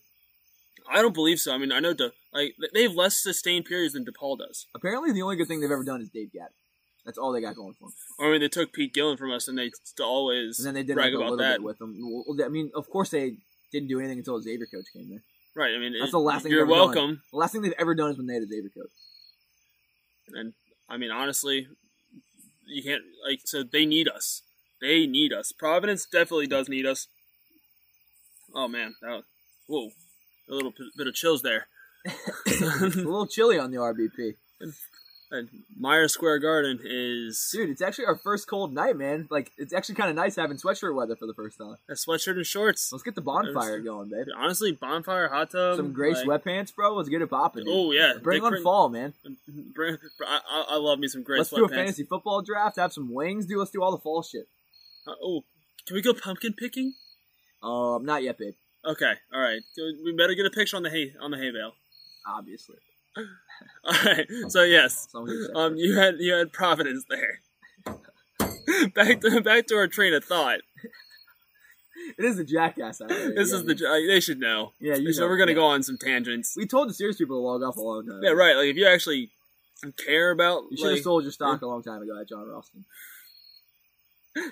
I 0.91 1.01
don't 1.01 1.13
believe 1.13 1.39
so. 1.39 1.53
I 1.53 1.57
mean, 1.57 1.71
I 1.71 1.79
know 1.79 1.93
De, 1.93 2.11
like 2.33 2.55
they 2.73 2.83
have 2.83 2.95
less 2.95 3.17
sustained 3.17 3.65
periods 3.65 3.93
than 3.93 4.05
DePaul 4.05 4.37
does. 4.37 4.67
Apparently, 4.75 5.11
the 5.11 5.21
only 5.21 5.35
good 5.37 5.47
thing 5.47 5.61
they've 5.61 5.71
ever 5.71 5.83
done 5.83 6.01
is 6.01 6.09
Dave 6.09 6.31
Gadd. 6.33 6.49
That's 7.05 7.17
all 7.17 7.31
they 7.31 7.41
got 7.41 7.55
going 7.55 7.73
for 7.79 7.87
them. 7.89 7.93
I 8.19 8.29
mean, 8.31 8.41
they 8.41 8.47
took 8.49 8.73
Pete 8.73 8.93
Gillen 8.93 9.17
from 9.17 9.31
us, 9.31 9.47
and 9.47 9.57
they 9.57 9.71
always 10.01 10.59
And 10.59 10.67
then 10.67 10.73
they 10.75 10.83
did 10.83 10.95
brag 10.95 11.05
like, 11.07 11.13
a 11.13 11.17
about 11.17 11.31
little 11.31 11.37
that. 11.37 11.57
bit 11.59 11.63
with 11.63 11.79
them. 11.79 11.95
Well, 11.99 12.37
I 12.45 12.49
mean, 12.49 12.69
of 12.75 12.89
course 12.89 13.09
they 13.09 13.37
didn't 13.71 13.87
do 13.89 13.99
anything 13.99 14.19
until 14.19 14.39
Xavier 14.41 14.67
coach 14.71 14.85
came 14.93 15.09
there. 15.09 15.23
Right. 15.55 15.73
I 15.75 15.79
mean, 15.79 15.93
That's 15.97 16.09
it- 16.09 16.11
the 16.11 16.19
last 16.19 16.43
thing 16.43 16.51
You're 16.51 16.61
ever 16.61 16.69
done. 16.71 16.79
welcome. 16.79 17.21
The 17.31 17.37
last 17.37 17.51
thing 17.53 17.61
they've 17.63 17.73
ever 17.79 17.95
done 17.95 18.11
is 18.11 18.17
when 18.17 18.27
they 18.27 18.33
had 18.35 18.43
a 18.43 18.47
Xavier 18.47 18.69
coach. 18.69 18.91
And 20.33 20.53
I 20.89 20.97
mean, 20.97 21.09
honestly, 21.11 21.67
you 22.67 22.83
can't 22.83 23.03
like. 23.27 23.39
So 23.45 23.63
they 23.63 23.85
need 23.85 24.07
us. 24.07 24.43
They 24.79 25.07
need 25.07 25.33
us. 25.33 25.51
Providence 25.51 26.05
definitely 26.05 26.47
does 26.47 26.69
need 26.69 26.85
us. 26.85 27.07
Oh 28.53 28.67
man, 28.67 28.95
that 29.01 29.09
was, 29.09 29.23
whoa, 29.67 29.89
a 30.49 30.53
little 30.53 30.71
p- 30.71 30.89
bit 30.97 31.07
of 31.07 31.13
chills 31.13 31.41
there. 31.41 31.67
A 32.61 32.85
little 32.87 33.27
chilly 33.27 33.59
on 33.59 33.69
the 33.69 33.77
RBP, 33.77 34.33
And 35.29 35.47
Myers 35.79 36.11
Square 36.13 36.39
Garden 36.39 36.79
is 36.83 37.49
dude. 37.53 37.69
It's 37.69 37.81
actually 37.81 38.05
our 38.05 38.17
first 38.17 38.47
cold 38.49 38.73
night, 38.73 38.97
man. 38.97 39.27
Like, 39.29 39.51
it's 39.57 39.71
actually 39.71 39.95
kind 39.95 40.09
of 40.09 40.15
nice 40.15 40.35
having 40.35 40.57
sweatshirt 40.57 40.95
weather 40.95 41.15
for 41.15 41.27
the 41.27 41.33
first 41.35 41.59
time. 41.59 41.75
a 41.89 41.93
sweatshirt 41.93 42.37
and 42.37 42.45
shorts. 42.45 42.91
Let's 42.91 43.03
get 43.03 43.13
the 43.15 43.21
bonfire 43.21 43.79
going, 43.79 44.09
babe. 44.09 44.25
Honestly, 44.35 44.71
bonfire, 44.71 45.29
hot 45.29 45.51
tub, 45.51 45.77
Some 45.77 45.93
gray 45.93 46.13
like- 46.13 46.25
sweatpants, 46.25 46.73
bro. 46.75 46.95
Let's 46.95 47.07
get 47.07 47.21
it 47.21 47.29
popping. 47.29 47.65
dude. 47.65 47.73
Oh 47.73 47.91
yeah, 47.91 48.13
Bring 48.21 48.41
Dick 48.41 48.51
on 48.51 48.63
fall, 48.63 48.89
man. 48.89 49.13
Bring, 49.75 49.97
I, 50.27 50.39
I- 50.49 50.65
I 50.71 50.75
love 50.77 50.97
me 50.99 51.07
some 51.07 51.21
gray 51.23 51.37
Let's 51.37 51.51
do 51.51 51.65
a 51.65 51.69
fantasy 51.69 52.03
football 52.03 52.41
draft. 52.41 52.77
Have 52.77 52.91
some 52.93 53.13
wings, 53.13 53.45
dude. 53.45 53.59
Let's 53.59 53.71
do 53.71 53.83
all 53.83 53.91
the 53.91 53.99
fall 53.99 54.23
shit. 54.23 54.47
Uh, 55.07 55.13
oh, 55.23 55.43
can 55.85 55.93
we 55.95 56.01
go 56.01 56.13
pumpkin 56.13 56.53
picking? 56.53 56.93
Um, 57.63 58.03
not 58.05 58.23
yet, 58.23 58.37
babe. 58.39 58.55
Okay, 58.85 59.13
all 59.33 59.39
right. 59.39 59.61
We 60.03 60.13
better 60.17 60.33
get 60.33 60.45
a 60.45 60.49
picture 60.49 60.75
on 60.75 60.83
the 60.83 60.89
hay 60.89 61.13
on 61.21 61.31
the 61.31 61.37
hay 61.37 61.51
bale. 61.51 61.73
Obviously. 62.27 62.77
All 63.85 63.93
right. 64.05 64.25
So 64.47 64.63
yes, 64.63 65.07
Someone 65.11 65.31
who 65.31 65.45
said 65.45 65.55
um, 65.55 65.75
you 65.75 65.97
had 65.97 66.15
you 66.19 66.33
had 66.33 66.53
Providence 66.53 67.05
there. 67.09 67.41
back 68.95 69.21
to 69.21 69.41
back 69.41 69.67
to 69.67 69.75
our 69.75 69.87
train 69.87 70.13
of 70.13 70.23
thought. 70.23 70.61
it 72.17 72.25
is 72.25 72.39
a 72.39 72.43
jackass 72.43 73.01
out 73.01 73.09
there. 73.09 73.33
This 73.35 73.51
yeah, 73.51 73.57
is 73.57 73.65
the 73.65 74.05
they 74.07 74.19
should 74.19 74.39
know. 74.39 74.73
yeah. 74.79 74.95
You 74.95 75.13
so 75.13 75.21
know, 75.21 75.27
we're 75.27 75.37
gonna 75.37 75.51
yeah. 75.51 75.55
go 75.55 75.65
on 75.65 75.83
some 75.83 75.97
tangents. 75.97 76.55
We 76.55 76.65
told 76.65 76.89
the 76.89 76.93
serious 76.93 77.17
people 77.17 77.37
to 77.37 77.41
log 77.41 77.63
off 77.63 77.75
a 77.77 77.81
long 77.81 78.05
time. 78.07 78.21
Yeah, 78.23 78.31
right. 78.31 78.55
Like 78.55 78.67
if 78.67 78.77
you 78.77 78.87
actually 78.87 79.29
care 79.97 80.31
about 80.31 80.63
You 80.71 80.77
should 80.77 80.85
have 80.87 80.93
like 80.95 81.03
sold 81.03 81.23
your 81.23 81.31
stock 81.31 81.61
a 81.61 81.67
long 81.67 81.83
time 81.83 82.01
ago 82.01 82.19
at 82.19 82.29
Jon 82.29 82.47
Rothstein. 82.47 82.85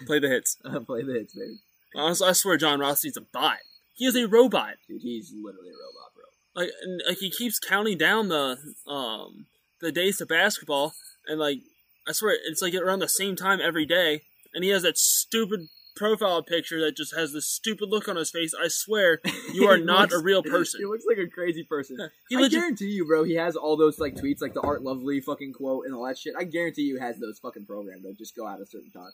play 0.05 0.19
the 0.19 0.27
hits. 0.27 0.55
Play 0.85 1.03
the 1.03 1.13
hits, 1.13 1.33
baby. 1.33 1.59
Honestly, 1.95 2.27
I 2.27 2.33
swear 2.33 2.57
John 2.57 2.79
Rossi's 2.79 3.17
a 3.17 3.21
bot. 3.21 3.57
He 3.99 4.05
is 4.07 4.15
a 4.15 4.27
robot. 4.27 4.75
Dude, 4.87 5.01
he's 5.03 5.31
literally 5.35 5.69
a 5.69 5.73
robot, 5.73 6.11
bro. 6.15 6.23
like 6.63 6.71
and, 6.81 7.01
like 7.07 7.17
he 7.19 7.29
keeps 7.29 7.59
counting 7.59 7.97
down 7.99 8.29
the 8.29 8.57
um 8.87 9.45
the 9.81 9.91
days 9.91 10.17
to 10.17 10.25
basketball 10.25 10.93
and 11.27 11.39
like 11.39 11.59
I 12.07 12.13
swear 12.13 12.35
it's 12.49 12.61
like 12.63 12.73
around 12.73 12.99
the 12.99 13.07
same 13.09 13.35
time 13.35 13.59
every 13.61 13.85
day 13.85 14.21
and 14.53 14.63
he 14.63 14.71
has 14.71 14.81
that 14.83 14.97
stupid 14.97 15.67
profile 15.95 16.41
picture 16.41 16.79
that 16.79 16.95
just 16.95 17.13
has 17.13 17.33
this 17.33 17.45
stupid 17.45 17.89
look 17.89 18.07
on 18.07 18.15
his 18.15 18.31
face. 18.31 18.53
I 18.53 18.69
swear 18.69 19.19
you 19.53 19.67
are 19.67 19.75
He 19.83 19.83
not 19.83 20.11
a 20.11 20.15
looks- 20.15 20.23
real 20.23 20.41
He 20.45 20.49
person. 20.49 20.81
looks 20.87 21.03
like 21.05 21.17
a 21.17 21.29
crazy 21.29 21.65
person. 21.65 21.97
He 22.29 22.37
I 22.37 22.39
legit 22.39 22.59
guarantee 22.59 22.85
you, 22.91 23.05
bro. 23.05 23.23
He 23.25 23.35
has 23.35 23.57
all 23.57 23.75
those 23.75 23.99
like 23.99 24.15
tweets, 24.15 24.41
like 24.41 24.53
the 24.53 24.61
Art 24.61 24.81
Lovely 24.81 25.19
fucking 25.19 25.51
quote 25.53 25.85
and 25.85 25.93
all 25.93 26.05
that 26.07 26.17
shit. 26.17 26.35
I 26.39 26.45
guarantee 26.45 26.83
you, 26.83 26.95
he 26.95 27.01
has 27.01 27.19
those 27.19 27.37
fucking 27.39 27.65
programmed. 27.65 28.03
That 28.05 28.17
just 28.17 28.33
go 28.35 28.47
out 28.47 28.61
a 28.61 28.65
certain 28.65 28.91
time. 28.91 29.11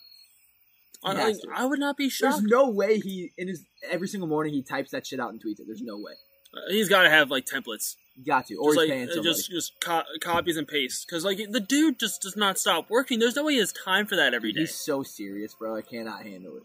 I, 1.06 1.12
He 1.12 1.18
like, 1.18 1.28
has 1.28 1.39
to. 1.41 1.47
I 1.56 1.66
would 1.66 1.80
not 1.80 1.95
be 1.97 2.10
sure. 2.10 2.32
There's 2.32 2.43
no 2.43 2.70
way 2.70 2.99
he 2.99 3.32
in 3.38 3.47
his 3.47 3.64
every 3.89 4.08
single 4.08 4.28
morning 4.28 4.53
he 4.53 4.62
types 4.62 4.91
that 4.91 5.06
shit 5.06 5.20
out 5.20 5.32
and 5.32 5.41
tweets 5.41 5.60
it. 5.60 5.68
There's 5.68 5.82
no 5.82 5.97
way. 5.97 6.14
Uh, 6.53 6.60
He's 6.70 6.89
got 6.89 7.03
to 7.03 7.10
have 7.10 7.30
like 7.30 7.45
templates. 7.45 7.95
Got 8.26 8.47
to, 8.47 8.56
or 8.56 8.74
Just 8.74 8.88
he's 8.88 9.08
like 9.10 9.18
uh, 9.18 9.22
just 9.22 9.51
just 9.51 9.74
co- 9.82 10.03
copies 10.22 10.56
and 10.56 10.66
pastes 10.66 11.03
because 11.06 11.26
like 11.26 11.38
the 11.49 11.60
dude 11.60 11.99
just 11.99 12.22
does 12.22 12.38
not 12.38 12.58
stop 12.58 12.89
working. 12.89 13.20
There's 13.20 13.36
no 13.36 13.43
way 13.43 13.53
he 13.53 13.60
has 13.60 13.74
time 13.74 14.06
for 14.06 14.16
that 14.16 14.34
every 14.34 14.53
day. 14.53 14.62
He's 14.62 14.74
so 14.74 15.03
serious, 15.03 15.53
bro. 15.53 15.76
I 15.76 15.82
cannot 15.82 16.24
handle 16.24 16.56
it. 16.56 16.64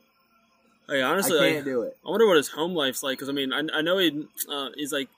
Like 0.86 1.02
honestly, 1.02 1.38
I 1.38 1.52
can't 1.54 1.64
do 1.64 1.82
it. 1.82 1.96
I 2.06 2.10
wonder 2.10 2.26
what 2.28 2.36
his 2.36 2.48
home 2.48 2.74
life's 2.74 3.02
like 3.02 3.18
because 3.18 3.28
I 3.28 3.32
mean 3.32 3.52
I, 3.52 3.62
I 3.74 3.82
know 3.82 3.98
he 3.98 4.26
uh, 4.48 4.68
he's 4.76 4.92
like 4.92 5.08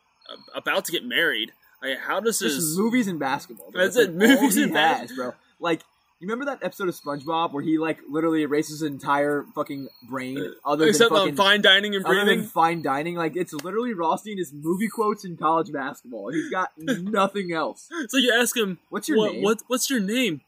about 0.54 0.86
to 0.86 0.92
get 0.92 1.04
married. 1.04 1.52
Like 1.82 1.98
how 1.98 2.20
does 2.20 2.38
Just 2.38 2.56
his 2.56 2.78
movies 2.78 3.08
and 3.08 3.18
basketball. 3.18 3.70
Bro. 3.70 3.82
That's 3.82 3.96
That's 3.96 4.08
it, 4.08 4.16
like 4.16 4.28
movies 4.28 4.56
and 4.56 4.72
bas- 4.72 5.00
has, 5.00 5.12
bro. 5.12 5.34
Like 5.60 5.82
you 6.22 6.28
remember 6.28 6.44
that 6.44 6.64
episode 6.64 6.88
of 6.88 6.94
SpongeBob 6.94 7.52
where 7.52 7.64
he 7.64 7.78
like 7.78 7.98
literally 8.08 8.42
erases 8.42 8.80
his 8.80 8.82
entire 8.88 9.44
fucking 9.56 9.88
brain, 10.08 10.54
other 10.64 10.84
than 10.84 10.90
except 10.90 11.10
fucking 11.10 11.34
fine 11.34 11.62
dining 11.62 11.96
and 11.96 12.04
other 12.04 12.14
than 12.14 12.26
breathing? 12.26 12.44
fine 12.44 12.80
dining. 12.80 13.16
Like 13.16 13.34
it's 13.34 13.52
literally 13.52 13.92
Rothstein 13.92 14.38
his 14.38 14.52
movie 14.52 14.86
quotes 14.88 15.24
in 15.24 15.36
college 15.36 15.72
basketball. 15.72 16.30
He's 16.30 16.48
got 16.48 16.70
nothing 16.78 17.52
else. 17.52 17.88
So 18.08 18.18
you 18.18 18.32
ask 18.32 18.56
him, 18.56 18.78
What's 18.88 19.08
your 19.08 19.18
what, 19.18 19.32
name? 19.32 19.42
what 19.42 19.62
what's 19.66 19.90
your 19.90 19.98
name? 19.98 20.42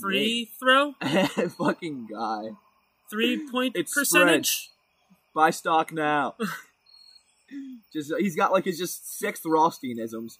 Free 0.00 0.48
throw, 0.60 0.92
fucking 1.58 2.08
guy. 2.12 2.50
three 3.10 3.48
point 3.50 3.74
It's 3.76 3.92
percentage. 3.92 4.70
Buy 5.34 5.50
stock 5.50 5.92
now. 5.92 6.36
just 7.92 8.12
he's 8.20 8.36
got 8.36 8.52
like 8.52 8.64
his 8.64 8.78
just 8.78 9.18
sixth 9.18 9.42
Rothsteinisms. 9.42 10.38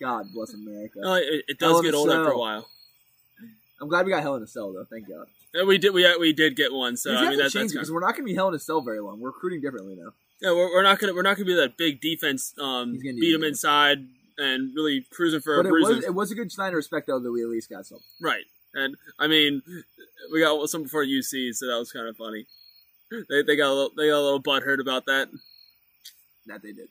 God 0.00 0.26
bless 0.34 0.54
America. 0.54 0.98
Uh, 1.04 1.14
it, 1.14 1.44
it 1.46 1.58
does 1.60 1.78
a 1.78 1.82
get 1.84 1.94
old 1.94 2.10
after 2.10 2.30
a 2.30 2.38
while. 2.38 2.66
I'm 3.80 3.88
glad 3.88 4.04
we 4.06 4.12
got 4.12 4.22
Hell 4.22 4.36
in 4.36 4.42
a 4.42 4.46
Cell 4.46 4.72
though. 4.72 4.84
Thank 4.84 5.08
God. 5.08 5.26
Yeah, 5.54 5.64
we 5.64 5.78
did 5.78 5.92
we 5.94 6.06
we 6.18 6.32
did 6.32 6.56
get 6.56 6.72
one. 6.72 6.96
So 6.96 7.14
I 7.14 7.22
mean 7.22 7.30
to 7.32 7.36
that's 7.36 7.52
change 7.52 7.72
that's 7.72 7.72
it 7.72 7.76
kind 7.76 7.80
because 7.80 7.92
we're 7.92 8.00
not 8.00 8.14
gonna 8.14 8.24
be 8.24 8.34
Hell 8.34 8.48
in 8.48 8.54
a 8.54 8.58
Cell 8.58 8.80
very 8.80 9.00
long. 9.00 9.20
We're 9.20 9.30
recruiting 9.30 9.60
differently 9.60 9.96
now. 9.96 10.12
yeah 10.40 10.52
we're, 10.52 10.68
we're 10.70 10.82
not 10.82 10.98
gonna 10.98 11.14
we're 11.14 11.22
not 11.22 11.36
gonna 11.36 11.46
be 11.46 11.56
that 11.56 11.76
big 11.76 12.00
defense 12.00 12.54
um 12.60 12.98
beat 12.98 13.34
him 13.34 13.42
inside 13.42 14.06
and 14.38 14.74
really 14.74 15.06
cruising 15.10 15.40
for 15.40 15.54
a. 15.54 15.56
But 15.58 15.66
it 15.66 15.70
bruises. 15.70 15.96
was 15.96 16.04
it 16.04 16.14
was 16.14 16.30
a 16.30 16.34
good 16.34 16.52
sign 16.52 16.68
of 16.68 16.74
respect 16.74 17.06
though 17.06 17.18
that 17.18 17.32
we 17.32 17.42
at 17.42 17.48
least 17.48 17.70
got 17.70 17.86
something. 17.86 18.04
Right. 18.20 18.44
And 18.74 18.96
I 19.18 19.26
mean, 19.26 19.62
we 20.32 20.40
got 20.40 20.68
some 20.68 20.84
before 20.84 21.04
UC, 21.04 21.54
so 21.54 21.66
that 21.66 21.78
was 21.78 21.90
kind 21.92 22.08
of 22.08 22.16
funny. 22.16 22.46
They, 23.10 23.42
they 23.42 23.56
got 23.56 23.68
a 23.68 23.74
little, 23.74 23.90
they 23.96 24.08
got 24.08 24.20
a 24.20 24.22
little 24.22 24.42
butthurt 24.42 24.80
about 24.80 25.06
that. 25.06 25.28
That 26.46 26.62
they 26.62 26.72
did. 26.72 26.88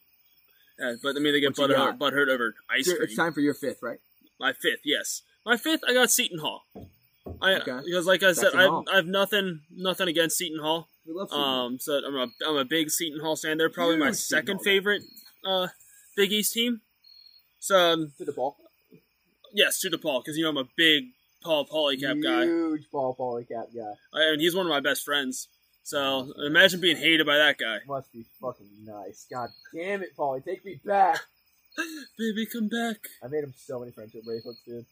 Yeah, 0.78 0.96
but 1.02 1.16
I 1.16 1.20
mean, 1.20 1.34
they 1.34 1.40
get 1.40 1.56
butthurt, 1.56 1.98
butthurt 1.98 2.28
over 2.28 2.56
ice 2.70 2.88
It's 2.88 2.98
cream. 2.98 3.16
time 3.16 3.34
for 3.34 3.40
your 3.40 3.54
fifth, 3.54 3.82
right? 3.82 4.00
My 4.40 4.54
fifth, 4.54 4.82
yes, 4.84 5.22
my 5.46 5.58
fifth. 5.58 5.82
I 5.88 5.94
got 5.94 6.12
Seton 6.12 6.40
Hall. 6.40 6.64
I 7.42 7.54
Okay. 7.56 7.80
because 7.86 8.06
like 8.08 8.24
I 8.24 8.34
said, 8.34 8.54
I 8.56 8.66
Hall. 8.68 8.86
I 8.92 8.96
have 8.98 9.06
nothing 9.06 9.62
nothing 9.76 10.08
against 10.08 10.38
Seton 10.38 10.60
Hall. 10.60 10.88
We 11.06 11.14
love 11.14 11.30
Seton. 11.30 11.44
Um, 11.44 11.80
so 11.80 11.94
I'm 12.06 12.16
a 12.16 12.28
I'm 12.48 12.58
a 12.58 12.66
big 12.66 12.90
Seton 12.90 13.20
Hall 13.22 13.36
fan. 13.36 13.58
They're 13.58 13.70
probably 13.70 13.98
my 13.98 14.08
Huge 14.08 14.16
second 14.18 14.56
Hall. 14.58 14.64
favorite 14.64 15.04
uh 15.46 15.68
Big 16.16 16.32
East 16.32 16.54
team. 16.54 16.82
So 17.60 17.78
um, 17.78 18.14
to 18.18 18.26
the 18.26 18.32
ball. 18.32 18.56
yes, 19.54 19.80
to 19.82 19.90
DePaul 19.90 20.24
because 20.24 20.38
you 20.38 20.44
know 20.44 20.50
I'm 20.50 20.58
a 20.58 20.70
big 20.76 21.06
Paul 21.44 21.66
Paulicap 21.66 22.22
guy. 22.24 22.44
Huge 22.46 22.84
Paul 22.92 23.16
Paulicap 23.20 23.74
guy. 23.76 23.94
I 24.14 24.32
mean, 24.32 24.40
he's 24.40 24.56
one 24.56 24.66
of 24.66 24.70
my 24.70 24.80
best 24.80 25.04
friends. 25.06 25.48
So 25.84 26.34
imagine 26.46 26.82
being 26.82 26.98
hated 26.98 27.26
by 27.26 27.38
that 27.38 27.58
guy. 27.58 27.80
Must 27.88 28.12
be 28.12 28.26
fucking 28.42 28.68
nice. 28.86 29.26
God 29.32 29.50
damn 29.74 30.04
it, 30.04 30.16
Paulie. 30.18 30.44
Take 30.44 30.64
me 30.64 30.80
back. 30.86 31.20
Baby, 32.18 32.46
come 32.46 32.68
back. 32.68 32.98
I 33.24 33.28
made 33.28 33.44
him 33.44 33.54
so 33.58 33.80
many 33.80 33.92
friends 33.92 34.12
friendship 34.12 34.26
bracelets, 34.26 34.62
dude. 34.66 34.86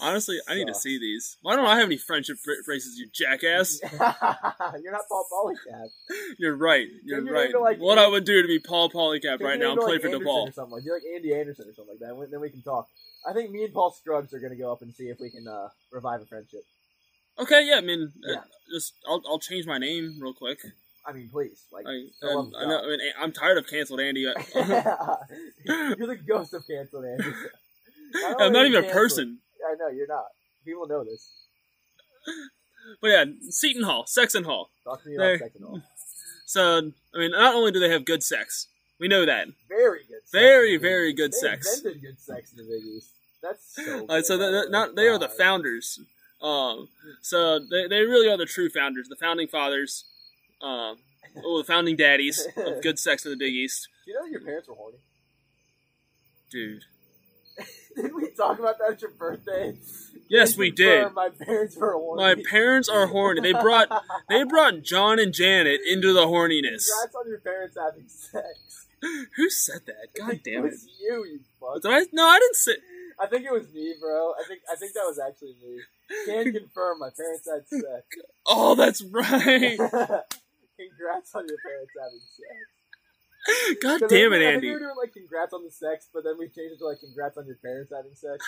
Honestly, 0.00 0.38
I 0.48 0.54
need 0.54 0.66
to 0.66 0.74
see 0.74 0.98
these. 0.98 1.38
Why 1.42 1.56
don't 1.56 1.66
I 1.66 1.76
have 1.76 1.86
any 1.86 1.96
friendship 1.96 2.36
braces, 2.66 2.98
you 2.98 3.08
jackass? 3.12 3.80
You're 3.90 4.92
not 4.92 5.08
Paul 5.08 5.26
Paulicap. 5.32 5.88
You're 6.38 6.56
right. 6.56 6.86
You're 7.04 7.24
right. 7.24 7.54
like- 7.54 7.78
what 7.78 7.98
I 7.98 8.06
would 8.06 8.24
do 8.24 8.42
to 8.42 8.48
be 8.48 8.58
Paul 8.58 8.90
Paulicap 8.90 9.40
right 9.40 9.58
now 9.58 9.72
and 9.72 9.80
play 9.80 9.92
like 9.92 10.02
for 10.02 10.08
Anderson 10.08 10.26
DePaul. 10.26 10.48
or 10.48 10.52
something 10.52 10.72
like 10.72 10.84
you're 10.84 10.96
like 10.96 11.04
Andy 11.14 11.34
Anderson 11.34 11.68
or 11.68 11.72
something 11.74 11.96
like 11.98 12.00
that. 12.00 12.30
Then 12.30 12.40
we 12.40 12.50
can 12.50 12.62
talk. 12.62 12.86
I 13.26 13.32
think 13.32 13.50
me 13.50 13.64
and 13.64 13.72
Paul 13.72 13.92
Scruggs 13.92 14.34
are 14.34 14.40
gonna 14.40 14.56
go 14.56 14.72
up 14.72 14.82
and 14.82 14.94
see 14.94 15.08
if 15.08 15.20
we 15.20 15.30
can 15.30 15.48
uh, 15.48 15.68
revive 15.90 16.20
a 16.20 16.26
friendship. 16.26 16.64
Okay, 17.38 17.66
yeah, 17.66 17.76
I 17.76 17.80
mean, 17.80 18.12
uh, 18.28 18.40
just 18.70 18.94
I'll, 19.08 19.22
I'll 19.26 19.38
change 19.38 19.64
my 19.66 19.78
name 19.78 20.18
real 20.20 20.34
quick. 20.34 20.60
I 21.06 21.12
mean, 21.12 21.30
please, 21.30 21.64
like, 21.72 21.86
I, 21.86 22.04
for 22.20 22.28
the 22.28 22.34
love 22.36 22.46
and 22.46 22.54
of 22.54 22.60
I 22.60 22.64
know, 22.66 22.80
God. 22.80 22.84
I 22.84 22.88
mean, 22.88 23.00
I'm 23.18 23.32
tired 23.32 23.58
of 23.58 23.66
canceled 23.66 24.00
Andy. 24.00 24.20
you're 24.20 24.34
the 24.54 26.20
ghost 26.26 26.52
of 26.52 26.66
canceled 26.68 27.04
Andy. 27.06 27.24
I'm 28.38 28.52
not 28.52 28.66
even 28.66 28.84
a 28.84 28.92
person. 28.92 29.38
I 29.66 29.74
know 29.74 29.88
you're 29.88 30.06
not. 30.06 30.26
People 30.64 30.86
know 30.86 31.04
this. 31.04 31.30
But 33.00 33.08
yeah, 33.08 33.24
Seton 33.50 33.84
Hall, 33.84 34.04
Sexton 34.06 34.44
Hall. 34.44 34.70
Talk 34.84 35.02
to 35.02 35.08
me 35.08 35.16
about 35.16 35.38
sex 35.38 35.54
and 35.56 35.64
all. 35.64 35.82
So, 36.46 36.92
I 37.14 37.18
mean, 37.18 37.30
not 37.30 37.54
only 37.54 37.72
do 37.72 37.80
they 37.80 37.90
have 37.90 38.04
good 38.04 38.22
sex, 38.22 38.66
we 38.98 39.08
know 39.08 39.24
that. 39.24 39.48
Very 39.68 40.00
good. 40.00 40.20
Sex 40.24 40.30
Very, 40.32 40.74
in 40.74 40.74
the 40.74 40.78
Big 40.78 40.90
very 40.90 41.12
good 41.12 41.32
they 41.32 41.36
sex. 41.36 41.78
Invented 41.78 42.02
good 42.02 42.20
sex 42.20 42.52
in 42.52 42.58
the 42.58 42.64
Big 42.64 42.84
East. 42.84 43.10
That's 43.42 43.74
so. 43.74 44.06
Uh, 44.08 44.22
so 44.22 44.36
they're, 44.36 44.68
not 44.68 44.94
they 44.94 45.08
are 45.08 45.18
the 45.18 45.28
founders. 45.28 45.98
Um, 46.40 46.88
so 47.20 47.58
they, 47.58 47.86
they 47.88 48.00
really 48.02 48.28
are 48.28 48.36
the 48.36 48.46
true 48.46 48.68
founders, 48.68 49.08
the 49.08 49.16
founding 49.16 49.46
fathers, 49.46 50.04
um, 50.60 50.98
oh, 51.44 51.58
the 51.58 51.64
founding 51.64 51.96
daddies 51.96 52.46
of 52.56 52.82
good 52.82 52.98
sex 52.98 53.24
in 53.24 53.30
the 53.30 53.36
Big 53.36 53.54
East, 53.54 53.88
Do 54.04 54.10
you 54.10 54.16
know 54.18 54.24
that 54.24 54.30
your 54.30 54.40
parents 54.40 54.68
were 54.68 54.74
horny? 54.74 54.98
dude. 56.50 56.84
Did 57.96 58.14
we 58.14 58.30
talk 58.30 58.58
about 58.58 58.78
that 58.78 58.92
at 58.92 59.02
your 59.02 59.10
birthday? 59.10 59.76
Yes, 60.28 60.56
we 60.56 60.70
did. 60.70 61.12
My 61.12 61.28
parents 61.28 61.76
were 61.76 61.92
horny. 61.92 62.22
My 62.22 62.42
parents 62.50 62.88
are 62.88 63.06
horny. 63.06 63.40
They 63.42 63.52
brought 63.52 63.88
they 64.28 64.44
brought 64.44 64.82
John 64.82 65.18
and 65.18 65.34
Janet 65.34 65.80
into 65.86 66.12
the 66.12 66.26
horniness. 66.26 66.88
Congrats 66.88 67.14
on 67.14 67.28
your 67.28 67.40
parents 67.40 67.76
having 67.78 68.08
sex. 68.08 68.86
Who 69.36 69.50
said 69.50 69.80
that? 69.86 70.14
God 70.18 70.40
damn 70.42 70.64
it! 70.64 70.70
was 70.70 70.88
you, 70.98 71.24
you 71.26 71.40
fuck. 71.60 71.82
Did 71.82 71.90
I? 71.90 72.06
No, 72.12 72.26
I 72.26 72.38
didn't 72.38 72.56
say. 72.56 72.72
I 73.20 73.26
think 73.26 73.44
it 73.44 73.52
was 73.52 73.70
me, 73.74 73.94
bro. 74.00 74.32
I 74.32 74.44
think 74.48 74.60
I 74.72 74.76
think 74.76 74.94
that 74.94 75.04
was 75.06 75.18
actually 75.18 75.54
me. 75.62 75.80
Can 76.24 76.52
confirm 76.52 76.98
my 77.00 77.10
parents 77.14 77.48
had 77.48 77.68
sex. 77.68 78.06
Oh, 78.46 78.74
that's 78.74 79.02
right. 79.02 79.76
congrats 79.78 81.34
on 81.34 81.46
your 81.46 81.58
parents 81.58 81.92
having 82.00 82.20
sex. 82.20 82.81
God 83.82 84.00
damn 84.08 84.32
it, 84.32 84.38
think- 84.38 84.48
I 84.48 84.50
think 84.52 84.62
we 84.62 84.68
Andy. 84.68 84.70
were 84.70 84.78
doing 84.78 84.94
like 84.96 85.12
congrats 85.12 85.52
on 85.52 85.64
the 85.64 85.70
sex, 85.70 86.08
but 86.12 86.24
then 86.24 86.34
we 86.38 86.46
changed 86.46 86.74
it 86.74 86.78
to 86.78 86.86
like 86.86 87.00
congrats 87.00 87.36
on 87.36 87.46
your 87.46 87.56
parents 87.56 87.92
having 87.94 88.14
sex. 88.14 88.44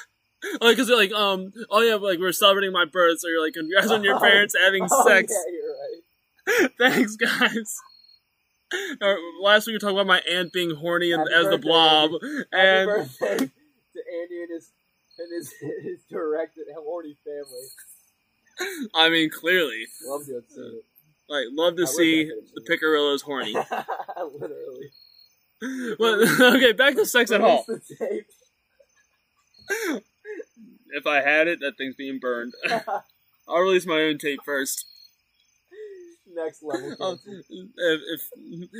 Like, 0.61 0.77
cause 0.77 0.91
like, 0.91 1.13
um, 1.13 1.53
oh 1.71 1.81
yeah, 1.81 1.95
like 1.97 2.19
we're 2.19 2.33
celebrating 2.33 2.73
my 2.73 2.85
birth, 2.85 3.19
so 3.21 3.29
you're 3.29 3.43
like, 3.45 3.55
congrats 3.55 3.91
on 3.91 4.05
your 4.05 4.21
parents 4.29 4.55
having 4.59 4.87
Oh, 4.91 5.07
sex. 5.07 5.33
yeah, 5.33 5.53
you're 5.53 6.63
right. 6.63 6.71
Thanks, 6.79 7.17
guys. 7.17 7.77
Or, 9.01 9.17
last 9.41 9.67
week 9.67 9.73
we 9.73 9.75
were 9.77 9.79
talking 9.81 9.97
about 9.97 10.07
my 10.07 10.21
aunt 10.31 10.53
being 10.53 10.75
horny 10.75 11.13
and, 11.13 11.29
as 11.33 11.49
the 11.49 11.59
blob, 11.59 12.11
Happy 12.13 12.45
and 12.53 13.11
to 13.11 13.33
Andy 13.33 14.43
and 14.43 14.51
his 14.51 14.71
and 15.19 15.33
his 15.33 15.53
his 15.83 16.01
direct 16.11 16.57
and 16.57 16.67
horny 16.77 17.17
family. 17.25 18.89
I 18.95 19.09
mean, 19.11 19.31
clearly, 19.31 19.87
Love 20.07 20.27
to 20.27 20.35
have 20.35 20.45
seen 20.49 20.65
it. 20.65 20.85
Like, 21.29 21.45
love 21.53 21.77
to 21.77 21.87
see 21.87 22.25
the. 22.25 22.63
Picarillos 22.69 23.23
horny. 23.23 23.53
Literally. 24.41 24.91
Well, 25.99 26.21
okay, 26.57 26.73
back 26.73 26.95
to 26.97 27.07
sex 27.07 27.31
at 27.31 27.41
hall. 27.41 27.65
Release 27.67 27.89
the 27.89 27.97
tape. 27.97 28.27
If 30.91 31.07
I 31.07 31.23
had 31.23 31.49
it, 31.49 31.61
that 31.61 31.79
thing's 31.79 31.95
being 31.95 32.19
burned. 32.19 32.53
I'll 33.49 33.61
release 33.61 33.87
my 33.87 34.03
own 34.03 34.19
tape 34.19 34.41
first. 34.45 34.85
Next 36.35 36.63
level. 36.63 37.19
If, 37.27 37.41
if 37.49 38.21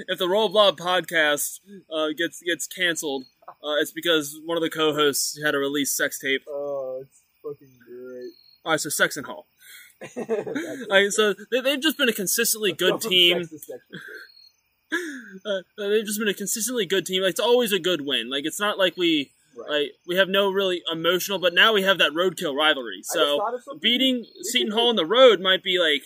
if 0.09 0.19
the 0.19 0.29
Roll 0.29 0.51
Blob 0.51 0.77
podcast 0.77 1.61
uh, 1.91 2.09
gets 2.19 2.43
gets 2.43 2.67
canceled, 2.67 3.25
uh, 3.49 3.77
it's 3.81 3.93
because 3.93 4.39
one 4.45 4.59
of 4.59 4.63
the 4.63 4.69
co-hosts 4.69 5.41
had 5.43 5.53
to 5.53 5.59
release 5.59 5.97
sex 5.97 6.19
tape. 6.19 6.43
Oh, 6.49 7.01
it's 7.03 7.23
fucking 7.43 7.79
great. 7.87 8.33
All 8.65 8.73
right, 8.73 8.81
so 8.81 8.91
Sex 8.91 9.17
and 9.17 9.25
Hall. 9.27 9.47
All 10.03 10.87
right, 10.91 11.11
so 11.13 11.35
they, 11.51 11.61
they've 11.61 11.81
just 11.81 11.97
been 11.97 12.09
a 12.09 12.13
consistently 12.13 12.73
good 12.73 13.01
team. 13.01 13.45
sexual 13.45 13.79
Uh, 15.45 15.63
they've 15.77 16.05
just 16.07 16.21
been 16.21 16.29
a 16.29 16.35
consistently 16.35 16.87
good 16.87 17.05
team. 17.05 17.23
Like 17.23 17.31
it's 17.31 17.41
always 17.41 17.73
a 17.73 17.81
good 17.81 18.07
win. 18.07 18.31
Like 18.31 18.45
it's 18.45 18.61
not 18.61 18.79
like 18.79 18.97
we 18.97 19.33
Right. 19.57 19.71
like 19.71 19.93
we 20.07 20.17
have 20.17 20.29
no 20.29 20.51
really 20.51 20.83
emotional, 20.91 21.39
but 21.39 21.55
now 21.55 21.73
we 21.73 21.83
have 21.83 21.99
that 21.99 22.13
roadkill 22.13 22.57
rivalry. 22.57 23.01
So 23.03 23.39
thought 23.39 23.55
of 23.55 23.63
something. 23.63 23.81
beating 23.81 24.25
Seton 24.43 24.73
Hall 24.73 24.89
on 24.89 24.97
the 24.97 25.07
road 25.07 25.41
might 25.41 25.63
be 25.63 25.79
like 25.79 26.03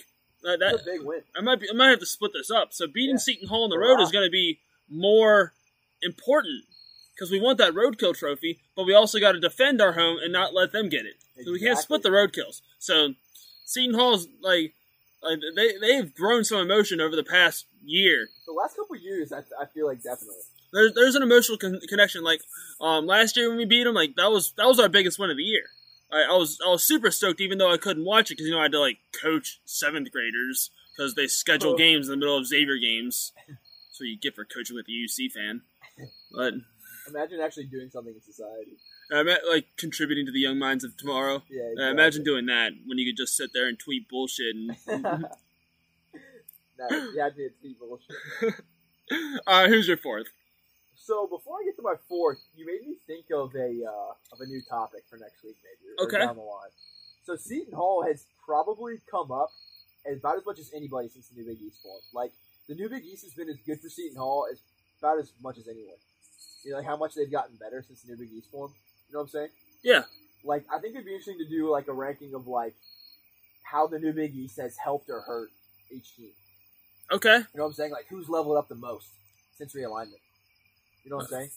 uh, 0.47 0.57
that. 0.57 0.83
Big 0.85 1.01
win. 1.03 1.21
I 1.35 1.41
might 1.41 1.59
be, 1.59 1.67
I 1.69 1.73
might 1.73 1.89
have 1.89 1.99
to 1.99 2.05
split 2.05 2.31
this 2.33 2.51
up. 2.51 2.73
So 2.73 2.85
beating 2.87 3.15
Yeah. 3.15 3.19
Seton 3.19 3.47
Hall 3.47 3.63
on 3.63 3.69
the 3.69 3.79
road 3.79 3.99
is 4.01 4.11
going 4.11 4.25
to 4.25 4.31
be 4.31 4.59
more 4.89 5.53
important 6.01 6.63
because 7.15 7.31
we 7.31 7.39
want 7.39 7.57
that 7.57 7.73
roadkill 7.73 8.15
trophy, 8.15 8.59
but 8.75 8.85
we 8.85 8.93
also 8.93 9.19
got 9.19 9.33
to 9.33 9.39
defend 9.39 9.81
our 9.81 9.93
home 9.93 10.17
and 10.23 10.31
not 10.31 10.53
let 10.53 10.71
them 10.71 10.87
get 10.89 11.05
it. 11.05 11.15
So 11.43 11.51
we 11.51 11.59
can't 11.59 11.77
split 11.77 12.03
the 12.03 12.09
roadkills. 12.09 12.61
So 12.77 13.15
Seton 13.69 13.93
Hall's 13.95 14.27
like, 14.41 14.73
like 15.21 15.39
they 15.55 15.73
they've 15.79 16.13
grown 16.15 16.43
some 16.43 16.57
emotion 16.59 16.99
over 16.99 17.15
the 17.15 17.23
past 17.23 17.65
year. 17.83 18.29
The 18.47 18.53
last 18.53 18.75
couple 18.75 18.95
of 18.95 19.01
years, 19.01 19.31
I, 19.31 19.39
I 19.61 19.65
feel 19.73 19.85
like 19.85 20.01
definitely. 20.01 20.37
There's 20.73 20.93
there's 20.95 21.15
an 21.15 21.23
emotional 21.23 21.57
con- 21.57 21.79
connection. 21.87 22.23
Like 22.23 22.41
um 22.81 23.05
last 23.05 23.37
year 23.37 23.49
when 23.49 23.57
we 23.57 23.65
beat 23.65 23.83
them, 23.83 23.93
like 23.95 24.15
that 24.15 24.31
was 24.31 24.53
that 24.57 24.65
was 24.67 24.79
our 24.79 24.89
biggest 24.89 25.19
win 25.19 25.29
of 25.29 25.37
the 25.37 25.43
year. 25.43 25.65
I, 26.11 26.33
I 26.33 26.37
was 26.37 26.57
I 26.65 26.69
was 26.69 26.83
super 26.83 27.11
stoked, 27.11 27.41
even 27.41 27.57
though 27.59 27.71
I 27.71 27.77
couldn't 27.77 28.05
watch 28.05 28.31
it 28.31 28.35
because 28.35 28.47
you 28.47 28.53
know 28.53 28.59
I 28.59 28.63
had 28.63 28.71
to 28.71 28.79
like 28.79 28.97
coach 29.21 29.59
seventh 29.65 30.11
graders 30.11 30.71
because 30.97 31.13
they 31.15 31.27
schedule 31.27 31.73
Oh. 31.73 31.77
games 31.77 32.07
in 32.07 32.11
the 32.11 32.17
middle 32.17 32.37
of 32.37 32.47
Xavier 32.47 32.77
games. 32.77 33.31
That's 33.47 33.99
what 33.99 34.07
you 34.07 34.17
get 34.19 34.35
for 34.35 34.45
coaching 34.45 34.75
with 34.75 34.87
a 34.87 34.91
UC 34.91 35.31
fan. 35.31 35.61
But 36.31 36.53
Imagine 37.09 37.39
actually 37.39 37.65
doing 37.65 37.89
something 37.89 38.13
in 38.13 38.21
society. 38.21 38.77
I 39.11 39.23
meant 39.23 39.41
like 39.49 39.65
contributing 39.77 40.25
to 40.27 40.31
the 40.31 40.39
young 40.39 40.59
minds 40.59 40.83
of 40.83 40.95
tomorrow. 40.97 41.43
Yeah. 41.49 41.85
Uh, 41.85 41.91
imagine 41.91 42.23
doing 42.23 42.45
that 42.47 42.73
when 42.85 42.97
you 42.97 43.11
could 43.11 43.17
just 43.17 43.35
sit 43.35 43.51
there 43.53 43.67
and 43.67 43.77
tweet 43.79 44.07
bullshit. 44.09 44.55
And 44.55 44.75
no, 46.79 46.87
you 47.13 47.19
had 47.19 47.35
to 47.35 47.49
tweet 47.61 47.77
bullshit. 47.79 48.15
uh, 49.47 49.67
who's 49.67 49.87
your 49.87 49.97
fourth? 49.97 50.27
So 50.95 51.27
before 51.27 51.57
I 51.61 51.65
get 51.65 51.75
to 51.77 51.81
my 51.81 51.95
fourth, 52.07 52.39
you 52.55 52.65
made 52.65 52.87
me 52.87 52.95
think 53.07 53.25
of 53.33 53.55
a 53.55 53.83
uh, 53.83 54.13
of 54.33 54.41
a 54.41 54.45
new 54.45 54.61
topic 54.69 55.03
for 55.09 55.17
next 55.17 55.43
week, 55.43 55.55
maybe 55.63 55.95
or 55.97 56.05
Okay. 56.05 56.19
down 56.25 56.35
the 56.35 56.41
line. 56.43 56.69
So 57.25 57.35
Seton 57.35 57.73
Hall 57.73 58.03
has 58.05 58.25
probably 58.45 59.01
come 59.09 59.31
up 59.31 59.49
about 60.05 60.37
as 60.37 60.45
much 60.45 60.59
as 60.59 60.71
anybody 60.75 61.07
since 61.07 61.27
the 61.29 61.35
New 61.41 61.47
Big 61.47 61.61
East 61.61 61.81
formed. 61.81 62.03
Like 62.13 62.31
the 62.67 62.75
New 62.75 62.89
Big 62.89 63.03
East 63.05 63.23
has 63.23 63.33
been 63.33 63.49
as 63.49 63.57
good 63.65 63.81
for 63.81 63.89
Seton 63.89 64.17
Hall 64.17 64.47
as 64.51 64.61
about 64.99 65.19
as 65.19 65.31
much 65.41 65.57
as 65.57 65.67
anyone. 65.67 65.97
You 66.63 66.71
know, 66.71 66.77
like 66.77 66.85
how 66.85 66.97
much 66.97 67.13
they've 67.15 67.31
gotten 67.31 67.55
better 67.55 67.83
since 67.87 68.01
the 68.01 68.11
New 68.11 68.17
Big 68.17 68.31
East 68.33 68.51
formed. 68.51 68.73
You 69.09 69.13
know 69.13 69.19
what 69.19 69.23
I'm 69.25 69.29
saying? 69.29 69.49
Yeah. 69.83 70.03
Like 70.43 70.65
I 70.71 70.79
think 70.79 70.95
it'd 70.95 71.05
be 71.05 71.11
interesting 71.11 71.37
to 71.39 71.49
do 71.49 71.69
like 71.71 71.87
a 71.87 71.93
ranking 71.93 72.33
of 72.33 72.47
like 72.47 72.73
how 73.63 73.87
the 73.87 73.99
New 73.99 74.13
Big 74.13 74.35
East 74.35 74.57
has 74.59 74.77
helped 74.77 75.09
or 75.09 75.21
hurt 75.21 75.49
each 75.91 76.15
team. 76.15 76.31
Okay. 77.11 77.37
You 77.37 77.45
know 77.55 77.63
what 77.63 77.67
I'm 77.69 77.73
saying? 77.73 77.91
Like 77.91 78.05
who's 78.09 78.29
leveled 78.29 78.57
up 78.57 78.67
the 78.67 78.75
most 78.75 79.07
since 79.57 79.73
realignment? 79.73 80.21
You 81.03 81.11
know 81.11 81.17
what 81.17 81.23
I'm 81.25 81.29
saying? 81.29 81.49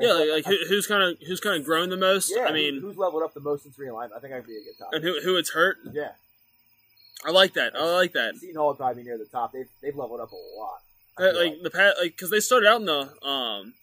Yeah, 0.00 0.12
like, 0.12 0.46
like 0.46 0.58
who's 0.68 0.86
kind 0.86 1.02
of 1.02 1.18
who's 1.26 1.40
kind 1.40 1.58
of 1.58 1.66
grown 1.66 1.90
the 1.90 1.98
most? 1.98 2.32
yeah, 2.34 2.44
I 2.44 2.52
mean, 2.52 2.80
who's 2.80 2.96
leveled 2.96 3.22
up 3.22 3.34
the 3.34 3.40
most 3.40 3.64
since 3.64 3.76
realignment? 3.76 4.12
I 4.16 4.20
think 4.20 4.32
I'd 4.32 4.46
be 4.46 4.56
a 4.56 4.60
good 4.64 4.78
top. 4.78 4.88
and 4.92 5.04
who 5.04 5.20
who 5.20 5.36
it's 5.36 5.50
hurt. 5.50 5.76
yeah, 5.92 6.12
I 7.26 7.30
like 7.30 7.52
that. 7.54 7.76
I 7.76 7.84
like 7.96 8.12
that. 8.14 8.36
Seton 8.36 8.56
Hall 8.56 8.68
would 8.68 8.78
probably 8.78 9.02
be 9.02 9.08
near 9.08 9.18
the 9.18 9.26
top. 9.26 9.52
They've 9.52 9.68
they've 9.82 9.94
leveled 9.94 10.20
up 10.20 10.32
a 10.32 10.34
lot. 10.58 10.78
I 11.18 11.24
Uh, 11.28 11.32
like 11.44 11.62
the 11.62 11.68
pat, 11.70 11.96
like 12.00 12.12
because 12.12 12.30
they 12.30 12.40
started 12.40 12.68
out 12.68 12.80
in 12.80 12.86
the 12.86 13.26
um, 13.26 13.74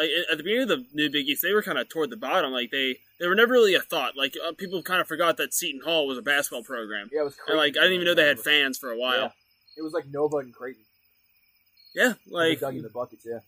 like 0.00 0.10
at 0.32 0.38
the 0.38 0.42
beginning 0.42 0.62
of 0.62 0.68
the 0.70 0.86
new 0.94 1.10
Big 1.10 1.28
East, 1.28 1.42
they 1.42 1.52
were 1.52 1.62
kind 1.62 1.78
of 1.78 1.88
toward 1.88 2.08
the 2.10 2.16
bottom. 2.16 2.50
Like 2.52 2.70
they 2.70 2.96
they 3.20 3.26
were 3.26 3.34
never 3.34 3.52
really 3.52 3.74
a 3.74 3.80
thought. 3.80 4.16
Like 4.16 4.34
uh, 4.46 4.52
people 4.56 4.82
kind 4.82 5.00
of 5.00 5.06
forgot 5.06 5.36
that 5.36 5.52
Seton 5.52 5.82
Hall 5.84 6.06
was 6.06 6.16
a 6.18 6.22
basketball 6.22 6.62
program. 6.64 7.10
yeah, 7.12 7.20
it 7.20 7.24
was 7.24 7.36
And 7.46 7.56
like 7.58 7.76
I 7.76 7.82
didn't 7.82 7.94
even 7.94 8.06
know 8.06 8.14
they 8.14 8.26
had 8.26 8.40
fans 8.40 8.78
for 8.78 8.90
a 8.90 8.96
while. 8.98 9.20
Yeah. 9.20 9.30
It 9.76 9.82
was 9.82 9.92
like 9.92 10.06
Nova 10.08 10.38
and 10.38 10.52
Creighton. 10.54 10.82
Yeah, 11.94 12.14
Like 12.28 12.60
Dougie 12.60 12.82
the 12.82 12.88
buckets. 12.88 13.26
Yeah, 13.28 13.40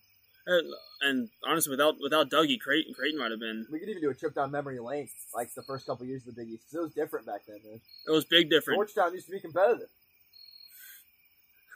and, 0.47 0.73
and 1.01 1.29
honestly, 1.47 1.71
without 1.71 1.97
without 2.01 2.29
Dougie, 2.31 2.59
Creighton 2.61 2.93
Creighton 2.95 3.19
might 3.19 3.31
have 3.31 3.41
been 3.41 3.67
we 3.71 3.79
could 3.79 3.89
even 3.89 4.03
do 4.03 4.11
a 4.11 4.15
trip 4.15 4.35
down 4.35 4.51
memory 4.51 4.79
lane, 4.81 5.09
like 5.35 5.55
the 5.55 5.63
first 5.63 5.87
couple 5.87 6.05
years 6.07 6.27
of 6.27 6.35
the 6.35 6.43
Big 6.43 6.53
East. 6.53 6.65
'cause 6.67 6.75
it 6.75 6.83
was 6.83 6.93
different 6.93 7.25
back 7.27 7.43
then, 7.47 7.59
man. 7.65 7.81
it 8.07 8.11
was 8.11 8.25
big 8.25 8.51
different. 8.51 8.79
Georgetown 8.79 9.15
used 9.15 9.27
to 9.27 9.33
be 9.33 9.41
competitive. 9.41 9.89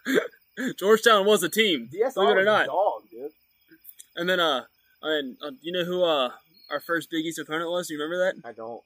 Georgetown 0.78 1.26
was 1.26 1.42
a 1.42 1.48
team, 1.48 1.88
DSR 1.92 2.14
believe 2.14 2.36
it 2.38 2.40
or 2.40 2.44
not. 2.44 2.66
dog, 2.66 3.02
dude. 3.10 3.30
And 4.16 4.28
then 4.28 4.40
uh, 4.40 4.64
and 5.02 5.36
uh, 5.44 5.52
you 5.60 5.72
know 5.72 5.84
who 5.84 6.02
uh 6.02 6.30
our 6.70 6.80
first 6.80 7.10
Big 7.10 7.24
East 7.26 7.38
opponent 7.38 7.70
was? 7.70 7.88
Do 7.88 7.94
you 7.94 8.00
remember 8.02 8.18
that? 8.24 8.48
I 8.48 8.52
don't. 8.52 8.82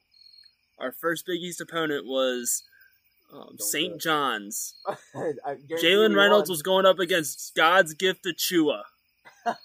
Our 0.78 0.92
first 0.92 1.24
Big 1.26 1.40
East 1.40 1.60
opponent 1.60 2.06
was 2.06 2.62
um, 3.32 3.56
St. 3.58 4.00
John's. 4.00 4.74
Jalen 5.14 6.16
Reynolds 6.16 6.48
won. 6.48 6.54
was 6.54 6.62
going 6.62 6.86
up 6.86 6.98
against 6.98 7.54
God's 7.54 7.94
gift 7.94 8.24
to 8.24 8.32
Chua 8.32 8.82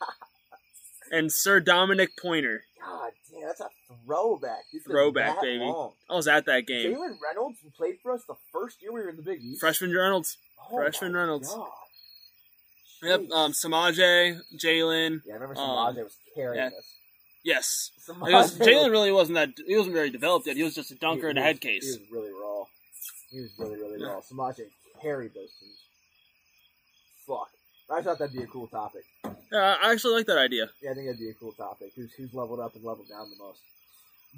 and 1.11 1.31
Sir 1.31 1.59
Dominic 1.59 2.17
Pointer. 2.17 2.63
God 2.85 3.11
damn, 3.31 3.47
that's 3.47 3.61
a 3.61 3.69
throwback. 4.05 4.63
This 4.71 4.83
Throwback, 4.83 5.41
baby. 5.41 5.63
long. 5.63 5.93
I 6.09 6.15
was 6.15 6.27
at 6.27 6.45
that 6.45 6.67
game. 6.67 6.93
Jalen 6.93 7.17
Reynolds 7.21 7.59
who 7.63 7.69
played 7.71 7.95
for 8.03 8.11
us 8.11 8.23
the 8.27 8.35
first 8.51 8.81
year 8.81 8.93
we 8.93 9.01
were 9.01 9.09
in 9.09 9.15
the 9.15 9.23
Big 9.23 9.41
East. 9.41 9.59
Freshman 9.61 9.93
Reynolds. 9.95 10.37
Oh 10.71 10.75
freshman 10.77 11.13
Reynolds. 11.13 11.49
God. 11.53 11.67
Yep. 13.05 13.21
Jeez. 13.21 13.31
Um, 13.31 13.51
Semaj, 13.51 14.41
Jalen. 14.57 15.21
yeah, 15.25 15.33
I 15.33 15.37
remember 15.37 15.59
um, 15.59 15.69
Semaj 15.69 15.95
was 16.03 16.17
carrying 16.35 16.59
yeah. 16.71 16.77
us. 16.77 16.93
Yes. 17.43 17.91
Semaj 18.07 18.25
Because 18.25 18.57
was- 18.59 18.67
Jalen 18.67 18.91
really 18.91 19.11
wasn't 19.11 19.35
that. 19.35 19.49
He 19.67 19.75
wasn't 19.77 19.95
very 19.95 20.09
developed 20.09 20.47
yet. 20.47 20.55
He 20.57 20.63
was 20.63 20.73
just 20.75 20.91
a 20.91 20.95
dunker 20.95 21.27
he- 21.27 21.29
and 21.31 21.39
a 21.39 21.41
he 21.41 21.47
head 21.47 21.61
case. 21.61 21.83
He 21.95 21.99
was 22.01 22.11
really 22.11 22.31
raw. 22.31 22.63
He 23.31 23.39
was 23.41 23.51
really, 23.59 23.77
really 23.77 23.99
Yeah. 23.99 24.07
raw. 24.13 24.21
Semaj 24.21 24.59
carried 25.01 25.33
those 25.33 25.51
teams. 25.59 25.77
Fuck. 27.27 27.49
I 27.89 28.01
thought 28.01 28.17
that'd 28.17 28.35
be 28.35 28.41
a 28.43 28.47
cool 28.47 28.67
topic. 28.67 29.03
Yeah, 29.51 29.75
I 29.81 29.91
actually 29.91 30.15
like 30.15 30.25
that 30.27 30.37
idea. 30.39 30.69
Yeah, 30.81 30.91
I 30.91 30.93
think 30.95 31.05
that'd 31.05 31.19
be 31.19 31.29
a 31.29 31.33
cool 31.35 31.51
topic. 31.51 31.91
Who's 31.95 32.11
who's 32.13 32.33
leveled 32.33 32.59
up 32.59 32.73
and 32.75 32.83
leveled 32.83 33.09
down 33.09 33.29
the 33.29 33.35
most? 33.37 33.59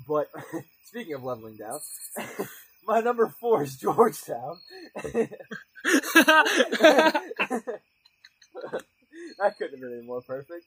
But 0.07 0.29
speaking 0.85 1.13
of 1.13 1.23
leveling 1.23 1.55
down, 1.55 1.79
my 2.85 2.99
number 2.99 3.33
four 3.39 3.63
is 3.63 3.77
Georgetown. 3.77 4.59
that 9.39 9.57
couldn't 9.57 9.73
have 9.73 9.81
been 9.81 9.99
any 9.99 10.07
more 10.07 10.21
perfect. 10.21 10.65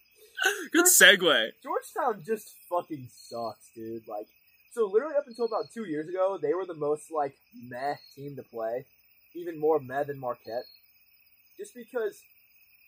Good 0.72 0.86
segue. 0.86 1.50
Georgetown 1.62 2.22
just 2.24 2.54
fucking 2.68 3.08
sucks, 3.12 3.70
dude. 3.74 4.08
Like, 4.08 4.26
so 4.72 4.86
literally 4.86 5.16
up 5.16 5.26
until 5.26 5.44
about 5.44 5.70
two 5.72 5.84
years 5.84 6.08
ago, 6.08 6.38
they 6.40 6.54
were 6.54 6.64
the 6.64 6.74
most 6.74 7.10
like 7.10 7.34
meh 7.68 7.96
team 8.16 8.36
to 8.36 8.42
play, 8.42 8.86
even 9.34 9.58
more 9.58 9.78
meh 9.78 10.04
than 10.04 10.18
Marquette. 10.18 10.64
Just 11.58 11.74
because 11.74 12.18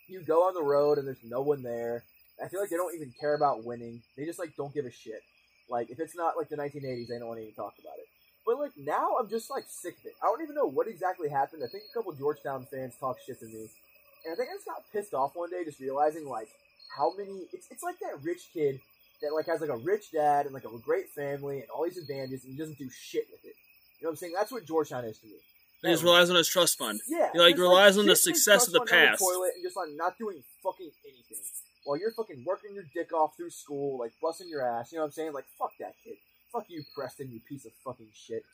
you 0.08 0.22
go 0.22 0.46
on 0.48 0.54
the 0.54 0.62
road 0.62 0.98
and 0.98 1.06
there's 1.06 1.24
no 1.24 1.42
one 1.42 1.62
there, 1.62 2.04
I 2.42 2.48
feel 2.48 2.60
like 2.60 2.70
they 2.70 2.76
don't 2.76 2.94
even 2.94 3.12
care 3.20 3.34
about 3.34 3.64
winning. 3.64 4.00
They 4.16 4.24
just 4.24 4.38
like 4.38 4.56
don't 4.56 4.72
give 4.72 4.86
a 4.86 4.90
shit. 4.90 5.22
Like 5.68 5.90
if 5.90 6.00
it's 6.00 6.16
not 6.16 6.36
like 6.36 6.48
the 6.48 6.56
1980s, 6.56 7.08
they 7.08 7.18
don't 7.18 7.28
want 7.28 7.38
to 7.38 7.44
even 7.44 7.54
talk 7.54 7.74
about 7.78 7.98
it. 7.98 8.06
But 8.44 8.58
like 8.58 8.72
now, 8.76 9.16
I'm 9.20 9.28
just 9.28 9.50
like 9.50 9.64
sick 9.68 9.98
of 9.98 10.06
it. 10.06 10.14
I 10.22 10.26
don't 10.26 10.42
even 10.42 10.54
know 10.54 10.66
what 10.66 10.88
exactly 10.88 11.28
happened. 11.28 11.62
I 11.64 11.68
think 11.68 11.84
a 11.90 11.94
couple 11.94 12.12
Georgetown 12.12 12.66
fans 12.70 12.94
talked 12.98 13.20
shit 13.26 13.38
to 13.40 13.46
me, 13.46 13.68
and 14.24 14.32
I 14.32 14.36
think 14.36 14.50
I 14.50 14.54
just 14.54 14.66
got 14.66 14.82
pissed 14.92 15.14
off 15.14 15.32
one 15.34 15.50
day, 15.50 15.64
just 15.64 15.80
realizing 15.80 16.26
like 16.26 16.48
how 16.96 17.12
many. 17.16 17.46
It's 17.52 17.66
it's 17.70 17.82
like 17.82 17.98
that 18.00 18.22
rich 18.22 18.48
kid 18.52 18.80
that 19.22 19.32
like 19.34 19.46
has 19.46 19.60
like 19.60 19.70
a 19.70 19.76
rich 19.76 20.10
dad 20.12 20.46
and 20.46 20.54
like 20.54 20.64
a 20.64 20.78
great 20.78 21.10
family 21.10 21.60
and 21.60 21.68
all 21.70 21.84
these 21.84 21.98
advantages, 21.98 22.44
and 22.44 22.52
he 22.54 22.58
doesn't 22.58 22.78
do 22.78 22.88
shit 22.90 23.24
with 23.30 23.44
it. 23.44 23.54
You 24.00 24.06
know 24.06 24.10
what 24.10 24.10
I'm 24.12 24.16
saying? 24.16 24.32
That's 24.36 24.50
what 24.52 24.66
Georgetown 24.66 25.04
is 25.04 25.18
to 25.18 25.26
me. 25.26 25.34
He 25.82 25.88
just 25.90 26.04
relies 26.04 26.30
on 26.30 26.36
his 26.36 26.46
trust 26.46 26.78
fund. 26.78 27.00
Yeah, 27.08 27.30
He, 27.32 27.40
like, 27.40 27.58
relies 27.58 27.98
on 27.98 28.06
the 28.06 28.14
success 28.14 28.68
of 28.68 28.72
the 28.72 28.78
trust 28.78 28.90
fund 28.90 29.02
down 29.02 29.08
past. 29.10 29.22
toilet 29.22 29.52
and 29.56 29.64
just 29.64 29.76
like 29.76 29.90
not 29.96 30.16
doing 30.18 30.42
fucking 30.62 30.90
anything 31.04 31.42
while 31.84 31.98
you're 31.98 32.12
fucking 32.12 32.44
working 32.46 32.74
your 32.74 32.84
dick 32.94 33.12
off 33.12 33.36
through 33.36 33.50
school, 33.50 33.98
like 33.98 34.12
busting 34.22 34.48
your 34.48 34.62
ass. 34.62 34.92
You 34.92 34.98
know 34.98 35.02
what 35.02 35.06
I'm 35.06 35.12
saying? 35.12 35.32
Like 35.32 35.46
fuck 35.58 35.72
that 35.80 35.94
kid. 36.04 36.14
Fuck 36.52 36.66
you, 36.68 36.84
Preston. 36.94 37.30
You 37.32 37.40
piece 37.48 37.64
of 37.64 37.72
fucking 37.84 38.10
shit. 38.12 38.44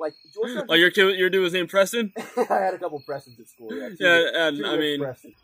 Like 0.00 0.14
Georgetown. 0.32 0.66
Oh, 0.68 0.74
your 0.74 0.90
kid, 0.90 1.18
your 1.18 1.28
dude 1.28 1.42
was 1.42 1.52
named 1.52 1.68
Preston. 1.68 2.12
I 2.36 2.54
had 2.54 2.74
a 2.74 2.78
couple 2.78 3.00
Prestons 3.06 3.38
at 3.38 3.48
school. 3.48 3.68
Yeah, 3.72 3.90
Yeah, 4.00 4.46
and, 4.48 4.66
I 4.66 4.76
mean- 4.76 5.00
Preston. 5.00 5.34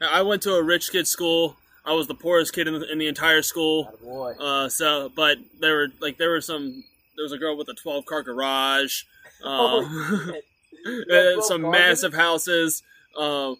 I 0.00 0.22
went 0.22 0.42
to 0.42 0.54
a 0.54 0.62
rich 0.62 0.90
kid 0.90 1.06
school. 1.06 1.56
I 1.86 1.92
was 1.92 2.08
the 2.08 2.14
poorest 2.14 2.52
kid 2.52 2.66
in 2.66 2.74
the, 2.80 2.90
in 2.90 2.98
the 2.98 3.06
entire 3.06 3.42
school. 3.42 3.94
Attaboy. 4.02 4.40
Uh, 4.40 4.68
so, 4.68 5.10
but 5.14 5.38
there 5.60 5.74
were 5.76 5.88
like 6.00 6.18
there 6.18 6.30
were 6.30 6.40
some. 6.40 6.82
There 7.16 7.22
was 7.22 7.32
a 7.32 7.38
girl 7.38 7.56
with 7.56 7.68
a 7.68 7.74
twelve 7.82 8.04
car 8.04 8.22
garage. 8.22 9.04
Uh, 9.42 9.82
12 9.84 11.44
some 11.44 11.62
cars 11.62 11.72
massive 11.72 12.14
houses. 12.14 12.82
Uh, 13.16 13.54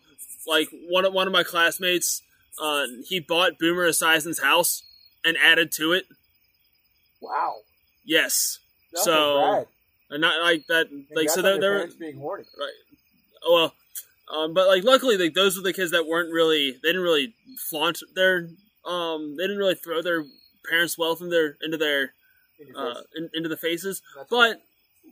like 0.47 0.69
one 0.89 1.05
of 1.05 1.13
one 1.13 1.27
of 1.27 1.33
my 1.33 1.45
classmates, 1.45 2.23
uh, 2.61 2.85
he 3.07 3.21
bought 3.21 3.59
Boomer 3.59 3.89
Esiason's 3.89 4.41
house 4.41 4.83
and 5.25 5.37
added 5.43 5.71
to 5.73 5.93
it. 5.93 6.07
Wow. 7.21 7.59
Yes, 8.05 8.59
That's 8.93 9.05
So, 9.05 9.67
and 10.15 10.21
not 10.21 10.41
like 10.41 10.67
that. 10.69 10.87
Like 11.15 11.29
so, 11.29 11.41
on 11.41 11.43
there, 11.43 11.53
your 11.53 11.61
there 11.61 11.71
were 11.71 11.77
parents 11.79 11.97
being 11.97 12.17
horny. 12.17 12.45
Right. 12.59 12.73
Oh 13.45 13.55
well, 13.55 13.75
um, 14.35 14.55
but 14.55 14.69
like 14.69 14.85
luckily, 14.85 15.19
like 15.19 15.35
those 15.35 15.57
were 15.57 15.63
the 15.63 15.73
kids 15.73 15.91
that 15.91 16.07
weren't 16.07 16.33
really 16.33 16.71
they 16.71 16.89
didn't 16.89 17.03
really 17.03 17.35
flaunt 17.69 17.99
their 18.15 18.49
um 18.87 19.37
they 19.37 19.45
didn't 19.45 19.59
really 19.59 19.75
throw 19.75 20.01
their 20.01 20.25
parents' 20.71 20.97
wealth 20.97 21.21
in 21.21 21.31
their 21.31 21.57
into 21.63 21.77
their 21.77 22.13
uh 22.77 23.03
in, 23.17 23.29
into 23.35 23.49
the 23.49 23.57
faces. 23.57 24.01
That's 24.17 24.31
But 24.31 24.63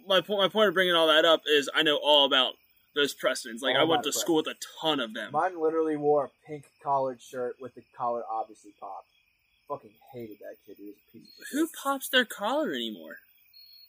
my 0.06 0.20
point 0.20 0.40
my 0.40 0.48
point 0.48 0.68
of 0.68 0.74
bringing 0.74 0.94
all 0.94 1.08
that 1.08 1.24
up 1.24 1.42
is 1.46 1.68
I 1.74 1.82
know 1.82 1.98
all 2.02 2.24
about 2.24 2.54
those 2.94 3.14
Prestons. 3.14 3.60
Like 3.60 3.74
All 3.74 3.82
I 3.82 3.84
went 3.84 4.04
to 4.04 4.10
the 4.10 4.18
school 4.18 4.36
with 4.36 4.46
a 4.46 4.54
ton 4.80 5.00
of 5.00 5.14
them. 5.14 5.32
Mine 5.32 5.60
literally 5.60 5.96
wore 5.96 6.26
a 6.26 6.46
pink 6.46 6.64
collared 6.82 7.20
shirt 7.20 7.56
with 7.60 7.74
the 7.74 7.82
collar 7.96 8.22
obviously 8.30 8.72
popped. 8.78 9.08
Fucking 9.68 9.90
hated 10.12 10.38
that 10.40 10.56
kid. 10.66 10.76
He 10.78 10.86
was 10.86 10.94
a 10.96 11.12
piece 11.12 11.28
of. 11.40 11.46
Who 11.52 11.68
pops 11.82 12.08
their 12.08 12.24
collar 12.24 12.72
anymore? 12.72 13.16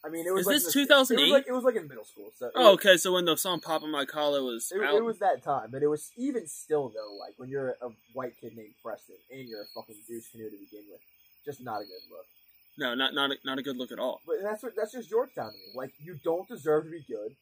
I 0.06 0.10
mean, 0.10 0.28
it 0.28 0.34
was 0.34 0.42
Is 0.42 0.48
like 0.48 0.56
this 0.58 0.74
2008? 0.74 1.22
It 1.22 1.24
was 1.24 1.32
like 1.32 1.48
it 1.48 1.52
was 1.54 1.64
like 1.64 1.76
in 1.76 1.88
middle 1.88 2.04
school. 2.04 2.30
So 2.38 2.52
Oh, 2.56 2.72
was- 2.72 2.74
okay. 2.76 2.98
So 2.98 3.14
when 3.14 3.26
the 3.26 3.38
song 3.38 3.60
"Popping 3.62 3.90
My 3.92 4.06
Collar" 4.06 4.44
was 4.44 4.72
It, 4.72 4.84
out, 4.84 4.96
it 4.96 5.04
was 5.04 5.20
that 5.20 5.44
time, 5.44 5.70
but 5.72 5.82
it 5.82 5.88
was 5.88 6.12
even 6.18 6.46
still 6.48 6.90
though. 6.90 7.16
Like 7.20 7.34
when 7.38 7.50
you're 7.50 7.76
a 7.82 7.90
white 8.14 8.34
kid 8.40 8.56
named 8.58 8.74
Preston 8.84 9.16
and 9.32 9.48
you're 9.48 9.62
a 9.62 9.66
fucking 9.74 9.96
douche 10.08 10.30
canoe 10.32 10.50
to 10.50 10.58
begin 10.58 10.84
with, 10.92 11.00
just 11.46 11.62
not 11.64 11.78
a 11.82 11.86
good 11.86 12.04
look. 12.12 12.26
no, 12.78 12.96
not 12.96 13.14
not 13.14 13.32
a, 13.32 13.36
not 13.46 13.60
a 13.60 13.62
good 13.62 13.78
look 13.78 13.92
at 13.94 14.00
all. 14.00 14.22
But 14.28 14.38
that's 14.44 14.62
what 14.62 14.76
that's 14.76 14.92
just 14.92 15.10
Georgetown 15.10 15.52
to 15.52 15.58
me. 15.58 15.72
Like 15.74 15.94
you 16.04 16.20
don't 16.22 16.48
deserve 16.50 16.84
to 16.84 16.92
be 16.92 17.04
good, 17.08 17.36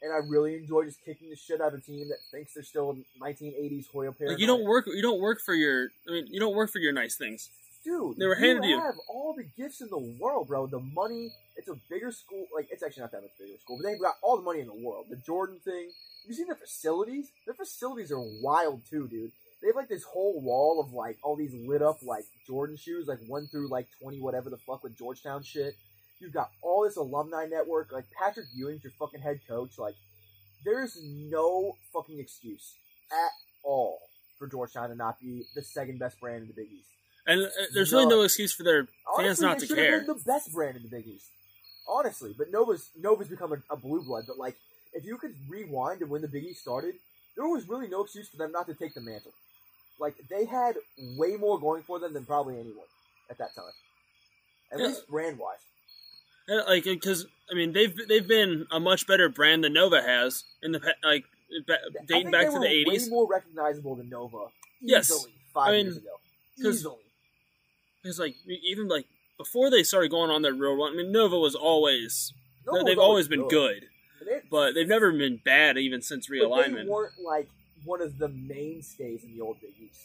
and 0.00 0.10
I 0.10 0.16
really 0.26 0.54
enjoy 0.56 0.84
just 0.84 1.04
kicking 1.04 1.28
the 1.28 1.36
shit 1.36 1.60
out 1.60 1.74
of 1.74 1.80
a 1.80 1.82
team 1.82 2.08
that 2.08 2.18
thinks 2.30 2.54
they're 2.54 2.62
still 2.62 2.96
1980s 3.20 3.90
Hoyas. 3.94 4.14
Like 4.20 4.38
you 4.38 4.46
don't 4.46 4.64
work. 4.64 4.86
You 4.86 5.02
don't 5.02 5.20
work 5.20 5.40
for 5.44 5.52
your. 5.54 5.88
I 6.08 6.12
mean, 6.12 6.28
you 6.30 6.40
don't 6.40 6.54
work 6.54 6.70
for 6.70 6.78
your 6.78 6.92
nice 6.92 7.14
things. 7.16 7.50
Dude. 7.86 8.16
They 8.18 8.26
were 8.26 8.34
handed 8.34 8.64
you 8.64 8.76
you. 8.76 8.80
have 8.80 8.96
all 9.08 9.34
the 9.34 9.44
gifts 9.56 9.80
in 9.80 9.88
the 9.88 10.16
world, 10.20 10.48
bro. 10.48 10.66
The 10.66 10.80
money. 10.80 11.32
It's 11.56 11.68
a 11.68 11.76
bigger 11.88 12.10
school. 12.12 12.46
Like 12.54 12.68
it's 12.70 12.82
actually 12.82 13.02
not 13.02 13.12
that 13.12 13.22
much 13.22 13.30
bigger 13.38 13.56
school, 13.62 13.78
but 13.80 13.88
they've 13.88 14.00
got 14.00 14.16
all 14.22 14.36
the 14.36 14.42
money 14.42 14.60
in 14.60 14.66
the 14.66 14.74
world. 14.74 15.06
The 15.08 15.16
Jordan 15.16 15.58
thing. 15.64 15.90
You 16.26 16.34
see 16.34 16.44
their 16.44 16.56
facilities? 16.56 17.30
Their 17.46 17.54
facilities 17.54 18.10
are 18.10 18.20
wild 18.42 18.82
too, 18.90 19.08
dude. 19.08 19.30
They 19.62 19.68
have 19.68 19.76
like 19.76 19.88
this 19.88 20.02
whole 20.02 20.40
wall 20.42 20.80
of 20.80 20.92
like 20.92 21.16
all 21.22 21.36
these 21.36 21.54
lit 21.54 21.82
up 21.82 21.98
like 22.02 22.24
Jordan 22.46 22.76
shoes, 22.76 23.06
like 23.06 23.20
one 23.26 23.46
through 23.46 23.68
like 23.68 23.86
twenty, 24.02 24.20
whatever 24.20 24.50
the 24.50 24.58
fuck 24.58 24.82
with 24.82 24.98
Georgetown 24.98 25.42
shit. 25.42 25.74
You've 26.20 26.32
got 26.32 26.50
all 26.62 26.84
this 26.84 26.96
alumni 26.96 27.46
network. 27.46 27.92
Like 27.92 28.06
Patrick 28.18 28.46
Ewing's 28.54 28.82
your 28.84 28.92
fucking 28.98 29.20
head 29.20 29.40
coach. 29.48 29.78
Like 29.78 29.94
there's 30.64 30.98
no 31.02 31.76
fucking 31.92 32.18
excuse 32.18 32.74
at 33.12 33.30
all 33.64 33.98
for 34.38 34.48
Georgetown 34.48 34.90
to 34.90 34.94
not 34.96 35.18
be 35.20 35.44
the 35.54 35.62
second 35.62 35.98
best 35.98 36.20
brand 36.20 36.42
in 36.42 36.48
the 36.48 36.54
Big 36.54 36.70
East. 36.72 36.95
And 37.26 37.42
uh, 37.44 37.48
there's 37.74 37.92
really 37.92 38.06
No. 38.06 38.22
excuse 38.22 38.52
for 38.52 38.62
their 38.62 38.84
fans 38.84 39.40
Honestly, 39.40 39.46
not 39.46 39.54
they 39.58 39.60
to 39.60 39.66
should 39.66 39.78
have 39.78 39.86
care. 39.86 39.98
been 39.98 40.06
the 40.06 40.22
best 40.24 40.52
brand 40.52 40.76
in 40.76 40.82
the 40.82 40.88
Big 40.88 41.06
East. 41.06 41.26
Honestly, 41.88 42.34
but 42.36 42.50
Nova's 42.50 42.88
Nova's 43.00 43.28
become 43.28 43.52
a, 43.52 43.58
a 43.70 43.76
blue 43.76 44.02
blood. 44.02 44.24
But 44.26 44.38
like, 44.38 44.56
if 44.92 45.04
you 45.04 45.16
could 45.18 45.34
rewind 45.48 46.00
to 46.00 46.06
when 46.06 46.22
the 46.22 46.28
Big 46.28 46.44
East 46.44 46.60
started, 46.60 46.94
there 47.36 47.46
was 47.46 47.68
really 47.68 47.88
no 47.88 48.02
excuse 48.04 48.28
for 48.28 48.36
them 48.36 48.52
not 48.52 48.66
to 48.66 48.74
take 48.74 48.94
the 48.94 49.00
mantle. 49.00 49.32
Like 49.98 50.14
they 50.28 50.44
had 50.44 50.76
way 51.16 51.36
more 51.36 51.58
going 51.58 51.82
for 51.82 51.98
them 51.98 52.12
than 52.12 52.24
probably 52.24 52.54
anyone 52.58 52.86
at 53.30 53.38
that 53.38 53.54
time, 53.54 53.64
at 54.72 54.78
Yeah. 54.78 54.86
least 54.86 55.08
brand 55.08 55.38
wise. 55.38 55.58
And, 56.48 56.62
like 56.66 56.84
because 56.84 57.26
I 57.50 57.54
mean 57.54 57.72
they've 57.72 57.94
they've 58.08 58.26
been 58.26 58.66
a 58.70 58.78
much 58.80 59.06
better 59.06 59.28
brand 59.28 59.64
than 59.64 59.72
Nova 59.72 60.02
has 60.02 60.44
in 60.62 60.72
the 60.72 60.80
like 61.02 61.24
dating 62.06 62.30
back 62.30 62.50
to 62.52 62.58
the 62.58 62.66
eighties. 62.68 63.04
Way 63.04 63.10
more 63.10 63.26
recognizable 63.28 63.94
than 63.96 64.08
Nova. 64.10 64.46
Yes. 64.80 65.26
Five 65.54 65.68
I 65.68 65.72
mean, 65.72 65.86
years 65.86 65.96
ago. 65.98 66.10
Easily. 66.58 66.96
Because 68.06 68.18
like 68.20 68.36
even 68.46 68.86
like 68.88 69.06
before 69.36 69.68
they 69.70 69.82
started 69.82 70.10
going 70.10 70.30
on 70.30 70.42
their 70.42 70.54
real 70.54 70.76
run, 70.76 70.92
I 70.92 70.96
mean 70.96 71.10
Nova 71.12 71.36
was 71.38 71.54
always 71.56 72.32
Nova 72.64 72.84
they've 72.84 72.96
was 72.96 73.02
always 73.04 73.28
been 73.28 73.48
good, 73.48 73.88
And 74.20 74.28
they- 74.28 74.42
but 74.50 74.74
they've 74.74 74.86
never 74.88 75.10
been 75.12 75.40
bad 75.44 75.76
even 75.76 76.02
since 76.02 76.28
But 76.28 76.34
they 76.34 76.40
realignment. 76.40 76.86
weren't 76.86 77.18
like 77.20 77.48
one 77.84 78.00
of 78.00 78.18
the 78.18 78.28
mainstays 78.28 79.24
in 79.24 79.34
the 79.36 79.40
old 79.42 79.60
Big 79.60 79.70
East. 79.82 80.02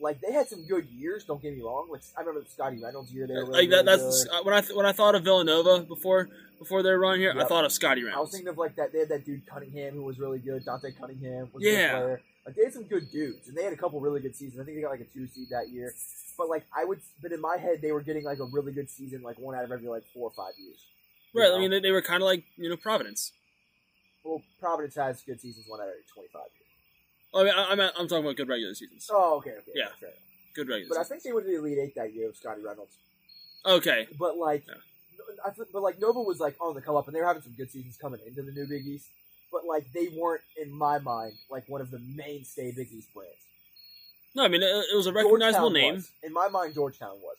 Like 0.00 0.20
they 0.20 0.32
had 0.32 0.48
some 0.48 0.66
good 0.66 0.86
years. 0.86 1.24
Don't 1.24 1.40
get 1.42 1.54
me 1.56 1.62
wrong. 1.62 1.88
Like 1.90 2.00
I 2.16 2.20
remember 2.20 2.40
the 2.40 2.50
Scottie 2.50 2.82
Reynolds 2.82 3.12
year. 3.12 3.26
They 3.26 3.34
were 3.34 3.46
really, 3.46 3.52
Like 3.66 3.70
that, 3.70 3.84
really 3.86 3.98
that's 4.02 4.24
good. 4.24 4.32
uh, 4.32 4.42
when 4.42 4.54
I 4.54 4.60
th- 4.62 4.74
when 4.76 4.86
I 4.86 4.92
thought 4.92 5.14
of 5.14 5.22
Villanova 5.24 5.80
before 5.84 6.28
before 6.58 6.82
their 6.82 6.98
run 6.98 7.18
here, 7.20 7.32
I 7.38 7.44
thought 7.44 7.64
of 7.64 7.72
Scottie 7.72 8.02
Reynolds. 8.02 8.16
I 8.18 8.20
was 8.20 8.30
thinking 8.30 8.48
of 8.48 8.58
like 8.58 8.74
that. 8.76 8.92
They 8.92 9.00
had 9.00 9.08
that 9.10 9.24
dude 9.24 9.46
Cunningham 9.46 9.94
who 9.94 10.02
was 10.02 10.18
really 10.18 10.38
good. 10.40 10.64
Dante 10.64 10.90
Cunningham 10.92 11.50
was 11.52 11.62
a 11.62 11.66
Yeah. 11.66 11.92
good 11.92 12.02
player. 12.04 12.20
Like 12.46 12.54
they 12.56 12.64
had 12.64 12.72
some 12.72 12.84
good 12.84 13.10
dudes, 13.10 13.48
and 13.48 13.56
they 13.56 13.62
had 13.62 13.72
a 13.74 13.76
couple 13.76 14.00
really 14.00 14.20
good 14.20 14.34
seasons. 14.34 14.58
I 14.60 14.64
think 14.64 14.76
they 14.78 14.80
got 14.82 14.90
like 14.90 15.00
a 15.00 15.04
two 15.04 15.26
seed 15.26 15.48
that 15.50 15.68
year. 15.68 15.92
But 16.40 16.48
like 16.48 16.64
I 16.74 16.86
would, 16.86 17.00
but 17.20 17.32
in 17.32 17.40
my 17.42 17.58
head, 17.58 17.82
they 17.82 17.92
were 17.92 18.00
getting 18.00 18.24
like 18.24 18.38
a 18.38 18.44
really 18.44 18.72
good 18.72 18.88
season, 18.88 19.20
like 19.22 19.38
one 19.38 19.54
out 19.54 19.62
of 19.62 19.70
every 19.70 19.88
like 19.88 20.04
four 20.14 20.30
or 20.30 20.30
five 20.30 20.54
years. 20.58 20.78
Right, 21.34 21.50
know? 21.50 21.56
I 21.56 21.58
mean 21.60 21.82
they, 21.82 21.90
were 21.90 22.00
kind 22.00 22.22
of 22.22 22.26
like 22.26 22.44
you 22.56 22.70
know 22.70 22.78
Providence. 22.78 23.32
well, 24.24 24.40
Providence 24.58 24.94
has 24.94 25.20
good 25.20 25.38
seasons 25.38 25.66
one 25.68 25.80
out 25.80 25.88
of 25.88 25.90
every 25.90 26.04
twenty-five 26.14 26.48
years. 26.56 26.70
I 27.34 27.44
mean, 27.44 27.52
I, 27.54 27.72
I'm 27.72 27.80
I'm 28.00 28.08
talking 28.08 28.24
about 28.24 28.36
good 28.36 28.48
regular 28.48 28.72
seasons. 28.72 29.06
Oh, 29.12 29.36
okay, 29.36 29.50
okay, 29.50 29.72
Yeah. 29.74 29.88
fair 30.00 30.08
enough. 30.08 30.18
Good 30.54 30.68
regular. 30.70 30.88
But 30.96 31.00
I 31.02 31.04
think 31.04 31.22
they 31.24 31.32
went 31.34 31.44
to 31.44 31.52
the 31.52 31.58
Elite 31.58 31.76
Eight 31.78 31.94
that 31.96 32.14
year 32.14 32.28
with 32.28 32.36
Scottie 32.38 32.62
Reynolds. 32.64 32.96
okay, 33.66 34.08
But 34.18 34.38
like, 34.38 34.64
Yeah. 34.66 34.74
I 35.44 35.50
th- 35.50 35.68
but 35.74 35.82
like 35.82 36.00
Nova 36.00 36.22
was 36.22 36.40
like 36.40 36.56
on 36.58 36.72
the 36.74 36.80
come 36.80 36.96
up, 36.96 37.06
and 37.06 37.14
they 37.14 37.20
were 37.20 37.26
having 37.26 37.42
some 37.42 37.52
good 37.52 37.70
seasons 37.70 37.98
coming 37.98 38.20
into 38.26 38.40
the 38.40 38.52
new 38.52 38.66
Big 38.66 38.86
East. 38.86 39.08
But 39.52 39.66
like, 39.66 39.92
they 39.92 40.08
weren't 40.08 40.40
in 40.56 40.72
my 40.72 40.98
mind 41.00 41.34
like 41.50 41.68
one 41.68 41.82
of 41.82 41.90
the 41.90 41.98
mainstay 42.16 42.72
Big 42.72 42.88
East 42.90 43.12
brands. 43.12 43.34
No, 44.34 44.44
I 44.44 44.48
mean 44.48 44.62
it, 44.62 44.66
it 44.66 44.96
was 44.96 45.06
a 45.06 45.12
recognizable 45.12 45.70
name. 45.70 45.96
was. 45.96 46.10
in 46.22 46.32
my 46.32 46.48
mind. 46.48 46.74
Georgetown 46.74 47.16
was 47.22 47.36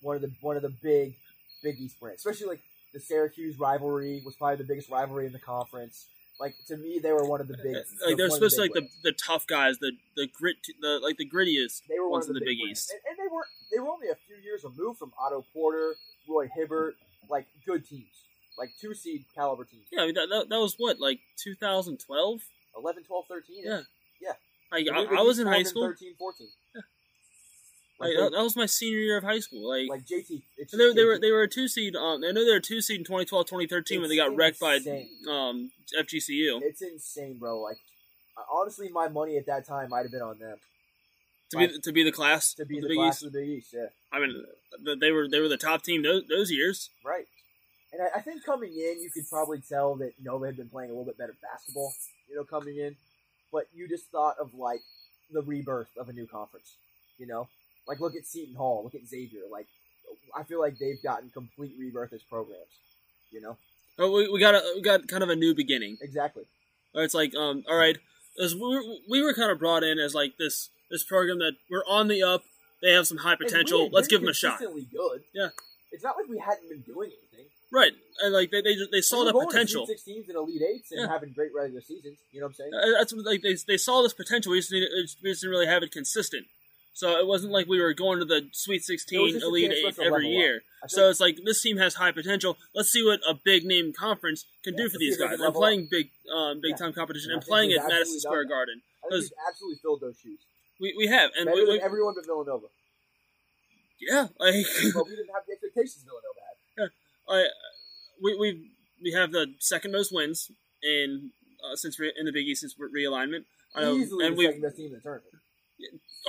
one 0.00 0.16
of 0.16 0.22
the 0.22 0.30
one 0.40 0.56
of 0.56 0.62
the 0.62 0.72
big 0.82 1.14
Big 1.62 1.80
East 1.80 1.98
brand, 1.98 2.16
especially 2.16 2.46
like 2.46 2.60
the 2.92 3.00
Syracuse 3.00 3.58
rivalry 3.58 4.22
was 4.24 4.36
probably 4.36 4.56
the 4.56 4.64
biggest 4.64 4.90
rivalry 4.90 5.26
in 5.26 5.32
the 5.32 5.38
conference. 5.38 6.06
Like 6.40 6.54
to 6.68 6.76
me, 6.76 6.98
they 7.02 7.12
were 7.12 7.28
one 7.28 7.40
of 7.40 7.48
the 7.48 7.56
big. 7.56 7.76
like 8.06 8.16
they're 8.16 8.28
one 8.28 8.36
supposed 8.38 8.56
to 8.56 8.62
be 8.62 8.68
like 8.68 8.74
big 8.74 8.90
the, 9.02 9.10
the 9.10 9.12
tough 9.12 9.46
guys, 9.46 9.78
the 9.78 9.92
the 10.16 10.26
grit, 10.26 10.56
the 10.80 11.00
like 11.02 11.16
the 11.16 11.28
grittiest 11.28 11.82
They 11.88 11.98
were 11.98 12.08
one 12.08 12.20
ones 12.20 12.28
of 12.28 12.34
the, 12.34 12.40
in 12.40 12.44
the 12.44 12.50
Big 12.50 12.58
brands. 12.60 12.80
East. 12.80 12.92
and, 12.92 13.00
and 13.08 13.18
they 13.18 13.32
were 13.32 13.46
they 13.72 13.78
were 13.80 13.88
only 13.88 14.08
a 14.08 14.16
few 14.26 14.36
years 14.36 14.64
removed 14.64 14.98
from 14.98 15.12
Otto 15.18 15.44
Porter, 15.52 15.94
Roy 16.28 16.48
Hibbert, 16.54 16.96
like 17.28 17.46
good 17.64 17.86
teams, 17.86 18.26
like 18.58 18.70
two 18.80 18.94
seed 18.94 19.24
caliber 19.34 19.64
teams. 19.64 19.86
Yeah, 19.92 20.02
I 20.02 20.06
mean, 20.06 20.14
that, 20.14 20.28
that 20.28 20.48
that 20.48 20.58
was 20.60 20.74
what 20.76 21.00
like 21.00 21.20
2012. 21.36 22.40
11, 22.76 23.04
12, 23.04 23.24
13. 23.28 23.56
Yeah. 23.64 23.80
Like 24.74 24.86
I, 24.92 25.18
I 25.18 25.22
was 25.22 25.38
in 25.38 25.46
high 25.46 25.62
school. 25.62 25.86
13, 25.88 26.14
14. 26.18 26.46
Yeah. 26.74 26.80
Like, 28.00 28.08
Like, 28.08 28.16
that, 28.18 28.36
that 28.36 28.42
was 28.42 28.56
my 28.56 28.66
senior 28.66 28.98
year 28.98 29.18
of 29.18 29.24
high 29.24 29.38
school. 29.38 29.68
Like, 29.70 29.88
like 29.88 30.04
JT. 30.04 30.42
It's 30.58 30.72
they, 30.72 30.78
just 30.78 30.96
they 30.96 31.04
were 31.04 31.18
they 31.18 31.30
were 31.30 31.42
a 31.42 31.48
two 31.48 31.68
seed. 31.68 31.94
Um, 31.94 32.24
I 32.24 32.32
know 32.32 32.44
they 32.44 32.50
were 32.50 32.56
a 32.56 32.60
two 32.60 32.80
seed 32.80 32.98
in 32.98 33.04
2012, 33.04 33.46
2013 33.46 34.00
when 34.00 34.10
they 34.10 34.16
got 34.16 34.30
It's 34.30 34.36
wrecked 34.36 34.60
by 34.60 34.76
um 35.30 35.70
FGCU. 35.96 36.60
It's 36.62 36.82
insane, 36.82 37.38
bro. 37.38 37.60
Like, 37.60 37.78
honestly, 38.50 38.88
my 38.88 39.08
money 39.08 39.36
at 39.36 39.46
that 39.46 39.66
time 39.66 39.90
might 39.90 40.02
have 40.02 40.10
been 40.10 40.22
on 40.22 40.38
them 40.38 40.58
to 41.50 41.68
be 41.68 41.78
to 41.80 41.92
be 41.92 42.02
the 42.02 42.12
class 42.12 42.54
to 42.54 42.64
be 42.64 42.78
of 42.78 42.88
the, 42.88 42.94
class 42.94 43.16
East. 43.16 43.24
of 43.24 43.32
the 43.32 43.38
Big 43.38 43.48
East. 43.48 43.74
Yeah, 43.74 43.86
I 44.12 44.20
mean, 44.20 44.44
they 45.00 45.10
were 45.10 45.28
they 45.28 45.40
were 45.40 45.48
the 45.48 45.56
top 45.56 45.82
team 45.82 46.02
those, 46.02 46.24
those 46.28 46.50
years. 46.50 46.90
right. 47.04 47.26
And 47.92 48.02
I, 48.02 48.18
I 48.18 48.22
think 48.22 48.44
coming 48.44 48.72
in, 48.72 49.00
you 49.00 49.08
could 49.14 49.22
probably 49.30 49.60
tell 49.60 49.94
that 49.96 50.14
Nova 50.20 50.46
had 50.46 50.56
been 50.56 50.68
playing 50.68 50.90
a 50.90 50.92
little 50.92 51.04
bit 51.04 51.16
better 51.16 51.34
basketball. 51.40 51.92
You 52.28 52.36
know, 52.36 52.44
coming 52.44 52.76
in, 52.76 52.96
but 53.54 53.68
you 53.72 53.88
just 53.88 54.10
thought 54.10 54.34
of 54.40 54.52
like 54.52 54.80
the 55.32 55.40
rebirth 55.40 55.88
of 55.96 56.08
a 56.08 56.12
new 56.12 56.26
conference. 56.26 56.74
You 57.18 57.28
know, 57.28 57.48
like 57.86 58.00
look 58.00 58.16
at 58.16 58.26
Seton 58.26 58.56
Hall, 58.56 58.82
look 58.82 58.96
at 58.96 59.06
Xavier. 59.06 59.42
Like, 59.50 59.68
I 60.36 60.42
feel 60.42 60.60
like 60.60 60.76
they've 60.78 61.02
gotten 61.02 61.30
complete 61.30 61.72
rebirth 61.78 62.12
as 62.12 62.22
programs. 62.24 62.74
You 63.30 63.40
know, 63.40 63.56
But 63.96 64.10
we, 64.10 64.28
we 64.28 64.40
got 64.40 64.54
a, 64.54 64.62
we 64.74 64.82
got 64.82 65.08
kind 65.08 65.22
of 65.22 65.30
a 65.30 65.36
new 65.36 65.54
beginning. 65.54 65.96
exactly. 66.02 66.44
It's 66.94 67.14
like, 67.14 67.34
um, 67.34 67.64
all 67.68 67.76
right, 67.76 67.98
as 68.42 68.54
we 68.54 68.60
were, 68.60 68.82
we 69.08 69.22
were 69.22 69.34
kind 69.34 69.50
of 69.50 69.58
brought 69.58 69.82
in 69.82 69.98
as 69.98 70.14
like 70.14 70.36
this 70.38 70.70
this 70.90 71.04
program 71.04 71.38
that 71.38 71.54
we're 71.70 71.84
on 71.88 72.08
the 72.08 72.22
up. 72.22 72.42
They 72.82 72.92
have 72.92 73.06
some 73.06 73.18
high 73.18 73.36
potential. 73.36 73.88
Let's 73.90 74.08
give 74.08 74.20
them 74.20 74.28
a 74.28 74.34
shot. 74.34 74.58
Good. 74.58 75.22
Yeah. 75.32 75.48
It's 75.90 76.04
not 76.04 76.16
like 76.16 76.28
we 76.28 76.38
hadn't 76.38 76.68
been 76.68 76.82
doing 76.82 77.10
anything. 77.10 77.23
Right, 77.74 77.90
and 78.22 78.32
like 78.32 78.52
they 78.52 78.60
they, 78.62 78.74
just- 78.76 78.92
they 78.92 79.00
saw 79.00 79.24
the 79.24 79.32
potential. 79.32 79.84
Sweet 79.84 79.98
16s 79.98 80.28
and 80.28 80.36
Elite 80.36 80.62
Eights 80.62 80.92
and 80.92 81.00
Yeah. 81.00 81.08
having 81.08 81.32
great 81.32 81.50
regular 81.52 81.80
seasons. 81.80 82.18
You 82.30 82.38
know 82.40 82.46
what 82.46 82.50
I'm 82.50 82.54
saying? 82.54 82.72
Uh, 82.72 82.98
That's 82.98 83.12
like 83.12 83.42
they 83.42 83.54
they 83.66 83.76
saw 83.76 84.00
this 84.02 84.14
potential. 84.14 84.52
We 84.52 84.60
just 84.60 84.70
needed, 84.70 84.90
we 85.22 85.30
just 85.30 85.40
didn't 85.42 85.50
really 85.50 85.66
have 85.66 85.82
it 85.82 85.90
consistent. 85.90 86.46
So 86.92 87.18
it 87.18 87.26
wasn't 87.26 87.52
like 87.52 87.66
we 87.66 87.80
were 87.80 87.92
going 87.92 88.20
to 88.20 88.24
the 88.24 88.46
Sweet 88.52 88.84
16, 88.84 89.42
Elite 89.42 89.72
chance 89.72 89.80
for 89.82 89.88
us 89.88 89.98
Eight 89.98 90.06
every 90.06 90.28
year. 90.28 90.62
So 90.86 91.10
it's 91.10 91.18
like 91.18 91.38
this 91.44 91.60
team 91.60 91.78
has 91.78 91.94
high 91.96 92.12
potential. 92.12 92.56
Let's 92.72 92.90
see 92.90 93.04
what 93.04 93.18
a 93.28 93.34
big 93.34 93.64
name 93.64 93.92
conference 93.92 94.44
can 94.62 94.74
Yeah, 94.74 94.84
do 94.84 94.90
for 94.90 94.98
these 94.98 95.16
guys. 95.16 95.40
And 95.40 95.52
playing 95.52 95.88
big 95.90 96.10
um, 96.32 96.60
big 96.62 96.70
Yeah. 96.78 96.86
time 96.86 96.92
competition 96.92 97.32
And 97.32 97.42
and 97.42 97.48
playing 97.48 97.72
at 97.72 97.88
Madison 97.88 98.20
Square 98.20 98.44
Garden. 98.44 98.82
I 99.02 99.08
think 99.08 99.10
'cause- 99.10 99.22
we've 99.34 99.48
absolutely 99.48 99.78
filled 99.82 100.00
those 100.00 100.16
shoes. 100.22 100.38
We, 100.78 100.94
we 100.96 101.06
have 101.08 101.32
and 101.36 101.50
we, 101.50 101.64
we, 101.66 101.80
everyone 101.80 102.14
but 102.14 102.24
Villanova. 102.26 102.66
yeah 104.00 104.26
like 104.38 104.54
but 104.94 105.06
we 105.06 105.16
didn't 105.18 105.30
have 105.34 105.42
the 105.46 105.52
expectations 105.54 106.04
Villanova. 106.06 106.42
I, 107.28 107.46
we 108.22 108.36
we 108.36 108.70
we 109.02 109.12
have 109.12 109.32
the 109.32 109.54
second 109.58 109.92
most 109.92 110.12
wins 110.12 110.50
in 110.82 111.30
uh, 111.64 111.76
since 111.76 111.98
re- 111.98 112.12
in 112.18 112.26
the 112.26 112.32
Big 112.32 112.46
East 112.46 112.60
since 112.62 112.74
re- 112.78 113.04
realignment. 113.04 113.44
I 113.74 113.80
know, 113.82 113.94
Easily 113.96 114.26
and 114.26 114.36
the 114.38 114.44
second 114.44 114.62
best 114.62 114.76
team 114.76 114.86
in 114.86 114.92
the 114.94 115.00
tournament. 115.00 115.34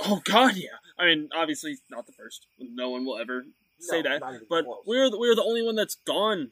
oh 0.04 0.20
god 0.24 0.56
yeah. 0.56 0.70
I 0.98 1.06
mean 1.06 1.28
obviously 1.34 1.76
not 1.90 2.06
the 2.06 2.12
first. 2.12 2.46
No 2.58 2.90
one 2.90 3.04
will 3.04 3.18
ever 3.18 3.44
say 3.78 4.02
No, 4.02 4.18
that. 4.18 4.40
But 4.48 4.64
close. 4.64 4.78
we're 4.86 5.10
the, 5.10 5.18
we're 5.18 5.34
the 5.34 5.44
only 5.44 5.62
one 5.62 5.76
that's 5.76 5.94
gone, 6.06 6.50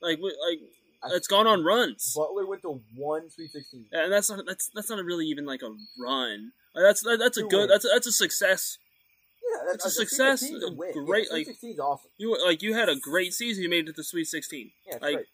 like 0.00 0.18
we, 0.18 0.24
like 0.48 0.60
I- 1.02 1.10
that's 1.12 1.26
gone 1.28 1.46
on 1.46 1.62
runs, 1.64 2.14
Butler 2.16 2.46
went 2.46 2.62
to 2.62 2.80
one 2.96 3.28
Sweet 3.28 3.50
16. 3.50 3.86
and 3.92 4.10
that's 4.12 4.30
not 4.30 4.46
that's 4.46 4.70
that's 4.74 4.88
not 4.88 5.04
really 5.04 5.26
even 5.26 5.44
like 5.44 5.60
a 5.62 5.68
run. 5.98 6.52
Like, 6.74 6.84
that's 6.84 7.02
that, 7.02 7.18
that's 7.18 7.36
a 7.36 7.42
good 7.42 7.68
wins. 7.68 7.70
that's 7.70 7.84
a, 7.84 7.88
that's 7.92 8.06
a 8.06 8.12
success. 8.12 8.78
Yeah, 9.54 9.62
that's 9.70 9.86
It's 9.86 9.96
a 9.96 10.00
success, 10.00 10.42
a 10.42 10.70
Great, 10.70 10.94
great, 11.06 11.26
yeah, 11.30 11.36
like- 11.36 11.78
awesome. 11.80 12.10
You 12.18 12.36
like 12.44 12.62
you 12.62 12.74
had 12.74 12.88
a 12.88 12.96
great 12.96 13.32
season. 13.32 13.62
You 13.62 13.68
made 13.70 13.84
it 13.84 13.86
to 13.86 13.92
the 13.92 14.04
Sweet 14.04 14.26
Sixteen. 14.26 14.72
Yeah, 14.86 14.98
like, 15.00 15.14
great. 15.16 15.26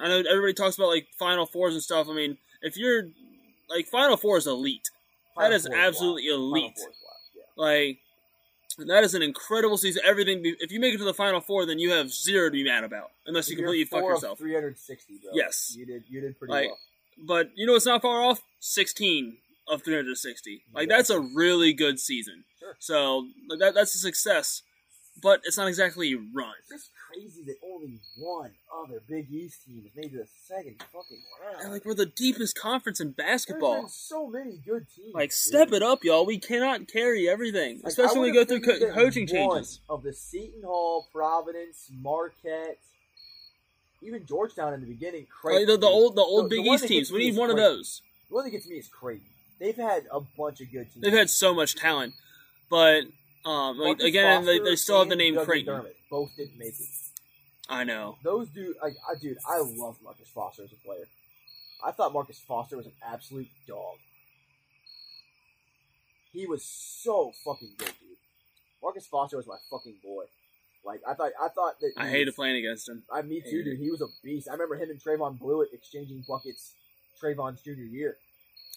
I 0.00 0.08
know 0.08 0.18
everybody 0.18 0.54
talks 0.54 0.76
about 0.76 0.88
like 0.88 1.08
Final 1.18 1.46
Fours 1.46 1.74
and 1.74 1.82
stuff. 1.82 2.08
I 2.08 2.12
mean, 2.14 2.38
if 2.62 2.76
you're 2.76 3.08
like 3.68 3.86
Final 3.86 4.16
Four 4.16 4.36
is 4.36 4.46
elite. 4.46 4.90
Final 5.34 5.52
is 5.52 5.66
Four 5.66 5.76
absolutely 5.76 6.28
wild. 6.30 6.40
Final 6.40 6.50
elite. 6.56 6.78
Four 6.78 6.88
is 6.90 6.96
wild, 7.04 7.20
yeah. 7.36 7.42
Like 7.56 7.98
that 8.88 9.04
is 9.04 9.14
an 9.14 9.22
incredible 9.22 9.76
season. 9.76 10.02
Everything. 10.04 10.42
Be, 10.42 10.56
if 10.60 10.70
you 10.70 10.80
make 10.80 10.94
it 10.94 10.98
to 10.98 11.04
the 11.04 11.14
Final 11.14 11.40
Four, 11.40 11.66
then 11.66 11.78
you 11.78 11.90
have 11.92 12.10
zero 12.12 12.48
to 12.48 12.52
be 12.52 12.64
mad 12.64 12.84
about, 12.84 13.10
unless 13.26 13.48
you 13.48 13.56
You're 13.56 13.66
completely 13.66 13.84
fuck 13.86 14.02
yourself. 14.04 14.38
360, 14.38 15.14
bro. 15.22 15.32
Yes. 15.34 15.74
You 15.76 15.86
did, 15.86 16.04
you 16.08 16.20
did 16.20 16.38
pretty 16.38 16.52
Like, 16.52 16.68
well. 16.68 16.78
But 17.22 17.50
you 17.54 17.66
know 17.66 17.74
it's 17.74 17.86
not 17.86 18.02
far 18.02 18.22
off? 18.22 18.40
Sixteen 18.60 19.38
of 19.70 19.82
three 19.82 19.94
hundred 19.94 20.16
sixty. 20.16 20.62
Like 20.74 20.88
that's 20.88 21.10
a 21.10 21.20
really 21.20 21.72
good 21.72 21.98
season. 22.00 22.44
Sure. 22.58 22.76
So 22.78 23.26
like, 23.48 23.58
that 23.60 23.74
that's 23.74 23.94
a 23.94 23.98
success, 23.98 24.62
but 25.22 25.40
it's 25.44 25.56
not 25.56 25.68
exactly 25.68 26.14
run. 26.14 26.54
It's 26.60 26.82
just 26.82 26.90
crazy 27.12 27.42
that 27.44 27.56
only 27.64 27.98
one 28.18 28.50
other 28.72 29.00
Big 29.08 29.30
East 29.32 29.64
team 29.66 29.82
has 29.82 29.90
made 29.96 30.14
it 30.14 30.18
the 30.18 30.28
second 30.46 30.76
fucking 30.92 31.18
round. 31.44 31.62
And 31.62 31.72
like 31.72 31.84
we're 31.84 31.94
the 31.94 32.06
deepest 32.06 32.56
conference 32.58 33.00
in 33.00 33.12
basketball. 33.12 33.88
so 33.88 34.28
many 34.28 34.58
good 34.64 34.86
teams. 34.94 35.14
Like 35.14 35.30
dude. 35.30 35.32
step 35.32 35.72
it 35.72 35.82
up, 35.82 36.04
y'all. 36.04 36.26
We 36.26 36.38
cannot 36.38 36.88
carry 36.88 37.28
everything, 37.28 37.80
Like, 37.82 37.92
especially 37.92 38.20
when 38.20 38.30
we 38.30 38.34
go 38.34 38.44
through 38.44 38.60
co- 38.60 38.92
coaching 38.92 39.26
changes. 39.26 39.80
Of 39.88 40.02
the 40.02 40.12
Seton 40.12 40.62
Hall, 40.64 41.08
Providence, 41.12 41.90
Marquette, 42.00 42.78
even 44.02 44.26
Georgetown 44.26 44.74
in 44.74 44.80
the 44.80 44.86
beginning. 44.86 45.26
Like, 45.44 45.66
the, 45.66 45.76
the 45.76 45.86
old 45.86 46.16
the 46.16 46.22
old 46.22 46.46
The- 46.46 46.56
Big 46.56 46.64
the 46.64 46.70
East 46.70 46.86
teams. 46.86 47.10
We 47.10 47.30
need 47.30 47.36
one 47.36 47.50
of 47.50 47.56
those. 47.56 48.02
The 48.28 48.34
one 48.36 48.44
that 48.44 48.50
gets 48.50 48.68
me 48.68 48.76
is 48.76 48.88
Creighton. 48.88 49.26
They've 49.60 49.76
had 49.76 50.04
a 50.10 50.20
bunch 50.20 50.60
of 50.62 50.72
good 50.72 50.90
teams. 50.92 51.02
They've 51.02 51.12
had 51.12 51.28
so 51.30 51.54
much 51.54 51.76
talent, 51.76 52.14
but 52.70 53.02
um, 53.44 53.78
like 53.78 54.00
again, 54.00 54.44
they, 54.46 54.56
Foster 54.58 54.70
they 54.70 54.76
still 54.76 54.98
have 55.00 55.08
the 55.10 55.16
name 55.16 55.34
Doug 55.34 55.46
Creighton. 55.46 55.74
McDermott 55.74 55.92
Both 56.10 56.36
didn't 56.36 56.58
make 56.58 56.68
it. 56.80 56.86
I 57.68 57.84
know. 57.84 58.16
Those 58.24 58.48
dude, 58.48 58.74
like, 58.82 58.96
I, 59.08 59.14
dude, 59.20 59.36
I 59.46 59.58
love 59.58 59.96
Marcus 60.02 60.28
Foster 60.34 60.64
as 60.64 60.72
a 60.72 60.76
player. 60.86 61.04
I 61.84 61.92
thought 61.92 62.12
Marcus 62.12 62.38
Foster 62.40 62.76
was 62.76 62.86
an 62.86 62.92
absolute 63.06 63.48
dog. 63.68 63.96
He 66.32 66.46
was 66.46 66.64
so 66.64 67.32
fucking 67.44 67.70
good, 67.78 67.86
dude. 68.00 68.16
Marcus 68.82 69.06
Foster 69.06 69.36
was 69.36 69.46
my 69.46 69.56
fucking 69.70 69.96
boy. 70.02 70.24
Like 70.84 71.00
I 71.06 71.14
thought, 71.14 71.32
I 71.40 71.48
thought 71.48 71.74
that 71.80 71.92
I 71.98 72.06
he 72.06 72.12
hated 72.12 72.26
was- 72.28 72.34
playing 72.36 72.56
against 72.56 72.88
him. 72.88 73.02
I 73.12 73.22
me 73.22 73.40
too, 73.42 73.62
dude. 73.62 73.78
He 73.78 73.90
was 73.90 74.00
a 74.00 74.06
beast. 74.24 74.48
I 74.48 74.52
remember 74.52 74.76
him 74.76 74.90
and 74.90 74.98
Trevon 75.00 75.38
Bluiett 75.38 75.72
exchanging 75.72 76.24
buckets. 76.26 76.72
Trevon's 77.22 77.60
junior 77.60 77.84
year. 77.84 78.16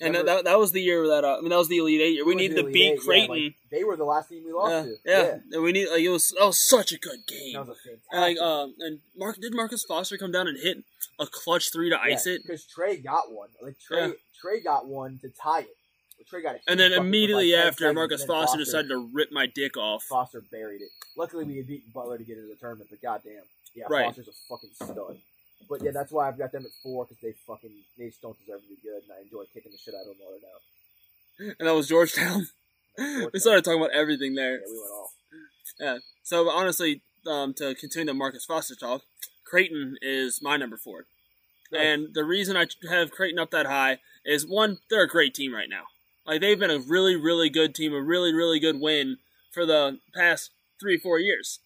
And 0.02 0.16
that, 0.16 0.26
that, 0.26 0.46
that 0.46 0.60
was 0.60 0.72
the 0.72 0.82
year 0.82 1.08
that 1.08 1.24
uh, 1.24 1.38
I 1.38 1.42
mean 1.42 1.50
that 1.50 1.58
was 1.58 1.68
the 1.68 1.78
Elite 1.78 2.02
Eight 2.02 2.14
year. 2.16 2.26
We 2.26 2.34
It 2.34 2.38
needed 2.38 2.58
the 2.58 2.64
to 2.64 2.70
beat 2.70 2.84
Eight, 2.94 2.94
yeah, 3.00 3.06
Creighton. 3.06 3.44
like, 3.46 3.56
they 3.72 3.84
were 3.84 3.96
the 3.96 4.04
last 4.06 4.30
team 4.30 4.44
we 4.46 4.52
lost 4.52 4.88
yeah, 5.06 5.22
to. 5.22 5.24
yeah, 5.28 5.38
And 5.52 5.64
we 5.64 5.72
need 5.72 5.88
like 5.90 6.02
it 6.02 6.10
was 6.10 6.34
that 6.38 6.46
was 6.46 6.60
such 6.68 6.92
a 6.92 6.98
good 6.98 7.20
game. 7.28 7.54
That 7.54 7.68
was 7.68 7.70
a 7.70 7.76
fantastic. 7.76 8.12
And 8.12 8.22
like 8.22 8.38
um 8.40 8.74
and 8.80 9.00
Mark 9.16 9.38
did 9.40 9.54
Marcus 9.56 9.84
Foster 9.88 10.18
come 10.18 10.32
down 10.32 10.48
and 10.48 10.58
hit 10.60 10.78
a 11.20 11.28
clutch 11.28 11.72
three 11.72 11.90
to 11.92 12.00
ice 12.02 12.26
it, 12.26 12.42
because 12.44 12.66
Trey 12.66 12.98
got 12.98 13.32
one. 13.32 13.50
Like 13.62 13.78
Trey, 13.80 14.08
Yeah. 14.08 14.14
Trey 14.42 14.62
got 14.62 14.88
one 14.88 15.20
to 15.22 15.30
tie 15.30 15.62
it. 15.62 15.78
Trey 16.28 16.42
got 16.42 16.56
a 16.56 16.60
and 16.68 16.80
then 16.80 16.92
immediately 16.94 17.54
like, 17.54 17.66
after 17.66 17.84
seconds, 17.84 17.96
Marcus 17.96 18.22
then 18.22 18.28
Foster 18.28 18.58
decided 18.58 18.88
to 18.90 19.10
rip 19.14 19.32
my 19.32 19.46
dick 19.46 19.78
off. 19.78 20.04
Foster 20.04 20.42
buried 20.52 20.82
it. 20.82 20.90
Luckily, 21.16 21.44
we 21.44 21.58
had 21.58 21.68
beaten 21.68 21.92
Butler 21.94 22.18
to 22.18 22.24
get 22.24 22.38
into 22.38 22.50
the 22.50 22.56
tournament, 22.56 22.90
but 22.90 23.02
goddamn, 23.02 23.44
yeah, 23.76 23.86
Right. 23.90 24.06
Foster's 24.06 24.30
a 24.30 24.32
fucking 24.50 24.70
stud. 24.74 25.18
But 25.70 25.84
yeah, 25.84 25.92
that's 25.92 26.12
why 26.12 26.28
I've 26.28 26.38
got 26.38 26.52
them 26.52 26.66
at 26.66 26.72
four 26.82 27.06
because 27.06 27.22
they 27.22 27.34
fucking 27.48 27.72
they 27.98 28.08
just 28.08 28.22
don't 28.22 28.38
deserve 28.40 28.62
to 28.62 28.68
be 28.68 28.78
good, 28.84 29.04
and 29.04 29.12
I 29.18 29.22
enjoy 29.22 29.44
kicking 29.54 29.72
the 29.72 29.78
shit 29.78 29.94
out 29.94 30.02
of 30.02 30.08
them 30.08 30.18
while 30.20 30.32
they're 30.32 31.50
down. 31.50 31.56
And 31.60 31.68
that 31.68 31.76
was 31.76 31.88
Georgetown. 31.88 32.48
Georgetown. 32.98 33.30
we 33.34 33.40
started 33.40 33.64
talking 33.64 33.80
about 33.80 33.94
everything 33.94 34.36
there. 34.36 34.56
Yeah, 34.56 34.68
we 34.68 34.80
went 34.80 34.92
off. 34.92 35.12
Yeah. 35.80 35.98
So 36.24 36.50
honestly, 36.50 37.02
um, 37.28 37.54
to 37.56 37.76
continue 37.76 38.08
the 38.08 38.14
Marcus 38.14 38.46
Foster 38.46 38.76
talk, 38.76 39.02
Creighton 39.46 39.98
is 40.02 40.40
my 40.42 40.58
number 40.58 40.78
four. 40.78 41.06
And 41.72 42.14
the 42.14 42.24
reason 42.24 42.56
I 42.56 42.68
have 42.90 43.10
Creighton 43.10 43.40
up 43.40 43.50
that 43.52 43.66
high 43.66 43.98
is 44.24 44.46
one, 44.46 44.78
they're 44.90 45.04
a 45.04 45.08
great 45.08 45.34
team 45.34 45.54
right 45.54 45.70
now. 45.70 45.86
Like 46.26 46.42
they've 46.42 46.60
been 46.60 46.72
a 46.72 46.80
really, 46.80 47.16
really 47.16 47.50
good 47.50 47.74
team, 47.74 47.94
a 47.94 48.02
really, 48.02 48.34
really 48.34 48.60
good 48.60 48.80
win 48.80 49.18
for 49.52 49.66
the 49.66 50.00
past 50.16 50.52
three, 50.80 50.98
four 50.98 51.20
years. 51.20 51.60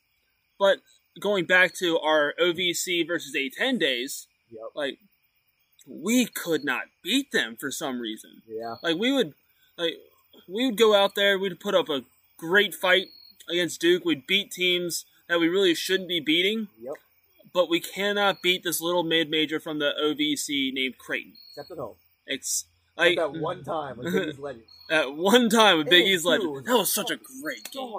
But 0.58 0.80
going 1.20 1.46
back 1.46 1.74
to 1.76 2.00
our 2.00 2.34
OVC 2.40 3.06
versus 3.08 3.36
A10 3.36 3.80
days, 3.80 4.28
Yep. 4.52 4.62
like 4.76 5.00
we 5.86 6.26
could 6.26 6.64
not 6.64 6.84
beat 7.04 7.32
them 7.32 7.56
for 7.60 7.72
some 7.72 8.00
reason. 8.00 8.42
Yeah. 8.48 8.76
Like 8.84 8.98
we 8.98 9.12
would, 9.12 9.34
like 9.78 9.96
we 10.48 10.66
would 10.66 10.78
go 10.78 10.94
out 10.96 11.16
there, 11.16 11.38
we'd 11.40 11.60
put 11.60 11.76
up 11.76 11.90
a 11.90 12.04
great 12.38 12.74
fight 12.76 13.08
against 13.50 13.80
Duke. 13.82 14.04
We'd 14.06 14.28
beat 14.28 14.52
teams 14.52 15.06
that 15.28 15.40
we 15.40 15.48
really 15.48 15.74
shouldn't 15.76 16.10
be 16.10 16.20
beating, 16.20 16.68
Yep. 16.82 16.94
but 17.54 17.70
we 17.70 17.80
cannot 17.80 18.42
beat 18.42 18.64
this 18.64 18.80
little 18.82 19.04
mid 19.04 19.30
major 19.30 19.60
from 19.60 19.80
the 19.80 19.92
OVC 20.02 20.72
named 20.74 20.98
Creighton. 20.98 21.34
Except 21.52 21.72
at 21.72 21.78
home. 21.78 21.96
It's 22.26 22.66
Like 22.98 23.18
that 23.18 23.34
one 23.34 23.64
time 23.64 23.98
with 23.98 24.14
Biggie's 24.14 24.40
Legends. 24.40 24.68
at 24.90 25.16
one 25.16 25.50
time 25.50 25.78
with 25.78 25.90
Big 25.90 26.06
And 26.08 26.24
Legend. 26.26 26.66
That 26.66 26.78
was 26.78 26.94
such 26.94 27.12
a 27.12 27.16
oh, 27.16 27.42
great 27.42 27.72
game. 27.72 27.94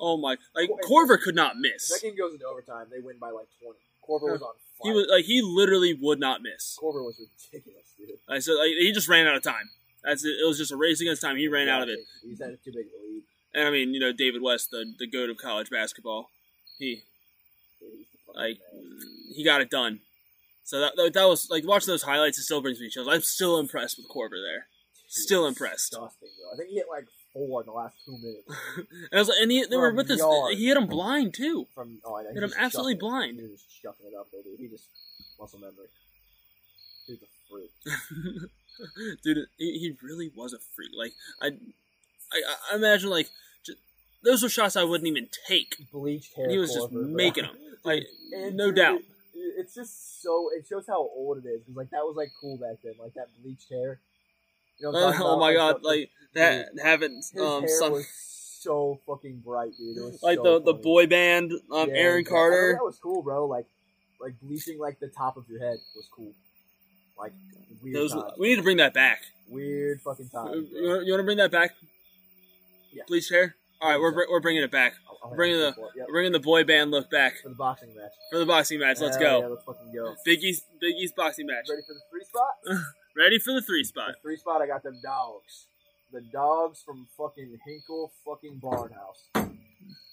Oh 0.00 0.16
my! 0.16 0.36
Like 0.54 0.70
Cor- 0.86 1.06
Korver 1.06 1.20
could 1.20 1.34
not 1.34 1.56
miss. 1.58 1.90
that 1.90 2.00
game 2.02 2.16
goes 2.16 2.32
into 2.32 2.46
overtime, 2.46 2.86
they 2.90 3.00
win 3.00 3.18
by 3.20 3.30
like 3.30 3.46
twenty. 3.62 3.78
Korver 4.02 4.32
was 4.32 4.42
on 4.42 4.48
fire. 4.48 4.82
He 4.82 4.90
was 4.92 5.06
like 5.10 5.24
he 5.26 5.42
literally 5.42 5.94
would 5.94 6.18
not 6.18 6.40
miss. 6.42 6.78
Korver 6.82 7.04
was 7.04 7.20
ridiculous, 7.20 7.84
dude. 7.98 8.08
Like, 8.28 8.42
so 8.42 8.54
like, 8.54 8.70
he 8.78 8.92
just 8.92 9.08
ran 9.08 9.26
out 9.26 9.36
of 9.36 9.42
time. 9.42 9.68
That's 10.02 10.24
it. 10.24 10.30
It 10.42 10.46
was 10.46 10.56
just 10.56 10.72
a 10.72 10.76
race 10.76 11.00
against 11.00 11.20
time. 11.20 11.36
He 11.36 11.48
ran 11.48 11.68
out 11.68 11.82
of 11.82 11.90
it. 11.90 11.98
He's 12.22 12.40
had 12.40 12.50
a 12.50 12.56
too 12.56 12.72
big 12.72 12.86
a 12.86 12.96
lead. 13.06 13.22
And 13.52 13.68
I 13.68 13.70
mean, 13.70 13.92
you 13.92 14.00
know, 14.00 14.12
David 14.12 14.40
West, 14.42 14.70
the 14.70 14.92
the 14.98 15.06
goat 15.06 15.28
of 15.28 15.36
college 15.36 15.68
basketball, 15.70 16.30
he 16.78 17.02
Dude, 17.78 17.90
he's 17.98 18.06
the 18.12 18.18
fucking 18.26 18.40
like 18.40 18.58
man. 18.72 18.98
he 19.36 19.44
got 19.44 19.60
it 19.60 19.70
done. 19.70 20.00
So 20.64 20.80
that 20.80 20.92
that, 20.96 21.12
that 21.12 21.28
was 21.28 21.50
like 21.50 21.66
watching 21.66 21.92
those 21.92 22.04
highlights. 22.04 22.38
It 22.38 22.44
still 22.44 22.62
brings 22.62 22.80
me 22.80 22.88
chills. 22.88 23.08
I'm 23.08 23.22
still 23.22 23.58
impressed 23.58 23.98
with 23.98 24.08
Korver 24.08 24.40
there. 24.42 24.66
Still 25.08 25.46
impressed. 25.46 25.94
I 25.98 26.56
think 26.56 26.70
he 26.70 26.76
hit 26.76 26.86
like 26.88 27.06
four 27.32 27.60
in 27.62 27.66
the 27.66 27.72
last 27.72 27.96
two 28.04 28.16
minutes 28.18 28.48
And 28.76 28.86
I 29.12 29.18
was 29.18 29.28
like, 29.28 29.38
and 29.42 29.50
he, 29.52 29.64
they 29.66 29.76
were 29.76 29.92
with 29.92 30.08
this. 30.08 30.22
He 30.52 30.66
hit 30.66 30.76
him 30.76 30.86
blind 30.86 31.34
too. 31.34 31.66
from. 31.74 32.00
Oh, 32.04 32.16
I 32.16 32.22
know. 32.24 32.32
Hit 32.34 32.42
him 32.42 32.52
absolutely 32.58 32.94
chucking 32.94 33.08
blind. 33.08 33.36
He 33.38 33.42
was 33.42 33.62
just 33.62 33.82
chucking 33.82 34.06
it 34.06 34.14
up 34.18 34.26
there, 34.32 34.42
dude. 34.42 34.58
He 34.58 34.68
just 34.68 34.84
muscle 35.38 35.58
memory. 35.60 35.88
He's 37.06 37.22
a 37.22 37.26
freak. 37.50 37.70
Dude, 39.22 39.46
he, 39.58 39.78
he 39.78 39.96
really 40.02 40.30
was 40.34 40.52
a 40.54 40.58
freak. 40.74 40.90
Like 40.96 41.12
I, 41.42 41.48
I, 42.32 42.42
I 42.72 42.76
imagine 42.76 43.10
like 43.10 43.28
just, 43.64 43.78
those 44.24 44.42
were 44.42 44.48
shots 44.48 44.74
I 44.76 44.84
wouldn't 44.84 45.06
even 45.08 45.28
take. 45.46 45.76
Bleached 45.92 46.34
hair. 46.34 46.44
And 46.44 46.52
he 46.52 46.58
was 46.58 46.72
just 46.72 46.90
making 46.92 47.44
'em. 47.44 47.50
Like 47.84 48.04
And 48.32 48.56
no 48.56 48.66
dude, 48.66 48.76
doubt. 48.76 48.96
it- 49.00 49.04
it's 49.58 49.74
just 49.74 50.22
so. 50.22 50.48
It 50.56 50.66
shows 50.66 50.86
how 50.86 50.98
old 51.00 51.44
it 51.44 51.48
is 51.48 51.60
because 51.62 51.76
like 51.76 51.90
that 51.90 52.04
was 52.04 52.14
like 52.16 52.30
cool 52.40 52.56
back 52.58 52.76
then, 52.84 52.94
like 53.00 53.14
that 53.14 53.28
bleached 53.42 53.68
hair. 53.70 54.00
You 54.80 54.92
know 54.92 55.06
what 55.06 55.20
Oh, 55.20 55.38
my 55.38 55.52
god! 55.54 55.82
Like 55.82 56.10
that 56.34 56.68
having 56.82 57.16
his 57.16 57.32
um 57.40 57.62
hair 57.64 57.90
was 57.90 58.06
so 58.08 59.00
fucking 59.06 59.42
bright, 59.44 59.72
dude. 59.78 59.96
Like 60.22 60.36
so 60.38 60.58
the 60.58 60.72
the 60.72 60.74
boy 60.74 61.06
band 61.06 61.52
um 61.70 61.88
Yeah, 61.88 61.94
Aaron 61.96 62.20
exactly. 62.20 62.24
Carter. 62.38 62.72
That 62.78 62.84
was 62.84 62.98
cool, 62.98 63.22
bro. 63.22 63.46
Like, 63.46 63.66
like 64.20 64.34
bleaching 64.40 64.78
like 64.78 65.00
the 65.00 65.08
top 65.08 65.36
of 65.36 65.48
your 65.48 65.60
head 65.60 65.78
was 65.96 66.08
cool. 66.14 66.32
Like 67.18 67.32
weird 67.82 67.96
Those 67.96 68.12
times. 68.12 68.32
we 68.38 68.48
need 68.48 68.56
to 68.56 68.62
bring 68.62 68.78
that 68.78 68.94
back. 68.94 69.22
weird 69.48 70.00
fucking 70.02 70.28
times. 70.28 70.68
You 70.72 70.88
want, 70.88 71.06
you 71.06 71.12
want 71.12 71.20
to 71.20 71.24
bring 71.24 71.38
that 71.38 71.50
back? 71.50 71.74
Yeah. 72.92 73.02
Bleached 73.06 73.30
hair. 73.30 73.56
All 73.82 73.88
right, 73.90 73.98
we're 74.00 74.12
we're 74.28 74.40
bringing 74.40 74.62
it 74.62 74.70
back. 74.70 74.94
I'll- 75.06 75.18
I'll 75.22 75.34
bringing 75.36 75.58
the 75.60 75.68
to 75.68 75.74
for 75.74 75.86
it. 75.88 75.92
Yep. 75.96 76.08
bringing 76.08 76.32
the 76.32 76.40
boy 76.40 76.64
band 76.64 76.90
look 76.90 77.10
back 77.10 77.34
for 77.42 77.50
the 77.50 77.54
boxing 77.54 77.94
match. 77.94 78.12
for 78.30 78.38
the 78.38 78.46
boxing 78.46 78.80
match. 78.80 79.00
Let's 79.00 79.18
go. 79.18 79.40
Yeah, 79.40 79.46
let's 79.48 79.64
fucking 79.64 79.92
go. 79.94 80.14
Big 80.24 80.42
East 80.42 80.64
Big 80.80 80.94
East 80.96 81.14
boxing 81.14 81.46
match. 81.46 81.66
Ready 81.68 81.82
for 81.86 81.92
the 81.94 82.00
free 82.10 82.24
spot? 82.24 82.84
Ready 83.16 83.38
for 83.38 83.52
the 83.52 83.62
three 83.62 83.84
spot. 83.84 84.14
The 84.14 84.20
three 84.22 84.36
spot. 84.36 84.62
I 84.62 84.66
got 84.66 84.82
them 84.82 85.00
dogs. 85.02 85.66
The 86.12 86.20
dogs 86.20 86.82
from 86.84 87.06
fucking 87.16 87.58
Hinkle 87.64 88.12
fucking 88.24 88.60
Barnhouse. 88.60 89.50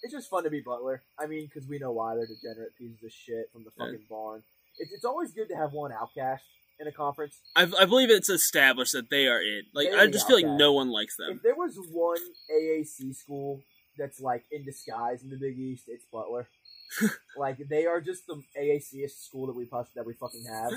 It's 0.04 0.14
just 0.14 0.30
fun 0.30 0.44
to 0.44 0.50
be 0.50 0.62
Butler. 0.62 1.04
I 1.20 1.26
mean, 1.28 1.46
because 1.52 1.68
we 1.68 1.80
know 1.80 1.92
why 1.92 2.16
they're 2.16 2.28
degenerate 2.28 2.78
pieces 2.78 3.04
of 3.04 3.12
shit 3.12 3.50
from 3.52 3.64
the 3.64 3.72
Yeah. 3.78 3.86
fucking 3.92 4.06
barn. 4.10 4.44
It's, 4.78 4.92
it's 4.92 5.06
always 5.06 5.32
good 5.32 5.50
to 5.50 5.56
have 5.56 5.74
one 5.74 5.92
outcast 5.92 6.44
in 6.80 6.88
a 6.88 6.92
conference. 6.92 7.40
I, 7.56 7.64
I 7.80 7.86
believe 7.86 8.10
it's 8.10 8.30
established 8.30 8.94
that 8.94 9.10
they 9.10 9.28
are 9.28 9.42
it. 9.42 9.66
Like 9.74 9.90
I 9.94 10.08
just 10.08 10.28
feel 10.28 10.36
like 10.38 10.58
no 10.58 10.74
one 10.74 10.90
likes 10.90 11.18
them. 11.18 11.32
If 11.38 11.42
there 11.44 11.56
was 11.56 11.78
one 11.92 12.20
AAC 12.52 13.16
school 13.16 13.64
that's 13.98 14.20
like 14.22 14.46
in 14.52 14.64
disguise 14.64 15.24
in 15.24 15.30
the 15.30 15.38
Big 15.38 15.58
East, 15.58 15.86
it's 15.88 16.06
Butler. 16.06 16.48
like 17.38 17.58
they 17.70 17.86
are 17.86 18.00
just 18.00 18.28
the 18.28 18.42
AACist 18.58 19.26
school 19.26 19.48
that 19.48 19.56
we 19.56 19.66
that 19.96 20.06
we 20.06 20.14
fucking 20.14 20.46
have. 20.46 20.74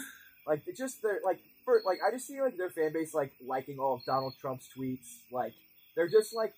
Like 0.47 0.63
just 0.77 1.03
they're 1.03 1.21
like 1.25 1.41
like 1.85 1.99
I 2.07 2.11
just 2.11 2.27
see 2.27 2.41
like 2.41 2.57
their 2.57 2.71
fan 2.71 2.93
base 2.93 3.15
like 3.15 3.33
liking 3.47 3.79
all 3.79 3.95
of 3.95 4.05
Donald 4.05 4.35
Trump's 4.41 4.69
tweets. 4.77 5.19
Like 5.31 5.53
they're 5.97 6.09
just 6.09 6.35
like 6.35 6.55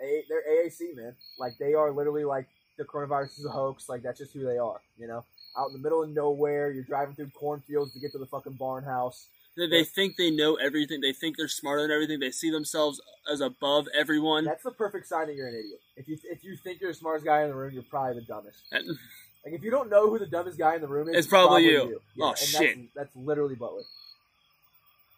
a 0.00 0.24
they're 0.28 0.42
AAC 0.42 0.94
man. 0.96 1.14
Like 1.38 1.52
they 1.58 1.74
are 1.74 1.90
literally 1.90 2.24
like 2.24 2.46
the 2.78 2.84
coronavirus 2.84 3.38
is 3.38 3.44
a 3.44 3.50
hoax. 3.50 3.88
Like 3.88 4.02
that's 4.02 4.18
just 4.18 4.32
who 4.32 4.44
they 4.44 4.58
are. 4.58 4.80
You 4.98 5.06
know, 5.08 5.24
out 5.56 5.68
in 5.68 5.72
the 5.74 5.78
middle 5.82 6.02
of 6.02 6.10
nowhere, 6.10 6.70
you're 6.70 6.84
driving 6.84 7.14
through 7.14 7.30
cornfields 7.30 7.92
to 7.94 8.00
get 8.00 8.12
to 8.12 8.18
the 8.18 8.26
fucking 8.26 8.54
barn 8.54 8.84
house. 8.84 9.28
They, 9.54 9.66
they 9.66 9.84
think 9.84 10.16
they 10.16 10.30
know 10.30 10.54
everything. 10.54 11.02
They 11.02 11.12
think 11.12 11.36
they're 11.36 11.46
smarter 11.46 11.82
than 11.82 11.90
everything. 11.90 12.20
They 12.20 12.30
see 12.30 12.50
themselves 12.50 13.02
as 13.30 13.42
above 13.42 13.86
everyone. 13.94 14.46
That's 14.46 14.62
the 14.62 14.70
perfect 14.70 15.06
sign 15.06 15.26
that 15.26 15.34
you're 15.36 15.46
an 15.48 15.54
idiot. 15.54 15.80
If 15.94 16.08
you 16.08 16.16
if 16.30 16.42
you 16.42 16.56
think 16.56 16.80
you're 16.80 16.90
the 16.92 16.98
smartest 16.98 17.26
guy 17.26 17.42
in 17.42 17.48
the 17.50 17.54
room, 17.54 17.74
you're 17.74 17.82
probably 17.82 18.20
the 18.20 18.26
dumbest. 18.26 18.62
And- 18.72 18.96
Like 19.44 19.54
if 19.54 19.64
you 19.64 19.70
don't 19.72 19.90
know 19.90 20.08
who 20.08 20.18
the 20.20 20.26
dumbest 20.26 20.56
guy 20.56 20.76
in 20.76 20.80
the 20.80 20.86
room 20.86 21.08
is, 21.08 21.16
It's 21.16 21.26
probably 21.26 21.64
you. 21.64 21.80
Oh, 21.82 22.00
yeah, 22.14 22.24
Oh, 22.24 22.28
and 22.28 22.38
shit. 22.38 22.76
That's, 22.94 23.10
that's 23.12 23.16
literally 23.16 23.56
Butler. 23.56 23.82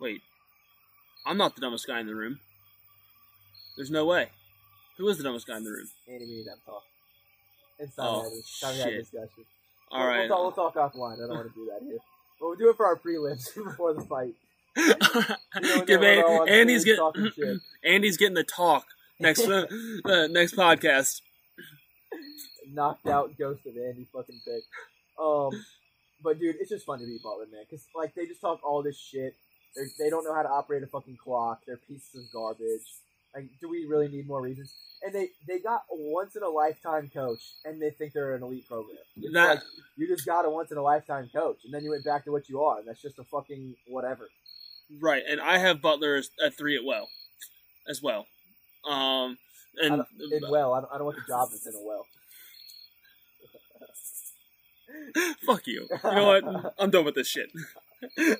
Wait, 0.00 0.22
I'm 1.26 1.36
not 1.36 1.54
the 1.54 1.60
dumbest 1.60 1.86
guy 1.86 2.00
in 2.00 2.06
the 2.06 2.14
room. 2.14 2.40
There's 3.76 3.90
no 3.90 4.04
way. 4.04 4.28
Who 4.98 5.08
is 5.08 5.18
the 5.18 5.24
dumbest 5.24 5.46
guy 5.46 5.56
in 5.56 5.64
the 5.64 5.70
room? 5.70 5.88
Andy, 6.08 6.26
we 6.26 6.32
need 6.36 6.46
that 6.46 6.64
talk. 6.64 6.82
It's 7.78 7.94
Oh, 7.98 8.02
time 8.02 8.14
to 8.14 8.24
have 8.24 8.32
this- 8.32 8.60
time 8.60 8.74
to 8.74 8.80
have 8.82 8.88
shit. 8.90 9.00
discussion. 9.00 9.44
All 9.90 9.98
We'll- 10.00 10.08
right. 10.08 10.18
we'll, 10.28 10.28
talk, 10.52 10.56
we'll 10.56 10.72
talk 10.72 10.94
offline. 10.94 11.14
I 11.14 11.26
don't 11.26 11.36
want 11.36 11.48
to 11.48 11.54
do 11.54 11.66
that 11.72 11.82
here. 11.84 11.98
But 12.40 12.46
we'll 12.46 12.56
do 12.56 12.70
it 12.70 12.76
for 12.76 12.86
our 12.86 12.96
prelims 12.98 13.54
before 13.64 13.94
the 13.94 14.02
fight. 14.02 14.34
You 14.76 15.60
know, 15.78 15.84
Give 15.84 16.00
when 16.00 16.18
An- 16.18 16.24
we're 16.24 16.26
all 16.26 16.40
on 16.42 16.48
Andy's 16.48 16.82
stage 16.82 16.96
get. 17.36 17.56
Andy's 17.84 18.16
getting 18.16 18.34
the 18.34 18.42
talk 18.44 18.86
next 19.20 19.40
uh, 19.48 19.66
next 20.28 20.56
podcast. 20.56 21.20
knocked 22.72 23.06
out 23.06 23.36
ghost 23.38 23.66
of 23.66 23.76
Andy 23.76 24.06
fucking 24.12 24.40
pick. 24.44 24.64
Um, 25.20 25.50
but 26.22 26.38
dude, 26.40 26.56
it's 26.60 26.70
just 26.70 26.86
fun 26.86 26.98
to 26.98 27.06
be 27.06 27.18
Butler, 27.22 27.46
man, 27.52 27.62
because 27.68 27.86
like 27.94 28.14
they 28.14 28.26
just 28.26 28.40
talk 28.40 28.60
all 28.64 28.82
this 28.82 28.98
shit. 28.98 29.36
They're, 29.74 29.86
they 29.98 30.10
don't 30.10 30.24
know 30.24 30.34
how 30.34 30.42
to 30.42 30.48
operate 30.48 30.82
a 30.82 30.86
fucking 30.86 31.16
clock. 31.22 31.60
They're 31.66 31.76
pieces 31.76 32.14
of 32.14 32.32
garbage. 32.32 32.82
Like, 33.34 33.48
do 33.60 33.68
we 33.68 33.86
really 33.86 34.08
need 34.08 34.26
more 34.28 34.40
reasons? 34.40 34.72
And 35.02 35.12
they 35.14 35.30
they 35.46 35.58
got 35.58 35.82
a 35.90 35.96
once 35.96 36.36
in 36.36 36.42
a 36.42 36.48
lifetime 36.48 37.10
coach, 37.12 37.40
and 37.64 37.82
they 37.82 37.90
think 37.90 38.12
they're 38.12 38.34
an 38.36 38.42
elite 38.42 38.66
program. 38.68 38.96
It's 39.16 39.34
That- 39.34 39.48
like 39.56 39.62
you 39.96 40.06
just 40.06 40.24
got 40.24 40.44
a 40.44 40.50
once 40.50 40.70
in 40.70 40.78
a 40.78 40.82
lifetime 40.82 41.28
coach, 41.34 41.58
and 41.64 41.74
then 41.74 41.82
you 41.84 41.90
went 41.90 42.04
back 42.04 42.24
to 42.24 42.32
what 42.32 42.48
you 42.48 42.62
are, 42.62 42.78
and 42.78 42.86
that's 42.88 43.02
just 43.02 43.18
a 43.18 43.24
fucking 43.24 43.74
whatever. 43.88 44.28
Right, 45.00 45.22
and 45.28 45.40
I 45.40 45.58
have 45.58 45.82
Butler 45.82 46.22
at 46.44 46.54
three 46.56 46.76
at 46.76 46.84
well, 46.84 47.08
as 47.88 48.00
well. 48.02 48.26
Um, 48.88 49.38
and 49.82 50.04
in 50.32 50.42
well, 50.48 50.72
I 50.74 50.80
don't, 50.80 50.92
I 50.92 50.98
don't 50.98 51.06
want 51.06 51.16
the 51.18 51.24
job 51.26 51.48
that's 51.50 51.66
in 51.66 51.74
a 51.74 51.82
well. 51.84 52.06
fuck 55.46 55.66
you. 55.66 55.88
You 56.04 56.10
know 56.14 56.26
what? 56.26 56.74
I'm 56.78 56.90
done 56.90 57.04
with 57.04 57.14
this 57.16 57.28
shit. 57.28 57.50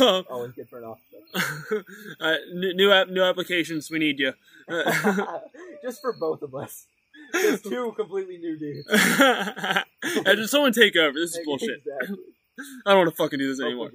um, 0.00 0.24
Always 0.30 0.52
good 0.52 0.68
for 0.68 0.78
an 0.78 0.84
officer. 0.84 1.84
uh, 2.20 2.34
new 2.54 2.74
new, 2.74 3.04
new 3.06 3.22
applications. 3.22 3.90
We 3.90 3.98
need 3.98 4.18
you. 4.18 4.32
Just 5.82 6.00
for 6.00 6.12
both 6.12 6.42
of 6.42 6.54
us. 6.54 6.86
Just 7.32 7.64
two 7.64 7.92
completely 7.96 8.38
new 8.38 8.58
dudes. 8.58 8.86
and 8.90 10.36
just 10.38 10.50
someone 10.50 10.72
take 10.72 10.96
over. 10.96 11.12
This 11.18 11.36
is 11.36 11.44
bullshit. 11.44 11.78
Exactly. 11.86 12.18
I 12.86 12.90
don't 12.90 12.98
want 12.98 13.10
to 13.10 13.16
fucking 13.16 13.38
do 13.38 13.48
this 13.48 13.60
anymore. 13.60 13.90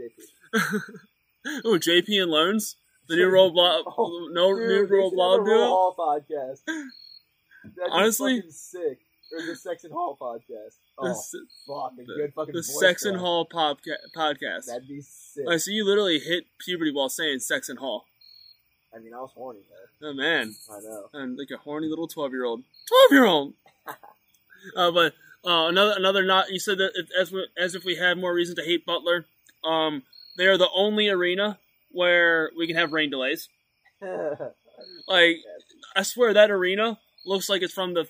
Oh, 1.64 1.78
JP 1.78 2.22
and 2.24 2.32
loans. 2.32 2.76
The 3.08 3.16
new 3.18 3.28
roll 3.30 3.52
block. 3.52 3.86
Oh, 3.98 4.30
no 4.32 4.56
Dude, 4.56 4.68
new 4.68 4.88
they 4.88 4.96
roll 4.96 5.10
should 5.12 5.16
blog 5.16 5.40
have 5.42 5.48
a 5.48 5.50
duo. 5.50 5.68
Hall 5.68 5.96
podcast. 5.98 6.62
That'd 6.66 7.92
Honestly- 7.92 8.44
sick. 8.50 9.00
Or 9.34 9.46
the 9.46 9.56
Sex 9.56 9.84
and 9.84 9.92
Hall 9.94 10.18
podcast. 10.20 10.76
Oh, 10.98 11.08
The, 11.08 11.46
fuck, 11.68 11.92
a 11.94 11.96
the- 12.06 12.14
good 12.16 12.34
fucking 12.34 12.56
the 12.56 12.64
Sex 12.64 13.04
and. 13.06 13.18
Hall 13.18 13.46
podca- 13.46 13.98
podcast. 14.16 14.68
That'd 14.68 14.88
be 14.88 15.02
sick. 15.02 15.46
I 15.50 15.58
see 15.58 15.74
you 15.74 15.86
literally 15.86 16.20
hit 16.20 16.46
puberty 16.60 16.92
while 16.92 17.10
saying 17.10 17.40
Sex 17.40 17.68
and 17.70 17.80
Hall. 17.80 18.06
I 18.96 19.00
mean, 19.00 19.14
I 19.14 19.18
was 19.20 19.32
horny, 19.36 19.60
man. 19.60 20.10
Oh 20.10 20.14
man, 20.14 20.56
I 20.72 20.80
know. 20.80 21.10
I'm 21.14 21.36
like 21.36 21.50
a 21.52 21.58
horny 21.58 21.88
little 21.88 22.08
twelve 22.08 22.32
year 22.32 22.46
old. 22.46 22.64
Twelve 22.88 23.12
year 23.12 23.26
old. 23.26 23.54
Uh, 24.76 24.90
but 24.90 25.14
uh, 25.46 25.68
another 25.68 25.94
another 25.96 26.24
not. 26.26 26.50
You 26.52 26.58
said 26.58 26.80
that 26.80 26.92
it, 26.96 27.06
as 27.20 27.32
we, 27.32 27.48
as 27.56 27.76
if 27.76 27.84
we 27.86 27.98
had 27.98 28.18
more 28.18 28.34
reason 28.34 28.56
to 28.56 28.64
hate 28.64 28.84
Butler. 28.84 29.26
Um, 29.64 30.02
they 30.40 30.48
are 30.48 30.58
the 30.58 30.70
only 30.74 31.08
arena 31.08 31.60
where 31.92 32.50
we 32.58 32.66
can 32.66 32.76
have 32.76 32.92
rain 32.92 33.12
delays. 33.12 33.48
Like 35.08 35.38
I 35.96 36.02
swear 36.02 36.34
that 36.34 36.52
arena 36.52 37.00
looks 37.26 37.48
like 37.48 37.62
it's 37.62 37.74
from 37.74 37.94
the 37.94 38.08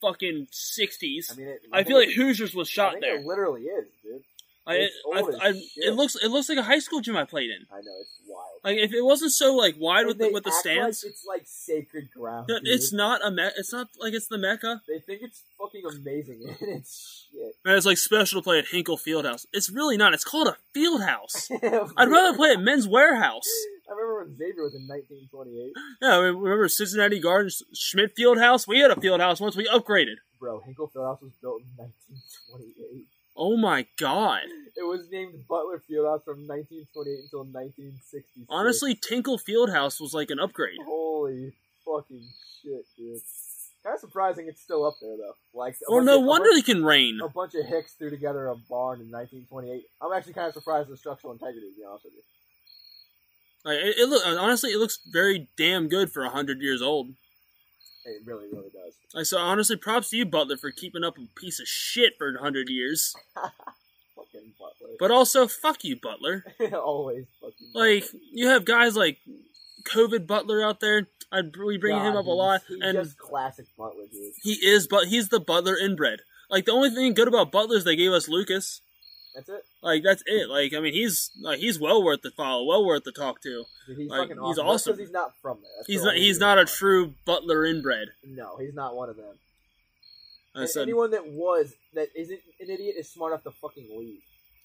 fucking 0.00 0.48
'60s. 0.52 1.32
I 1.32 1.36
mean, 1.36 1.48
it, 1.48 1.62
I 1.72 1.84
feel 1.84 1.98
like 1.98 2.10
Hoosiers 2.10 2.54
was 2.54 2.68
shot 2.68 2.96
there. 3.00 3.16
it 3.18 3.26
literally 3.26 3.62
is, 3.62 3.86
dude. 4.02 4.22
I, 4.66 4.74
it, 4.74 4.90
I, 5.14 5.18
I, 5.20 5.62
it 5.76 5.94
looks 5.94 6.14
it 6.16 6.28
looks 6.28 6.50
like 6.50 6.58
a 6.58 6.62
high 6.62 6.78
school 6.78 7.00
gym 7.00 7.16
I 7.16 7.24
played 7.24 7.48
in. 7.48 7.64
I 7.72 7.76
know 7.76 7.92
it's 8.02 8.18
wild. 8.28 8.44
Like 8.62 8.76
if 8.76 8.92
it 8.92 9.02
wasn't 9.02 9.32
so 9.32 9.54
like 9.56 9.76
wide 9.78 10.00
And 10.00 10.08
with 10.08 10.18
the, 10.18 10.30
with 10.30 10.44
the 10.44 10.52
stands, 10.52 11.02
like 11.02 11.10
it's 11.10 11.24
like 11.26 11.42
sacred 11.46 12.10
ground. 12.10 12.48
Dude. 12.48 12.60
it's 12.64 12.92
not 12.92 13.24
a 13.26 13.30
me- 13.30 13.48
It's 13.56 13.72
not 13.72 13.88
like 13.98 14.12
it's 14.12 14.26
the 14.26 14.36
mecca. 14.36 14.82
They 14.86 14.98
think 14.98 15.22
it's 15.22 15.42
fucking 15.58 15.84
amazing, 15.86 16.54
and 16.60 16.68
it's 16.80 17.28
shit. 17.32 17.54
And 17.64 17.76
it's 17.76 17.86
like 17.86 17.96
special 17.96 18.42
to 18.42 18.44
play 18.44 18.58
at 18.58 18.66
Hinkle 18.66 18.98
Fieldhouse. 18.98 19.46
It's 19.54 19.70
really 19.70 19.96
not. 19.96 20.12
It's 20.12 20.24
called 20.24 20.48
a 20.48 20.56
field 20.74 21.02
house. 21.02 21.48
I'd 21.96 22.10
rather 22.10 22.36
play 22.36 22.50
at 22.50 22.60
Men's 22.60 22.86
Warehouse. 22.86 23.48
I 23.88 23.92
remember 23.92 24.24
when 24.24 24.36
Xavier 24.36 24.62
was 24.64 24.74
in 24.74 24.86
1928. 24.86 25.72
Yeah, 26.02 26.18
I 26.18 26.30
mean, 26.30 26.40
remember 26.40 26.68
Cincinnati 26.68 27.18
Gardens 27.20 27.62
Schmidt 27.74 28.14
Fieldhouse? 28.16 28.66
We 28.68 28.80
had 28.80 28.90
a 28.90 29.00
field 29.00 29.20
house 29.20 29.40
once. 29.40 29.56
We 29.56 29.66
upgraded. 29.66 30.16
Bro, 30.38 30.60
Hinkle 30.60 30.90
Fieldhouse 30.94 31.20
was 31.22 31.32
built 31.42 31.62
in 31.62 31.68
1928. 31.76 33.06
Oh 33.40 33.56
my 33.56 33.86
god! 33.98 34.42
It 34.76 34.82
was 34.82 35.08
named 35.10 35.34
Butler 35.48 35.78
Fieldhouse 35.88 36.24
from 36.24 36.46
1928 36.46 37.24
until 37.24 37.44
1966. 37.44 38.46
Honestly, 38.48 38.94
Tinkle 38.94 39.38
Fieldhouse 39.38 40.00
was 40.00 40.12
like 40.12 40.30
an 40.30 40.40
upgrade. 40.40 40.78
holy 40.84 41.52
fucking 41.84 42.26
shit, 42.62 42.84
dude. 42.96 43.20
Kind 43.84 43.94
of 43.94 44.00
surprising 44.00 44.46
it's 44.48 44.60
still 44.60 44.84
up 44.84 44.94
there 45.00 45.16
though. 45.16 45.34
Like, 45.54 45.76
Well, 45.88 46.02
no 46.02 46.18
of- 46.18 46.24
wonder 46.26 46.50
bunch- 46.50 46.66
he 46.66 46.72
can 46.72 46.84
rain. 46.84 47.20
a 47.22 47.28
bunch 47.28 47.54
of 47.54 47.64
hicks 47.64 47.92
threw 47.94 48.10
together 48.10 48.48
a 48.48 48.56
barn 48.68 49.00
in 49.00 49.10
1928. 49.10 49.84
I'm 50.02 50.12
actually 50.12 50.32
kind 50.34 50.48
of 50.48 50.54
surprised 50.54 50.86
at 50.88 50.90
the 50.90 50.96
structural 50.96 51.32
integrity, 51.32 51.70
to 51.70 51.76
be 51.76 51.84
honest 51.88 52.04
with 52.06 52.14
you. 52.14 52.22
Like, 53.68 53.80
it, 53.80 53.98
it 53.98 54.08
look 54.08 54.22
honestly, 54.26 54.70
it 54.70 54.78
looks 54.78 54.98
very 55.06 55.46
damn 55.58 55.88
good 55.88 56.10
for 56.10 56.24
hundred 56.24 56.62
years 56.62 56.80
old. 56.80 57.10
It 58.06 58.22
really, 58.24 58.46
really 58.50 58.70
does. 58.70 58.94
Like, 59.12 59.26
so 59.26 59.36
honestly, 59.36 59.76
props 59.76 60.08
to 60.08 60.16
you, 60.16 60.24
Butler, 60.24 60.56
for 60.56 60.70
keeping 60.70 61.04
up 61.04 61.18
a 61.18 61.28
piece 61.38 61.60
of 61.60 61.68
shit 61.68 62.14
for 62.16 62.34
hundred 62.38 62.70
years. 62.70 63.14
Fucking 63.36 64.54
Butler. 64.58 64.96
But 64.98 65.10
also, 65.10 65.46
fuck 65.46 65.84
you, 65.84 65.96
Butler. 66.00 66.46
Always 66.72 67.26
fucking. 67.42 67.68
Like 67.74 68.04
you 68.32 68.48
have 68.48 68.64
guys 68.64 68.96
like 68.96 69.18
COVID 69.84 70.26
Butler 70.26 70.62
out 70.62 70.80
there. 70.80 71.08
I'd 71.30 71.54
we 71.54 71.76
bring 71.76 71.94
God, 71.94 72.08
him 72.08 72.16
up 72.16 72.24
a 72.24 72.30
lot, 72.30 72.62
He's 72.68 72.78
and 72.80 72.96
just 72.96 73.18
classic 73.18 73.66
Butler, 73.76 74.06
dude. 74.10 74.32
he 74.42 74.54
is, 74.54 74.86
but 74.86 75.08
he's 75.08 75.28
the 75.28 75.40
Butler 75.40 75.76
inbred. 75.76 76.20
Like 76.48 76.64
the 76.64 76.72
only 76.72 76.88
thing 76.88 77.12
good 77.12 77.28
about 77.28 77.52
Butler 77.52 77.76
is 77.76 77.84
they 77.84 77.96
gave 77.96 78.12
us 78.12 78.28
Lucas. 78.28 78.80
That's 79.34 79.50
it. 79.50 79.62
Like 79.82 80.02
that's 80.02 80.22
it. 80.26 80.48
Like 80.48 80.74
I 80.74 80.80
mean, 80.80 80.92
he's 80.92 81.30
like 81.40 81.58
he's 81.60 81.78
well 81.78 82.02
worth 82.02 82.22
the 82.22 82.30
follow, 82.32 82.64
well 82.64 82.84
worth 82.84 83.04
the 83.04 83.12
talk 83.12 83.40
to. 83.42 83.64
Dude, 83.86 83.96
he's 83.96 84.10
Like, 84.10 84.28
fucking 84.28 84.36
he's 84.44 84.58
awesome. 84.58 84.66
awesome. 84.66 84.92
because 84.92 85.06
he's 85.06 85.12
not 85.12 85.32
from 85.40 85.58
there. 85.62 85.70
That's 85.78 85.86
He's 85.86 86.02
not 86.02 86.14
he's 86.16 86.38
not 86.40 86.58
a 86.58 86.62
why. 86.62 86.64
true 86.66 87.14
Butler 87.24 87.64
inbred. 87.64 88.08
No, 88.26 88.56
he's 88.58 88.74
not 88.74 88.96
one 88.96 89.08
of 89.08 89.16
them. 89.16 89.38
I 90.56 90.60
And 90.62 90.68
said, 90.70 90.82
anyone 90.82 91.12
that 91.12 91.28
was 91.28 91.74
that 91.94 92.08
isn't 92.16 92.40
an 92.60 92.70
idiot 92.70 92.96
is 92.98 93.08
smart 93.08 93.32
enough 93.32 93.44
to 93.44 93.50
fucking 93.52 93.88
leave. 93.96 94.20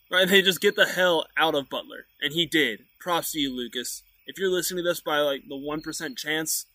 right? 0.10 0.27
They 0.27 0.41
just 0.41 0.61
get 0.61 0.76
the 0.76 0.85
hell 0.88 1.26
out 1.38 1.53
of 1.53 1.69
Butler, 1.69 2.06
and 2.22 2.34
he 2.34 2.45
did. 2.48 2.81
Props 2.99 3.34
to 3.34 3.40
you, 3.40 3.56
Lucas. 3.56 4.02
If 4.26 4.40
you're 4.40 4.49
listening 4.49 4.84
to 4.84 4.90
this 4.90 5.02
by 5.02 5.19
like 5.19 5.44
the 5.48 5.56
one 5.57 5.81
percent 5.81 6.18
chance, 6.18 6.65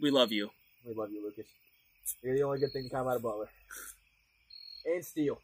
we 0.00 0.10
love 0.10 0.30
you. 0.30 0.50
We 0.86 0.94
love 0.94 1.10
you, 1.10 1.24
Lucas. 1.24 1.46
You're 2.22 2.36
the 2.36 2.42
only 2.44 2.60
good 2.60 2.72
thing 2.72 2.84
to 2.84 2.90
come 2.90 3.08
out 3.08 3.16
of 3.16 3.22
Butler. 3.22 3.48
And 4.86 5.04
Steele. 5.04 5.38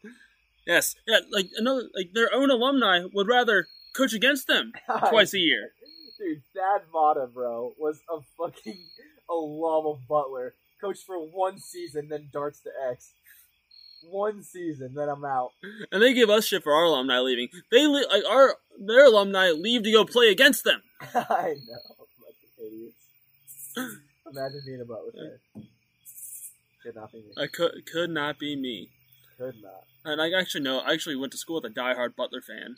Yes, 0.67 0.95
yeah. 1.07 1.19
Like 1.31 1.49
another, 1.57 1.83
like 1.95 2.11
their 2.13 2.29
own 2.33 2.51
alumni 2.51 3.05
would 3.13 3.27
rather 3.27 3.67
coach 3.95 4.13
against 4.13 4.47
them 4.47 4.73
twice 5.09 5.33
a 5.33 5.39
year. 5.39 5.71
Dude, 6.19 6.41
Thad 6.55 6.81
Matta, 6.93 7.27
bro, 7.27 7.73
was 7.79 7.99
a 8.09 8.19
fucking 8.37 8.77
alum 9.29 9.85
of 9.87 10.07
Butler. 10.07 10.53
Coached 10.81 11.05
for 11.05 11.17
one 11.17 11.59
season, 11.59 12.07
then 12.09 12.29
darts 12.31 12.59
to 12.61 12.69
X. 12.91 13.13
One 14.03 14.43
season, 14.43 14.93
then 14.93 15.09
I'm 15.09 15.25
out. 15.25 15.51
and 15.91 16.01
they 16.03 16.13
give 16.13 16.29
us 16.29 16.45
shit 16.45 16.63
for 16.63 16.71
our 16.73 16.83
alumni 16.83 17.19
leaving. 17.19 17.49
They 17.71 17.87
li- 17.87 18.05
like 18.11 18.23
our 18.29 18.55
their 18.79 19.05
alumni 19.05 19.49
leave 19.51 19.83
to 19.83 19.91
go 19.91 20.05
play 20.05 20.29
against 20.29 20.63
them. 20.63 20.81
I 21.01 21.55
know, 21.67 22.05
fucking 22.19 22.65
idiots. 22.65 23.97
Imagine 24.31 24.61
being 24.65 24.81
a 24.81 24.85
Butler 24.85 25.11
fan. 25.55 25.63
Could 26.83 26.95
not 26.95 27.11
be 27.11 27.17
me. 27.19 27.33
I 27.37 27.47
could 27.47 27.85
could 27.91 28.09
not 28.11 28.37
be 28.39 28.55
me. 28.55 28.89
Could 29.37 29.55
not. 29.63 29.83
And 30.09 30.21
I 30.21 30.31
actually 30.31 30.63
know 30.63 30.79
I 30.79 30.93
actually 30.93 31.17
went 31.17 31.31
to 31.33 31.37
school 31.37 31.61
with 31.61 31.65
a 31.71 31.73
diehard 31.73 32.15
Butler 32.15 32.41
fan, 32.41 32.77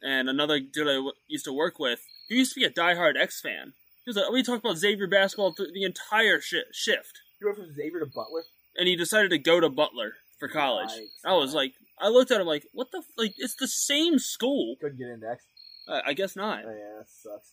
and 0.00 0.28
another 0.28 0.60
dude 0.60 0.86
I 0.86 0.94
w- 0.94 1.12
used 1.26 1.44
to 1.46 1.52
work 1.52 1.78
with 1.80 2.00
who 2.28 2.36
used 2.36 2.54
to 2.54 2.60
be 2.60 2.64
a 2.66 2.70
diehard 2.70 3.16
X 3.20 3.40
fan. 3.40 3.72
He 4.04 4.10
was 4.10 4.16
like, 4.16 4.30
we 4.30 4.42
talked 4.44 4.64
about 4.64 4.78
Xavier 4.78 5.08
basketball 5.08 5.52
through 5.52 5.72
the 5.74 5.82
entire 5.84 6.40
shi 6.40 6.62
shift, 6.72 7.18
You 7.40 7.48
went 7.48 7.58
from 7.58 7.74
Xavier 7.74 8.00
to 8.00 8.06
Butler? 8.06 8.44
and 8.76 8.86
he 8.86 8.94
decided 8.96 9.30
to 9.30 9.38
go 9.38 9.58
to 9.60 9.68
Butler 9.68 10.12
for 10.38 10.46
college. 10.48 10.90
Yikes. 10.90 11.08
I 11.28 11.32
was 11.34 11.52
like, 11.52 11.72
I 12.00 12.08
looked 12.08 12.30
at 12.30 12.40
him 12.40 12.46
like, 12.46 12.64
what 12.72 12.92
the 12.92 12.98
f- 12.98 13.04
like? 13.16 13.34
It's 13.38 13.56
the 13.56 13.66
same 13.66 14.20
school. 14.20 14.76
Couldn't 14.80 14.98
get 14.98 15.08
into 15.08 15.28
X. 15.28 15.44
Uh, 15.88 16.00
I 16.06 16.12
guess 16.12 16.36
not. 16.36 16.62
Oh 16.64 16.70
yeah, 16.70 16.98
that 16.98 17.06
sucks. 17.08 17.50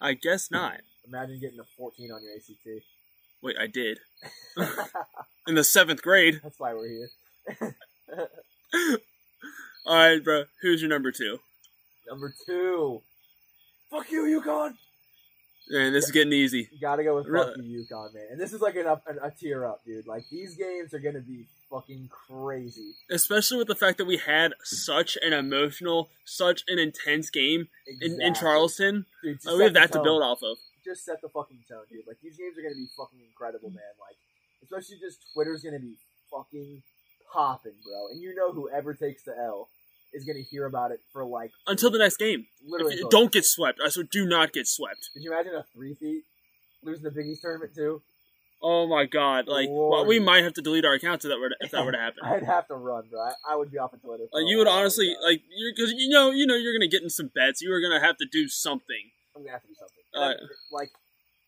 I 0.00 0.14
guess 0.14 0.50
not. 0.50 0.80
Imagine 1.06 1.40
getting 1.40 1.58
a 1.60 1.64
14 1.76 2.10
on 2.10 2.22
your 2.22 2.32
ACT. 2.36 2.84
Wait, 3.42 3.56
I 3.60 3.66
did 3.66 3.98
in 5.46 5.54
the 5.56 5.64
seventh 5.64 6.00
grade. 6.00 6.40
That's 6.42 6.58
why 6.58 6.72
we're 6.72 6.88
here. 6.88 7.10
All 9.86 9.96
right, 9.96 10.22
bro. 10.22 10.44
Who's 10.62 10.80
your 10.80 10.88
number 10.90 11.12
two? 11.12 11.38
Number 12.08 12.34
two. 12.46 13.02
Fuck 13.90 14.10
you, 14.10 14.40
UConn. 14.40 14.74
Man, 15.70 15.92
this 15.94 16.04
is 16.04 16.10
getting 16.10 16.32
easy. 16.32 16.68
You 16.72 16.80
gotta 16.80 17.04
go 17.04 17.16
with 17.16 17.26
Really? 17.26 17.46
fuck 17.54 17.64
you, 17.64 17.86
UConn, 17.90 18.12
man. 18.14 18.26
And 18.32 18.40
this 18.40 18.52
is 18.52 18.60
like 18.60 18.76
an 18.76 18.86
up, 18.86 19.02
an, 19.06 19.18
a 19.22 19.30
tier 19.30 19.64
up, 19.64 19.82
dude. 19.86 20.06
Like 20.06 20.24
these 20.30 20.56
games 20.56 20.92
are 20.92 20.98
gonna 20.98 21.20
be 21.20 21.46
fucking 21.70 22.08
crazy. 22.10 22.92
Especially 23.10 23.56
with 23.58 23.68
the 23.68 23.74
fact 23.74 23.96
that 23.98 24.04
we 24.04 24.18
had 24.18 24.52
such 24.62 25.16
an 25.22 25.32
emotional, 25.32 26.10
such 26.26 26.64
an 26.68 26.78
intense 26.78 27.30
game 27.30 27.68
in, 28.00 28.20
in 28.20 28.34
Charleston. 28.34 29.06
Dude, 29.22 29.36
just 29.36 29.48
Uh, 29.48 29.56
we 29.56 29.64
have 29.64 29.74
that 29.74 29.92
to 29.92 30.02
build 30.02 30.22
off 30.22 30.42
of. 30.42 30.58
Just 30.84 31.04
set 31.06 31.22
the 31.22 31.30
fucking 31.30 31.64
tone, 31.66 31.84
dude. 31.90 32.06
Like 32.06 32.18
these 32.22 32.36
games 32.36 32.58
are 32.58 32.62
gonna 32.62 32.74
be 32.74 32.88
fucking 32.96 33.20
incredible, 33.26 33.70
man. 33.70 33.94
Like 33.98 34.16
especially 34.62 34.98
just 35.00 35.20
Twitter's 35.32 35.62
gonna 35.62 35.78
be 35.80 35.96
fucking 36.30 36.82
popping, 37.34 37.72
bro. 37.84 38.08
And 38.12 38.22
you 38.22 38.34
know 38.34 38.52
whoever 38.52 38.94
takes 38.94 39.24
the 39.24 39.36
L 39.36 39.68
is 40.12 40.24
gonna 40.24 40.44
hear 40.48 40.66
about 40.66 40.92
it 40.92 41.00
for 41.12 41.24
like 41.24 41.50
Until 41.66 41.90
the 41.90 41.98
next 41.98 42.16
game. 42.18 42.46
Literally, 42.64 42.96
you- 42.96 43.08
don't 43.10 43.32
get 43.32 43.44
swept. 43.44 43.80
I 43.84 43.88
swear, 43.88 44.06
do 44.10 44.24
not 44.26 44.52
get 44.52 44.66
swept. 44.68 45.10
Did 45.14 45.24
you 45.24 45.32
imagine 45.32 45.54
a 45.54 45.64
three 45.74 45.94
feet 45.94 46.22
losing 46.82 47.02
the 47.04 47.10
Big 47.10 47.26
East 47.26 47.42
tournament 47.42 47.74
too? 47.74 48.00
Oh 48.62 48.86
my 48.86 49.04
god! 49.04 49.46
Like, 49.46 49.68
well, 49.70 50.06
we 50.06 50.18
might 50.18 50.42
have 50.42 50.54
to 50.54 50.62
delete 50.62 50.86
our 50.86 50.94
accounts 50.94 51.24
if 51.26 51.28
that 51.30 51.38
were 51.38 51.50
to, 51.50 51.56
if 51.60 51.72
that 51.72 51.84
were 51.84 51.92
to 51.92 51.98
happen. 52.06 52.20
I'd 52.24 52.44
have 52.44 52.66
to 52.68 52.74
run, 52.76 53.04
bro. 53.10 53.20
I, 53.20 53.32
I 53.50 53.56
would 53.56 53.70
be 53.70 53.76
off 53.76 53.92
of 53.92 54.00
Twitter. 54.00 54.24
Like, 54.32 54.44
you 54.46 54.56
would 54.56 54.68
honestly 54.68 55.14
like 55.22 55.42
you 55.54 55.70
because 55.74 55.92
you 55.94 56.08
know 56.08 56.30
you 56.30 56.46
know 56.46 56.54
you're 56.54 56.72
gonna 56.72 56.88
get 56.88 57.02
in 57.02 57.10
some 57.10 57.30
bets. 57.34 57.60
You 57.60 57.70
are 57.74 57.80
gonna 57.82 58.00
have 58.00 58.16
to 58.18 58.26
do 58.30 58.48
something. 58.48 59.10
I'm 59.36 59.42
gonna 59.42 59.52
have 59.52 59.62
to 59.62 59.68
do 59.68 59.74
something. 59.74 60.04
Uh, 60.14 60.46
like, 60.72 60.88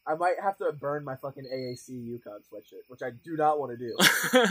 I 0.09 0.15
might 0.15 0.37
have 0.43 0.57
to 0.59 0.71
burn 0.73 1.05
my 1.05 1.17
fucking 1.17 1.45
AAC 1.53 1.91
UConn 1.91 2.41
sweatshirt, 2.53 2.85
which 2.89 3.03
I 3.03 3.11
do 3.25 3.37
not 3.37 3.59
want 3.59 3.73
to 3.73 3.77
do. 3.77 3.97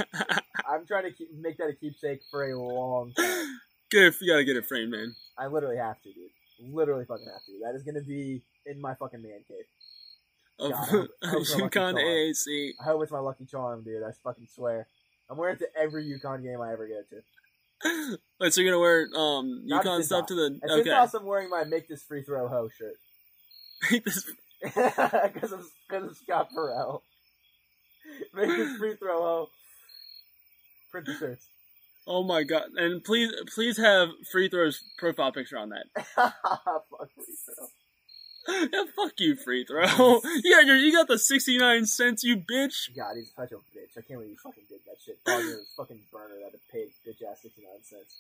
I'm 0.70 0.86
trying 0.86 1.04
to 1.04 1.12
keep, 1.12 1.34
make 1.34 1.58
that 1.58 1.70
a 1.70 1.74
keepsake 1.74 2.22
for 2.30 2.44
a 2.50 2.58
long 2.60 3.14
time. 3.14 3.60
Good, 3.92 4.14
you 4.20 4.32
gotta 4.34 4.44
get 4.44 4.58
it 4.58 4.66
framed, 4.66 4.92
man. 4.92 5.16
I 5.38 5.48
literally 5.48 5.78
have 5.78 6.02
to, 6.02 6.10
dude. 6.12 6.74
Literally 6.74 7.06
fucking 7.06 7.26
have 7.26 7.46
to. 7.46 7.52
That 7.64 7.76
is 7.76 7.84
gonna 7.84 8.02
be 8.02 8.42
in 8.66 8.82
my 8.82 8.96
fucking 8.96 9.22
man 9.22 9.44
cave. 9.48 9.66
Of 10.60 10.72
God, 10.72 10.82
I 10.82 10.86
hope- 10.86 11.10
I 11.24 11.28
hope 11.30 11.44
UConn. 11.44 11.94
AAC. 11.96 12.72
I 12.80 12.84
hope 12.84 13.04
it's 13.04 13.12
my 13.12 13.20
lucky 13.20 13.46
charm, 13.46 13.84
dude. 13.84 14.04
I 14.04 14.12
fucking 14.24 14.48
swear. 14.54 14.88
I'm 15.30 15.38
wearing 15.38 15.56
it 15.56 15.60
to 15.60 15.68
every 15.80 16.06
UConn 16.06 16.44
game 16.44 16.62
I 16.62 16.72
ever 16.74 16.88
get 16.88 17.10
to. 17.10 18.18
Wait, 18.40 18.54
so 18.54 18.62
you're 18.62 18.72
gonna 18.72 18.82
wear 18.82 19.08
um 19.16 19.64
UConn 19.70 20.04
stuff 20.04 20.28
to 20.28 20.36
the 20.36 20.60
At 20.64 20.70
okay? 20.80 20.92
I'm 20.92 21.26
wearing 21.26 21.50
my 21.50 21.64
Make 21.64 21.88
This 21.88 22.04
Free 22.04 22.24
Throw 22.24 22.48
Ho 22.48 22.68
shirt. 22.70 22.96
Make 23.92 24.04
this- 24.06 24.32
Because 25.34 25.52
of, 25.52 25.66
cause 25.90 26.04
of 26.04 26.18
Scott 26.18 26.50
Farrell. 26.54 27.04
Make 28.34 28.50
This 28.50 28.78
Free 28.78 28.96
Throw 28.96 29.22
Ho. 29.22 29.50
Print 30.92 31.08
the 31.08 31.14
shirts. 31.16 31.48
oh 32.08 32.24
my 32.24 32.44
god! 32.44 32.64
And 32.78 33.04
please, 33.04 33.32
please 33.54 33.78
have 33.78 34.10
free 34.32 34.48
throws 34.48 34.82
profile 34.98 35.32
picture 35.32 35.58
on 35.58 35.70
that. 35.70 35.86
Fuck 36.16 37.10
free 37.16 37.36
throw. 37.46 37.68
yeah, 38.72 38.84
fuck 38.96 39.14
you, 39.18 39.36
free 39.36 39.66
throw. 39.66 39.84
yeah, 40.44 40.62
you 40.62 40.74
you 40.74 40.94
got 40.94 41.08
the 41.08 41.18
sixty 41.18 41.58
nine 41.58 41.86
cents, 41.86 42.24
you 42.24 42.38
bitch. 42.38 42.96
God, 42.96 43.16
he's 43.16 43.32
such 43.36 43.52
a 43.52 43.56
bitch. 43.56 43.98
I 43.98 44.02
can't 44.02 44.20
believe 44.20 44.30
you 44.30 44.38
fucking 44.38 44.64
did 44.70 44.80
that 44.86 44.98
shit. 45.04 45.18
Probably 45.26 45.46
was 45.46 45.68
fucking 45.76 46.00
burner 46.14 46.36
that 46.44 46.56
paid 46.76 46.90
bitch 47.08 47.24
ass 47.30 47.42
69 47.42 47.66
cents. 47.84 48.16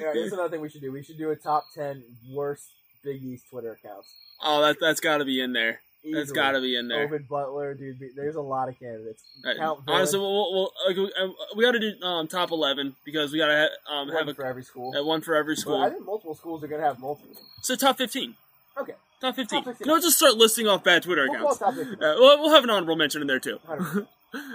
Alright, 0.00 0.16
here's 0.16 0.32
another 0.32 0.48
thing 0.48 0.60
we 0.60 0.68
should 0.68 0.80
do. 0.80 0.92
We 0.92 1.02
should 1.02 1.18
do 1.18 1.30
a 1.30 1.36
top 1.36 1.66
10 1.74 2.02
worst 2.30 2.70
Big 3.04 3.22
East 3.22 3.44
Twitter 3.50 3.72
accounts. 3.72 4.08
oh, 4.42 4.62
that 4.62 4.78
that's 4.80 5.00
got 5.00 5.18
to 5.18 5.24
be 5.24 5.40
in 5.40 5.52
there. 5.52 5.80
That's 6.12 6.32
got 6.32 6.52
to 6.52 6.60
be 6.60 6.74
in 6.74 6.88
there. 6.88 7.04
Ovid 7.04 7.28
Butler, 7.28 7.74
dude. 7.74 7.96
There's 8.16 8.34
a 8.34 8.40
lot 8.40 8.68
of 8.68 8.76
candidates. 8.76 9.22
Uh, 9.46 9.54
Count 9.56 9.80
Honestly, 9.86 10.18
we'll, 10.18 10.52
we'll, 10.52 10.72
uh, 10.88 11.28
we 11.54 11.62
got 11.62 11.72
to 11.72 11.78
do 11.78 11.92
um, 12.04 12.26
top 12.26 12.50
eleven 12.50 12.96
because 13.04 13.32
we 13.32 13.38
got 13.38 13.46
to 13.46 13.68
ha- 13.88 13.94
um, 14.00 14.08
one 14.08 14.16
have 14.16 14.28
a, 14.28 14.34
for 14.34 14.44
every 14.44 14.64
school. 14.64 14.92
uh, 14.96 15.04
one 15.04 15.20
for 15.20 15.36
every 15.36 15.54
But 15.54 15.58
I 15.60 15.62
school. 15.62 15.90
think 15.90 16.04
multiple 16.04 16.34
schools 16.34 16.64
are 16.64 16.66
gonna 16.66 16.82
have 16.82 16.98
multiple. 16.98 17.36
So 17.60 17.76
top 17.76 17.98
fifteen. 17.98 18.34
Okay, 18.76 18.94
Top 19.20 19.36
fifteen. 19.36 19.62
Top 19.62 19.76
15. 19.76 19.86
You 19.86 19.94
know, 19.94 20.00
just 20.00 20.16
start 20.16 20.34
listing 20.34 20.66
off 20.66 20.82
bad 20.82 21.04
Twitter 21.04 21.26
we'll 21.28 21.52
accounts. 21.52 21.62
Uh, 21.62 21.72
we'll, 22.18 22.40
we'll 22.40 22.50
have 22.54 22.64
an 22.64 22.70
honorable 22.70 22.96
mention 22.96 23.20
in 23.20 23.26
there 23.28 23.38
too. 23.40 23.58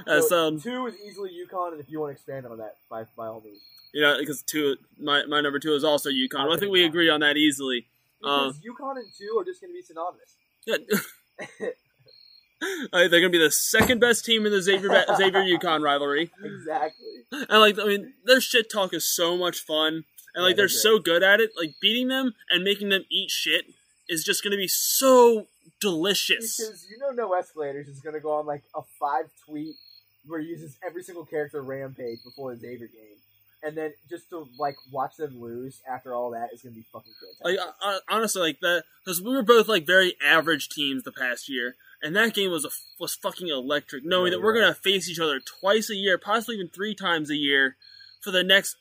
Uh, 0.08 0.20
So, 0.22 0.58
so 0.58 0.58
two 0.58 0.88
is 0.88 0.96
easily 1.08 1.30
UConn, 1.30 1.74
and 1.74 1.80
if 1.80 1.88
you 1.92 2.00
want 2.00 2.10
to 2.10 2.14
expand 2.14 2.48
on 2.48 2.58
that, 2.58 2.78
by 2.90 3.04
by 3.16 3.28
all 3.28 3.42
means. 3.46 3.60
you 3.94 4.02
know, 4.02 4.18
because 4.18 4.42
two, 4.42 4.76
my 5.00 5.24
my 5.26 5.40
number 5.40 5.60
two 5.60 5.76
is 5.76 5.84
also 5.84 6.10
UConn. 6.10 6.52
I 6.52 6.58
think 6.60 6.72
we 6.72 6.84
agree 6.84 7.10
on 7.12 7.20
that 7.20 7.38
easily. 7.38 7.86
Um, 8.24 8.48
Because 8.48 8.60
UConn 8.60 8.98
and 8.98 9.08
two 9.18 9.38
are 9.40 9.46
just 9.46 9.62
gonna 9.62 9.74
be 9.74 9.82
synonymous. 9.82 10.36
Yeah. 10.66 10.78
They're 12.92 13.22
gonna 13.22 13.30
be 13.30 13.38
the 13.38 13.52
second 13.52 14.00
best 14.00 14.26
team 14.26 14.46
in 14.46 14.52
the 14.52 14.62
Xavier 14.62 15.06
Xavier 15.16 15.44
UConn 15.44 15.84
rivalry, 15.84 16.32
exactly. 16.44 17.26
and 17.32 17.60
like 17.60 17.78
I 17.80 17.86
mean, 17.86 18.14
their 18.26 18.42
shit 18.42 18.72
talk 18.72 18.94
is 18.94 19.06
so 19.08 19.38
much 19.38 19.60
fun, 19.60 20.06
and 20.34 20.44
like 20.44 20.54
Yeah, 20.54 20.56
they're 20.56 20.64
they're 20.64 20.70
so 20.70 20.98
good 20.98 21.22
at 21.22 21.40
it. 21.40 21.52
Like 21.56 21.76
beating 21.80 22.08
them 22.08 22.34
and 22.50 22.64
making 22.64 22.90
them 22.90 23.04
eat 23.12 23.30
shit 23.30 23.66
is 24.10 24.24
just 24.24 24.44
gonna 24.44 24.58
be 24.58 24.68
so 24.68 25.46
delicious. 25.80 26.58
Because 26.58 26.88
you 26.90 26.98
know, 26.98 27.12
no 27.12 27.34
escalators 27.34 27.88
is 27.88 28.00
gonna 28.00 28.20
go 28.20 28.32
on 28.32 28.48
like 28.48 28.64
a 28.76 28.82
five 29.00 29.26
tweet 29.46 29.76
where 30.26 30.40
he 30.40 30.48
uses 30.48 30.78
every 30.86 31.04
single 31.04 31.26
character 31.26 31.62
rampage 31.62 32.24
before 32.24 32.54
the 32.56 32.60
Xavier 32.60 32.88
game, 32.88 33.18
and 33.64 33.76
then 33.78 33.94
just 34.10 34.30
to 34.30 34.48
like 34.60 34.76
watch 34.92 35.16
them 35.18 35.40
lose 35.42 35.82
after 35.90 36.14
all 36.14 36.32
that 36.32 36.50
is 36.54 36.62
gonna 36.62 36.76
be 36.76 36.86
fucking 36.94 37.14
Like 37.44 37.58
fantastic. 37.58 37.76
uh, 37.84 37.88
uh, 37.88 38.00
honestly, 38.10 38.42
like 38.42 38.60
that 38.62 38.84
because 39.04 39.22
we 39.22 39.32
were 39.32 39.44
both 39.44 39.68
like 39.68 39.86
very 39.86 40.16
average 40.24 40.70
teams 40.70 41.04
the 41.04 41.12
past 41.12 41.50
year, 41.50 41.76
and 42.02 42.16
that 42.16 42.34
game 42.34 42.52
was 42.52 42.66
a, 42.66 42.70
was 43.00 43.16
fucking 43.16 43.48
electric. 43.48 44.04
Knowing 44.06 44.32
that 44.32 44.42
we're 44.42 44.54
you're 44.56 44.64
gonna 44.64 44.76
face 44.76 45.10
each 45.10 45.20
other 45.20 45.40
twice 45.40 45.90
a 45.90 45.96
year, 45.96 46.18
possibly 46.18 46.56
even 46.56 46.70
three 46.70 46.94
times 46.96 47.30
a 47.30 47.36
year, 47.36 47.76
for 48.22 48.32
the 48.32 48.44
next 48.44 48.76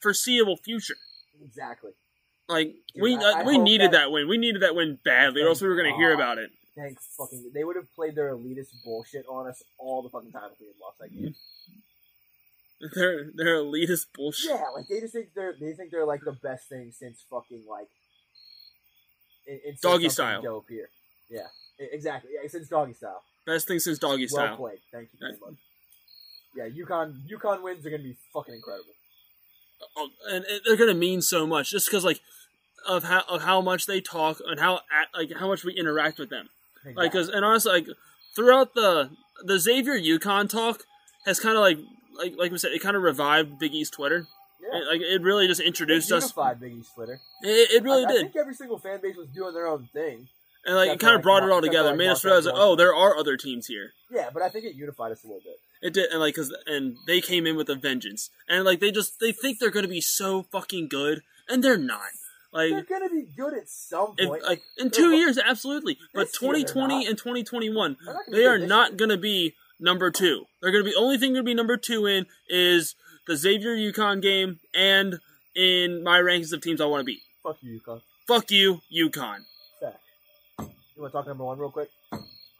foreseeable 0.00 0.56
future. 0.56 0.96
Exactly. 1.44 1.92
Like 2.48 2.74
Dude, 2.94 3.02
we 3.02 3.16
I- 3.16 3.20
uh, 3.20 3.34
I 3.38 3.42
we 3.44 3.58
needed 3.58 3.92
that- 3.92 3.98
that 4.06 4.10
win. 4.12 4.28
We 4.28 4.38
needed 4.38 4.62
that 4.62 4.74
win 4.74 4.98
badly, 5.04 5.42
or 5.42 5.48
else 5.48 5.60
we 5.60 5.68
were 5.68 5.76
gonna 5.76 5.96
hear 5.96 6.12
about 6.14 6.38
it. 6.38 6.50
Thank 6.76 7.00
fucking. 7.00 7.52
They 7.54 7.64
would 7.64 7.76
have 7.76 7.92
played 7.94 8.14
their 8.14 8.34
elitist 8.34 8.68
bullshit 8.84 9.24
on 9.28 9.46
us 9.48 9.62
all 9.78 10.02
the 10.02 10.10
fucking 10.10 10.30
time 10.32 10.50
if 10.52 10.60
we 10.60 10.66
had 10.66 10.76
lost 10.80 10.98
that 10.98 11.10
game. 11.10 11.34
They're 12.94 13.30
they're 13.34 13.56
elitist 13.62 14.06
bullshit. 14.14 14.50
Yeah, 14.50 14.64
like 14.74 14.86
they 14.88 15.00
just 15.00 15.14
think 15.14 15.28
they're 15.34 15.54
they 15.58 15.72
think 15.72 15.90
they're 15.90 16.04
like 16.04 16.20
the 16.24 16.32
best 16.32 16.68
thing 16.68 16.92
since 16.92 17.24
fucking 17.30 17.64
like. 17.68 17.88
in- 19.46 19.60
in- 19.64 19.76
Doggy 19.80 20.10
style. 20.10 20.42
Dope 20.42 20.68
here. 20.68 20.88
Yeah, 21.30 21.46
exactly. 21.78 22.32
Yeah, 22.34 22.48
since 22.48 22.68
doggy 22.68 22.92
style. 22.92 23.22
Best 23.46 23.66
thing 23.66 23.78
since 23.78 23.98
doggy 23.98 24.24
Well 24.24 24.28
style. 24.28 24.46
Well 24.48 24.56
played. 24.56 24.78
Thank 24.92 25.08
you 25.12 25.18
very 25.18 25.38
much. 25.40 25.58
Yeah, 26.54 26.84
UConn 26.84 27.14
UConn 27.30 27.62
wins 27.62 27.86
are 27.86 27.90
gonna 27.90 28.02
be 28.02 28.16
fucking 28.34 28.54
incredible. 28.54 28.92
Oh, 29.80 29.86
oh 29.96 30.08
and, 30.28 30.44
and 30.44 30.60
they're 30.64 30.76
gonna 30.76 30.94
mean 30.94 31.22
so 31.22 31.46
much 31.46 31.70
just 31.70 31.86
because 31.86 32.04
like 32.04 32.20
of 32.86 33.04
how 33.04 33.22
of 33.28 33.42
how 33.42 33.60
much 33.60 33.86
they 33.86 34.00
talk 34.00 34.38
and 34.46 34.60
how 34.60 34.80
like 35.14 35.32
how 35.34 35.48
much 35.48 35.64
we 35.64 35.72
interact 35.74 36.18
with 36.18 36.30
them. 36.30 36.48
Like, 36.94 37.12
cause 37.12 37.28
and 37.28 37.44
honestly, 37.44 37.72
like 37.72 37.88
throughout 38.34 38.74
the 38.74 39.10
the 39.44 39.58
Xavier 39.58 39.98
UConn 39.98 40.48
talk 40.48 40.84
has 41.24 41.40
kind 41.40 41.56
of 41.56 41.60
like 41.62 41.78
like 42.18 42.34
like 42.36 42.52
we 42.52 42.58
said, 42.58 42.72
it 42.72 42.82
kind 42.82 42.96
of 42.96 43.02
revived 43.02 43.58
Big 43.58 43.74
East 43.74 43.92
Twitter. 43.94 44.26
yeah, 44.60 44.78
It, 44.80 44.86
like 44.86 45.00
it 45.00 45.22
really 45.22 45.46
just 45.46 45.60
introduced 45.60 46.10
it 46.10 46.14
us. 46.16 46.22
unified 46.24 46.60
Big 46.60 46.74
East 46.74 46.94
Twitter. 46.94 47.20
It, 47.42 47.70
it 47.70 47.82
really 47.82 48.04
I, 48.04 48.08
I 48.08 48.12
think 48.12 48.36
every 48.36 48.54
single 48.54 48.78
fan 48.78 49.00
base 49.02 49.16
was 49.16 49.28
doing 49.28 49.54
their 49.54 49.66
own 49.66 49.88
thing. 49.92 50.28
and 50.64 50.76
like 50.76 50.90
it 50.90 51.00
kind 51.00 51.16
of 51.16 51.22
brought 51.22 51.42
it 51.44 51.50
all 51.50 51.60
together, 51.62 51.90
like, 51.90 51.98
made 51.98 52.08
us 52.08 52.24
realize, 52.24 52.46
like, 52.46 52.54
oh, 52.56 52.74
there 52.76 52.94
are 52.94 53.16
other 53.16 53.36
teams 53.36 53.66
here. 53.66 53.92
Yeah, 54.10 54.30
but 54.32 54.42
I 54.42 54.48
think 54.48 54.64
it 54.64 54.74
unified 54.74 55.12
us 55.12 55.22
a 55.24 55.26
little 55.26 55.42
bit. 55.44 55.56
It 55.82 55.92
did, 55.92 56.10
and 56.10 56.20
like, 56.20 56.34
cause 56.34 56.54
and 56.66 56.96
they 57.06 57.20
came 57.20 57.46
in 57.46 57.54
with 57.56 57.68
a 57.68 57.74
vengeance, 57.74 58.30
and 58.48 58.64
like 58.64 58.80
they 58.80 58.90
just 58.90 59.20
they 59.20 59.32
think 59.32 59.58
they're 59.58 59.70
gonna 59.70 59.88
be 59.88 60.00
so 60.00 60.42
fucking 60.44 60.88
good, 60.88 61.22
and 61.48 61.62
they're 61.62 61.76
not. 61.78 62.00
Like 62.52 62.70
They're 62.70 62.82
gonna 62.98 63.10
be 63.10 63.26
good 63.36 63.52
at 63.52 63.68
some 63.68 64.14
If, 64.16 64.28
point. 64.28 64.42
like 64.42 64.62
in 64.78 64.90
two 64.90 65.10
years, 65.10 65.36
absolutely. 65.36 65.98
But 66.14 66.28
This 66.28 66.40
year 66.40 66.52
they're 66.52 66.60
2020 66.62 67.06
and 67.06 67.18
2021, 67.18 67.96
They're 68.00 68.06
not 68.06 68.16
gonna 68.16 68.30
be 68.30 68.36
they 68.36 68.46
are 68.46 68.58
not 68.58 68.96
to 68.98 69.16
be 69.18 69.54
number 69.78 70.10
two. 70.10 70.44
They're 70.60 70.72
going 70.72 70.84
to 70.84 70.90
be 70.90 70.96
only 70.96 71.18
thing 71.18 71.32
going 71.32 71.44
to 71.44 71.48
be 71.48 71.54
number 71.54 71.76
two 71.76 72.06
in 72.06 72.26
is 72.48 72.94
the 73.26 73.36
Xavier 73.36 73.76
UConn 73.76 74.22
game 74.22 74.60
and 74.74 75.18
in 75.54 76.02
my 76.02 76.18
rankings 76.20 76.52
of 76.52 76.60
teams 76.60 76.80
I 76.80 76.86
want 76.86 77.00
to 77.00 77.04
beat. 77.04 77.22
Fuck 77.42 77.58
you, 77.62 77.80
UConn. 77.80 78.00
Fuck 78.26 78.50
you, 78.50 78.80
UConn. 78.92 79.40
You 80.96 81.02
want 81.02 81.12
to 81.12 81.18
talk 81.18 81.26
number 81.26 81.44
one 81.44 81.58
real 81.58 81.70
quick? 81.70 81.90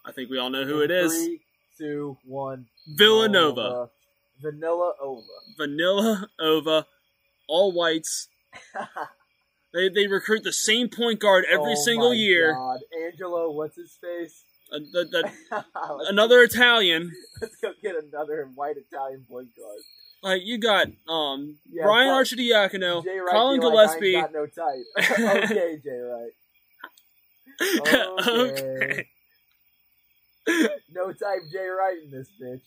I 0.05 0.13
think 0.15 0.29
we 0.31 0.39
all 0.39 0.51
know 0.51 0.65
who 0.65 0.81
In 0.83 0.91
it 0.91 0.95
is. 0.95 1.13
Three, 1.13 1.41
two, 1.79 2.19
one. 2.25 2.67
Villanova, 2.87 3.61
Nova. 3.63 3.91
Vanilla 4.43 4.93
Ova. 5.01 5.23
Vanilla 5.57 6.29
Ova, 6.39 6.87
all 7.49 7.73
whites. 7.73 8.29
They 9.75 9.91
they 9.91 10.07
recruit 10.07 10.43
the 10.43 10.55
same 10.55 10.89
point 10.89 11.21
guard 11.21 11.45
every 11.51 11.73
Oh 11.73 11.83
single 11.85 12.11
my 12.11 12.15
year. 12.17 12.55
God. 12.55 12.81
Angelo, 13.05 13.51
what's 13.51 13.77
his 13.77 13.99
face? 14.01 14.43
The- 14.71 15.31
the- 15.51 15.65
another 16.09 16.43
Italian. 16.43 17.13
Let's 17.41 17.57
go 17.57 17.73
get 17.83 17.95
another 17.97 18.49
white 18.55 18.77
Italian 18.77 19.25
point 19.31 19.49
guard. 19.57 19.79
Like 20.23 20.43
you 20.45 20.59
got 20.59 20.89
um 21.09 21.59
Yeah, 21.71 21.85
Brian 21.85 22.09
Paul- 22.09 22.23
Arcidiacono, 22.23 23.05
Jay 23.05 23.19
Wright 23.19 23.31
Colin 23.31 23.61
be 23.61 23.67
like, 23.67 23.77
I 23.77 23.93
ain't 23.93 24.01
Gillespie. 24.01 24.13
got 24.15 24.33
no 24.33 24.47
type. 24.47 24.87
okay, 25.51 25.79
Jay 25.85 25.99
Wright. 26.01 26.33
Okay. 27.81 29.09
No 30.93 31.13
type 31.13 31.41
Jay 31.53 31.67
Wright 31.67 31.97
in 32.05 32.11
this 32.11 32.29
bitch. 32.41 32.63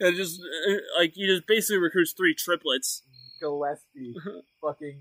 And 0.00 0.16
just 0.16 0.40
uh, 0.40 0.74
like 0.98 1.12
he 1.14 1.26
just 1.26 1.46
basically 1.46 1.78
recruits 1.78 2.12
three 2.12 2.34
triplets. 2.34 3.02
Gillespie, 3.40 4.14
fucking 4.60 5.00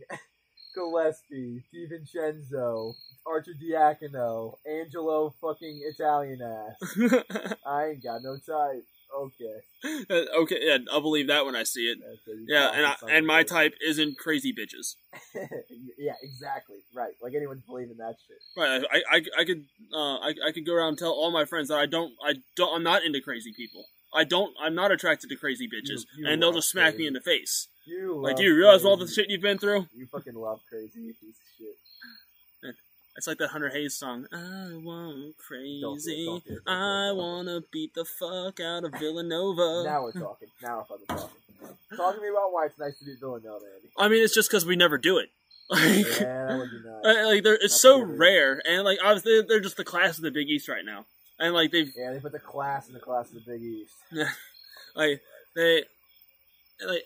Gillespie, 0.84 1.64
DiVincenzo, 1.74 2.96
Archer 3.26 3.52
Diacono, 3.62 4.56
Angelo, 4.66 5.34
fucking 5.42 5.82
Italian 5.84 6.42
ass. 6.42 6.98
I 7.66 7.88
ain't 7.88 8.04
got 8.04 8.24
no 8.24 8.38
type. 8.38 8.84
Okay. 9.18 10.28
okay, 10.38 10.60
yeah, 10.62 10.78
I'll 10.92 11.02
believe 11.02 11.28
that 11.28 11.44
when 11.44 11.56
I 11.56 11.64
see 11.64 11.90
it. 11.92 11.98
You 12.28 12.46
Yeah, 12.48 12.72
and 12.74 12.86
I, 12.86 12.96
and 13.18 13.26
my 13.26 13.42
type 13.42 13.74
isn't 13.86 14.20
crazy 14.20 14.54
bitches. 14.54 14.96
yeah, 15.98 16.14
exactly. 16.22 16.78
Right. 16.94 17.14
Like 17.22 17.34
anyone's 17.36 17.64
believing 17.64 17.98
that 17.98 18.16
shit. 18.28 18.38
Right, 18.56 18.84
I, 18.92 19.18
I, 19.18 19.22
I 19.42 19.46
could 19.46 19.66
uh, 19.92 20.18
I, 20.18 20.34
I 20.50 20.52
could 20.54 20.66
go 20.66 20.74
around 20.76 20.90
and 20.90 20.98
tell 21.00 21.12
all 21.12 21.32
my 21.32 21.46
friends 21.46 21.70
that 21.70 21.78
I 21.80 21.88
don't 21.88 22.14
I 22.24 22.36
don't 22.56 22.76
I'm 22.76 22.84
not 22.84 23.04
into 23.04 23.20
crazy 23.20 23.52
people. 23.52 23.86
I 24.14 24.26
don't 24.26 24.54
I'm 24.62 24.76
not 24.76 24.92
attracted 24.92 25.30
to 25.32 25.36
crazy 25.36 25.68
bitches, 25.68 26.06
You- 26.16 26.26
you 26.26 26.28
and 26.28 26.42
they'll 26.42 26.54
just 26.54 26.70
smack 26.70 26.92
crazy. 26.92 26.98
me 27.00 27.08
in 27.08 27.14
the 27.14 27.22
face. 27.22 27.68
You 27.90 28.22
Like, 28.22 28.36
do 28.36 28.44
you 28.44 28.56
realize 28.56 28.86
all 28.86 28.98
the 28.98 29.08
shit 29.08 29.30
you've 29.30 29.42
been 29.42 29.58
through? 29.58 29.88
You 29.96 30.06
fucking 30.06 30.36
love 30.36 30.62
crazy, 30.70 31.14
piece 31.20 31.38
of 31.38 31.48
shit. 31.58 32.76
It's 33.18 33.28
like 33.28 33.38
that 33.40 33.50
Hunter 33.50 33.70
Hayes 33.70 33.98
song. 33.98 34.28
I 34.32 34.78
want 34.82 35.36
crazy. 35.38 35.82
Don't 35.82 36.02
do 36.02 36.10
it, 36.10 36.26
don't 36.26 36.46
do 36.46 36.54
it, 36.54 36.64
don't 36.64 36.66
do 36.66 36.72
I 36.72 37.08
don't 37.08 37.16
do 37.16 37.20
it. 37.20 37.24
wanna 37.24 37.62
beat 37.70 37.94
the 37.94 38.06
fuck 38.06 38.60
out 38.62 38.86
of 38.86 38.94
Villanova. 38.98 39.84
now 39.84 40.04
we're 40.04 40.14
talking. 40.14 40.48
Now 40.62 40.78
we're 40.78 40.98
fucking 40.98 41.06
talking. 41.08 41.76
Talk 41.98 42.16
to 42.16 42.22
me 42.22 42.30
about 42.30 42.54
why 42.54 42.68
it's 42.68 42.80
nice 42.80 42.98
to 43.00 43.06
be 43.06 43.16
Villanova, 43.20 43.66
Andy. 43.76 43.90
I 43.98 44.08
mean, 44.08 44.24
it's 44.24 44.34
just 44.34 44.50
because 44.50 44.66
we 44.66 44.76
never 44.78 44.98
do 44.98 45.18
it. 45.18 45.30
Like, 45.72 45.82
Yeah, 45.82 46.46
that 46.48 46.58
would 46.58 46.72
be 46.72 46.80
nice. 47.04 47.26
Like 47.26 47.44
they're, 47.44 47.56
it's 47.56 47.74
That's 47.74 47.82
so 47.82 48.02
rare, 48.02 48.62
and 48.66 48.84
like 48.86 49.00
obviously 49.04 49.42
they're 49.42 49.60
just 49.60 49.78
the 49.78 49.84
class 49.84 50.18
of 50.18 50.24
the 50.24 50.32
Big 50.32 50.48
East 50.50 50.70
right 50.70 50.86
now, 50.86 51.06
and 51.40 51.54
like 51.54 51.72
they've 51.72 51.92
Yeah, 51.98 52.14
they 52.14 52.20
put 52.20 52.32
the 52.32 52.40
class 52.40 52.88
in 52.88 52.94
the 52.94 53.00
class 53.02 53.28
of 53.30 53.44
the 53.44 53.52
Big 53.52 53.62
East. 53.62 53.94
like 54.96 55.22
they 55.56 55.84
like, 56.88 57.04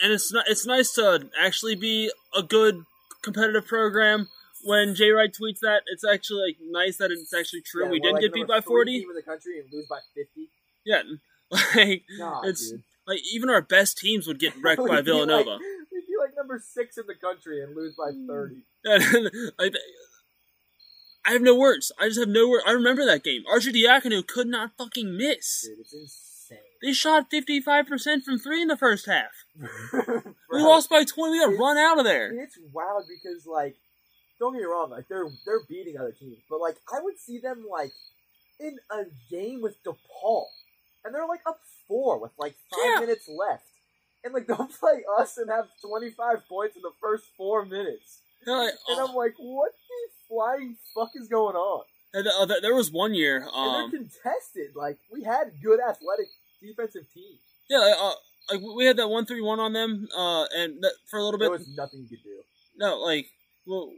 and 0.00 0.12
it's 0.12 0.32
not 0.32 0.44
it's 0.48 0.66
nice 0.66 0.92
to 0.92 1.28
actually 1.40 1.74
be 1.76 2.10
a 2.36 2.42
good 2.42 2.84
competitive 3.22 3.66
program. 3.66 4.28
When 4.62 4.94
Jay 4.94 5.10
Wright 5.10 5.30
tweets 5.32 5.60
that, 5.62 5.82
it's 5.86 6.04
actually 6.04 6.42
like 6.48 6.56
nice 6.70 6.98
that 6.98 7.10
it's 7.10 7.32
actually 7.32 7.62
true. 7.62 7.84
Yeah, 7.84 7.90
we 7.90 8.00
didn't 8.00 8.14
like 8.14 8.22
get 8.22 8.32
beat 8.34 8.46
by 8.48 8.60
forty. 8.60 9.00
Team 9.00 9.08
in 9.10 9.16
the 9.16 9.22
country 9.22 9.58
and 9.58 9.68
lose 9.72 9.86
by 9.88 10.00
fifty. 10.14 10.50
Yeah, 10.84 11.02
like 11.50 12.02
God, 12.18 12.44
It's- 12.44 12.70
dude. 12.70 12.82
like 13.06 13.20
even 13.32 13.48
our 13.50 13.62
best 13.62 13.96
teams 13.98 14.26
would 14.26 14.38
get 14.38 14.52
wrecked 14.62 14.86
by 14.86 15.00
Villanova. 15.00 15.50
Like, 15.50 15.60
we'd 15.92 16.06
be 16.06 16.14
like 16.20 16.36
number 16.36 16.60
six 16.62 16.98
in 16.98 17.04
the 17.06 17.14
country 17.14 17.62
and 17.62 17.74
lose 17.74 17.94
by 17.96 18.10
Hmm. 18.12 18.26
thirty. 18.26 18.64
like, 19.58 19.74
I 21.24 21.32
have 21.32 21.42
no 21.42 21.54
words. 21.54 21.92
I 21.98 22.08
just 22.08 22.18
have 22.20 22.28
no 22.28 22.48
words. 22.48 22.64
I 22.66 22.72
remember 22.72 23.04
that 23.06 23.22
game. 23.24 23.42
Arcidiacono 23.50 24.26
could 24.26 24.46
not 24.46 24.72
fucking 24.78 25.16
miss. 25.16 25.62
Dude, 25.68 25.78
it's 25.80 25.92
insane. 25.92 26.26
They 26.82 26.92
shot 26.92 27.30
55% 27.30 28.22
from 28.24 28.38
three 28.38 28.62
in 28.62 28.68
the 28.68 28.76
first 28.76 29.06
half. 29.06 29.32
We 30.52 30.58
lost 30.62 30.90
by 30.90 31.04
20. 31.04 31.30
We 31.32 31.38
got 31.38 31.48
It's- 31.50 31.60
run 31.60 31.78
out 31.78 31.98
of 31.98 32.04
there. 32.04 32.32
It's 32.42 32.58
wild 32.72 33.04
because 33.08 33.46
like, 33.46 33.76
don't 34.40 34.52
get 34.52 34.60
me 34.60 34.64
wrong, 34.64 34.90
like 34.90 35.06
they're 35.08 35.28
they're 35.46 35.60
beating 35.68 35.96
other 35.96 36.10
teams, 36.12 36.38
but 36.48 36.60
like 36.60 36.76
I 36.92 37.00
would 37.00 37.18
see 37.20 37.38
them 37.38 37.64
like 37.70 37.92
in 38.58 38.78
a 38.90 39.04
game 39.30 39.60
with 39.62 39.76
DePaul, 39.84 40.46
and 41.04 41.14
they're 41.14 41.26
like 41.28 41.42
up 41.46 41.60
four 41.86 42.18
with 42.18 42.32
like 42.38 42.56
five 42.70 42.80
Yeah. 42.94 43.00
minutes 43.00 43.28
left, 43.28 43.62
and 44.24 44.34
like 44.34 44.46
they'll 44.48 44.66
play 44.80 45.04
us 45.18 45.36
and 45.38 45.50
have 45.50 45.68
twenty 45.80 46.10
five 46.10 46.42
points 46.48 46.74
in 46.74 46.82
the 46.82 46.90
first 47.00 47.24
four 47.36 47.64
minutes, 47.64 48.18
like, 48.46 48.70
and 48.88 48.98
oh. 48.98 49.08
I'm 49.08 49.14
like, 49.14 49.34
what 49.38 49.70
the 49.72 50.08
flying 50.28 50.76
fuck 50.94 51.10
is 51.14 51.28
going 51.28 51.54
on? 51.54 51.84
And, 52.12 52.26
uh, 52.26 52.44
there- 52.60 52.74
was 52.74 52.90
one 52.90 53.14
year, 53.14 53.36
And 53.36 53.50
um, 53.54 53.90
they're 53.92 54.00
contested. 54.00 54.74
Like 54.74 54.98
we 55.12 55.22
had 55.22 55.52
good 55.62 55.78
athletic 55.80 56.26
defensive 56.62 57.04
team. 57.12 57.38
yeah, 57.68 57.78
like, 57.78 57.94
uh, 57.98 58.12
like 58.52 58.60
we 58.76 58.84
had 58.84 58.96
that 58.96 59.08
one 59.08 59.26
three 59.26 59.40
one 59.40 59.60
on 59.60 59.72
them, 59.72 60.08
uh, 60.16 60.44
and 60.56 60.82
that, 60.82 60.92
for 61.10 61.18
a 61.18 61.24
little 61.24 61.38
bit, 61.38 61.44
There 61.46 61.58
was 61.58 61.68
nothing 61.76 62.00
you 62.02 62.08
could 62.08 62.24
do. 62.24 62.42
no, 62.76 62.98
like, 62.98 63.26
well, 63.66 63.90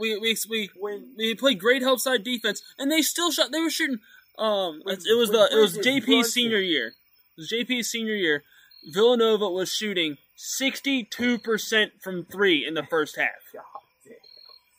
we 0.00 0.18
we 0.18 0.36
we 0.50 0.70
When 0.78 1.14
we 1.16 1.34
played 1.34 1.58
great 1.60 1.82
help 1.82 2.00
side 2.00 2.24
defense, 2.24 2.62
and 2.78 2.90
they 2.90 3.02
still 3.02 3.30
shot. 3.30 3.52
They 3.52 3.60
were 3.60 3.70
shooting. 3.70 4.00
Um, 4.38 4.82
With- 4.84 5.06
it 5.06 5.16
was 5.16 5.30
the 5.30 5.48
it 5.52 5.56
was 5.60 5.78
JP's 5.78 6.32
senior 6.32 6.58
year. 6.58 6.88
It 6.88 6.94
was 7.38 7.50
JP's 7.52 7.88
senior 7.90 8.14
year. 8.14 8.42
Villanova 8.92 9.48
was 9.48 9.72
shooting 9.72 10.16
sixty 10.36 11.04
two 11.04 11.38
percent 11.38 11.92
from 12.02 12.24
three 12.24 12.66
in 12.66 12.74
the 12.74 12.82
first 12.90 13.16
half. 13.16 13.30
God 13.52 13.62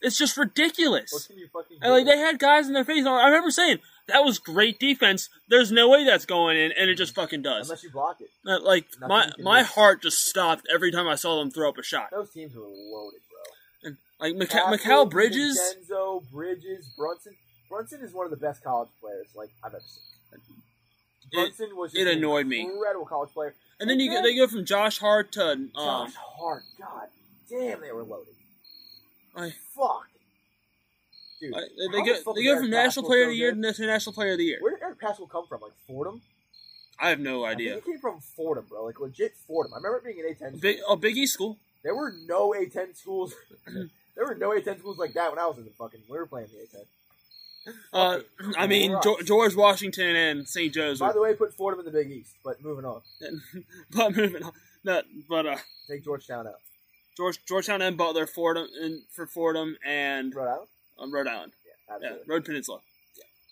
It's 0.02 0.18
just 0.18 0.38
what 0.38 0.48
ridiculous. 0.50 1.28
can 1.28 1.38
you 1.38 1.48
fucking 1.52 1.78
do? 1.80 1.84
And 1.84 1.94
like 1.94 2.06
they 2.06 2.18
had 2.18 2.38
guys 2.38 2.68
in 2.68 2.74
their 2.74 2.84
face. 2.86 3.06
I 3.06 3.26
remember 3.26 3.50
saying 3.50 3.80
that 4.08 4.24
was 4.24 4.40
great 4.40 4.80
defense. 4.80 5.30
There's 5.50 5.72
no 5.72 5.90
way 5.90 6.04
that's 6.06 6.26
going 6.26 6.58
in, 6.58 6.72
and 6.78 6.90
it 6.90 6.96
just 6.96 7.16
fucking 7.16 7.42
does. 7.42 7.68
Unless 7.70 7.84
you 7.84 7.92
block 7.92 8.18
it. 8.22 8.30
Uh, 8.48 8.60
Like 8.62 8.86
Nothing 9.00 9.08
my 9.10 9.32
my 9.60 9.64
heart 9.64 10.02
just 10.02 10.26
stopped 10.26 10.68
every 10.74 10.92
time 10.92 11.08
I 11.08 11.16
saw 11.16 11.40
them 11.40 11.52
throw 11.52 11.70
up 11.70 11.78
a 11.78 11.84
shot. 11.84 12.10
Those 12.12 12.32
teams 12.32 12.56
were 12.56 12.64
loaded, 12.64 13.20
bro. 13.30 13.92
Like 14.20 14.36
Mica- 14.36 15.06
Bridges. 15.08 15.58
Vincenzo, 15.60 16.24
Bridges, 16.32 16.88
Brunson. 16.98 17.36
Brunson 17.70 18.02
is 18.02 18.14
one 18.14 18.26
of 18.26 18.32
the 18.32 18.38
best 18.38 18.64
college 18.64 18.90
players 19.02 19.28
like 19.36 19.50
I've 19.64 19.74
ever 19.74 19.84
seen. 19.84 20.02
Brunson 21.34 21.76
was 21.76 21.92
just 21.92 22.02
it 22.02 22.08
an 22.10 22.20
annoyed 22.20 22.46
me. 22.48 22.62
Incredible 22.62 23.06
college 23.06 23.32
player. 23.34 23.56
And 23.80 23.90
then 23.90 24.00
you 24.00 24.10
go, 24.10 24.22
they 24.22 24.36
go 24.36 24.48
from 24.48 24.64
Josh 24.64 25.00
Hart 25.00 25.32
to 25.34 25.52
um, 25.52 25.72
Josh 25.76 26.14
Hart, 26.16 26.64
God 26.80 27.08
damn, 27.50 27.82
they 27.82 27.92
were 27.92 28.04
loaded. 28.04 28.34
I- 29.36 29.54
Fuck. 29.76 30.08
Dude. 31.40 31.54
Uh, 31.54 31.60
they 31.92 32.02
go 32.02 32.16
fuck 32.22 32.36
they 32.36 32.44
go 32.44 32.58
from 32.58 32.70
National 32.70 33.06
Player 33.06 33.24
of 33.24 33.30
the 33.30 33.36
Year 33.36 33.52
to 33.52 33.58
National 33.86 34.14
Player 34.14 34.34
of 34.34 34.38
the 34.38 34.46
Year. 34.46 34.58
Where 34.62 34.72
did 34.72 34.82
Eric 34.82 35.02
Paschall 35.02 35.30
come 35.30 35.46
from? 35.48 35.62
Like 35.62 35.74
Fordham? 35.88 36.22
I 37.00 37.10
have 37.10 37.20
no 37.20 37.44
idea. 37.44 37.76
he 37.76 37.82
came 37.82 38.00
from 38.00 38.22
Fordham, 38.22 38.66
bro. 38.70 38.86
Like 38.86 39.00
legit 39.00 39.36
Fordham. 39.48 39.74
I 39.74 39.78
remember 39.78 40.02
being 40.06 40.20
an 40.20 40.34
A10 40.34 40.62
Big 40.62 40.78
school. 40.78 40.88
oh 40.90 40.96
Big 40.96 41.18
East 41.18 41.34
school. 41.34 41.58
There 41.84 41.94
were 41.96 42.14
no 42.26 42.52
A10 42.58 42.96
schools. 42.96 43.34
there 44.16 44.26
were 44.26 44.36
no 44.36 44.50
A10 44.52 44.80
schools 44.80 44.98
like 44.98 45.14
that 45.14 45.30
when 45.30 45.40
I 45.40 45.46
was 45.46 45.58
in 45.58 45.66
the 45.66 45.72
fucking. 45.72 46.02
We 46.10 46.18
were 46.18 46.26
playing 46.26 46.48
the 46.54 46.78
A10. 46.78 46.84
Uh, 47.92 48.20
I 48.58 48.68
mean 48.68 48.96
George, 49.04 49.26
George 49.26 49.56
Washington 49.56 50.16
and 50.16 50.48
St. 50.48 50.74
Joe's. 50.74 51.00
By 51.00 51.12
the 51.14 51.22
way, 51.22 51.34
put 51.34 51.54
Fordham 51.54 51.80
in 51.80 51.86
the 51.86 51.92
Big 51.92 52.12
East. 52.12 52.36
But 52.44 52.64
moving 52.64 52.86
on, 52.86 53.02
but 53.92 54.16
moving 54.16 54.44
on. 54.44 54.52
No, 54.84 55.02
but 55.28 55.48
uh, 55.48 55.58
take 55.88 56.04
Georgetown 56.04 56.48
out. 56.48 56.60
George 57.18 57.40
Georgetown 57.48 57.82
and 57.82 57.98
Butler 57.98 58.28
Fordham 58.28 58.68
and 58.82 59.02
for 59.10 59.26
Fordham 59.26 59.78
and 59.86 60.34
Rhode 60.36 60.48
Island. 60.48 60.68
Um, 61.00 61.14
Rhode 61.14 61.28
Island. 61.28 61.54
Yeah, 61.66 61.72
Yeah, 61.90 61.96
absolutely. 61.96 62.34
Road 62.34 62.46
Peninsula. 62.46 62.80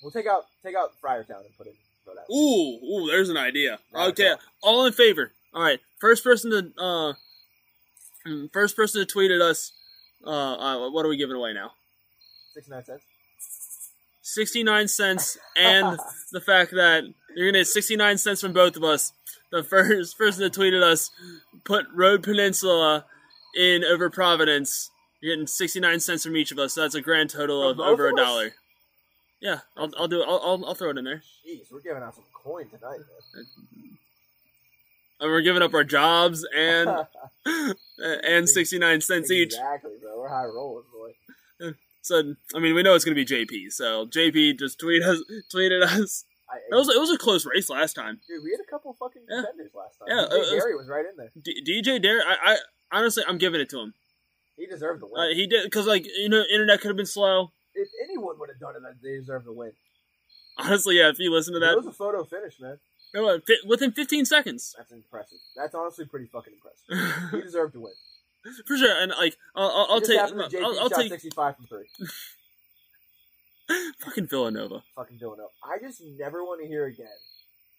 We'll 0.01 0.11
take 0.11 0.27
out 0.27 0.45
take 0.63 0.75
out 0.75 0.91
Friartown 1.01 1.45
and 1.45 1.57
put 1.57 1.67
in 1.67 1.73
Rhode 2.05 2.17
Island. 2.17 2.29
Ooh, 2.29 2.85
ooh, 2.85 3.07
there's 3.07 3.29
an 3.29 3.37
idea. 3.37 3.79
Okay, 3.95 4.33
all 4.61 4.85
in 4.85 4.93
favor. 4.93 5.31
All 5.53 5.61
right, 5.61 5.79
first 5.99 6.23
person 6.23 6.51
to 6.51 6.81
uh, 6.83 7.13
mm, 8.27 8.51
first 8.51 8.75
person 8.75 9.01
to 9.01 9.05
tweet 9.05 9.31
at 9.31 9.41
us. 9.41 9.71
Uh, 10.25 10.29
uh, 10.29 10.89
what 10.89 11.05
are 11.05 11.09
we 11.09 11.17
giving 11.17 11.35
away 11.35 11.53
now? 11.53 11.71
Sixty 12.53 12.71
nine 12.71 12.83
cents. 12.83 13.03
Sixty 14.21 14.63
nine 14.63 14.87
cents, 14.87 15.37
and 15.55 15.97
the 16.31 16.41
fact 16.41 16.71
that 16.71 17.03
you're 17.35 17.47
gonna 17.47 17.59
get 17.59 17.67
sixty 17.67 17.95
nine 17.95 18.17
cents 18.17 18.41
from 18.41 18.53
both 18.53 18.75
of 18.75 18.83
us. 18.83 19.13
The 19.51 19.63
first 19.63 20.17
person 20.17 20.43
that 20.43 20.53
tweeted 20.53 20.81
us 20.81 21.11
put 21.63 21.85
Road 21.93 22.23
Peninsula 22.23 23.05
in 23.55 23.83
over 23.83 24.09
Providence. 24.09 24.89
You're 25.23 25.35
getting 25.35 25.47
sixty 25.47 25.79
nine 25.79 26.01
cents 26.01 26.25
from 26.25 26.35
each 26.35 26.51
of 26.51 26.59
us. 26.59 26.73
So 26.73 26.81
that's 26.81 26.95
a 26.95 27.01
grand 27.01 27.29
total 27.29 27.69
of 27.69 27.79
over 27.79 28.09
a 28.09 28.13
dollar. 28.13 28.51
Yeah, 29.39 29.59
I'll, 29.77 29.89
I'll 29.97 30.07
do 30.09 30.21
it. 30.21 30.25
I'll, 30.27 30.41
I'll, 30.43 30.65
I'll 30.65 30.75
throw 30.75 30.89
it 30.89 30.97
in 30.97 31.05
there. 31.05 31.23
Jeez, 31.47 31.71
we're 31.71 31.79
giving 31.79 32.03
out 32.03 32.13
some 32.13 32.25
coin 32.33 32.65
tonight, 32.67 32.99
man. 33.35 33.45
And 35.21 35.31
we're 35.31 35.41
giving 35.41 35.61
up 35.61 35.73
our 35.73 35.85
jobs 35.85 36.45
and 36.53 36.89
and 37.97 38.49
sixty 38.49 38.77
nine 38.79 38.99
cents 38.99 39.31
each. 39.31 39.53
Exactly, 39.53 39.91
bro. 40.01 40.19
We're 40.19 40.27
high 40.27 40.43
rollers, 40.45 40.83
boy. 40.93 41.71
So 42.01 42.33
I 42.53 42.59
mean, 42.59 42.75
we 42.75 42.83
know 42.83 42.93
it's 42.95 43.05
going 43.05 43.15
to 43.15 43.25
be 43.25 43.45
JP. 43.45 43.71
So 43.71 44.05
JP 44.07 44.59
just 44.59 44.77
tweet 44.77 45.03
us, 45.03 45.19
tweeted 45.53 45.83
us. 45.83 46.25
I, 46.51 46.57
It 46.69 46.75
was 46.75 46.89
it 46.89 46.99
was 46.99 47.11
a 47.11 47.17
close 47.17 47.45
race 47.45 47.69
last 47.69 47.93
time. 47.93 48.19
dude, 48.27 48.43
we 48.43 48.51
had 48.51 48.59
a 48.59 48.69
couple 48.69 48.91
fucking 48.99 49.21
Yeah. 49.29 49.37
contenders 49.43 49.71
last 49.73 49.99
time. 49.99 50.07
Yeah, 50.09 50.25
DJ 50.29 50.59
Gary 50.59 50.75
was 50.75 50.89
right 50.89 51.05
in 51.05 51.15
there. 51.15 51.31
D- 51.41 51.63
DJ 51.65 52.01
Dare, 52.01 52.21
I, 52.27 52.55
I 52.55 52.57
honestly, 52.91 53.23
I'm 53.25 53.37
giving 53.37 53.61
it 53.61 53.69
to 53.69 53.79
him. 53.79 53.93
He 54.57 54.65
deserved 54.67 55.01
the 55.01 55.07
win. 55.07 55.19
Uh, 55.19 55.33
he 55.33 55.47
did 55.47 55.63
because 55.63 55.87
like 55.87 56.05
you 56.05 56.29
know, 56.29 56.43
internet 56.51 56.81
could 56.81 56.89
have 56.89 56.97
been 56.97 57.05
slow. 57.05 57.51
if 57.73 57.89
anyone 58.03 58.39
would 58.39 58.49
have 58.49 58.59
done 58.59 58.75
it, 58.75 58.81
they 59.01 59.17
deserve 59.17 59.45
the 59.45 59.53
win. 59.53 59.71
Honestly, 60.57 60.97
yeah. 60.99 61.09
If 61.09 61.19
you 61.19 61.31
listen 61.31 61.53
to 61.53 61.59
that, 61.59 61.71
It 61.73 61.77
was 61.77 61.87
a 61.87 61.91
photo 61.91 62.23
finish, 62.23 62.59
man. 62.59 62.77
what, 63.13 63.43
within 63.65 63.91
15 63.91 64.25
seconds, 64.25 64.75
That's 64.77 64.91
impressive. 64.91 65.39
That's 65.55 65.73
honestly 65.73 66.05
pretty 66.05 66.27
fucking 66.27 66.53
impressive. 66.53 67.31
He 67.31 67.41
deserved 67.41 67.73
to 67.73 67.81
win. 67.81 67.93
for 68.67 68.77
sure. 68.77 69.01
And 69.01 69.11
like, 69.17 69.37
I'll, 69.55 69.87
I'll, 69.89 70.01
take, 70.01 70.19
JP 70.19 70.61
I'll, 70.63 70.79
I'll 70.81 70.89
take 70.89 71.09
65 71.09 71.55
from 71.55 71.65
three. 71.65 71.87
fucking 73.99 74.27
Villanova. 74.27 74.83
Fucking 74.95 75.17
Villanova. 75.17 75.49
I 75.63 75.79
just 75.79 76.01
never 76.19 76.43
want 76.43 76.61
to 76.61 76.67
hear 76.67 76.85
again 76.85 77.07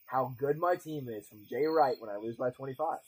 how 0.07 0.35
good 0.39 0.59
my 0.59 0.77
team 0.77 1.09
is 1.09 1.29
from 1.29 1.39
Jay 1.49 1.67
Wright 1.67 1.97
when 2.01 2.11
I 2.11 2.17
lose 2.17 2.37
by 2.37 2.51
25. 2.51 2.99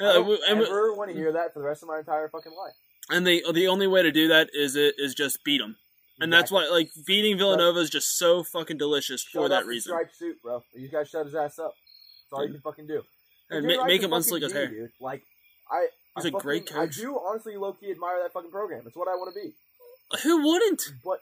I 0.00 0.12
don't 0.12 0.40
and, 0.48 0.60
ever 0.62 0.94
want 0.94 1.10
to 1.10 1.16
hear 1.16 1.32
that 1.32 1.52
for 1.52 1.58
the 1.60 1.64
rest 1.66 1.82
of 1.82 1.88
my 1.88 1.98
entire 1.98 2.28
fucking 2.28 2.52
life. 2.52 2.74
and 3.10 3.26
the 3.26 3.44
the 3.52 3.68
only 3.68 3.86
way 3.86 4.02
to 4.02 4.12
do 4.12 4.28
that 4.28 4.50
is 4.54 4.76
it 4.76 4.94
is 4.98 5.14
just 5.14 5.42
beat 5.44 5.58
them. 5.58 5.76
And 6.20 6.32
that's 6.32 6.50
why, 6.50 6.66
like, 6.66 6.90
beating 7.06 7.38
Villanova 7.38 7.78
is 7.78 7.90
just 7.90 8.18
so 8.18 8.42
fucking 8.42 8.76
delicious 8.76 9.20
Shut 9.22 9.40
for 9.40 9.48
that 9.50 9.66
reason. 9.66 9.90
Striped 9.92 10.16
suit, 10.16 10.42
bro. 10.42 10.64
You 10.74 10.88
guys 10.88 11.08
shut 11.10 11.26
his 11.26 11.34
ass 11.36 11.60
up. 11.60 11.74
That's 11.76 12.32
all 12.32 12.44
you 12.44 12.54
can 12.54 12.60
fucking 12.60 12.88
do. 12.88 13.02
And 13.50 13.64
ma- 13.64 13.84
make 13.84 14.02
him 14.02 14.10
fucking 14.10 14.24
unslick 14.24 14.42
his 14.42 14.52
hair. 14.52 14.66
Dude. 14.66 14.90
Like, 15.00 15.22
I, 15.70 15.86
He's 16.16 16.24
I 16.24 16.28
a 16.28 16.30
great 16.32 16.68
fucking- 16.68 16.82
I 16.82 16.86
do 16.86 17.16
honestly 17.24 17.56
low 17.56 17.72
key 17.72 17.92
admire 17.92 18.18
that 18.20 18.32
fucking 18.32 18.50
program. 18.50 18.82
It's 18.84 18.96
what 18.96 19.06
I 19.06 19.14
want 19.14 19.32
to 19.32 19.40
be. 19.40 19.54
Who 20.24 20.44
wouldn't? 20.44 20.82
But 21.04 21.20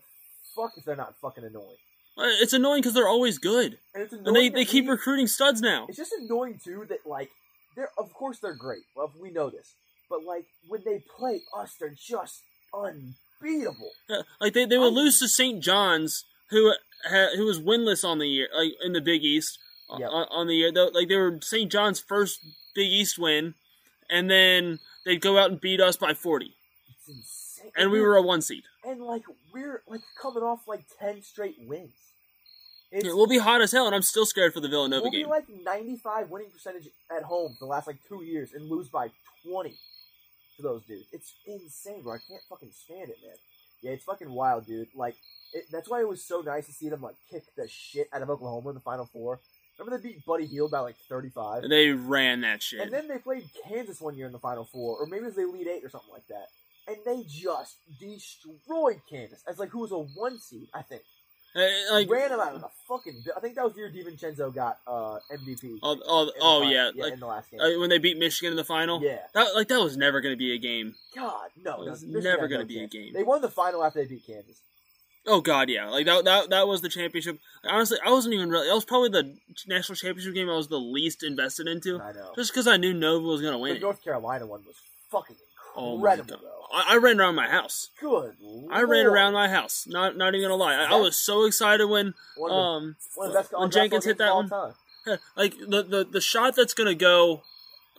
fuck 0.54 0.72
if 0.78 0.84
they're 0.86 0.96
not 0.96 1.14
fucking 1.20 1.44
annoying. 1.44 1.76
Uh, 2.16 2.22
It's 2.40 2.54
annoying 2.54 2.80
because 2.80 2.94
they're 2.94 3.06
always 3.08 3.36
good, 3.36 3.78
And 3.94 4.02
it's 4.04 4.14
annoying. 4.14 4.26
and 4.28 4.36
they, 4.36 4.48
they 4.48 4.64
keep 4.64 4.88
recruiting 4.88 5.26
studs 5.26 5.60
now. 5.60 5.84
It's 5.90 5.98
just 5.98 6.12
annoying 6.12 6.58
too 6.64 6.86
that 6.88 7.06
like 7.06 7.30
they're 7.76 7.90
of 7.98 8.12
course 8.14 8.38
they're 8.40 8.54
great. 8.54 8.82
Well, 8.96 9.12
we 9.20 9.30
know 9.30 9.50
this, 9.50 9.74
but 10.10 10.24
like 10.24 10.46
when 10.68 10.82
they 10.84 11.02
play 11.18 11.42
us, 11.56 11.74
they're 11.78 11.94
just 11.96 12.42
unbeatable. 12.74 13.90
Yeah, 14.08 14.22
like 14.40 14.52
they, 14.54 14.64
they 14.64 14.78
would 14.78 14.92
I- 14.92 14.96
lose 14.96 15.18
to 15.20 15.28
St. 15.28 15.62
John's, 15.62 16.24
who 16.50 16.72
ha, 17.04 17.28
who 17.36 17.44
was 17.46 17.60
winless 17.60 18.04
on 18.04 18.18
the 18.18 18.26
year, 18.28 18.48
like 18.56 18.72
in 18.84 18.92
the 18.92 19.00
Big 19.00 19.22
East 19.24 19.58
uh, 19.90 19.96
Yep. 20.00 20.08
on, 20.10 20.26
on 20.30 20.46
the 20.46 20.54
year. 20.56 20.72
Though, 20.72 20.88
like 20.92 21.08
they 21.08 21.16
were 21.16 21.38
St. 21.42 21.70
John's 21.70 22.00
first 22.00 22.40
Big 22.74 22.88
East 22.90 23.18
win, 23.18 23.54
and 24.10 24.30
then 24.30 24.78
they'd 25.04 25.20
go 25.20 25.38
out 25.38 25.50
and 25.50 25.60
beat 25.60 25.80
us 25.80 25.96
by 25.96 26.14
forty, 26.14 26.54
It's 26.88 27.08
insane. 27.08 27.72
and 27.76 27.90
we 27.90 28.00
were 28.00 28.16
a 28.16 28.22
one 28.22 28.42
seed. 28.42 28.64
and 28.84 29.00
like 29.02 29.22
we're 29.52 29.82
like 29.86 30.02
coming 30.20 30.42
off 30.42 30.66
like 30.68 30.84
ten 31.00 31.22
straight 31.22 31.56
wins. 31.66 31.92
It's, 32.90 33.04
Yeah, 33.04 33.12
we'll 33.14 33.26
be 33.26 33.38
hot 33.38 33.60
as 33.62 33.72
hell, 33.72 33.86
and 33.86 33.94
I'm 33.94 34.02
still 34.02 34.26
scared 34.26 34.52
for 34.54 34.60
the 34.60 34.68
Villanova 34.68 35.02
we'll 35.02 35.10
be 35.10 35.18
game. 35.18 35.28
like 35.28 35.46
ninety 35.64 35.96
five 35.96 36.30
winning 36.30 36.50
percentage 36.50 36.88
at 37.14 37.22
home 37.24 37.54
for 37.58 37.64
the 37.64 37.70
last 37.70 37.86
like 37.86 37.98
two 38.08 38.22
years 38.22 38.52
and 38.52 38.68
lose 38.68 38.88
by 38.88 39.10
twenty 39.44 39.74
to 40.56 40.62
those 40.62 40.82
dudes. 40.84 41.06
It's 41.12 41.34
insane, 41.46 42.02
bro. 42.02 42.14
I 42.14 42.18
can't 42.28 42.42
fucking 42.48 42.70
stand 42.72 43.10
it, 43.10 43.16
man. 43.24 43.36
Yeah, 43.82 43.90
it's 43.92 44.04
fucking 44.04 44.30
wild, 44.30 44.66
dude. 44.66 44.88
Like 44.94 45.16
it, 45.52 45.64
that's 45.70 45.88
why 45.88 46.00
it 46.00 46.08
was 46.08 46.24
so 46.24 46.40
nice 46.40 46.66
to 46.66 46.72
see 46.72 46.88
them 46.88 47.02
like 47.02 47.16
kick 47.30 47.42
the 47.56 47.68
shit 47.68 48.08
out 48.12 48.22
of 48.22 48.30
Oklahoma 48.30 48.70
in 48.70 48.74
the 48.74 48.80
Final 48.80 49.06
Four. 49.12 49.40
Remember 49.78 49.98
they 49.98 50.08
beat 50.08 50.24
Buddy 50.24 50.46
Hield 50.46 50.70
by 50.70 50.80
like 50.80 50.96
thirty 51.08 51.28
five. 51.28 51.68
they 51.68 51.90
ran 51.90 52.40
that 52.42 52.62
shit. 52.62 52.80
And 52.80 52.92
then 52.92 53.08
they 53.08 53.18
played 53.18 53.44
Kansas 53.68 54.00
one 54.00 54.16
year 54.16 54.26
in 54.26 54.32
the 54.32 54.38
Final 54.38 54.64
Four, 54.64 54.96
or 54.98 55.06
maybe 55.06 55.24
it 55.24 55.26
was 55.26 55.34
the 55.34 55.42
Elite 55.42 55.66
Eight 55.66 55.84
or 55.84 55.90
something 55.90 56.12
like 56.12 56.26
that. 56.28 56.46
And 56.88 56.96
they 57.04 57.24
just 57.28 57.76
destroyed 57.98 59.00
Kansas 59.10 59.42
as 59.48 59.58
like 59.58 59.70
who 59.70 59.80
was 59.80 59.92
a 59.92 59.98
one 59.98 60.38
seed, 60.38 60.68
I 60.72 60.82
think. 60.82 61.02
Like, 61.90 62.10
Ran 62.10 62.30
them 62.30 62.40
out 62.40 62.54
of 62.54 62.60
the 62.60 62.68
fucking. 62.86 63.24
I 63.36 63.40
think 63.40 63.54
that 63.54 63.64
was 63.64 63.72
the 63.74 63.80
year 63.80 63.90
Divincenzo 63.90 64.54
got 64.54 64.78
uh, 64.86 65.18
MVP. 65.32 65.78
oh, 65.82 65.98
oh, 66.06 66.30
oh 66.40 66.60
final- 66.60 66.72
yeah, 66.72 66.90
yeah, 66.94 67.04
like 67.04 67.12
in 67.14 67.20
the 67.20 67.26
last 67.26 67.50
game. 67.50 67.60
uh, 67.60 67.80
when 67.80 67.88
they 67.88 67.98
beat 67.98 68.18
Michigan 68.18 68.52
in 68.52 68.56
the 68.56 68.64
final. 68.64 69.02
yeah, 69.02 69.18
That 69.34 69.54
like 69.54 69.68
that 69.68 69.80
was 69.80 69.96
never 69.96 70.20
going 70.20 70.32
to 70.34 70.38
be 70.38 70.52
a 70.54 70.58
game. 70.58 70.94
God, 71.14 71.48
no, 71.64 71.82
It 71.82 71.90
was 71.90 72.02
Michigan 72.02 72.24
never 72.24 72.48
gonna 72.48 72.62
no 72.64 72.68
be 72.68 72.82
a 72.82 72.86
game. 72.86 73.12
They 73.14 73.22
won 73.22 73.40
the 73.40 73.48
final 73.48 73.82
after 73.82 74.02
they 74.02 74.08
beat 74.08 74.26
Kansas. 74.26 74.60
Oh 75.28 75.40
god, 75.40 75.68
yeah. 75.70 75.88
Like 75.88 76.06
that 76.06 76.24
that 76.24 76.50
that 76.50 76.68
was 76.68 76.82
the 76.82 76.88
championship. 76.88 77.38
Honestly, 77.64 77.98
I 78.04 78.10
wasn't 78.10 78.34
even 78.34 78.48
really. 78.50 78.68
That 78.68 78.74
was 78.74 78.84
probably 78.84 79.08
the 79.08 79.36
national 79.66 79.96
championship 79.96 80.34
game 80.34 80.48
I 80.48 80.56
was 80.56 80.68
the 80.68 80.78
least 80.78 81.24
invested 81.24 81.66
into, 81.66 82.00
I 82.00 82.12
know. 82.12 82.32
just 82.36 82.52
because 82.52 82.66
I 82.68 82.76
knew 82.76 82.94
Nova 82.94 83.26
was 83.26 83.42
gonna 83.42 83.58
win. 83.58 83.76
it. 83.76 83.82
North 83.82 84.04
Carolina 84.04 84.46
one 84.46 84.62
was 84.64 84.76
fucking 85.10 85.34
Oh 85.76 85.98
my 85.98 86.16
god! 86.16 86.32
I, 86.72 86.94
I 86.94 86.96
ran 86.96 87.20
around 87.20 87.34
my 87.34 87.48
house. 87.48 87.90
Good. 88.00 88.36
I 88.70 88.82
ran 88.82 89.06
around 89.06 89.34
my 89.34 89.48
house. 89.48 89.86
Not 89.88 90.16
not 90.16 90.34
even 90.34 90.48
gonna 90.48 90.60
lie. 90.60 90.74
I, 90.74 90.92
I 90.92 90.96
was 90.96 91.16
so 91.16 91.44
excited 91.44 91.86
when 91.86 92.14
One 92.36 92.50
the, 92.50 92.56
um 92.56 92.96
one 93.14 93.26
of 93.28 93.32
the 93.32 93.38
best 93.40 93.52
when 93.56 93.70
Jenkins 93.70 94.04
hit 94.04 94.18
that 94.18 94.34
one. 94.34 94.48
time. 94.48 94.72
like 95.36 95.54
the, 95.58 95.82
the 95.82 96.06
the 96.10 96.20
shot 96.20 96.56
that's 96.56 96.74
gonna 96.74 96.94
go 96.94 97.42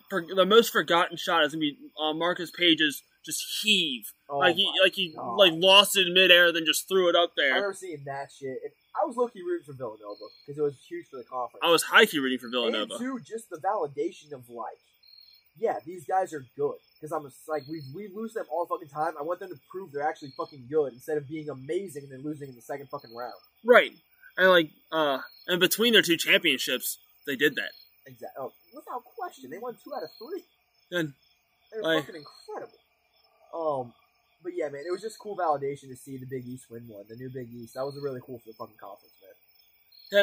for 0.09 0.23
the 0.23 0.45
most 0.45 0.71
forgotten 0.71 1.17
shot 1.17 1.43
is 1.45 1.53
gonna 1.53 1.61
be 1.61 1.77
uh, 1.99 2.13
Marcus 2.13 2.51
Paige's 2.51 3.03
just 3.25 3.43
heave. 3.61 4.11
Oh 4.29 4.39
like 4.39 4.55
he 4.55 4.69
like 4.83 4.93
he 4.93 5.13
God. 5.15 5.35
like 5.35 5.53
lost 5.55 5.97
it 5.97 6.07
in 6.07 6.13
midair, 6.13 6.51
then 6.51 6.65
just 6.65 6.87
threw 6.87 7.09
it 7.09 7.15
up 7.15 7.33
there. 7.35 7.53
I 7.53 7.55
remember 7.57 7.73
seeing 7.73 8.03
that 8.05 8.31
shit. 8.37 8.57
I 8.95 9.05
was 9.05 9.15
low 9.15 9.27
key 9.27 9.41
rooting 9.41 9.65
for 9.65 9.73
Villanova 9.73 10.25
because 10.45 10.57
it 10.57 10.61
was 10.61 10.75
huge 10.87 11.07
for 11.07 11.17
the 11.17 11.23
conference. 11.23 11.61
I 11.63 11.69
was 11.69 11.83
high 11.83 12.05
key 12.05 12.19
rooting 12.19 12.39
for 12.39 12.49
Villanova. 12.49 12.95
And 12.95 12.99
two, 12.99 13.19
just 13.19 13.49
the 13.49 13.57
validation 13.57 14.33
of 14.33 14.49
like, 14.49 14.79
yeah, 15.59 15.77
these 15.85 16.05
guys 16.05 16.33
are 16.33 16.45
good. 16.55 16.75
Because 16.95 17.11
I'm 17.11 17.23
just 17.23 17.47
like, 17.47 17.63
we 17.69 17.81
we 17.95 18.09
lose 18.13 18.33
them 18.33 18.45
all 18.51 18.65
fucking 18.65 18.89
time. 18.89 19.13
I 19.19 19.23
want 19.23 19.39
them 19.39 19.49
to 19.49 19.59
prove 19.71 19.91
they're 19.91 20.07
actually 20.07 20.31
fucking 20.35 20.65
good 20.69 20.93
instead 20.93 21.17
of 21.17 21.27
being 21.27 21.49
amazing 21.49 22.03
and 22.03 22.11
then 22.11 22.23
losing 22.23 22.49
in 22.49 22.55
the 22.55 22.61
second 22.61 22.89
fucking 22.89 23.13
round. 23.15 23.33
Right. 23.63 23.91
And 24.37 24.49
like 24.49 24.69
uh 24.91 25.19
and 25.47 25.59
between 25.59 25.93
their 25.93 26.01
two 26.01 26.17
championships, 26.17 26.97
they 27.27 27.35
did 27.35 27.55
that. 27.55 27.71
Exactly. 28.07 28.35
Oh, 28.39 28.51
without 28.73 29.03
question, 29.05 29.49
they 29.51 29.57
won 29.59 29.75
two 29.83 29.93
out 29.93 30.03
of 30.03 30.09
three. 30.17 30.43
And 30.91 31.13
They're 31.71 31.81
Like- 31.83 32.05
fucking 32.05 32.21
incredible. 32.21 32.79
Um, 33.53 33.93
but 34.43 34.53
yeah, 34.55 34.69
man, 34.69 34.83
it 34.87 34.91
was 34.91 35.01
just 35.01 35.19
cool 35.19 35.35
validation 35.37 35.89
to 35.89 35.95
see 35.95 36.17
the 36.17 36.25
Big 36.25 36.45
East 36.47 36.65
win 36.69 36.87
one, 36.87 37.05
the 37.09 37.15
new 37.15 37.29
Big 37.29 37.51
East. 37.53 37.73
That 37.75 37.85
was 37.85 37.97
really 38.01 38.21
cool 38.25 38.39
for 38.39 38.47
the 38.47 38.53
fucking 38.53 38.77
conference, 38.79 39.13
man. 39.21 39.33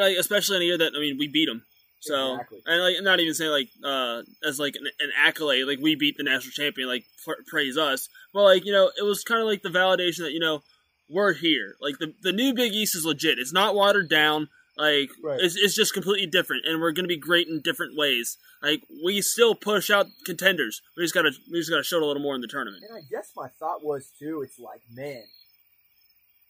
yeah, 0.00 0.04
like 0.06 0.16
especially 0.16 0.56
in 0.56 0.62
a 0.62 0.64
year 0.66 0.78
that 0.78 0.92
I 0.96 1.00
mean 1.00 1.18
we 1.18 1.28
beat 1.28 1.46
them. 1.46 1.62
So 2.04 2.34
Exactly. 2.34 2.60
and 2.66 2.82
like 2.82 2.96
not 3.02 3.20
even 3.20 3.34
saying 3.34 3.50
like 3.50 3.68
uh 3.82 4.22
as 4.46 4.58
like 4.58 4.74
an, 4.76 4.86
an 5.00 5.10
accolade, 5.18 5.66
like 5.66 5.78
we 5.80 5.94
beat 5.94 6.16
the 6.16 6.22
national 6.24 6.52
champion, 6.52 6.88
like 6.88 7.04
pra- 7.24 7.42
praise 7.46 7.76
us. 7.78 8.08
But 8.32 8.42
like 8.44 8.64
you 8.64 8.72
know, 8.72 8.90
it 8.98 9.02
was 9.04 9.22
kind 9.24 9.40
of 9.40 9.46
like 9.46 9.62
the 9.62 9.70
validation 9.70 10.18
that 10.18 10.32
you 10.32 10.40
know 10.40 10.62
we're 11.08 11.32
here. 11.32 11.76
Like 11.80 11.98
the 11.98 12.14
the 12.22 12.32
new 12.32 12.52
Big 12.54 12.72
East 12.74 12.94
is 12.94 13.04
legit. 13.04 13.38
It's 13.38 13.52
not 13.52 13.74
watered 13.74 14.08
down. 14.10 14.48
Like 14.76 15.10
Right. 15.22 15.40
it's 15.40 15.56
it's 15.56 15.74
just 15.74 15.94
completely 15.94 16.26
different, 16.26 16.66
and 16.66 16.80
we're 16.80 16.92
gonna 16.92 17.08
be 17.08 17.16
great 17.16 17.46
in 17.48 17.60
different 17.62 17.96
ways. 17.96 18.36
Like 18.62 18.82
we 19.04 19.22
still 19.22 19.54
push 19.54 19.88
out 19.88 20.06
contenders. 20.26 20.82
We 20.96 21.04
just 21.04 21.14
gotta 21.14 21.30
we 21.52 21.58
just 21.60 21.70
gotta 21.70 21.84
show 21.84 21.98
it 21.98 22.02
a 22.02 22.06
little 22.06 22.22
more 22.22 22.34
in 22.34 22.40
the 22.40 22.48
tournament. 22.48 22.82
And 22.88 22.96
I 22.96 23.02
guess 23.08 23.30
my 23.36 23.48
thought 23.60 23.84
was 23.84 24.10
too, 24.18 24.42
it's 24.42 24.58
like, 24.58 24.80
man, 24.92 25.22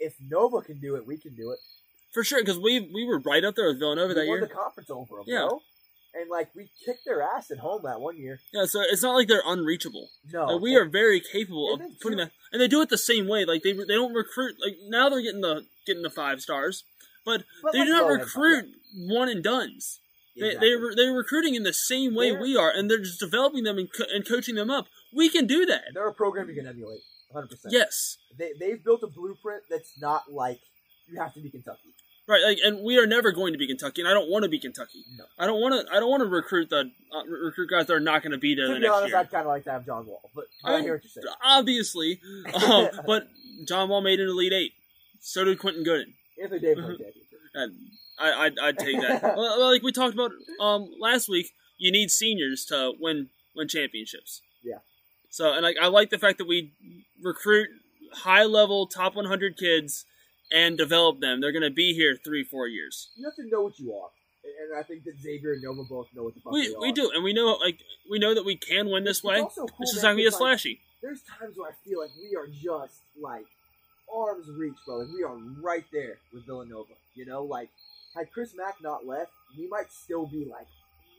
if 0.00 0.14
Nova 0.20 0.62
can 0.62 0.80
do 0.80 0.96
it, 0.96 1.06
we 1.06 1.16
can 1.18 1.34
do 1.34 1.50
it. 1.50 1.58
For 2.14 2.24
sure 2.24 2.40
because 2.40 2.58
we 2.58 2.80
we 2.80 3.04
were 3.04 3.18
right 3.20 3.44
up 3.44 3.54
there 3.56 3.66
with 3.68 3.78
Villanova 3.80 4.08
we 4.08 4.14
that 4.14 4.26
won 4.26 4.38
year. 4.38 4.46
the 4.48 4.54
conference 4.54 4.88
over 4.90 5.16
them, 5.16 5.24
Yeah. 5.26 5.46
bro. 5.48 5.60
And 6.16 6.30
like 6.30 6.54
we 6.54 6.70
kicked 6.84 7.04
their 7.04 7.20
ass 7.22 7.50
at 7.50 7.58
home 7.58 7.82
that 7.84 8.00
one 8.00 8.16
year. 8.16 8.38
Yeah, 8.52 8.66
so 8.66 8.80
it's 8.82 9.02
not 9.02 9.16
like 9.16 9.26
they're 9.26 9.42
unreachable. 9.44 10.10
No, 10.32 10.46
Like, 10.46 10.62
we 10.62 10.76
are 10.76 10.84
very 10.84 11.20
capable 11.20 11.74
of 11.74 11.80
putting 12.00 12.18
do- 12.18 12.24
that, 12.24 12.32
and 12.52 12.62
they 12.62 12.68
do 12.68 12.80
it 12.82 12.88
the 12.88 12.96
same 12.98 13.26
way. 13.26 13.44
Like 13.44 13.62
they 13.64 13.72
they 13.72 13.94
don't 13.94 14.14
recruit. 14.14 14.54
Like 14.64 14.76
now 14.86 15.08
they're 15.08 15.22
getting 15.22 15.40
the 15.40 15.66
getting 15.86 16.02
the 16.04 16.10
five 16.10 16.40
stars, 16.40 16.84
but, 17.24 17.42
But 17.64 17.72
they 17.72 17.80
like 17.80 17.88
do 17.88 17.92
not 17.94 18.06
recruit 18.06 18.66
one 18.96 19.28
and 19.28 19.42
duns. 19.42 19.98
They 20.36 20.46
Exactly. 20.46 20.68
they 20.68 20.74
re- 20.76 20.94
they're 20.96 21.12
recruiting 21.12 21.54
in 21.56 21.64
the 21.64 21.72
same 21.72 22.14
way 22.14 22.30
They're- 22.30 22.40
we 22.42 22.56
are, 22.56 22.70
and 22.70 22.88
they're 22.88 22.98
just 23.02 23.18
developing 23.20 23.64
them 23.64 23.78
and, 23.78 23.92
co- 23.92 24.06
and 24.12 24.26
coaching 24.26 24.54
them 24.54 24.70
up. 24.70 24.86
We 25.12 25.28
can 25.28 25.46
do 25.48 25.66
that. 25.66 25.82
They're 25.94 26.08
a 26.08 26.14
program 26.14 26.48
you 26.48 26.54
can 26.54 26.66
emulate, 26.66 27.02
100. 27.30 27.48
percent 27.50 27.72
Yes, 27.72 28.18
they 28.38 28.52
they've 28.60 28.82
built 28.84 29.02
a 29.02 29.08
blueprint 29.08 29.64
that's 29.68 29.92
not 30.00 30.30
like 30.30 30.60
you 31.08 31.18
have 31.20 31.34
to 31.34 31.40
be 31.40 31.50
Kentucky. 31.50 31.90
Right. 32.26 32.42
Like, 32.42 32.58
and 32.64 32.82
we 32.82 32.98
are 32.98 33.06
never 33.06 33.32
going 33.32 33.52
to 33.52 33.58
be 33.58 33.66
Kentucky, 33.66 34.00
and 34.02 34.08
I 34.08 34.12
don't 34.14 34.28
want 34.30 34.42
to 34.44 34.48
be 34.48 34.58
Kentucky. 34.58 35.04
No. 35.16 35.24
I 35.38 35.46
don't 35.46 35.60
want 35.60 35.86
to. 35.86 35.92
I 35.94 36.00
don't 36.00 36.10
want 36.10 36.22
to 36.22 36.28
recruit 36.28 36.70
the 36.70 36.90
uh, 37.14 37.24
recruit 37.26 37.70
guys 37.70 37.86
that 37.86 37.94
are 37.94 38.00
not 38.00 38.22
going 38.22 38.32
to 38.32 38.38
be 38.38 38.54
there 38.54 38.66
To 38.66 38.74
the 38.74 38.80
be 38.80 38.86
next 38.86 38.94
honest, 38.94 39.08
year. 39.10 39.18
I'd 39.18 39.30
kind 39.30 39.42
of 39.42 39.48
like 39.48 39.64
to 39.64 39.70
have 39.72 39.86
John 39.86 40.06
Wall, 40.06 40.30
but, 40.34 40.44
I, 40.64 40.74
I- 40.76 40.82
hear 40.82 40.94
what 40.94 41.04
you're 41.04 41.10
saying. 41.10 41.26
Obviously, 41.44 42.20
um, 42.54 42.88
but 43.06 43.28
John 43.66 43.88
Wall 43.88 44.00
made 44.00 44.20
an 44.20 44.28
Elite 44.28 44.52
Eight. 44.52 44.72
So 45.20 45.44
did 45.44 45.58
Quentin 45.58 45.84
Gooden. 45.84 46.12
Anthony 46.42 46.60
Davis 46.60 46.84
won 46.84 46.96
championship. 46.98 47.38
And 47.54 47.74
I, 48.18 48.32
I'd, 48.46 48.58
I'd 48.62 48.78
take 48.78 49.00
that. 49.00 49.22
well, 49.36 49.36
well, 49.58 49.70
like 49.72 49.82
we 49.82 49.92
talked 49.92 50.14
about 50.14 50.32
um, 50.60 50.90
last 51.00 51.28
week, 51.28 51.46
you 51.78 51.90
need 51.90 52.10
seniors 52.10 52.64
to 52.66 52.92
win 53.00 53.28
win 53.56 53.68
championships. 53.68 54.42
Yeah. 54.62 54.78
So, 55.30 55.52
and 55.52 55.62
like 55.62 55.76
I 55.80 55.86
like 55.86 56.10
the 56.10 56.18
fact 56.18 56.38
that 56.38 56.46
we 56.46 56.72
recruit 57.22 57.68
high 58.12 58.44
level 58.44 58.86
top 58.86 59.14
100 59.16 59.56
kids 59.56 60.04
and 60.54 60.78
develop 60.78 61.20
them. 61.20 61.40
They're 61.40 61.52
going 61.52 61.62
to 61.62 61.70
be 61.70 61.92
here 61.94 62.16
three, 62.16 62.44
four 62.44 62.66
years. 62.68 63.08
You 63.16 63.24
have 63.24 63.34
to 63.36 63.46
know 63.50 63.62
what 63.62 63.78
you 63.78 63.92
are, 63.94 64.08
and 64.44 64.78
I 64.78 64.82
think 64.82 65.04
that 65.04 65.20
Xavier 65.20 65.52
and 65.54 65.62
Nova 65.62 65.82
both 65.84 66.06
know 66.14 66.22
what 66.22 66.34
the 66.34 66.40
fuck 66.40 66.52
We, 66.52 66.74
we 66.80 66.92
do, 66.92 67.10
and 67.14 67.24
we 67.24 67.32
know 67.32 67.58
like 67.60 67.78
we 68.10 68.18
know 68.18 68.34
that 68.34 68.44
we 68.44 68.56
can 68.56 68.88
win 68.90 69.04
this 69.04 69.18
It's 69.18 69.24
way. 69.24 69.40
cool, 69.54 69.68
It's 69.80 69.92
just 69.92 70.02
man, 70.02 70.02
not 70.02 70.16
going 70.16 70.16
to 70.16 70.22
be 70.22 70.26
as 70.28 70.36
flashy. 70.36 70.80
There's 71.02 71.20
times 71.22 71.56
where 71.58 71.70
I 71.70 71.74
feel 71.86 72.00
like 72.00 72.10
we 72.16 72.34
are 72.36 72.46
just 72.46 73.00
like 73.20 73.44
arms 74.14 74.46
reach, 74.56 74.76
bro. 74.86 74.98
Like 74.98 75.08
we 75.14 75.22
are 75.24 75.34
right 75.60 75.84
there 75.92 76.18
with 76.32 76.46
Villanova. 76.46 76.94
You 77.14 77.26
know, 77.26 77.42
like 77.42 77.68
had 78.14 78.30
Chris 78.32 78.54
Mack 78.56 78.76
not 78.82 79.06
left, 79.06 79.32
we 79.58 79.66
might 79.68 79.90
still 79.92 80.26
be 80.26 80.44
like 80.44 80.66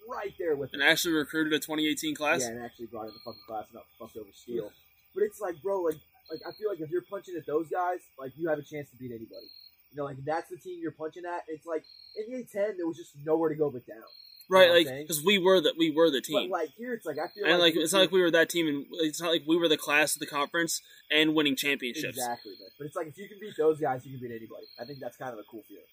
right 0.09 0.33
there 0.39 0.55
with 0.55 0.71
And 0.73 0.81
them. 0.81 0.87
actually 0.87 1.13
recruited 1.15 1.51
a 1.53 1.57
2018 1.59 2.15
class. 2.15 2.41
Yeah, 2.41 2.49
and 2.49 2.63
actually 2.63 2.85
brought 2.87 3.07
in 3.07 3.13
the 3.13 3.19
fucking 3.25 3.41
class, 3.47 3.65
not 3.73 3.83
fucked 3.99 4.15
over 4.17 4.29
Steele. 4.33 4.71
But 5.13 5.23
it's 5.23 5.39
like, 5.41 5.61
bro, 5.61 5.81
like, 5.81 5.95
like 6.29 6.41
I 6.45 6.51
feel 6.57 6.69
like 6.69 6.79
if 6.79 6.89
you're 6.89 7.05
punching 7.09 7.35
at 7.37 7.45
those 7.45 7.69
guys, 7.69 7.99
like 8.17 8.31
you 8.35 8.49
have 8.49 8.59
a 8.59 8.65
chance 8.65 8.89
to 8.89 8.97
beat 8.97 9.11
anybody. 9.11 9.49
You 9.91 9.97
know, 9.97 10.05
like 10.05 10.17
that's 10.25 10.49
the 10.49 10.57
team 10.57 10.79
you're 10.81 10.91
punching 10.91 11.23
at. 11.25 11.43
It's 11.47 11.65
like 11.65 11.83
in 12.15 12.33
the 12.33 12.43
A10, 12.43 12.77
there 12.77 12.87
was 12.87 12.97
just 12.97 13.11
nowhere 13.23 13.49
to 13.49 13.55
go 13.55 13.69
but 13.69 13.85
down. 13.87 14.03
right, 14.49 14.67
know 14.67 14.73
like 14.73 15.07
because 15.07 15.23
we 15.23 15.37
were 15.37 15.61
that 15.61 15.75
we 15.77 15.91
were 15.91 16.09
the 16.09 16.21
team. 16.21 16.49
But 16.49 16.59
like 16.59 16.69
here, 16.77 16.93
it's 16.93 17.05
like 17.05 17.17
I 17.17 17.27
feel 17.33 17.45
and 17.45 17.59
like 17.59 17.75
like 17.75 17.83
it's 17.83 17.93
not 17.93 17.99
like 17.99 18.11
we 18.11 18.21
were 18.21 18.31
that 18.31 18.49
team, 18.49 18.67
and 18.67 18.85
it's 19.05 19.21
not 19.21 19.31
like 19.31 19.43
we 19.47 19.57
were 19.57 19.67
the 19.69 19.77
class 19.77 20.15
of 20.15 20.19
the 20.19 20.25
conference 20.25 20.81
and 21.11 21.33
winning 21.33 21.55
championships. 21.55 22.17
exactly. 22.17 22.53
But, 22.59 22.69
but 22.77 22.85
it's 22.87 22.95
like 22.95 23.07
if 23.07 23.17
you 23.17 23.29
can 23.29 23.37
beat 23.39 23.55
those 23.57 23.79
guys, 23.79 24.05
you 24.05 24.11
can 24.11 24.27
beat 24.27 24.35
anybody. 24.35 24.65
I 24.79 24.85
think 24.85 24.99
that's 24.99 25.17
kind 25.17 25.31
of 25.31 25.39
a 25.39 25.43
cool 25.49 25.63
feeling. 25.67 25.83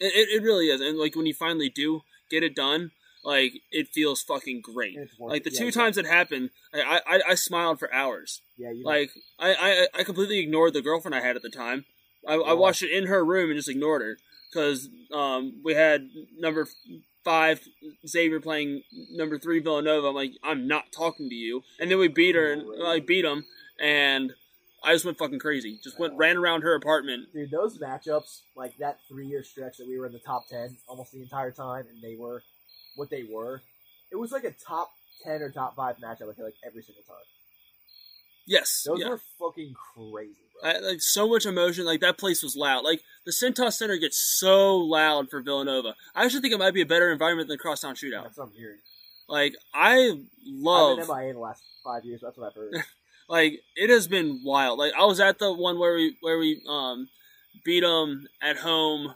It, 0.00 0.28
it 0.28 0.42
really 0.44 0.66
is, 0.66 0.80
and 0.80 0.98
like 0.98 1.16
when 1.16 1.26
you 1.26 1.34
finally 1.34 1.70
do 1.70 2.02
get 2.30 2.44
it 2.44 2.54
done, 2.54 2.92
like 3.24 3.60
it 3.70 3.88
feels 3.88 4.22
fucking 4.22 4.60
great. 4.62 4.96
And 4.96 5.04
it's 5.04 5.18
worth 5.18 5.32
Like 5.32 5.44
the 5.44 5.50
it. 5.50 5.56
two 5.56 5.66
yeah, 5.66 5.70
times 5.70 5.98
it 5.98 6.06
happened, 6.06 6.50
I, 6.72 7.00
I 7.06 7.20
I 7.30 7.34
smiled 7.34 7.78
for 7.78 7.92
hours. 7.92 8.42
Yeah, 8.56 8.70
you 8.70 8.84
Like 8.84 9.10
I, 9.38 9.88
I 9.94 10.00
I 10.00 10.04
completely 10.04 10.38
ignored 10.38 10.74
the 10.74 10.82
girlfriend 10.82 11.14
I 11.14 11.20
had 11.20 11.36
at 11.36 11.42
the 11.42 11.50
time. 11.50 11.84
I, 12.26 12.34
I 12.34 12.52
watched 12.52 12.82
it 12.82 12.90
in 12.90 13.06
her 13.06 13.24
room 13.24 13.50
and 13.50 13.58
just 13.58 13.68
ignored 13.68 14.02
her 14.02 14.18
because 14.50 14.88
um 15.12 15.60
we 15.64 15.74
had 15.74 16.08
number 16.38 16.66
five 17.24 17.60
Xavier 18.06 18.40
playing 18.40 18.82
number 19.10 19.38
three 19.38 19.60
Villanova. 19.60 20.08
I'm 20.08 20.14
like 20.14 20.32
I'm 20.42 20.66
not 20.66 20.92
talking 20.92 21.28
to 21.28 21.34
you, 21.34 21.62
and 21.78 21.90
then 21.90 21.98
we 21.98 22.08
beat 22.08 22.34
her 22.34 22.52
and 22.52 22.64
I 22.86 23.00
beat 23.00 23.24
him, 23.24 23.44
and 23.80 24.32
I 24.82 24.92
just 24.94 25.04
went 25.04 25.18
fucking 25.18 25.40
crazy. 25.40 25.78
Just 25.82 25.98
went 25.98 26.14
ran 26.16 26.36
around 26.36 26.62
her 26.62 26.74
apartment. 26.74 27.32
dude, 27.32 27.50
those 27.50 27.78
matchups, 27.78 28.40
like 28.56 28.76
that 28.78 28.98
three 29.08 29.26
year 29.26 29.42
stretch 29.42 29.78
that 29.78 29.88
we 29.88 29.98
were 29.98 30.06
in 30.06 30.12
the 30.12 30.20
top 30.20 30.48
ten 30.48 30.76
almost 30.86 31.12
the 31.12 31.20
entire 31.20 31.50
time, 31.50 31.84
and 31.92 32.00
they 32.00 32.16
were 32.16 32.42
what 32.98 33.10
they 33.10 33.22
were. 33.22 33.62
It 34.10 34.16
was 34.16 34.32
like 34.32 34.44
a 34.44 34.52
top 34.52 34.90
ten 35.22 35.42
or 35.42 35.50
top 35.50 35.76
five 35.76 35.96
matchup. 35.96 36.30
I 36.30 36.34
feel 36.34 36.44
like 36.44 36.54
every 36.66 36.82
single 36.82 37.02
time. 37.06 37.16
Yes, 38.46 38.84
Those 38.86 39.00
yeah. 39.00 39.10
were 39.10 39.20
fucking 39.38 39.74
crazy, 39.74 40.40
bro. 40.62 40.70
I, 40.70 40.78
like 40.78 41.02
so 41.02 41.28
much 41.28 41.44
emotion. 41.44 41.84
Like 41.84 42.00
that 42.00 42.16
place 42.16 42.42
was 42.42 42.56
loud. 42.56 42.82
Like 42.82 43.02
the 43.26 43.30
Cintas 43.30 43.74
Center 43.74 43.98
gets 43.98 44.16
so 44.16 44.74
loud 44.78 45.28
for 45.28 45.42
Villanova. 45.42 45.94
I 46.14 46.24
actually 46.24 46.40
think 46.40 46.54
it 46.54 46.58
might 46.58 46.72
be 46.72 46.80
a 46.80 46.86
better 46.86 47.12
environment 47.12 47.48
than 47.48 47.58
Crosstown 47.58 47.94
Shootout. 47.94 48.24
That's 48.24 48.38
what 48.38 48.48
I'm 48.48 48.54
hearing. 48.54 48.78
Like 49.28 49.54
I 49.74 50.18
love. 50.46 50.98
I've 50.98 51.06
been 51.06 51.16
MIA 51.16 51.28
in 51.28 51.34
the 51.34 51.40
last 51.42 51.62
five 51.84 52.06
years. 52.06 52.22
That's 52.22 52.38
what 52.38 52.46
I've 52.46 52.54
heard. 52.54 52.72
like 53.28 53.60
it 53.76 53.90
has 53.90 54.08
been 54.08 54.40
wild. 54.42 54.78
Like 54.78 54.92
I 54.98 55.04
was 55.04 55.20
at 55.20 55.38
the 55.38 55.52
one 55.52 55.78
where 55.78 55.94
we 55.94 56.16
where 56.22 56.38
we 56.38 56.62
um 56.66 57.10
beat 57.64 57.80
them 57.80 58.26
at 58.40 58.56
home 58.56 59.14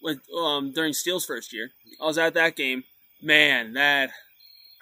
with 0.00 0.20
um 0.38 0.70
during 0.72 0.92
Steele's 0.92 1.26
first 1.26 1.52
year. 1.52 1.70
I 2.00 2.04
was 2.04 2.18
at 2.18 2.34
that 2.34 2.54
game. 2.54 2.84
Man, 3.22 3.74
that 3.74 4.10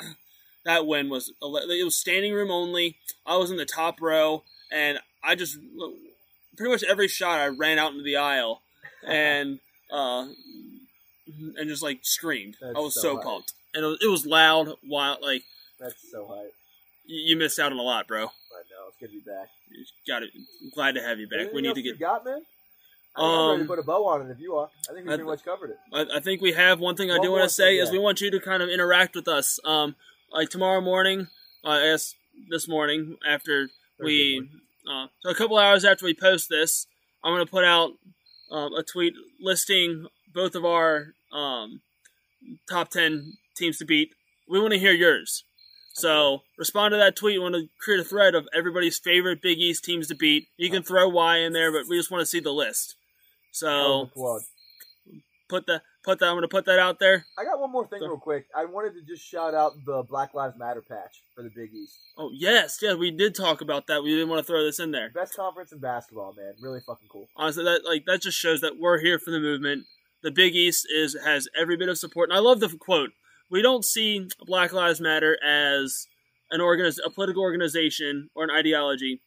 that 0.65 0.87
win 0.87 1.09
was 1.09 1.33
it 1.41 1.85
was 1.85 1.97
standing 1.97 2.33
room 2.33 2.51
only. 2.51 2.97
I 3.27 3.37
was 3.37 3.51
in 3.51 3.57
the 3.57 3.65
top 3.65 4.01
row, 4.01 4.45
and 4.71 4.99
I 5.23 5.35
just 5.35 5.59
pretty 6.57 6.73
much 6.73 6.85
every 6.85 7.09
shot 7.09 7.41
I 7.41 7.47
ran 7.49 7.79
out 7.79 7.93
into 7.93 8.05
the 8.05 8.17
aisle, 8.17 8.63
and 9.07 9.61
uh 9.93 10.27
and 11.57 11.69
just 11.69 11.83
like 11.83 12.01
screamed. 12.03 12.57
That's 12.61 12.77
I 12.77 12.81
was 12.81 12.95
so 12.95 13.01
so, 13.01 13.19
pumped, 13.19 13.53
and 13.75 13.85
it 13.85 13.87
was, 13.87 13.99
it 14.03 14.09
was 14.09 14.27
loud, 14.27 14.75
wild. 14.87 15.19
Like 15.23 15.43
That's 15.79 16.11
so 16.11 16.27
hype. 16.27 16.53
you, 17.07 17.33
you 17.33 17.37
missed 17.37 17.59
out 17.59 17.73
on 17.73 17.79
a 17.79 17.83
lot, 17.83 18.07
bro. 18.07 18.25
I 18.25 18.63
know. 18.71 18.89
It's 18.89 18.97
good 18.99 19.11
to 19.11 19.13
be 19.13 19.31
back. 19.31 19.49
Got 20.07 20.23
it. 20.23 20.31
Glad 20.75 20.95
to 20.95 21.03
have 21.03 21.19
you 21.19 21.29
back. 21.29 21.41
Anything 21.41 21.57
we 21.57 21.63
need 21.63 21.75
to 21.75 21.83
you 21.83 21.93
get. 21.93 22.01
got, 22.01 22.25
man? 22.25 22.43
I 23.17 23.21
I'm 23.23 23.49
ready 23.51 23.59
to 23.59 23.63
Um, 23.63 23.67
put 23.69 23.79
a 23.79 23.83
bow 23.83 24.07
on 24.07 24.23
it 24.29 24.31
if 24.31 24.39
you 24.41 24.55
are. 24.57 24.69
I 24.89 24.93
think 24.93 25.07
we 25.07 25.13
I- 25.13 25.17
pretty 25.17 25.31
much 25.31 25.45
covered 25.45 25.71
it. 25.71 25.77
I, 25.93 26.17
I 26.19 26.21
think 26.21 26.41
we 26.41 26.53
have 26.53 26.79
one 26.81 26.97
thing 26.97 27.11
I 27.11 27.15
One 27.19 27.27
do 27.27 27.33
want 27.33 27.45
to 27.45 27.49
say 27.49 27.75
thing, 27.77 27.83
is 27.83 27.89
yeah. 27.89 27.93
we 27.95 27.99
want 27.99 28.21
you 28.21 28.31
to 28.31 28.41
kind 28.41 28.63
of 28.63 28.69
interact 28.69 29.15
with 29.17 29.29
us. 29.29 29.59
Um, 29.65 29.97
like 30.31 30.51
tomorrow 30.51 30.81
morning, 30.81 31.29
uh, 31.65 31.69
I 31.71 31.85
guess 31.93 32.15
this 32.51 32.69
morning 32.69 33.17
after 33.29 33.69
we, 33.99 34.49
uh, 34.89 35.07
so 35.21 35.31
a 35.31 35.35
couple 35.35 35.59
hours 35.59 35.85
after 35.85 36.05
we 36.05 36.15
post 36.15 36.49
this, 36.49 36.87
I'm 37.25 37.33
gonna 37.35 37.47
put 37.47 37.65
out 37.65 37.93
um, 38.51 38.73
a 38.75 38.83
tweet 38.83 39.15
listing 39.41 40.07
both 40.33 40.55
of 40.55 40.65
our 40.65 41.15
um, 41.33 41.81
top 42.71 42.91
ten 42.91 43.33
teams 43.57 43.79
to 43.79 43.85
beat. 43.85 44.15
We 44.49 44.61
want 44.61 44.73
to 44.75 44.79
hear 44.79 44.93
yours. 44.93 45.45
So 45.99 46.43
respond 46.57 46.93
to 46.93 46.99
that 46.99 47.17
tweet. 47.17 47.39
We 47.39 47.43
want 47.43 47.55
to 47.57 47.69
create 47.81 48.01
a 48.01 48.05
thread 48.05 48.35
of 48.35 48.47
everybody's 48.55 48.99
favorite 48.99 49.43
Big 49.43 49.59
East 49.59 49.85
teams 49.85 50.09
to 50.09 50.15
beat. 50.15 50.47
You 50.57 50.71
can 50.71 50.83
throw 50.83 51.09
Y 51.09 51.39
in 51.39 51.53
there, 51.53 51.73
but 51.73 51.89
we 51.89 51.99
just 51.99 52.11
want 52.11 52.23
to 52.23 52.27
see 52.27 52.41
the 52.41 52.53
list. 52.53 52.95
So 53.51 53.69
oh, 53.69 54.11
plug. 54.15 54.43
put 55.49 55.67
that 55.67 55.83
put 56.05 56.21
that. 56.21 56.27
I'm 56.27 56.37
gonna 56.37 56.49
put 56.49 56.67
that 56.67 56.79
out 56.79 57.01
there. 57.01 57.27
I 57.37 57.45
got 57.45 57.59
one 57.59 57.73
more 57.73 57.87
thing 57.87 57.99
So- 58.01 58.07
real 58.07 58.19
quick. 58.19 58.47
I 58.55 58.65
wanted 58.65 58.95
to 58.95 59.03
just 59.03 59.27
shout 59.27 59.55
out 59.55 59.73
the 59.85 60.05
Black 60.09 60.35
Lives 60.35 60.57
Matter 60.57 60.83
patch 60.83 61.23
for 61.35 61.43
the 61.43 61.51
Big 61.51 61.75
East. 61.75 61.99
Oh 62.17 62.31
yes, 62.33 62.79
yeah, 62.81 62.95
we 62.95 63.11
did 63.11 63.35
talk 63.35 63.61
about 63.61 63.89
that. 63.89 64.03
We 64.03 64.11
didn't 64.11 64.29
want 64.29 64.39
to 64.39 64.45
throw 64.45 64.65
this 64.65 64.79
in 64.79 64.93
there. 64.93 65.11
Best 65.11 65.35
conference 65.35 65.73
in 65.73 65.81
basketball, 65.81 66.35
man. 66.37 66.55
Really 66.63 66.81
fucking 66.87 67.09
cool. 67.11 67.29
Honestly, 67.37 67.65
that 67.65 67.85
like 67.85 68.05
that 68.07 68.23
just 68.23 68.39
shows 68.39 68.61
that 68.61 68.79
we're 68.79 69.01
here 69.01 69.19
for 69.19 69.31
the 69.31 69.41
movement. 69.41 69.87
The 70.23 70.31
Big 70.31 70.55
East 70.55 70.87
is 70.95 71.17
has 71.25 71.49
every 71.61 71.77
bit 71.77 71.89
of 71.89 71.99
support, 71.99 72.31
and 72.31 72.37
I 72.37 72.41
love 72.41 72.61
the 72.61 72.69
quote. 72.69 73.11
We 73.51 73.63
don't 73.63 73.85
see 73.85 74.29
Black 74.47 74.73
Lives 74.73 75.01
Matter 75.01 75.39
as 75.43 76.07
an 76.51 76.61
organiz- 76.61 76.99
a 77.05 77.11
political 77.11 77.43
organization 77.43 78.31
or 78.35 78.45
an 78.45 78.51
ideology, 78.51 79.21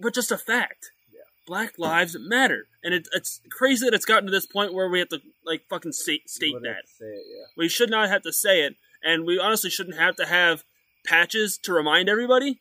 but 0.00 0.14
just 0.14 0.30
a 0.30 0.38
fact. 0.38 0.90
Yeah. 1.12 1.20
Black 1.46 1.78
lives 1.78 2.16
matter, 2.18 2.66
and 2.82 2.94
it, 2.94 3.08
it's 3.12 3.40
crazy 3.50 3.86
that 3.86 3.94
it's 3.94 4.04
gotten 4.04 4.26
to 4.26 4.32
this 4.32 4.46
point 4.46 4.74
where 4.74 4.88
we 4.88 4.98
have 4.98 5.08
to 5.10 5.20
like 5.44 5.62
fucking 5.68 5.92
state 5.92 6.28
state 6.28 6.54
that. 6.62 6.84
It, 7.00 7.24
yeah. 7.36 7.44
We 7.56 7.68
should 7.68 7.90
not 7.90 8.08
have 8.08 8.22
to 8.22 8.32
say 8.32 8.62
it, 8.62 8.76
and 9.02 9.24
we 9.24 9.38
honestly 9.38 9.70
shouldn't 9.70 9.96
have 9.96 10.16
to 10.16 10.26
have 10.26 10.64
patches 11.06 11.58
to 11.58 11.72
remind 11.72 12.08
everybody. 12.08 12.58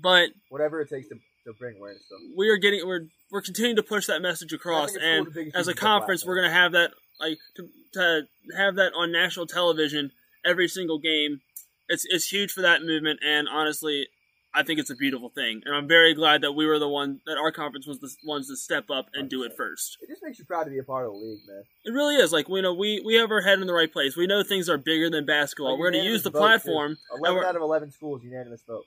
But 0.00 0.30
Whatever 0.48 0.80
it 0.80 0.90
takes 0.90 1.08
to, 1.08 1.16
to 1.46 1.52
bring 1.58 1.76
awareness 1.76 2.02
to 2.08 2.16
we 2.36 2.48
are 2.50 2.56
getting 2.56 2.86
we're 2.86 3.08
we're 3.30 3.42
continuing 3.42 3.76
to 3.76 3.82
push 3.82 4.06
that 4.06 4.22
message 4.22 4.52
across, 4.52 4.92
cool 4.92 5.02
and 5.02 5.26
the 5.26 5.30
Big 5.30 5.46
East 5.48 5.56
as 5.56 5.68
a 5.68 5.74
conference, 5.74 6.24
we're 6.24 6.36
gonna 6.36 6.50
have 6.50 6.72
that 6.72 6.92
like 7.20 7.38
to, 7.56 7.68
to 7.94 8.22
have 8.56 8.76
that 8.76 8.92
on 8.94 9.12
national 9.12 9.46
television 9.46 10.12
every 10.44 10.68
single 10.68 10.98
game. 10.98 11.40
It's 11.88 12.04
it's 12.08 12.30
huge 12.30 12.52
for 12.52 12.60
that 12.62 12.82
movement, 12.82 13.20
and 13.24 13.48
honestly, 13.48 14.08
I 14.54 14.62
think 14.62 14.78
it's 14.78 14.90
a 14.90 14.94
beautiful 14.94 15.30
thing, 15.30 15.62
and 15.64 15.74
I'm 15.74 15.88
very 15.88 16.12
glad 16.14 16.42
that 16.42 16.52
we 16.52 16.66
were 16.66 16.78
the 16.78 16.88
one 16.88 17.20
that 17.26 17.38
our 17.38 17.50
conference 17.50 17.86
was 17.86 17.98
the 18.00 18.10
ones 18.26 18.48
to 18.48 18.56
step 18.56 18.90
up 18.90 19.06
and 19.14 19.30
do 19.30 19.42
it 19.42 19.52
first. 19.56 19.96
It 20.02 20.08
just 20.10 20.22
makes 20.22 20.38
you 20.38 20.44
proud 20.44 20.64
to 20.64 20.70
be 20.70 20.78
a 20.78 20.82
part 20.84 21.06
of 21.06 21.12
the 21.12 21.18
league, 21.18 21.40
man. 21.48 21.62
It 21.86 21.90
really 21.92 22.16
is 22.16 22.30
like 22.32 22.48
we 22.48 22.60
know 22.60 22.74
we 22.74 23.00
we 23.04 23.14
have 23.14 23.30
our 23.30 23.40
head 23.40 23.58
in 23.60 23.66
the 23.66 23.72
right 23.72 23.90
place. 23.92 24.16
We 24.16 24.26
know 24.26 24.42
things 24.42 24.68
are 24.68 24.76
bigger 24.76 25.08
than 25.08 25.24
basketball. 25.24 25.72
Like, 25.72 25.80
we're 25.80 25.90
gonna 25.92 26.04
use 26.04 26.22
the 26.22 26.30
vote, 26.30 26.38
too. 26.40 26.44
platform. 26.46 26.98
Eleven 27.16 27.44
out 27.44 27.56
of 27.56 27.62
eleven 27.62 27.90
schools 27.90 28.22
unanimous 28.22 28.62
vote. 28.66 28.84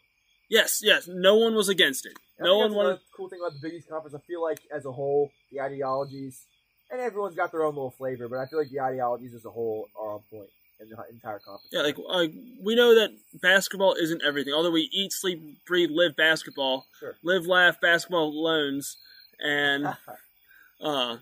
Yes, 0.48 0.82
yes. 0.84 1.08
No 1.08 1.38
one 1.38 1.56
was 1.56 1.70
against 1.70 2.06
it. 2.06 2.14
I 2.40 2.44
No 2.44 2.58
one 2.58 2.70
that's 2.72 2.76
wanted. 2.76 3.00
cool 3.16 3.30
thing 3.30 3.40
about 3.42 3.54
the 3.54 3.68
Big 3.68 3.74
East 3.80 3.90
conference. 3.90 4.14
I 4.14 4.20
feel 4.28 4.44
like 4.44 4.60
as 4.72 4.86
a 4.86 4.92
whole, 4.92 5.32
the 5.52 5.62
ideologies, 5.62 6.46
and 6.92 7.02
everyone's 7.02 7.36
got 7.36 7.52
their 7.52 7.64
own 7.64 7.76
little 7.76 7.92
flavor, 7.92 8.28
but 8.28 8.40
I 8.40 8.46
feel 8.46 8.60
like 8.60 8.70
the 8.70 8.80
ideologies 8.82 9.34
as 9.34 9.46
a 9.46 9.50
whole 9.50 9.88
are 10.00 10.12
on 10.14 10.20
point 10.30 10.50
in 10.80 10.90
the 10.90 10.98
entire 11.12 11.40
conference. 11.40 11.70
Yeah, 11.72 11.82
like 11.82 11.98
like 11.98 12.34
we 12.64 12.76
know 12.76 12.96
that 12.96 13.12
basketball 13.42 13.94
isn't 13.96 14.22
everything. 14.24 14.54
Although 14.54 14.72
we 14.72 14.90
eat, 14.92 15.12
sleep, 15.14 15.40
breathe, 15.66 15.90
live 15.92 16.16
basketball, 16.16 16.86
Sure. 17.00 17.16
live, 17.24 17.46
laugh, 17.46 17.80
basketball 17.82 18.32
loans, 18.34 18.98
and 19.40 19.96
uh, 20.82 21.18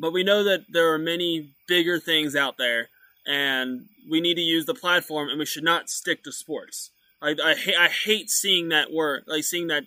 but 0.00 0.12
we 0.12 0.22
know 0.22 0.44
that 0.44 0.64
there 0.68 0.92
are 0.92 0.98
many 0.98 1.50
bigger 1.68 1.98
things 1.98 2.34
out 2.36 2.56
there, 2.56 2.88
and 3.26 3.86
we 4.08 4.20
need 4.20 4.34
to 4.34 4.40
use 4.42 4.64
the 4.66 4.74
platform, 4.74 5.28
and 5.28 5.38
we 5.38 5.46
should 5.46 5.64
not 5.64 5.90
stick 5.90 6.22
to 6.24 6.32
sports. 6.32 6.90
I 7.20 7.30
I, 7.30 7.54
ha- 7.56 7.84
I 7.84 7.88
hate 7.88 8.30
seeing 8.30 8.68
that 8.70 8.92
word, 8.92 9.24
like 9.26 9.44
seeing 9.44 9.66
that 9.68 9.84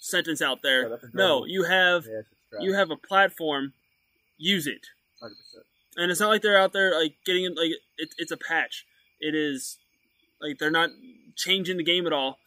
sentence 0.00 0.42
out 0.42 0.62
there. 0.62 0.98
no, 1.12 1.44
you 1.46 1.62
have 1.64 2.06
yeah, 2.06 2.22
you 2.60 2.74
have 2.74 2.90
a 2.90 2.96
platform, 2.96 3.72
use 4.36 4.66
it. 4.66 4.86
100%. 5.22 5.30
and 5.96 6.10
it's 6.10 6.20
not 6.20 6.28
like 6.28 6.42
they're 6.42 6.58
out 6.60 6.72
there 6.72 6.98
like 6.98 7.14
getting 7.24 7.44
it 7.44 7.56
like 7.56 7.70
it, 7.98 8.14
it's 8.18 8.32
a 8.32 8.36
patch. 8.36 8.84
It 9.20 9.34
is 9.34 9.78
like 10.40 10.58
they're 10.58 10.70
not 10.70 10.90
changing 11.36 11.76
the 11.76 11.84
game 11.84 12.06
at 12.06 12.12
all. 12.12 12.38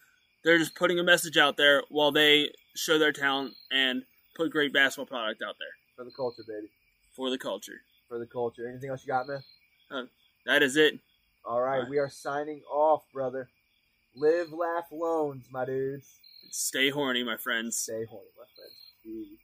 They're 0.43 0.57
just 0.59 0.75
putting 0.75 0.99
a 0.99 1.03
message 1.03 1.37
out 1.37 1.57
there 1.57 1.83
while 1.89 2.11
they 2.11 2.51
show 2.75 2.97
their 2.99 3.11
talent 3.11 3.53
and 3.71 4.03
put 4.35 4.51
great 4.51 4.71
basketball 4.73 5.05
product 5.07 5.41
out 5.41 5.55
there 5.59 5.67
For 5.97 6.03
the 6.05 6.11
culture, 6.15 6.43
baby. 6.47 6.67
for 7.15 7.29
the 7.29 7.37
culture. 7.37 7.81
For 8.07 8.19
the 8.19 8.27
culture. 8.27 8.67
Anything 8.69 8.89
else 8.91 9.03
you 9.03 9.07
got, 9.07 9.27
man? 9.27 10.09
That 10.45 10.61
is 10.63 10.77
it. 10.77 10.99
All 11.43 11.61
right, 11.61 11.87
we 11.89 11.97
are 11.97 12.09
signing 12.09 12.61
off, 12.71 13.03
brother. 13.13 13.49
Live, 14.15 14.51
laugh, 14.51 14.85
loans, 14.91 15.45
my 15.51 15.65
dudes. 15.65 16.07
Stay 16.51 16.89
horny, 16.89 17.23
my 17.23 17.37
friends. 17.37 17.77
Stay 17.77 18.05
horny, 18.05 18.27
my 18.37 18.45
friends. 18.55 18.93
Peace. 19.03 19.39